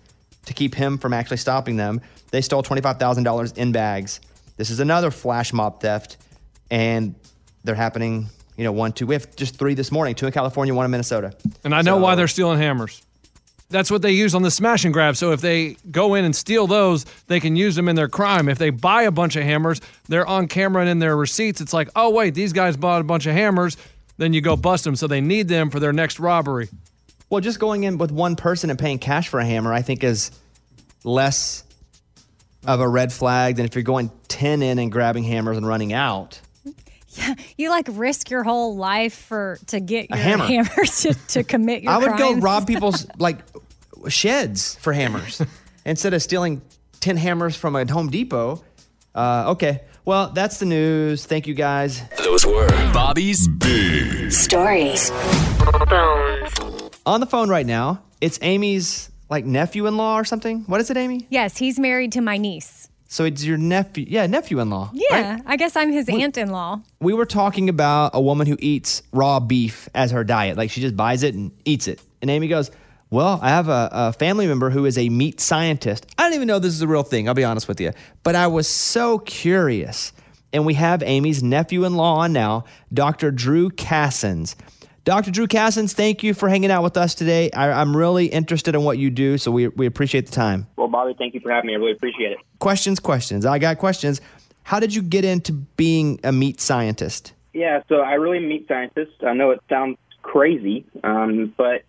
to 0.46 0.54
keep 0.54 0.76
him 0.76 0.98
from 0.98 1.14
actually 1.14 1.38
stopping 1.38 1.78
them. 1.78 2.02
They 2.32 2.42
stole 2.42 2.64
$25,000 2.64 3.58
in 3.58 3.72
bags. 3.72 4.20
This 4.58 4.70
is 4.70 4.80
another 4.80 5.12
flash 5.12 5.54
mob 5.54 5.82
theft, 5.82 6.18
and 6.72 7.16
they're 7.64 7.76
happening, 7.76 8.28
you 8.58 8.64
know, 8.64 8.72
one, 8.72 8.94
two. 8.94 9.06
We 9.06 9.16
have 9.16 9.36
just 9.36 9.58
three 9.58 9.74
this 9.74 9.92
morning 9.92 10.16
two 10.16 10.26
in 10.26 10.32
California, 10.32 10.74
one 10.74 10.86
in 10.86 10.92
Minnesota. 10.92 11.34
And 11.64 11.74
I 11.76 11.82
know 11.82 11.98
why 11.98 12.16
they're 12.16 12.28
stealing 12.28 12.60
hammers. 12.60 13.02
That's 13.70 13.90
what 13.90 14.04
they 14.04 14.12
use 14.12 14.36
on 14.36 14.44
the 14.44 14.52
smash 14.52 14.86
and 14.86 14.94
grab. 14.94 15.16
So 15.16 15.32
if 15.32 15.42
they 15.42 15.76
go 15.90 16.14
in 16.14 16.24
and 16.24 16.36
steal 16.36 16.68
those, 16.68 17.04
they 17.28 17.40
can 17.40 17.56
use 17.56 17.76
them 17.76 17.90
in 17.90 17.96
their 17.96 18.08
crime. 18.08 18.48
If 18.48 18.60
they 18.60 18.70
buy 18.70 19.04
a 19.04 19.12
bunch 19.12 19.36
of 19.36 19.44
hammers, 19.44 19.82
they're 20.08 20.26
on 20.26 20.48
camera 20.48 20.82
and 20.82 20.90
in 20.90 21.00
their 21.00 21.18
receipts. 21.18 21.62
It's 21.62 21.74
like, 21.74 21.90
oh, 21.96 22.12
wait, 22.12 22.36
these 22.36 22.54
guys 22.54 22.78
bought 22.78 23.02
a 23.02 23.04
bunch 23.04 23.26
of 23.26 23.34
hammers. 23.34 23.76
Then 24.18 24.34
you 24.34 24.42
go 24.42 24.56
bust 24.56 24.84
them. 24.84 24.96
So 24.96 25.08
they 25.08 25.20
need 25.20 25.48
them 25.48 25.72
for 25.72 25.80
their 25.80 25.92
next 25.92 26.20
robbery. 26.20 26.70
Well, 27.36 27.42
just 27.42 27.60
going 27.60 27.84
in 27.84 27.98
with 27.98 28.14
one 28.14 28.38
person 28.38 28.70
and 28.70 28.80
paying 28.80 28.98
cash 28.98 29.28
for 29.28 29.42
a 29.42 29.46
hammer, 29.46 29.74
I 29.74 29.82
think, 29.82 30.06
is 30.06 30.32
less 31.04 31.66
of 32.66 32.80
a 32.80 32.88
red 32.88 33.12
flag 33.12 33.58
than 33.58 33.66
if 33.66 33.76
you're 33.76 33.84
going 33.84 34.10
10 34.30 34.62
in 34.62 34.80
and 34.80 34.90
grabbing 34.90 35.26
hammers 35.26 35.58
and 35.58 35.68
running 35.68 35.92
out. 35.92 36.40
Yeah, 37.10 37.34
you 37.58 37.72
like 37.72 37.90
risk 37.92 38.30
your 38.30 38.44
whole 38.44 38.78
life 38.78 39.14
for 39.16 39.60
to 39.68 39.82
get 39.82 40.08
A 40.12 40.16
hammer. 40.16 40.46
hammer 40.46 40.70
to, 40.86 41.14
to 41.14 41.44
commit 41.44 41.84
your 41.84 41.92
I 41.92 41.98
would 41.98 42.18
go 42.18 42.36
rob 42.36 42.68
people's 42.68 43.06
like 43.18 43.40
sheds 44.08 44.76
for 44.76 44.94
hammers 44.94 45.42
instead 45.86 46.14
of 46.14 46.22
stealing 46.22 46.62
10 47.02 47.18
hammers 47.18 47.58
from 47.58 47.76
a 47.76 47.86
Home 47.92 48.10
Depot. 48.10 48.64
Uh, 49.14 49.48
okay. 49.48 49.82
Well, 50.06 50.30
that's 50.30 50.60
the 50.60 50.68
news. 50.68 51.26
Thank 51.26 51.48
you 51.48 51.54
guys. 51.54 52.02
Those 52.18 52.46
were 52.46 52.70
Bobby's 52.94 53.46
Big 53.50 54.32
Stories. 54.32 55.12
On 57.06 57.20
the 57.20 57.26
phone 57.26 57.50
right 57.50 57.66
now, 57.66 58.02
it's 58.22 58.40
Amy's 58.42 59.10
like 59.30 59.46
nephew-in-law 59.46 60.20
or 60.20 60.26
something. 60.26 60.64
What 60.68 60.82
is 60.82 60.90
it, 60.90 60.98
Amy? 60.98 61.28
Yes, 61.30 61.58
he's 61.58 61.80
married 61.80 62.12
to 62.14 62.22
my 62.22 62.38
niece. 62.38 62.90
So 63.08 63.24
it's 63.24 63.44
your 63.44 63.58
nephew. 63.58 64.06
Yeah, 64.08 64.26
nephew-in-law. 64.26 64.92
Yeah, 64.94 65.40
I 65.46 65.58
guess 65.58 65.76
I'm 65.76 65.92
his 65.92 66.10
aunt-in-law. 66.10 66.82
We 67.00 67.14
were 67.14 67.26
talking 67.26 67.70
about 67.70 68.12
a 68.14 68.22
woman 68.22 68.48
who 68.48 68.58
eats 68.60 69.04
raw 69.12 69.40
beef 69.40 69.88
as 69.94 70.12
her 70.12 70.24
diet. 70.24 70.58
Like 70.58 70.72
she 70.72 70.82
just 70.82 70.98
buys 70.98 71.22
it 71.24 71.36
and 71.36 71.52
eats 71.66 71.88
it. 71.88 72.02
And 72.22 72.32
Amy 72.32 72.48
goes, 72.48 72.72
Well, 73.12 73.40
I 73.42 73.50
have 73.50 73.70
a, 73.70 73.90
a 73.92 74.14
family 74.14 74.48
member 74.48 74.72
who 74.72 74.86
is 74.86 74.98
a 74.98 75.08
meat 75.10 75.40
scientist. 75.40 76.08
I 76.18 76.24
don't 76.24 76.34
even 76.34 76.48
know 76.48 76.58
this 76.60 76.74
is 76.74 76.82
a 76.82 76.88
real 76.88 77.04
thing, 77.04 77.28
I'll 77.28 77.36
be 77.36 77.44
honest 77.44 77.68
with 77.68 77.80
you. 77.80 77.92
But 78.24 78.36
I 78.36 78.48
was 78.48 78.68
so 78.68 79.20
curious. 79.20 80.12
and 80.52 80.66
we 80.66 80.74
have 80.74 81.04
Amy's 81.04 81.44
nephew 81.44 81.86
in 81.86 81.94
law 81.96 82.16
on 82.18 82.34
now, 82.34 82.66
Dr. 82.94 83.30
Drew 83.32 83.70
Cassens. 83.70 84.56
Dr. 85.06 85.30
Drew 85.30 85.46
Cassens, 85.46 85.94
thank 85.94 86.24
you 86.24 86.34
for 86.34 86.50
hanging 86.50 86.72
out 86.72 86.82
with 86.82 86.98
us 86.98 87.14
today. 87.14 87.52
I, 87.52 87.80
I'm 87.80 87.96
really 87.96 88.26
interested 88.26 88.74
in 88.74 88.84
what 88.84 88.98
you 88.98 89.12
do, 89.12 89.38
so 89.38 89.52
we, 89.52 89.68
we 89.68 89.86
appreciate 89.86 90.26
the 90.26 90.32
time. 90.32 90.66
Well, 90.78 90.88
Bobby, 90.88 91.14
thank 91.16 91.36
you 91.36 91.40
for 91.42 91.52
having 91.52 91.68
me. 91.68 91.74
I 91.74 91.78
really 91.78 91.92
appreciate 91.92 92.32
it. 92.32 92.40
Questions, 92.58 93.00
questions. 93.00 93.46
I 93.46 93.60
got 93.60 93.78
questions. 93.78 94.20
How 94.64 94.80
did 94.80 94.96
you 94.96 95.04
get 95.04 95.24
into 95.24 95.54
being 95.54 96.20
a 96.24 96.32
meat 96.32 96.60
scientist? 96.60 97.34
Yeah, 97.54 97.84
so 97.88 97.98
I 97.98 98.14
really 98.14 98.40
am 98.40 98.46
a 98.46 98.48
meat 98.48 98.68
scientist. 98.68 99.12
I 99.24 99.34
know 99.34 99.52
it 99.52 99.62
sounds 99.70 100.00
crazy, 100.24 100.86
um, 101.04 101.54
but 101.56 101.84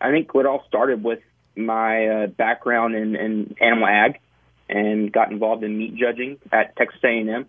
I 0.00 0.12
think 0.12 0.32
what 0.32 0.46
all 0.46 0.64
started 0.68 1.02
with 1.02 1.18
my 1.56 2.06
uh, 2.06 2.26
background 2.28 2.94
in, 2.94 3.16
in 3.16 3.56
animal 3.60 3.88
ag 3.88 4.20
and 4.68 5.12
got 5.12 5.32
involved 5.32 5.64
in 5.64 5.76
meat 5.76 5.96
judging 5.96 6.38
at 6.52 6.76
Texas 6.76 7.00
A&M. 7.02 7.44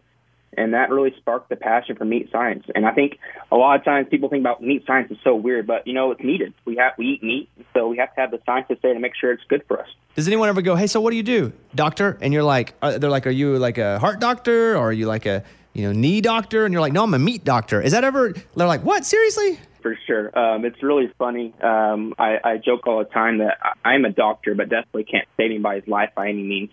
And 0.58 0.74
that 0.74 0.90
really 0.90 1.14
sparked 1.18 1.50
the 1.50 1.56
passion 1.56 1.96
for 1.96 2.06
meat 2.06 2.30
science. 2.32 2.66
And 2.76 2.86
I 2.86 2.92
think 2.92 3.20
a 3.52 3.56
lot 3.56 3.78
of 3.78 3.84
times 3.84 4.08
people 4.10 4.30
think 4.30 4.42
about 4.42 4.62
meat 4.62 4.84
science 4.86 5.12
is 5.12 5.18
so 5.24 5.36
weird, 5.36 5.68
but 5.68 5.86
you 5.88 5.94
know 5.94 6.12
it's 6.12 6.24
needed. 6.24 6.54
We 6.66 6.76
have 6.78 6.94
we 6.98 7.06
eat 7.08 7.24
meat, 7.24 7.50
so 7.74 7.88
we 7.88 7.98
have 7.98 8.14
to 8.16 8.22
have 8.22 8.32
the 8.32 8.40
scientists 8.46 8.80
there 8.82 8.94
to 8.94 9.00
make 9.00 9.14
sure 9.20 9.32
it's 9.32 9.44
good 9.48 9.64
for 9.68 9.80
us. 9.80 9.88
Does 10.16 10.28
anyone 10.28 10.50
ever 10.50 10.62
go, 10.62 10.76
"Hey, 10.76 10.88
so 10.88 11.02
what 11.02 11.12
do 11.12 11.18
you 11.18 11.24
do, 11.24 11.54
doctor?" 11.76 12.18
And 12.22 12.34
you're 12.34 12.44
like, 12.44 12.76
uh, 12.82 12.98
they're 12.98 13.10
like, 13.10 13.28
"Are 13.28 13.32
you 13.32 13.58
like 13.58 13.78
a 13.78 14.00
heart 14.00 14.20
doctor, 14.20 14.76
or 14.76 14.90
are 14.90 14.94
you 14.94 15.08
like 15.08 15.26
a 15.26 15.44
you 15.74 15.84
know 15.84 15.92
knee 15.92 16.22
doctor?" 16.22 16.66
And 16.66 16.74
you're 16.74 16.82
like, 16.82 16.94
"No, 16.94 17.04
I'm 17.04 17.14
a 17.14 17.20
meat 17.20 17.44
doctor." 17.44 17.82
Is 17.82 17.92
that 17.92 18.04
ever? 18.04 18.34
They're 18.56 18.68
like, 18.68 18.84
"What? 18.84 19.06
Seriously?" 19.06 19.60
For 19.82 19.98
sure. 20.08 20.38
Um, 20.40 20.64
it's 20.64 20.82
really 20.82 21.12
funny. 21.20 21.54
Um, 21.62 22.16
I, 22.18 22.38
I 22.42 22.58
joke 22.58 22.88
all 22.88 23.00
the 23.00 23.06
time 23.06 23.40
that 23.40 23.58
I'm 23.84 24.06
a 24.06 24.12
doctor, 24.12 24.56
but 24.56 24.70
definitely 24.70 25.04
can't 25.04 25.28
save 25.36 25.52
anybody's 25.52 25.88
life 25.90 26.12
by 26.16 26.30
any 26.30 26.42
means. 26.42 26.70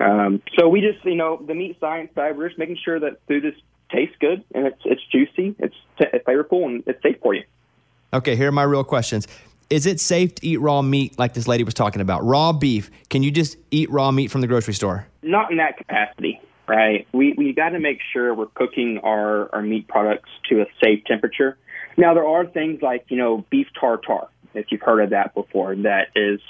Um, 0.00 0.42
so 0.58 0.68
we 0.68 0.80
just, 0.80 1.04
you 1.04 1.14
know, 1.14 1.40
the 1.46 1.54
meat 1.54 1.76
science 1.80 2.10
side, 2.14 2.36
we're 2.36 2.48
just 2.48 2.58
making 2.58 2.78
sure 2.84 2.98
that 3.00 3.18
food 3.28 3.44
is 3.44 3.54
tastes 3.92 4.16
good 4.18 4.42
and 4.54 4.66
it's 4.66 4.80
it's 4.84 5.02
juicy, 5.10 5.54
it's 5.58 5.74
t- 5.98 6.06
flavorful, 6.26 6.64
and 6.64 6.82
it's 6.86 7.02
safe 7.02 7.16
for 7.22 7.34
you. 7.34 7.44
Okay, 8.12 8.36
here 8.36 8.48
are 8.48 8.52
my 8.52 8.62
real 8.62 8.84
questions. 8.84 9.26
Is 9.70 9.86
it 9.86 10.00
safe 10.00 10.34
to 10.36 10.46
eat 10.46 10.58
raw 10.58 10.82
meat 10.82 11.18
like 11.18 11.34
this 11.34 11.48
lady 11.48 11.64
was 11.64 11.74
talking 11.74 12.00
about? 12.00 12.24
Raw 12.24 12.52
beef. 12.52 12.90
Can 13.08 13.22
you 13.22 13.30
just 13.30 13.56
eat 13.70 13.90
raw 13.90 14.10
meat 14.10 14.30
from 14.30 14.40
the 14.40 14.46
grocery 14.46 14.74
store? 14.74 15.06
Not 15.22 15.50
in 15.50 15.56
that 15.56 15.76
capacity, 15.78 16.40
right? 16.68 17.06
We 17.12 17.34
we 17.36 17.52
got 17.52 17.70
to 17.70 17.80
make 17.80 17.98
sure 18.12 18.34
we're 18.34 18.46
cooking 18.46 18.98
our 19.02 19.52
our 19.54 19.62
meat 19.62 19.88
products 19.88 20.30
to 20.50 20.62
a 20.62 20.66
safe 20.82 21.04
temperature. 21.06 21.56
Now 21.96 22.14
there 22.14 22.26
are 22.26 22.46
things 22.46 22.82
like 22.82 23.06
you 23.08 23.16
know 23.16 23.44
beef 23.50 23.68
tartare, 23.78 24.28
if 24.54 24.66
you've 24.70 24.82
heard 24.82 25.00
of 25.00 25.10
that 25.10 25.34
before, 25.34 25.74
that 25.76 26.08
is 26.14 26.40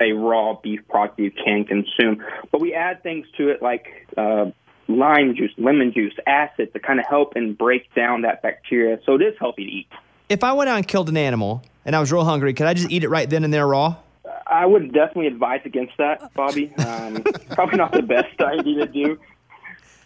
a 0.00 0.12
raw 0.12 0.54
beef 0.54 0.80
product 0.88 1.18
you 1.18 1.30
can 1.30 1.64
consume. 1.64 2.24
But 2.50 2.60
we 2.60 2.74
add 2.74 3.02
things 3.02 3.26
to 3.36 3.48
it 3.48 3.62
like 3.62 3.86
uh, 4.16 4.46
lime 4.88 5.34
juice, 5.36 5.52
lemon 5.58 5.92
juice, 5.92 6.14
acid 6.26 6.72
to 6.72 6.80
kind 6.80 6.98
of 6.98 7.06
help 7.06 7.34
and 7.36 7.56
break 7.56 7.94
down 7.94 8.22
that 8.22 8.42
bacteria. 8.42 8.98
So 9.04 9.14
it 9.14 9.22
is 9.22 9.34
healthy 9.38 9.64
to 9.64 9.70
eat. 9.70 9.88
If 10.28 10.44
I 10.44 10.52
went 10.52 10.68
out 10.68 10.76
and 10.76 10.86
killed 10.86 11.08
an 11.08 11.16
animal 11.16 11.62
and 11.84 11.94
I 11.94 12.00
was 12.00 12.12
real 12.12 12.24
hungry, 12.24 12.52
could 12.54 12.66
I 12.66 12.74
just 12.74 12.90
eat 12.90 13.04
it 13.04 13.08
right 13.08 13.28
then 13.28 13.44
and 13.44 13.52
there 13.52 13.66
raw? 13.66 13.96
I 14.46 14.66
would 14.66 14.92
definitely 14.92 15.26
advise 15.26 15.60
against 15.64 15.92
that, 15.98 16.32
Bobby. 16.34 16.72
Um, 16.88 17.22
probably 17.50 17.78
not 17.78 17.92
the 17.92 18.02
best 18.02 18.40
idea 18.40 18.86
to 18.86 18.92
do. 18.92 19.18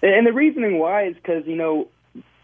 And 0.03 0.26
the 0.26 0.33
reasoning 0.33 0.78
why 0.78 1.07
is 1.07 1.14
because, 1.14 1.47
you 1.47 1.57
know, 1.57 1.89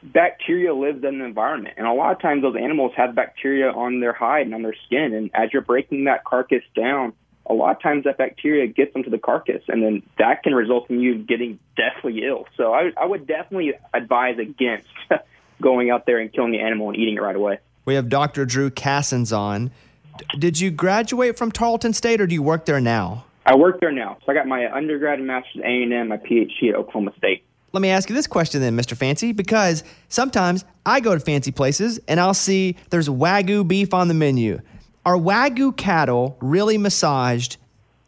bacteria 0.03 0.75
lives 0.75 1.05
in 1.05 1.19
the 1.19 1.25
environment. 1.25 1.75
And 1.77 1.87
a 1.87 1.93
lot 1.93 2.13
of 2.13 2.21
times 2.21 2.43
those 2.43 2.57
animals 2.57 2.93
have 2.97 3.15
bacteria 3.15 3.71
on 3.71 4.01
their 4.01 4.13
hide 4.13 4.47
and 4.47 4.55
on 4.55 4.63
their 4.63 4.77
skin. 4.87 5.13
And 5.13 5.31
as 5.35 5.53
you're 5.53 5.63
breaking 5.63 6.05
that 6.05 6.25
carcass 6.25 6.63
down, 6.75 7.13
a 7.49 7.55
lot 7.55 7.75
of 7.75 7.83
times 7.83 8.05
that 8.05 8.19
bacteria 8.19 8.67
gets 8.67 8.95
into 8.95 9.11
the 9.11 9.19
carcass. 9.19 9.63
And 9.69 9.83
then 9.83 10.03
that 10.19 10.43
can 10.43 10.55
result 10.55 10.91
in 10.91 11.01
you 11.01 11.17
getting 11.17 11.59
deathly 11.77 12.25
ill. 12.25 12.47
So 12.57 12.73
I, 12.73 12.91
I 12.97 13.07
would 13.07 13.27
definitely 13.27 13.75
advise 13.95 14.39
against 14.39 14.89
going 15.63 15.91
out 15.91 16.07
there 16.07 16.19
and 16.19 16.33
killing 16.33 16.53
the 16.53 16.61
animal 16.61 16.89
and 16.89 16.97
eating 16.99 17.17
it 17.17 17.23
right 17.23 17.37
away. 17.37 17.59
We 17.85 17.95
have 17.95 18.09
Dr. 18.09 18.45
Drew 18.45 18.71
Cassens 18.71 19.37
on. 19.37 19.71
D- 20.19 20.39
Did 20.39 20.61
you 20.61 20.71
graduate 20.71 21.39
from 21.39 21.51
Tarleton 21.51 21.93
State 21.93 22.21
or 22.21 22.27
do 22.27 22.35
you 22.35 22.43
work 22.43 22.67
there 22.67 22.81
now? 22.81 23.25
I 23.47 23.55
work 23.55 23.81
there 23.81 23.93
now. 23.93 24.19
So 24.27 24.33
I 24.33 24.35
got 24.35 24.47
my 24.47 24.71
undergrad 24.71 25.19
and 25.19 25.27
master's 25.27 25.63
at 25.63 25.67
A&M, 25.67 26.09
my 26.09 26.19
PhD 26.19 26.69
at 26.69 26.75
Oklahoma 26.75 27.13
State. 27.17 27.45
Let 27.73 27.81
me 27.81 27.91
ask 27.91 28.09
you 28.09 28.15
this 28.15 28.27
question 28.27 28.61
then, 28.61 28.77
Mr. 28.77 28.97
Fancy, 28.97 29.33
because 29.33 29.85
sometimes 30.09 30.65
I 30.87 31.01
go 31.01 31.15
to 31.15 31.21
fancy 31.21 31.51
places 31.51 32.01
and 32.09 32.19
I'll 32.19 32.35
see 32.35 32.77
there's 32.91 33.09
Wagyu 33.09 33.67
beef 33.67 33.93
on 33.93 34.09
the 34.09 34.15
menu. 34.15 34.61
Are 35.09 35.17
Wagyu 35.17 35.75
cattle 35.75 36.37
really 36.39 36.77
massaged 36.77 37.57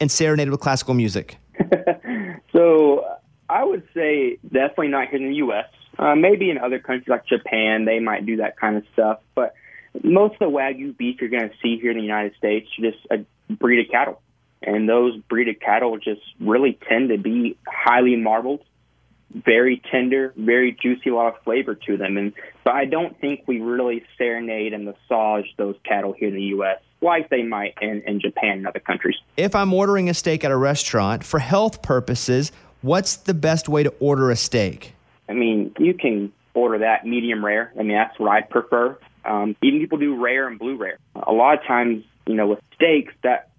and 0.01 0.11
serenaded 0.11 0.51
with 0.51 0.61
classical 0.61 0.93
music? 0.93 1.39
So 2.53 3.07
I 3.49 3.63
would 3.63 3.85
say 3.95 4.37
definitely 4.43 4.89
not 4.89 5.09
here 5.09 5.21
in 5.21 5.29
the 5.29 5.37
U.S. 5.37 5.67
Uh, 5.97 6.17
maybe 6.17 6.51
in 6.51 6.59
other 6.59 6.81
countries 6.81 7.07
like 7.07 7.25
Japan, 7.25 7.85
they 7.85 8.01
might 8.01 8.27
do 8.27 8.39
that 8.39 8.59
kind 8.59 8.77
of 8.77 8.83
stuff. 8.93 9.21
But 9.37 9.55
most 10.03 10.33
of 10.35 10.39
the 10.41 10.47
Wagyu 10.47 10.97
beef 10.97 11.21
you're 11.21 11.31
going 11.31 11.49
to 11.49 11.55
see 11.63 11.79
here 11.81 11.93
in 11.93 11.97
the 11.97 12.03
United 12.03 12.35
States 12.37 12.69
is 12.77 12.93
just 12.93 13.07
a 13.09 13.25
breed 13.55 13.87
of 13.87 13.91
cattle. 13.93 14.21
And 14.63 14.89
those 14.89 15.17
breed 15.29 15.49
of 15.49 15.61
cattle 15.61 15.97
just 15.97 16.23
really 16.41 16.77
tend 16.89 17.11
to 17.11 17.19
be 17.19 17.57
highly 17.69 18.17
marbled, 18.17 18.65
very 19.33 19.81
tender, 19.93 20.35
very 20.37 20.77
juicy, 20.83 21.11
a 21.11 21.15
lot 21.15 21.37
of 21.37 21.43
flavor 21.45 21.77
to 21.77 21.97
them. 21.97 22.17
And 22.17 22.33
but 22.65 22.75
I 22.75 22.85
don't 22.85 23.19
think 23.21 23.45
we 23.47 23.61
really 23.61 24.03
serenade 24.19 24.73
and 24.73 24.87
massage 24.87 25.47
those 25.57 25.77
cattle 25.85 26.13
here 26.13 26.29
in 26.29 26.35
the 26.35 26.43
U.S. 26.57 26.81
like 27.01 27.29
they 27.31 27.43
might 27.43 27.75
in, 27.81 28.03
in 28.07 28.21
Japan 28.21 28.59
and 28.59 28.67
other 28.67 28.81
countries. 28.81 29.17
If 29.37 29.55
I'm 29.55 29.73
ordering 29.73 30.09
a 30.09 30.15
steak 30.15 30.45
at 30.45 30.51
a 30.51 30.57
restaurant 30.57 31.25
for 31.25 31.39
health 31.39 31.83
purposes, 31.83 32.53
what's 32.83 33.17
the 33.17 33.35
best 33.35 33.69
way 33.69 33.83
to 33.83 33.91
order 34.01 34.31
a 34.31 34.37
steak? 34.37 34.95
I 35.29 35.33
mean, 35.33 35.73
you 35.79 35.95
can 35.95 36.33
order 36.55 36.79
that 36.79 37.07
medium 37.07 37.45
rare. 37.45 37.73
I 37.79 37.83
mean, 37.83 37.97
that's 37.97 38.19
what 38.19 38.31
I 38.31 38.43
prefer. 38.43 38.99
Um, 39.25 39.57
even 39.63 39.81
people 39.81 39.99
do 39.99 40.21
rare 40.21 40.49
and 40.49 40.59
blue 40.59 40.77
rare. 40.77 40.99
A 41.15 41.33
lot 41.33 41.59
of 41.59 41.65
times, 41.65 42.05
you 42.27 42.35
know, 42.35 42.49
with 42.49 42.61
steaks, 42.75 43.13
that 43.23 43.51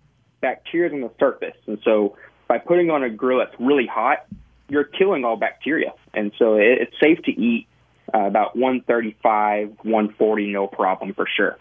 bacteria 0.41 0.87
is 0.87 0.93
on 0.93 1.01
the 1.01 1.11
surface, 1.19 1.55
and 1.67 1.79
so 1.83 2.17
by 2.47 2.57
putting 2.57 2.89
on 2.89 3.03
a 3.03 3.09
grill 3.09 3.39
that's 3.39 3.55
really 3.59 3.85
hot, 3.85 4.25
you're 4.69 4.83
killing 4.83 5.23
all 5.23 5.37
bacteria, 5.37 5.93
and 6.13 6.31
so 6.39 6.55
it, 6.55 6.79
it's 6.81 6.95
safe 6.99 7.19
to 7.25 7.31
eat 7.31 7.67
uh, 8.13 8.21
about 8.21 8.55
135, 8.55 9.77
140, 9.83 10.51
no 10.51 10.67
problem 10.67 11.13
for 11.13 11.27
sure. 11.37 11.57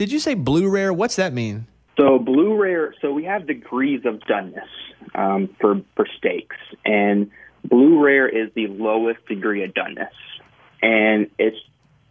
Did 0.00 0.10
you 0.10 0.18
say 0.18 0.32
blue 0.32 0.66
rare? 0.70 0.94
What's 0.94 1.16
that 1.16 1.34
mean? 1.34 1.66
So 1.98 2.18
blue 2.18 2.56
rare. 2.56 2.94
So 3.02 3.12
we 3.12 3.24
have 3.24 3.46
degrees 3.46 4.00
of 4.06 4.20
doneness 4.20 4.64
um, 5.14 5.50
for 5.60 5.82
for 5.94 6.06
steaks, 6.16 6.56
and 6.86 7.30
blue 7.68 8.02
rare 8.02 8.26
is 8.26 8.48
the 8.54 8.68
lowest 8.68 9.22
degree 9.26 9.62
of 9.62 9.74
doneness, 9.74 10.08
and 10.80 11.28
it's 11.38 11.58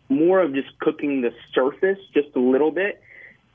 more 0.07 0.39
of 0.39 0.53
just 0.53 0.67
cooking 0.77 1.21
the 1.21 1.33
surface 1.55 1.97
just 2.13 2.27
a 2.35 2.39
little 2.39 2.69
bit, 2.69 3.01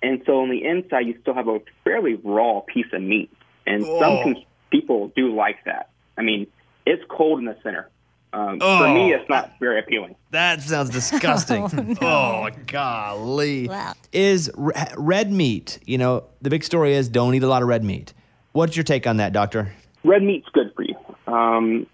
and 0.03 0.21
so 0.27 0.41
on 0.41 0.51
the 0.51 0.65
inside 0.65 1.07
you 1.07 1.17
still 1.23 1.35
have 1.35 1.47
a 1.47 1.61
fairly 1.85 2.15
raw 2.25 2.59
piece 2.59 2.93
of 2.93 3.03
meat, 3.03 3.31
and 3.69 3.85
some 3.85 3.93
Oh. 4.03 4.23
con- 4.25 4.45
people 4.69 5.13
do 5.15 5.33
like 5.33 5.63
that. 5.67 5.91
I 6.19 6.23
mean, 6.23 6.49
it's 6.85 7.05
cold 7.09 7.39
in 7.39 7.45
the 7.45 7.57
center. 7.63 7.89
Um, 8.35 8.59
For 8.59 8.67
Oh. 8.67 8.93
me, 8.95 9.13
it's 9.13 9.29
not 9.29 9.53
very 9.61 9.79
appealing. 9.79 10.17
That 10.33 10.61
sounds 10.61 10.91
disgusting. 10.91 11.97
oh, 12.03 12.49
golly. 12.67 13.71
Is 14.13 14.51
re- 14.57 14.73
red 14.97 15.31
meat, 15.31 15.79
you 15.87 15.99
know, 15.99 16.25
the 16.43 16.51
big 16.51 16.65
story 16.65 16.95
is 16.95 17.09
don't 17.09 17.35
eat 17.35 17.43
a 17.45 17.47
lot 17.49 17.63
of 17.63 17.69
red 17.69 17.85
meat. 17.85 18.13
What's 18.53 18.77
your 18.77 18.85
take 18.85 19.07
on 19.07 19.17
that, 19.19 19.33
doctor? 19.33 19.73
red 20.03 20.23
meat's 20.23 20.49
good 20.53 20.71
for 20.77 20.83
you. 20.83 20.95
Um, 21.27 21.87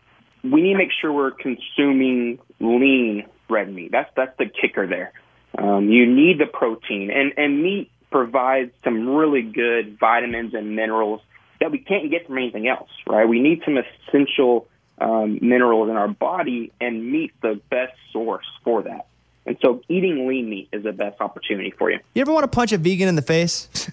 we 0.42 0.62
need 0.62 0.72
to 0.72 0.78
make 0.78 0.90
sure 1.00 1.12
we're 1.12 1.30
consuming 1.30 2.38
lean 2.58 3.24
red 3.48 3.72
meat. 3.72 3.92
That's 3.92 4.10
that's 4.16 4.36
the 4.38 4.46
kicker 4.46 4.86
there. 4.86 5.12
Um, 5.56 5.88
you 5.90 6.06
need 6.06 6.38
the 6.40 6.46
protein, 6.46 7.10
and 7.10 7.32
and 7.36 7.62
meat 7.62 7.90
provides 8.10 8.72
some 8.82 9.08
really 9.08 9.42
good 9.42 9.98
vitamins 10.00 10.54
and 10.54 10.74
minerals 10.74 11.20
that 11.60 11.70
we 11.70 11.78
can't 11.78 12.10
get 12.10 12.26
from 12.26 12.38
anything 12.38 12.66
else. 12.66 12.88
Right? 13.06 13.28
We 13.28 13.38
need 13.40 13.62
some 13.64 13.76
essential 13.78 14.66
um, 15.00 15.38
minerals 15.40 15.88
in 15.88 15.96
our 15.96 16.08
body, 16.08 16.72
and 16.80 17.10
meat's 17.10 17.34
the 17.42 17.60
best 17.70 17.94
source 18.12 18.46
for 18.64 18.82
that. 18.82 19.06
And 19.46 19.56
so, 19.62 19.82
eating 19.88 20.26
lean 20.28 20.50
meat 20.50 20.68
is 20.72 20.82
the 20.82 20.92
best 20.92 21.20
opportunity 21.20 21.70
for 21.70 21.90
you. 21.90 21.98
You 22.14 22.20
ever 22.20 22.32
want 22.32 22.44
to 22.44 22.48
punch 22.48 22.72
a 22.72 22.78
vegan 22.78 23.08
in 23.08 23.16
the 23.16 23.22
face? 23.22 23.68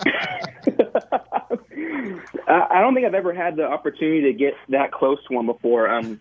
I 2.50 2.66
I 2.70 2.80
don't 2.80 2.94
think 2.94 3.06
I've 3.06 3.14
ever 3.14 3.34
had 3.34 3.56
the 3.56 3.64
opportunity 3.64 4.22
to 4.22 4.32
get 4.32 4.54
that 4.68 4.92
close 4.92 5.18
to 5.28 5.34
one 5.34 5.46
before, 5.46 5.88
um, 5.88 6.20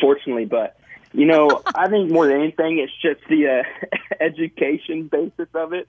fortunately. 0.00 0.44
But 0.44 0.78
you 1.12 1.26
know, 1.26 1.62
I 1.74 1.88
think 1.88 2.10
more 2.10 2.26
than 2.26 2.40
anything, 2.40 2.78
it's 2.78 2.92
just 3.00 3.20
the 3.28 3.62
uh, 3.62 3.86
education 4.20 5.08
basis 5.08 5.48
of 5.54 5.72
it. 5.72 5.88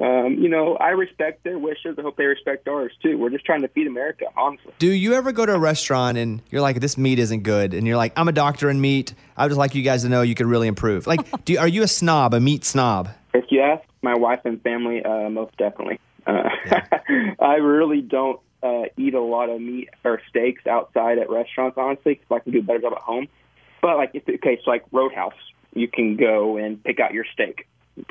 Um, 0.00 0.38
you 0.38 0.48
know, 0.48 0.76
I 0.76 0.90
respect 0.90 1.44
their 1.44 1.58
wishes. 1.58 1.96
I 1.98 2.02
hope 2.02 2.16
they 2.16 2.24
respect 2.24 2.66
ours 2.66 2.92
too. 3.02 3.18
We're 3.18 3.30
just 3.30 3.44
trying 3.44 3.62
to 3.62 3.68
feed 3.68 3.86
America, 3.86 4.26
honestly. 4.36 4.72
Do 4.78 4.90
you 4.90 5.14
ever 5.14 5.32
go 5.32 5.44
to 5.44 5.54
a 5.54 5.58
restaurant 5.58 6.16
and 6.16 6.40
you're 6.50 6.62
like, 6.62 6.80
this 6.80 6.96
meat 6.96 7.18
isn't 7.18 7.42
good? 7.42 7.74
And 7.74 7.86
you're 7.86 7.96
like, 7.96 8.12
I'm 8.16 8.28
a 8.28 8.32
doctor 8.32 8.70
in 8.70 8.80
meat. 8.80 9.14
I 9.36 9.44
would 9.44 9.50
just 9.50 9.58
like 9.58 9.74
you 9.74 9.82
guys 9.82 10.02
to 10.02 10.08
know 10.08 10.22
you 10.22 10.34
could 10.34 10.46
really 10.46 10.68
improve. 10.68 11.06
Like, 11.06 11.20
do 11.44 11.52
you, 11.52 11.58
are 11.58 11.68
you 11.68 11.82
a 11.82 11.88
snob, 11.88 12.32
a 12.32 12.40
meat 12.40 12.64
snob? 12.64 13.10
If 13.34 13.46
you 13.50 13.60
ask 13.60 13.86
my 14.02 14.16
wife 14.16 14.40
and 14.44 14.62
family, 14.62 15.04
uh, 15.04 15.28
most 15.28 15.56
definitely. 15.58 16.00
Uh, 16.26 16.48
I 17.40 17.56
really 17.56 18.00
don't 18.00 18.40
uh, 18.62 18.84
eat 18.96 19.14
a 19.14 19.20
lot 19.20 19.50
of 19.50 19.60
meat 19.60 19.90
or 20.04 20.20
steaks 20.28 20.66
outside 20.66 21.18
at 21.18 21.28
restaurants, 21.28 21.76
honestly, 21.76 22.14
because 22.14 22.28
I 22.30 22.38
can 22.38 22.52
do 22.52 22.60
a 22.60 22.62
better 22.62 22.80
job 22.80 22.92
at 22.94 23.02
home. 23.02 23.28
But 23.82 23.96
like 23.96 24.12
if 24.14 24.22
okay, 24.28 24.58
so 24.64 24.70
like 24.70 24.84
Roadhouse, 24.92 25.34
you 25.74 25.88
can 25.88 26.16
go 26.16 26.56
and 26.56 26.82
pick 26.82 27.00
out 27.00 27.12
your 27.12 27.24
steak. 27.32 27.66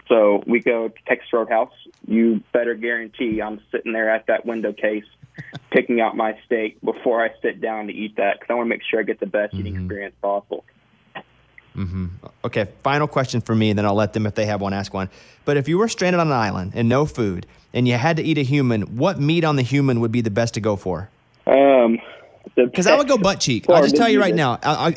So 0.07 0.43
we 0.45 0.59
go 0.59 0.89
to 0.89 1.03
Texas 1.07 1.31
Roadhouse. 1.33 1.73
You 2.07 2.43
better 2.53 2.75
guarantee 2.75 3.41
I'm 3.41 3.59
sitting 3.71 3.93
there 3.93 4.09
at 4.09 4.27
that 4.27 4.45
window 4.45 4.73
case, 4.73 5.05
picking 5.71 6.01
out 6.01 6.15
my 6.15 6.37
steak 6.45 6.79
before 6.81 7.23
I 7.23 7.31
sit 7.41 7.61
down 7.61 7.87
to 7.87 7.93
eat 7.93 8.17
that 8.17 8.39
because 8.39 8.51
I 8.51 8.55
want 8.55 8.67
to 8.67 8.69
make 8.69 8.83
sure 8.83 8.99
I 8.99 9.03
get 9.03 9.19
the 9.19 9.25
best 9.25 9.53
eating 9.55 9.75
experience 9.75 10.15
possible. 10.21 10.63
hmm 11.73 12.07
Okay, 12.43 12.67
final 12.83 13.07
question 13.07 13.41
for 13.41 13.55
me, 13.55 13.69
and 13.69 13.79
then 13.79 13.85
I'll 13.85 13.95
let 13.95 14.13
them, 14.13 14.25
if 14.25 14.35
they 14.35 14.45
have 14.45 14.61
one, 14.61 14.73
ask 14.73 14.93
one. 14.93 15.09
But 15.45 15.57
if 15.57 15.67
you 15.67 15.77
were 15.77 15.87
stranded 15.87 16.19
on 16.19 16.27
an 16.27 16.33
island 16.33 16.73
and 16.75 16.87
no 16.87 17.05
food, 17.05 17.47
and 17.73 17.87
you 17.87 17.95
had 17.95 18.17
to 18.17 18.23
eat 18.23 18.37
a 18.37 18.43
human, 18.43 18.97
what 18.97 19.19
meat 19.19 19.43
on 19.43 19.55
the 19.55 19.61
human 19.61 19.99
would 20.01 20.11
be 20.11 20.21
the 20.21 20.29
best 20.29 20.53
to 20.55 20.59
go 20.59 20.75
for? 20.75 21.09
Um, 21.47 21.99
Because 22.55 22.85
I 22.87 22.95
would 22.95 23.07
go 23.07 23.17
butt 23.17 23.39
cheek. 23.39 23.65
I'll 23.69 23.81
just 23.81 23.95
tell 23.95 24.09
you 24.09 24.19
right 24.19 24.35
now. 24.35 24.59
I, 24.61 24.89
I, 24.89 24.95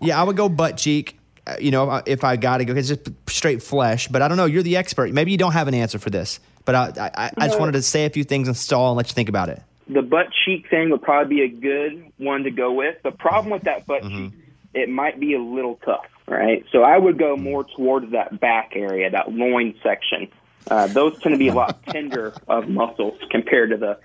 yeah, 0.00 0.20
I 0.20 0.24
would 0.24 0.36
go 0.36 0.48
butt 0.48 0.76
cheek. 0.76 1.18
Uh, 1.46 1.56
You 1.60 1.70
know, 1.70 2.02
if 2.06 2.24
I 2.24 2.36
got 2.36 2.58
to 2.58 2.64
go, 2.64 2.74
it's 2.74 2.88
just 2.88 3.08
straight 3.28 3.62
flesh. 3.62 4.08
But 4.08 4.22
I 4.22 4.28
don't 4.28 4.36
know. 4.36 4.46
You're 4.46 4.62
the 4.62 4.76
expert. 4.76 5.12
Maybe 5.12 5.30
you 5.32 5.38
don't 5.38 5.52
have 5.52 5.68
an 5.68 5.74
answer 5.74 5.98
for 5.98 6.10
this. 6.10 6.40
But 6.64 6.74
I, 6.74 7.10
I, 7.14 7.30
I 7.36 7.46
just 7.48 7.60
wanted 7.60 7.72
to 7.72 7.82
say 7.82 8.06
a 8.06 8.10
few 8.10 8.24
things 8.24 8.48
and 8.48 8.56
stall 8.56 8.90
and 8.92 8.96
let 8.96 9.08
you 9.08 9.14
think 9.14 9.28
about 9.28 9.50
it. 9.50 9.62
the 9.86 10.00
butt 10.00 10.28
cheek 10.44 10.70
thing 10.70 10.88
would 10.90 11.02
probably 11.02 11.36
be 11.36 11.42
a 11.42 11.48
good 11.48 12.10
one 12.16 12.44
to 12.44 12.50
go 12.50 12.72
with. 12.72 12.96
The 13.02 13.10
problem 13.12 13.50
with 13.50 13.64
that 13.64 13.86
butt 13.86 14.02
cheek, 14.02 14.32
it 14.72 14.88
might 14.88 15.20
be 15.20 15.34
a 15.34 15.38
little 15.40 15.78
tough, 15.84 16.06
right? 16.26 16.64
So 16.72 16.82
I 16.82 16.96
would 16.96 17.18
go 17.18 17.36
more 17.36 17.64
towards 17.64 18.12
that 18.12 18.40
back 18.40 18.72
area, 18.74 19.10
that 19.10 19.30
loin 19.30 19.74
section. 19.82 20.28
Uh, 20.70 20.86
those 20.86 21.20
tend 21.20 21.34
to 21.34 21.38
be 21.38 21.48
a 21.48 21.54
lot 21.54 21.82
tender 21.86 22.32
of 22.48 22.66
muscles 22.70 23.18
compared 23.30 23.68
to 23.70 23.76
the 23.76 23.98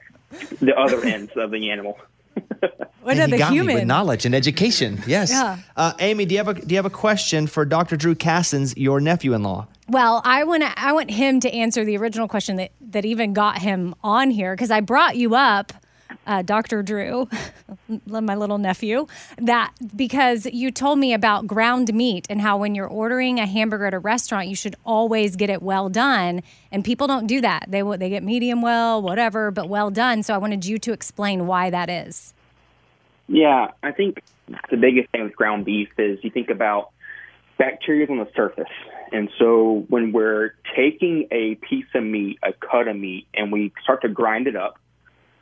the 0.59 0.75
other 0.77 1.01
ends 1.05 1.31
of 1.37 1.49
the 1.51 1.71
animal. 1.71 1.97
What 3.01 3.15
Man, 3.15 3.23
are 3.23 3.25
he 3.27 3.31
the 3.31 3.37
got 3.37 3.53
me 3.53 3.61
with 3.75 3.85
knowledge 3.85 4.25
and 4.25 4.35
education. 4.35 5.01
Yes. 5.07 5.31
Yeah. 5.31 5.57
Uh, 5.75 5.93
Amy, 5.99 6.25
do 6.25 6.35
you 6.35 6.37
have 6.43 6.49
a 6.49 6.53
do 6.53 6.67
you 6.67 6.75
have 6.75 6.85
a 6.85 6.91
question 6.91 7.47
for 7.47 7.63
Dr. 7.65 7.95
Drew 7.95 8.13
Cassens, 8.13 8.73
your 8.75 8.99
nephew-in-law? 8.99 9.67
Well, 9.87 10.21
I 10.25 10.43
want. 10.43 10.63
I 10.63 10.91
want 10.91 11.09
him 11.09 11.39
to 11.39 11.51
answer 11.51 11.85
the 11.85 11.97
original 11.97 12.27
question 12.27 12.57
that 12.57 12.71
that 12.81 13.05
even 13.05 13.33
got 13.33 13.59
him 13.59 13.95
on 14.03 14.29
here 14.29 14.53
because 14.53 14.69
I 14.69 14.81
brought 14.81 15.15
you 15.15 15.33
up, 15.33 15.73
uh, 16.25 16.41
Dr. 16.41 16.83
Drew, 16.83 17.27
my 18.07 18.35
little 18.35 18.57
nephew, 18.57 19.07
that 19.37 19.73
because 19.95 20.45
you 20.45 20.71
told 20.71 20.99
me 20.99 21.13
about 21.13 21.47
ground 21.47 21.93
meat 21.93 22.27
and 22.29 22.41
how 22.41 22.57
when 22.57 22.75
you're 22.75 22.87
ordering 22.87 23.39
a 23.39 23.45
hamburger 23.45 23.85
at 23.85 23.93
a 23.93 23.99
restaurant, 23.99 24.47
you 24.47 24.55
should 24.55 24.75
always 24.85 25.35
get 25.35 25.49
it 25.49 25.61
well 25.61 25.89
done, 25.89 26.41
and 26.71 26.83
people 26.83 27.07
don't 27.07 27.27
do 27.27 27.41
that. 27.41 27.65
They 27.67 27.81
they 27.81 28.09
get 28.09 28.23
medium 28.23 28.61
well, 28.61 29.01
whatever, 29.01 29.51
but 29.51 29.69
well 29.69 29.89
done. 29.89 30.23
So 30.23 30.33
I 30.33 30.37
wanted 30.37 30.65
you 30.65 30.77
to 30.79 30.93
explain 30.93 31.47
why 31.47 31.69
that 31.69 31.89
is. 31.89 32.33
Yeah, 33.27 33.71
I 33.83 33.91
think 33.91 34.23
the 34.71 34.77
biggest 34.77 35.09
thing 35.11 35.23
with 35.23 35.35
ground 35.35 35.65
beef 35.65 35.89
is 35.97 36.19
you 36.23 36.31
think 36.31 36.49
about 36.49 36.91
bacteria 37.57 38.07
on 38.09 38.17
the 38.17 38.27
surface. 38.35 38.71
And 39.11 39.29
so 39.37 39.85
when 39.89 40.11
we're 40.11 40.55
taking 40.75 41.27
a 41.31 41.55
piece 41.55 41.85
of 41.93 42.03
meat, 42.03 42.39
a 42.43 42.53
cut 42.53 42.87
of 42.87 42.95
meat, 42.95 43.27
and 43.33 43.51
we 43.51 43.71
start 43.83 44.01
to 44.01 44.09
grind 44.09 44.47
it 44.47 44.55
up, 44.55 44.79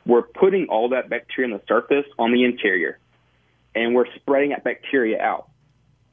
we're 0.08 0.22
putting 0.22 0.66
all 0.68 0.88
that 0.88 1.10
bacteria 1.10 1.52
on 1.52 1.60
the 1.60 1.64
surface 1.68 2.06
on 2.18 2.32
the 2.32 2.42
interior 2.42 2.98
and 3.74 3.94
we're 3.94 4.12
spreading 4.16 4.50
that 4.50 4.64
bacteria 4.64 5.20
out. 5.20 5.48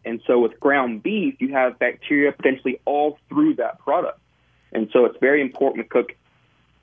And 0.04 0.22
so 0.28 0.40
with 0.40 0.60
ground 0.60 1.02
beef, 1.02 1.36
you 1.40 1.54
have 1.54 1.80
bacteria 1.80 2.32
potentially 2.34 2.80
all 2.86 3.18
through 3.30 3.56
that 3.56 3.80
product. 3.80 4.20
And 4.74 4.90
so 4.92 5.06
it's 5.06 5.18
very 5.20 5.42
important 5.42 5.86
to 5.86 5.90
cook 5.90 6.12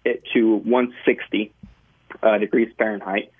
it 0.05 0.25
to 0.33 0.57
160 0.57 1.53
uh, 2.23 2.39
degrees 2.39 2.73
Fahrenheit 2.79 3.31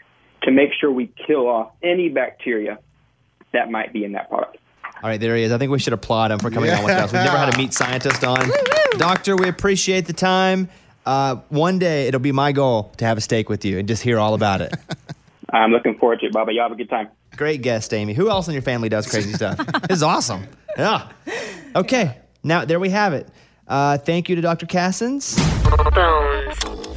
to 0.43 0.51
make 0.53 0.70
sure 0.79 0.93
we 0.93 1.11
kill 1.27 1.49
off 1.49 1.73
any 1.83 2.11
bacteria 2.11 2.79
that 3.53 3.70
might 3.70 3.93
be 3.93 4.05
in 4.05 4.12
that 4.12 4.29
product. 4.29 4.59
All 4.85 5.09
right, 5.09 5.18
there 5.18 5.35
he 5.35 5.43
is. 5.43 5.51
I 5.51 5.59
think 5.59 5.73
we 5.73 5.79
should 5.79 5.95
applaud 5.95 6.31
him 6.31 6.39
for 6.39 6.51
coming 6.51 6.70
on 6.70 6.85
with 6.85 6.93
us. 6.93 7.11
We've 7.11 7.23
never 7.23 7.39
had 7.39 7.55
a 7.55 7.59
meat 7.59 7.73
scientist 7.73 8.23
on. 8.23 8.51
Doctor, 8.99 9.35
we 9.35 9.49
appreciate 9.49 10.07
the 10.07 10.12
time. 10.12 10.68
Uh, 11.05 11.36
one 11.48 11.78
day 11.78 12.07
it'll 12.07 12.20
be 12.20 12.32
my 12.32 12.53
goal 12.53 12.92
to 12.98 13.05
have 13.05 13.18
a 13.18 13.20
steak 13.20 13.48
with 13.48 13.64
you 13.64 13.78
and 13.78 13.88
just 13.88 14.03
hear 14.03 14.18
all 14.18 14.34
about 14.34 14.61
it. 14.61 14.74
I'm 15.53 15.70
looking 15.70 15.98
forward 15.98 16.20
to 16.20 16.26
it, 16.26 16.32
Bubba. 16.32 16.55
Y'all 16.55 16.64
have 16.64 16.72
a 16.72 16.76
good 16.76 16.88
time. 16.88 17.09
Great 17.36 17.62
guest, 17.62 17.92
Amy. 17.92 18.14
Who 18.14 18.30
else 18.30 18.48
in 18.48 18.55
your 18.55 18.62
family 18.62 18.88
does 18.88 19.09
crazy 19.09 19.32
stuff? 19.32 19.59
this 19.88 19.98
is 19.98 20.03
awesome. 20.03 20.46
Yeah. 20.78 21.09
Okay, 21.74 22.18
now 22.42 22.64
there 22.64 22.80
we 22.80 22.90
have 22.90 23.12
it. 23.12 23.28
Uh, 23.66 23.98
thank 23.98 24.28
you 24.28 24.36
to 24.36 24.42
Dr. 24.42 24.66
Cassens. 24.66 25.38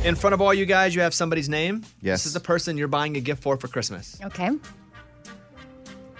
In 0.05 0.15
front 0.15 0.33
of 0.33 0.41
all 0.41 0.53
you 0.53 0.65
guys, 0.65 0.93
you 0.93 1.01
have 1.01 1.13
somebody's 1.13 1.49
name. 1.49 1.83
Yes. 2.01 2.19
This 2.19 2.27
is 2.27 2.33
the 2.33 2.39
person 2.39 2.77
you're 2.77 2.87
buying 2.87 3.17
a 3.17 3.21
gift 3.21 3.41
for 3.41 3.57
for 3.57 3.67
Christmas. 3.67 4.19
Okay. 4.23 4.51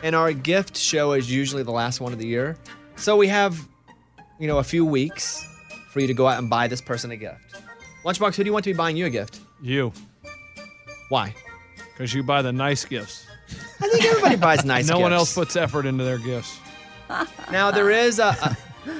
And 0.03 0.15
our 0.15 0.33
gift 0.33 0.77
show 0.77 1.13
is 1.13 1.31
usually 1.31 1.63
the 1.63 1.71
last 1.71 2.01
one 2.01 2.13
of 2.13 2.19
the 2.19 2.27
year. 2.27 2.57
So 2.95 3.15
we 3.15 3.27
have, 3.27 3.59
you 4.39 4.47
know, 4.47 4.59
a 4.59 4.63
few 4.63 4.86
weeks 4.86 5.45
for 5.89 5.99
you 5.99 6.07
to 6.07 6.13
go 6.13 6.27
out 6.27 6.38
and 6.38 6.49
buy 6.49 6.67
this 6.67 6.81
person 6.81 7.11
a 7.11 7.17
gift. 7.17 7.55
Lunchbox, 8.06 8.36
who 8.36 8.43
do 8.43 8.47
you 8.47 8.53
want 8.53 8.64
to 8.66 8.70
be 8.70 8.78
buying 8.78 8.95
you 8.95 9.08
a 9.08 9.10
gift? 9.10 9.39
You. 9.64 9.91
Why? 11.10 11.34
Because 11.76 12.14
you 12.14 12.22
buy 12.22 12.43
the 12.43 12.53
nice 12.53 12.86
gifts. 12.86 13.26
I 13.82 13.89
think 13.89 14.06
everybody 14.06 14.36
buys 14.36 14.64
nice 14.66 14.84
gifts. 14.86 14.91
no 14.91 14.99
one 14.99 15.12
else 15.12 15.34
puts 15.34 15.56
effort 15.56 15.88
into 15.88 16.03
their 16.03 16.20
gifts. 16.20 16.60
Now 17.51 17.70
there 17.70 17.91
is 17.91 18.18
a, 18.18 18.36
a, 18.41 18.58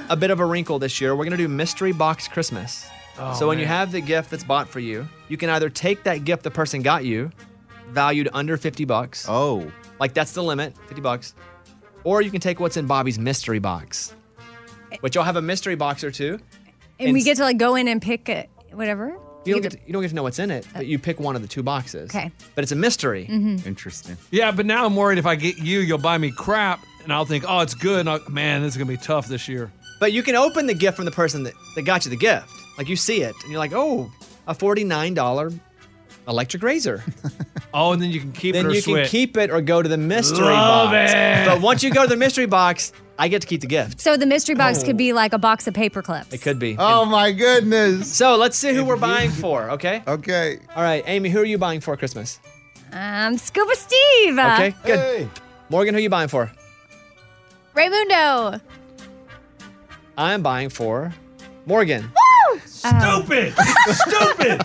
a 0.10 0.16
bit 0.16 0.30
of 0.30 0.40
a 0.40 0.46
wrinkle 0.46 0.78
this 0.78 1.02
year. 1.02 1.16
We're 1.16 1.24
gonna 1.24 1.38
do 1.38 1.48
mystery 1.48 1.92
box 1.92 2.28
Christmas. 2.28 2.88
Oh, 3.18 3.34
so 3.34 3.48
when 3.48 3.58
you 3.58 3.66
have 3.66 3.92
the 3.92 4.00
gift 4.02 4.30
that's 4.30 4.44
bought 4.44 4.70
for 4.70 4.80
you, 4.80 5.08
you 5.28 5.38
can 5.38 5.50
either 5.50 5.70
take 5.72 6.04
that 6.04 6.24
gift 6.24 6.44
the 6.44 6.52
person 6.52 6.84
got 6.84 7.04
you, 7.04 7.32
valued 7.90 8.30
under 8.34 8.58
fifty 8.58 8.86
bucks. 8.86 9.26
Oh, 9.28 9.72
like 10.00 10.14
that's 10.14 10.34
the 10.34 10.44
limit, 10.44 10.78
fifty 10.88 11.02
bucks, 11.02 11.34
or 12.04 12.22
you 12.22 12.30
can 12.30 12.40
take 12.40 12.60
what's 12.60 12.78
in 12.78 12.86
Bobby's 12.86 13.18
mystery 13.18 13.58
box, 13.60 14.14
which 15.00 15.16
you'll 15.16 15.24
have 15.24 15.36
a 15.38 15.42
mystery 15.42 15.76
box 15.76 16.04
or 16.04 16.12
two. 16.12 16.40
And, 17.00 17.12
we 17.12 17.24
get 17.24 17.38
to 17.38 17.44
like 17.44 17.58
go 17.58 17.74
in 17.74 17.88
and 17.88 18.00
pick 18.00 18.30
it, 18.30 18.50
whatever. 18.76 19.16
You 19.46 19.54
don't, 19.54 19.62
get 19.62 19.74
to, 19.74 19.78
you 19.86 19.94
don't 19.94 20.02
get 20.02 20.10
to 20.10 20.16
know 20.16 20.24
what's 20.24 20.40
in 20.40 20.50
it, 20.50 20.66
but 20.74 20.88
you 20.88 20.98
pick 20.98 21.20
one 21.20 21.36
of 21.36 21.44
the 21.44 21.48
two 21.48 21.62
boxes. 21.62 22.10
Okay. 22.10 22.32
But 22.56 22.64
it's 22.64 22.72
a 22.72 22.76
mystery. 22.76 23.28
Mhm. 23.30 23.64
Interesting. 23.68 24.18
Yeah, 24.32 24.52
but 24.52 24.66
now 24.66 24.86
I'm 24.88 24.96
worried 24.96 25.20
if 25.20 25.28
I 25.28 25.36
get 25.36 25.60
you, 25.60 25.82
you'll 25.82 26.00
buy 26.00 26.18
me 26.18 26.32
crap, 26.32 26.84
and 27.04 27.14
I'll 27.14 27.26
think, 27.26 27.44
oh, 27.48 27.60
it's 27.60 27.76
good. 27.76 28.00
And 28.02 28.10
I'll, 28.10 28.28
man, 28.30 28.64
this 28.64 28.74
is 28.74 28.78
gonna 28.78 28.88
be 28.88 28.98
tough 28.98 29.28
this 29.28 29.48
year. 29.48 29.72
But 30.00 30.14
you 30.14 30.24
can 30.24 30.36
open 30.36 30.66
the 30.66 30.74
gift 30.74 30.96
from 30.96 31.06
the 31.06 31.12
person 31.12 31.44
that, 31.44 31.54
that 31.76 31.84
got 31.84 32.06
you 32.06 32.10
the 32.10 32.18
gift. 32.18 32.50
Like 32.78 32.90
you 32.90 32.96
see 32.96 33.22
it, 33.22 33.36
and 33.44 33.52
you're 33.52 33.60
like, 33.60 33.72
oh, 33.74 34.12
a 34.48 34.56
$49 34.56 35.60
electric 36.28 36.64
razor. 36.64 37.04
oh, 37.74 37.94
and 37.94 38.02
then 38.02 38.12
you 38.12 38.20
can 38.20 38.32
keep 38.32 38.54
then 38.54 38.66
it 38.66 38.70
or 38.70 38.74
you 38.74 38.82
switch. 38.82 39.04
can 39.04 39.10
keep 39.12 39.38
it 39.38 39.50
or 39.52 39.62
go 39.62 39.82
to 39.82 39.90
the 39.90 39.98
mystery 39.98 40.46
Love 40.46 40.92
box. 40.92 41.12
it. 41.14 41.46
But 41.48 41.62
once 41.62 41.84
you 41.84 41.92
go 41.92 42.04
to 42.04 42.10
the 42.10 42.16
mystery 42.18 42.46
box, 42.46 42.92
I 43.18 43.28
get 43.28 43.42
to 43.42 43.48
keep 43.48 43.62
the 43.62 43.68
gift. 43.68 44.02
So 44.02 44.18
the 44.18 44.26
mystery 44.26 44.56
box 44.56 44.82
Oh. 44.82 44.86
could 44.86 44.98
be 44.98 45.14
like 45.14 45.34
a 45.34 45.38
box 45.38 45.68
of 45.68 45.74
paper 45.74 46.02
clips. 46.02 46.34
It 46.34 46.42
could 46.42 46.60
be. 46.60 46.76
Oh 46.78 47.06
my 47.06 47.32
goodness. 47.32 48.12
So 48.12 48.36
let's 48.36 48.58
see 48.58 48.74
who 48.74 48.84
we're 48.84 48.98
buying 48.98 49.32
for, 49.32 49.70
okay? 49.72 50.04
Okay. 50.08 50.60
All 50.76 50.84
right, 50.84 51.04
Amy, 51.08 51.30
who 51.30 51.40
are 51.40 51.46
you 51.46 51.58
buying 51.58 51.80
for 51.80 51.96
Christmas? 51.96 52.40
Um, 52.92 53.38
Scuba 53.38 53.76
Steve. 53.76 54.38
Okay, 54.38 54.74
good. 54.86 55.30
Morgan, 55.70 55.94
who 55.94 55.98
are 56.00 56.02
you 56.02 56.10
buying 56.10 56.28
for? 56.30 56.52
Raymundo. 57.76 58.62
I'm 60.18 60.42
buying 60.42 60.70
for 60.70 61.14
Morgan. 61.66 62.10
Stupid! 62.66 63.54
Stupid! 63.90 64.62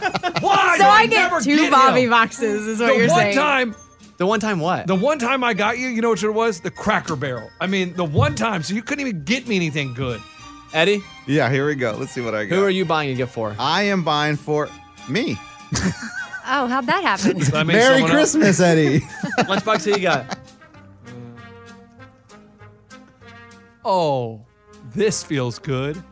Why? 1.00 1.06
So 1.06 1.16
I 1.16 1.22
never 1.22 1.36
get 1.40 1.44
two 1.44 1.56
get 1.56 1.70
Bobby 1.72 2.02
him? 2.02 2.10
boxes, 2.10 2.66
is 2.66 2.80
what 2.80 2.86
the 2.88 2.94
you're 2.98 3.08
one 3.08 3.16
saying. 3.18 3.36
time. 3.36 3.76
The 4.18 4.26
one 4.26 4.40
time 4.40 4.60
what? 4.60 4.86
The 4.86 4.94
one 4.94 5.18
time 5.18 5.42
I 5.42 5.54
got 5.54 5.78
you, 5.78 5.88
you 5.88 6.02
know 6.02 6.10
what 6.10 6.22
it 6.22 6.28
was? 6.30 6.60
The 6.60 6.70
Cracker 6.70 7.16
Barrel. 7.16 7.50
I 7.60 7.66
mean, 7.66 7.94
the 7.94 8.04
one 8.04 8.34
time, 8.34 8.62
so 8.62 8.74
you 8.74 8.82
couldn't 8.82 9.06
even 9.06 9.24
get 9.24 9.48
me 9.48 9.56
anything 9.56 9.94
good. 9.94 10.20
Eddie? 10.74 11.02
Yeah, 11.26 11.50
here 11.50 11.66
we 11.66 11.74
go. 11.74 11.92
Let's 11.98 12.12
see 12.12 12.20
what 12.20 12.34
I 12.34 12.44
got. 12.44 12.54
Who 12.56 12.62
are 12.64 12.70
you 12.70 12.84
buying 12.84 13.10
a 13.10 13.14
gift 13.14 13.32
for? 13.32 13.56
I 13.58 13.82
am 13.84 14.04
buying 14.04 14.36
for 14.36 14.68
me. 15.08 15.36
Oh, 16.52 16.66
how'd 16.66 16.86
that 16.86 17.04
happen? 17.04 17.40
I 17.54 17.62
mean, 17.62 17.76
Merry 17.76 18.00
someone 18.00 18.10
else- 18.10 18.32
Christmas, 18.34 18.58
Eddie. 18.60 19.00
Lunchbox, 19.38 19.84
who 19.84 19.90
you 19.92 19.98
got? 20.00 20.36
Oh, 23.84 24.44
this 24.94 25.22
feels 25.22 25.58
good. 25.58 26.02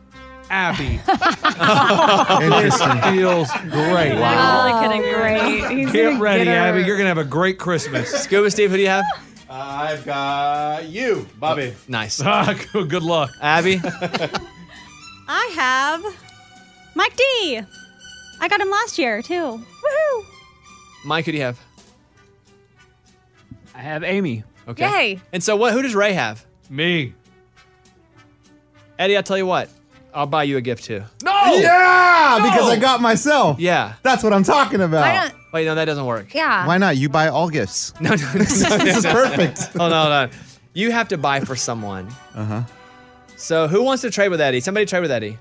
Abby. 0.49 0.99
Interesting. 2.45 2.89
this 2.89 3.05
feels 3.05 3.51
great. 3.69 4.19
Wow. 4.19 4.65
Really 4.65 4.87
couldn't 4.87 5.13
great. 5.19 5.77
He's 5.77 5.91
Get 5.91 6.19
ready, 6.19 6.45
get. 6.45 6.55
Abby. 6.57 6.79
You're 6.83 6.97
going 6.97 7.05
to 7.05 7.09
have 7.09 7.17
a 7.17 7.23
great 7.23 7.59
Christmas. 7.59 8.09
Scuba 8.09 8.49
Steve, 8.49 8.71
who 8.71 8.77
do 8.77 8.81
you 8.83 8.89
have? 8.89 9.05
I've 9.49 10.05
got 10.05 10.85
you, 10.87 11.27
Bobby. 11.39 11.73
Nice. 11.87 12.21
Ah, 12.25 12.55
good 12.71 12.89
good 12.89 13.03
luck. 13.03 13.31
Abby? 13.41 13.81
I 15.27 15.51
have 15.55 16.03
Mike 16.95 17.15
D. 17.15 17.59
I 18.41 18.47
got 18.47 18.61
him 18.61 18.69
last 18.69 18.97
year 18.97 19.21
too. 19.21 19.33
Woohoo! 19.33 20.25
Mike, 21.05 21.25
who 21.25 21.31
do 21.31 21.37
you 21.37 21.43
have? 21.43 21.59
I 23.75 23.79
have 23.79 24.03
Amy. 24.03 24.43
Okay. 24.67 25.13
Yay. 25.13 25.21
And 25.33 25.43
so 25.43 25.55
what? 25.55 25.73
Who 25.73 25.81
does 25.81 25.95
Ray 25.95 26.13
have? 26.13 26.45
Me. 26.69 27.13
Eddie, 28.99 29.17
I'll 29.17 29.23
tell 29.23 29.37
you 29.37 29.45
what. 29.45 29.69
I'll 30.13 30.25
buy 30.25 30.43
you 30.43 30.57
a 30.57 30.61
gift 30.61 30.85
too. 30.85 31.03
No! 31.23 31.31
Yeah, 31.55 32.39
because 32.43 32.69
I 32.69 32.77
got 32.77 33.01
myself. 33.01 33.59
Yeah. 33.59 33.93
That's 34.03 34.23
what 34.23 34.33
I'm 34.33 34.43
talking 34.43 34.81
about. 34.81 35.01
Why 35.01 35.13
not? 35.13 35.33
Wait, 35.53 35.65
no, 35.65 35.75
that 35.75 35.85
doesn't 35.85 36.05
work. 36.05 36.33
Yeah. 36.33 36.65
Why 36.67 36.77
not? 36.77 36.97
You 36.97 37.09
buy 37.09 37.27
all 37.27 37.49
gifts. 37.49 37.93
No, 38.01 38.09
no, 38.09 38.15
no, 38.15 38.33
this 38.39 38.61
is 38.97 39.05
perfect. 39.05 39.59
Hold 39.77 39.93
on, 39.93 40.01
hold 40.01 40.13
on. 40.13 40.29
You 40.73 40.91
have 40.91 41.07
to 41.09 41.17
buy 41.17 41.39
for 41.41 41.55
someone. 41.55 42.07
Uh 42.35 42.45
huh. 42.45 42.63
So 43.35 43.67
who 43.67 43.83
wants 43.83 44.01
to 44.01 44.11
trade 44.11 44.29
with 44.29 44.41
Eddie? 44.41 44.59
Somebody 44.59 44.85
trade 44.85 45.01
with 45.01 45.11
Eddie. 45.11 45.37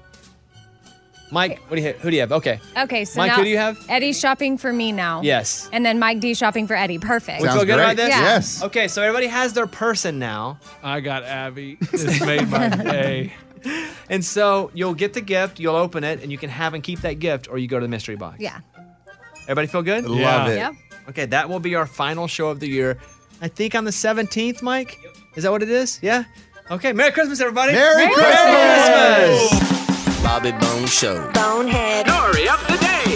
Mike, 1.30 1.58
what 1.68 1.76
do 1.76 1.82
you 1.82 1.92
who 1.92 2.10
do 2.10 2.16
you 2.16 2.20
have? 2.22 2.32
Okay. 2.32 2.58
Okay, 2.76 3.04
so 3.04 3.18
Mike, 3.20 3.28
now 3.32 3.36
who 3.36 3.44
do 3.44 3.50
you 3.50 3.58
have? 3.58 3.78
Eddie's 3.88 4.18
shopping 4.18 4.56
for 4.56 4.72
me 4.72 4.92
now. 4.92 5.20
Yes. 5.20 5.68
And 5.72 5.84
then 5.84 5.98
Mike 5.98 6.20
D 6.20 6.32
shopping 6.32 6.66
for 6.66 6.74
Eddie. 6.74 6.98
Perfect. 6.98 7.42
We 7.42 7.48
feel 7.48 7.66
good 7.66 7.78
about 7.78 7.96
this? 7.96 8.60
Yeah. 8.60 8.66
Okay, 8.66 8.88
so 8.88 9.02
everybody 9.02 9.26
has 9.26 9.52
their 9.52 9.66
person 9.66 10.18
now. 10.18 10.58
I 10.82 11.00
got 11.00 11.24
Abby. 11.24 11.76
This 11.90 12.20
made 12.22 12.48
my 12.48 12.68
day. 12.82 13.34
And 14.10 14.24
so 14.24 14.70
you'll 14.72 14.94
get 14.94 15.12
the 15.12 15.20
gift, 15.20 15.60
you'll 15.60 15.76
open 15.76 16.02
it, 16.02 16.22
and 16.22 16.32
you 16.32 16.38
can 16.38 16.48
have 16.48 16.72
and 16.72 16.82
keep 16.82 17.02
that 17.02 17.18
gift, 17.18 17.46
or 17.50 17.58
you 17.58 17.68
go 17.68 17.78
to 17.78 17.84
the 17.84 17.90
mystery 17.90 18.16
box. 18.16 18.40
Yeah. 18.40 18.60
Everybody 19.42 19.66
feel 19.66 19.82
good? 19.82 20.06
Love 20.06 20.18
Yeah. 20.18 20.48
it. 20.48 20.56
Yep. 20.56 20.74
Okay, 21.10 21.26
that 21.26 21.48
will 21.50 21.60
be 21.60 21.74
our 21.74 21.84
final 21.86 22.26
show 22.26 22.48
of 22.48 22.58
the 22.60 22.68
year. 22.68 22.96
I 23.42 23.48
think 23.48 23.74
on 23.74 23.84
the 23.84 23.90
17th, 23.90 24.62
Mike? 24.62 24.98
Is 25.36 25.42
that 25.44 25.52
what 25.52 25.62
it 25.62 25.70
is? 25.70 25.98
Yeah? 26.02 26.24
Okay, 26.70 26.92
Merry 26.92 27.12
Christmas, 27.12 27.40
everybody. 27.40 27.72
Merry 27.72 28.06
Merry 28.06 28.14
Christmas. 28.14 30.22
Bobby 30.22 30.52
Bone 30.52 30.86
Show. 30.86 31.30
Bonehead. 31.32 32.06
Story 32.08 32.48
of 32.48 32.60
the 32.68 32.76
day. 32.78 33.07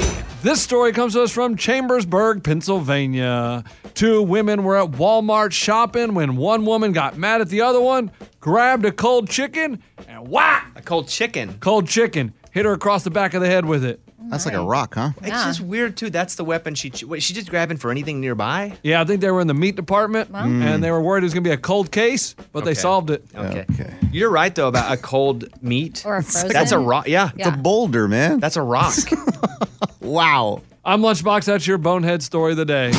This 0.42 0.60
story 0.60 0.92
comes 0.92 1.12
to 1.14 1.22
us 1.22 1.30
from 1.30 1.56
Chambersburg, 1.56 2.42
Pennsylvania. 2.42 3.62
Two 3.94 4.22
women 4.22 4.64
were 4.64 4.76
at 4.76 4.90
Walmart 4.90 5.52
shopping 5.52 6.14
when 6.14 6.36
one 6.36 6.64
woman 6.64 6.92
got 6.92 7.16
mad 7.16 7.40
at 7.40 7.48
the 7.48 7.60
other 7.60 7.80
one, 7.80 8.10
grabbed 8.40 8.84
a 8.84 8.90
cold 8.90 9.30
chicken, 9.30 9.80
and 10.08 10.26
whack! 10.28 10.72
A 10.74 10.82
cold 10.82 11.06
chicken. 11.08 11.56
Cold 11.60 11.86
chicken. 11.86 12.34
Hit 12.50 12.64
her 12.64 12.72
across 12.72 13.04
the 13.04 13.10
back 13.10 13.34
of 13.34 13.40
the 13.40 13.46
head 13.46 13.64
with 13.64 13.84
it. 13.84 14.00
That's 14.30 14.44
like 14.46 14.54
a 14.54 14.62
rock, 14.64 14.94
huh? 14.94 15.10
It's 15.22 15.44
just 15.44 15.60
weird, 15.60 15.96
too. 15.96 16.10
That's 16.10 16.34
the 16.36 16.44
weapon 16.44 16.74
she. 16.74 16.90
ch- 16.90 17.04
Wait, 17.04 17.22
she 17.22 17.34
just 17.34 17.48
grabbing 17.50 17.76
for 17.76 17.90
anything 17.90 18.20
nearby? 18.20 18.72
Yeah, 18.82 19.00
I 19.00 19.04
think 19.04 19.20
they 19.20 19.30
were 19.30 19.40
in 19.40 19.46
the 19.46 19.54
meat 19.54 19.76
department 19.76 20.32
Mm. 20.32 20.62
and 20.62 20.82
they 20.82 20.90
were 20.90 21.00
worried 21.02 21.22
it 21.22 21.26
was 21.26 21.34
going 21.34 21.44
to 21.44 21.50
be 21.50 21.54
a 21.54 21.58
cold 21.58 21.90
case, 21.92 22.34
but 22.52 22.64
they 22.64 22.70
Okay. 22.72 22.80
solved 22.80 23.10
it. 23.10 23.24
Okay. 23.34 23.64
You're 24.10 24.30
right, 24.30 24.52
though, 24.54 24.68
about 24.68 24.90
a 24.92 24.96
cold 24.96 25.44
meat. 25.62 26.02
Or 26.06 26.16
a 26.16 26.22
frozen. 26.24 26.50
That's 26.52 26.72
a 26.72 26.78
rock. 26.78 27.06
Yeah. 27.08 27.30
It's 27.36 27.46
a 27.48 27.52
boulder, 27.52 28.08
man. 28.08 28.40
That's 28.40 28.56
a 28.56 28.62
rock. 28.62 28.94
wow. 30.12 30.60
I'm 30.84 31.00
Lunchbox. 31.00 31.46
That's 31.46 31.66
your 31.66 31.78
bonehead 31.78 32.22
story 32.22 32.52
of 32.52 32.58
the 32.58 32.64
day. 32.64 32.92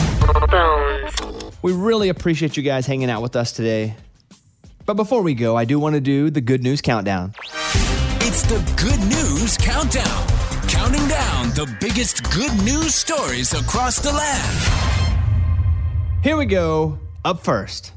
We 1.61 1.71
really 1.71 2.09
appreciate 2.09 2.57
you 2.57 2.63
guys 2.63 2.85
hanging 2.87 3.09
out 3.09 3.21
with 3.21 3.35
us 3.35 3.51
today. 3.51 3.95
But 4.85 4.95
before 4.95 5.21
we 5.21 5.33
go, 5.33 5.55
I 5.55 5.65
do 5.65 5.79
want 5.79 5.95
to 5.95 6.01
do 6.01 6.29
the 6.29 6.41
good 6.41 6.63
news 6.63 6.81
countdown. 6.81 7.33
It's 8.25 8.41
the 8.43 8.57
Good 8.75 8.99
News 8.99 9.57
Countdown. 9.57 10.27
Counting 10.67 11.07
down 11.07 11.49
the 11.49 11.73
biggest 11.79 12.23
good 12.33 12.51
news 12.63 12.95
stories 12.95 13.53
across 13.53 13.99
the 13.99 14.11
land. 14.11 15.23
Here 16.23 16.35
we 16.35 16.45
go. 16.45 16.97
Up 17.23 17.41
first. 17.43 17.93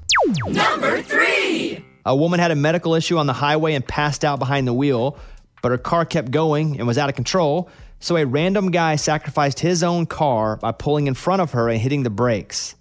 Number 0.47 1.03
three. 1.03 1.85
A 2.05 2.15
woman 2.15 2.39
had 2.39 2.51
a 2.51 2.55
medical 2.55 2.95
issue 2.95 3.17
on 3.17 3.27
the 3.27 3.33
highway 3.33 3.75
and 3.75 3.87
passed 3.87 4.25
out 4.25 4.39
behind 4.39 4.69
the 4.69 4.75
wheel, 4.75 5.19
but 5.63 5.73
her 5.73 5.79
car 5.79 6.05
kept 6.05 6.31
going 6.31 6.79
and 6.79 6.87
was 6.87 6.99
out 6.99 7.09
of 7.09 7.17
control. 7.17 7.71
So 8.07 8.17
a 8.17 8.25
random 8.25 8.71
guy 8.71 8.95
sacrificed 8.95 9.59
his 9.59 9.83
own 9.83 10.07
car 10.07 10.59
by 10.59 10.71
pulling 10.71 11.09
in 11.09 11.15
front 11.15 11.43
of 11.43 11.51
her 11.55 11.69
and 11.69 11.81
hitting 11.81 12.05
the 12.05 12.09
brakes. 12.09 12.77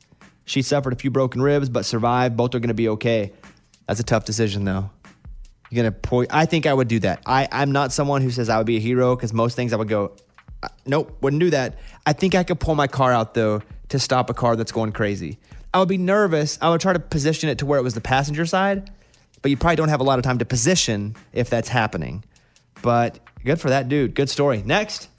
She 0.46 0.62
suffered 0.62 0.94
a 0.94 0.96
few 0.96 1.10
broken 1.10 1.42
ribs 1.42 1.68
but 1.68 1.84
survived. 1.84 2.38
Both 2.38 2.54
are 2.54 2.60
going 2.60 2.68
to 2.68 2.76
be 2.76 2.90
okay. 2.90 3.34
That's 3.88 4.00
a 4.00 4.04
tough 4.04 4.26
decision, 4.26 4.66
though. 4.66 4.92
You're 5.72 5.84
gonna 5.84 5.94
pour. 5.94 6.28
I 6.30 6.46
think 6.46 6.68
I 6.68 6.74
would 6.76 6.88
do 6.88 7.00
that. 7.00 7.24
I, 7.26 7.48
I'm 7.52 7.72
not 7.72 7.92
someone 7.92 8.22
who 8.22 8.30
says 8.30 8.50
I 8.50 8.60
would 8.60 8.68
be 8.68 8.78
a 8.78 8.80
hero 8.80 9.16
because 9.16 9.34
most 9.34 9.56
things 9.56 9.74
I 9.74 9.78
would 9.78 9.88
go, 9.88 10.12
"Uh, 10.62 10.68
nope, 10.86 11.18
wouldn't 11.22 11.40
do 11.40 11.50
that. 11.50 11.80
I 12.06 12.14
think 12.14 12.36
I 12.36 12.44
could 12.44 12.60
pull 12.60 12.76
my 12.76 12.86
car 12.86 13.12
out 13.12 13.34
though 13.34 13.64
to 13.90 13.98
stop 13.98 14.30
a 14.30 14.36
car 14.36 14.56
that's 14.56 14.72
going 14.72 14.92
crazy. 14.92 15.40
I 15.74 15.80
would 15.80 15.90
be 15.90 15.98
nervous. 15.98 16.60
I 16.62 16.70
would 16.70 16.82
try 16.82 16.94
to 16.94 17.00
position 17.00 17.50
it 17.50 17.58
to 17.58 17.66
where 17.66 17.80
it 17.80 17.84
was 17.84 17.96
the 17.96 18.00
passenger 18.00 18.46
side, 18.46 18.92
but 19.42 19.50
you 19.50 19.58
probably 19.58 19.78
don't 19.78 19.90
have 19.90 20.02
a 20.02 20.04
lot 20.04 20.20
of 20.20 20.24
time 20.24 20.38
to 20.38 20.46
position 20.46 21.16
if 21.34 21.50
that's 21.50 21.70
happening. 21.70 22.24
But 22.84 23.18
good 23.44 23.60
for 23.60 23.70
that 23.70 23.90
dude. 23.90 24.14
Good 24.14 24.30
story. 24.30 24.62
Next. 24.64 25.10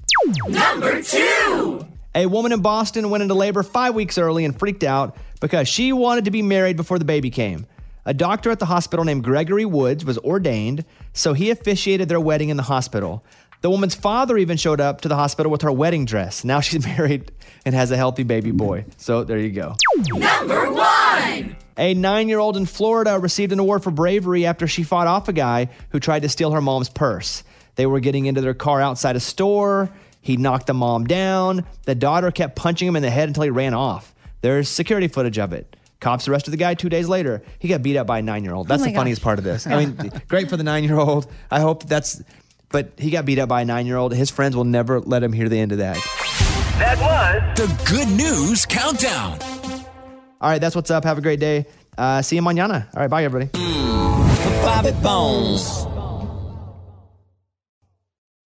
Number 0.48 1.02
two. 1.02 1.86
A 2.14 2.26
woman 2.26 2.52
in 2.52 2.62
Boston 2.62 3.10
went 3.10 3.22
into 3.22 3.34
labor 3.34 3.62
five 3.62 3.94
weeks 3.94 4.18
early 4.18 4.44
and 4.44 4.58
freaked 4.58 4.84
out 4.84 5.16
because 5.40 5.68
she 5.68 5.92
wanted 5.92 6.24
to 6.24 6.30
be 6.30 6.42
married 6.42 6.76
before 6.76 6.98
the 6.98 7.04
baby 7.04 7.30
came. 7.30 7.66
A 8.04 8.14
doctor 8.14 8.50
at 8.50 8.58
the 8.58 8.66
hospital 8.66 9.04
named 9.04 9.24
Gregory 9.24 9.64
Woods 9.64 10.04
was 10.04 10.16
ordained, 10.18 10.84
so 11.12 11.32
he 11.32 11.50
officiated 11.50 12.08
their 12.08 12.20
wedding 12.20 12.48
in 12.48 12.56
the 12.56 12.62
hospital. 12.62 13.24
The 13.62 13.70
woman's 13.70 13.94
father 13.94 14.38
even 14.38 14.56
showed 14.56 14.80
up 14.80 15.00
to 15.00 15.08
the 15.08 15.16
hospital 15.16 15.50
with 15.50 15.62
her 15.62 15.72
wedding 15.72 16.04
dress. 16.04 16.44
Now 16.44 16.60
she's 16.60 16.86
married 16.98 17.32
and 17.64 17.74
has 17.74 17.90
a 17.90 17.96
healthy 17.96 18.22
baby 18.22 18.52
boy. 18.52 18.84
So 18.96 19.24
there 19.24 19.38
you 19.38 19.50
go. 19.50 19.74
Number 20.06 20.72
one. 20.72 21.56
A 21.76 21.94
nine 21.94 22.28
year 22.28 22.38
old 22.38 22.56
in 22.56 22.64
Florida 22.64 23.18
received 23.18 23.52
an 23.52 23.58
award 23.58 23.82
for 23.82 23.90
bravery 23.90 24.46
after 24.46 24.66
she 24.66 24.82
fought 24.82 25.06
off 25.06 25.28
a 25.28 25.32
guy 25.32 25.68
who 25.90 26.00
tried 26.00 26.22
to 26.22 26.28
steal 26.28 26.52
her 26.52 26.60
mom's 26.60 26.88
purse. 26.88 27.42
They 27.74 27.86
were 27.86 28.00
getting 28.00 28.26
into 28.26 28.40
their 28.40 28.54
car 28.54 28.80
outside 28.80 29.16
a 29.16 29.20
store. 29.20 29.90
He 30.26 30.36
knocked 30.36 30.66
the 30.66 30.74
mom 30.74 31.04
down. 31.06 31.64
The 31.84 31.94
daughter 31.94 32.32
kept 32.32 32.56
punching 32.56 32.88
him 32.88 32.96
in 32.96 33.02
the 33.02 33.10
head 33.10 33.28
until 33.28 33.44
he 33.44 33.50
ran 33.50 33.74
off. 33.74 34.12
There's 34.40 34.68
security 34.68 35.06
footage 35.06 35.38
of 35.38 35.52
it. 35.52 35.76
Cops 36.00 36.26
arrested 36.26 36.50
the 36.50 36.56
guy 36.56 36.74
two 36.74 36.88
days 36.88 37.08
later. 37.08 37.44
He 37.60 37.68
got 37.68 37.80
beat 37.84 37.96
up 37.96 38.08
by 38.08 38.18
a 38.18 38.22
nine 38.22 38.42
year 38.42 38.52
old. 38.52 38.66
That's 38.66 38.82
Oh 38.82 38.86
my 38.86 38.90
the 38.90 38.96
funniest 38.96 39.22
part 39.22 39.38
of 39.38 39.44
this. 39.44 39.66
I 39.68 39.84
mean, 39.84 40.10
great 40.26 40.50
for 40.50 40.56
the 40.56 40.64
nine 40.64 40.82
year 40.82 40.98
old. 40.98 41.30
I 41.48 41.60
hope 41.60 41.84
that's, 41.84 42.20
but 42.70 42.90
he 42.98 43.10
got 43.10 43.24
beat 43.24 43.38
up 43.38 43.48
by 43.48 43.60
a 43.60 43.64
nine 43.64 43.86
year 43.86 43.96
old. 43.98 44.12
His 44.14 44.28
friends 44.28 44.56
will 44.56 44.64
never 44.64 44.98
let 45.00 45.22
him 45.22 45.32
hear 45.32 45.48
the 45.48 45.60
end 45.60 45.70
of 45.70 45.78
that. 45.78 45.96
That 46.78 46.98
was 47.00 47.56
the 47.56 47.84
Good 47.88 48.08
News 48.08 48.66
Countdown. 48.66 49.38
All 50.40 50.50
right, 50.50 50.60
that's 50.60 50.74
what's 50.74 50.90
up. 50.90 51.04
Have 51.04 51.18
a 51.18 51.22
great 51.22 51.38
day. 51.38 51.66
Uh, 51.96 52.20
see 52.20 52.34
you 52.34 52.42
mañana. 52.42 52.88
All 52.96 53.00
right, 53.02 53.08
bye, 53.08 53.22
everybody. 53.22 53.48
Bobby 54.64 54.90
Bones. 55.02 55.85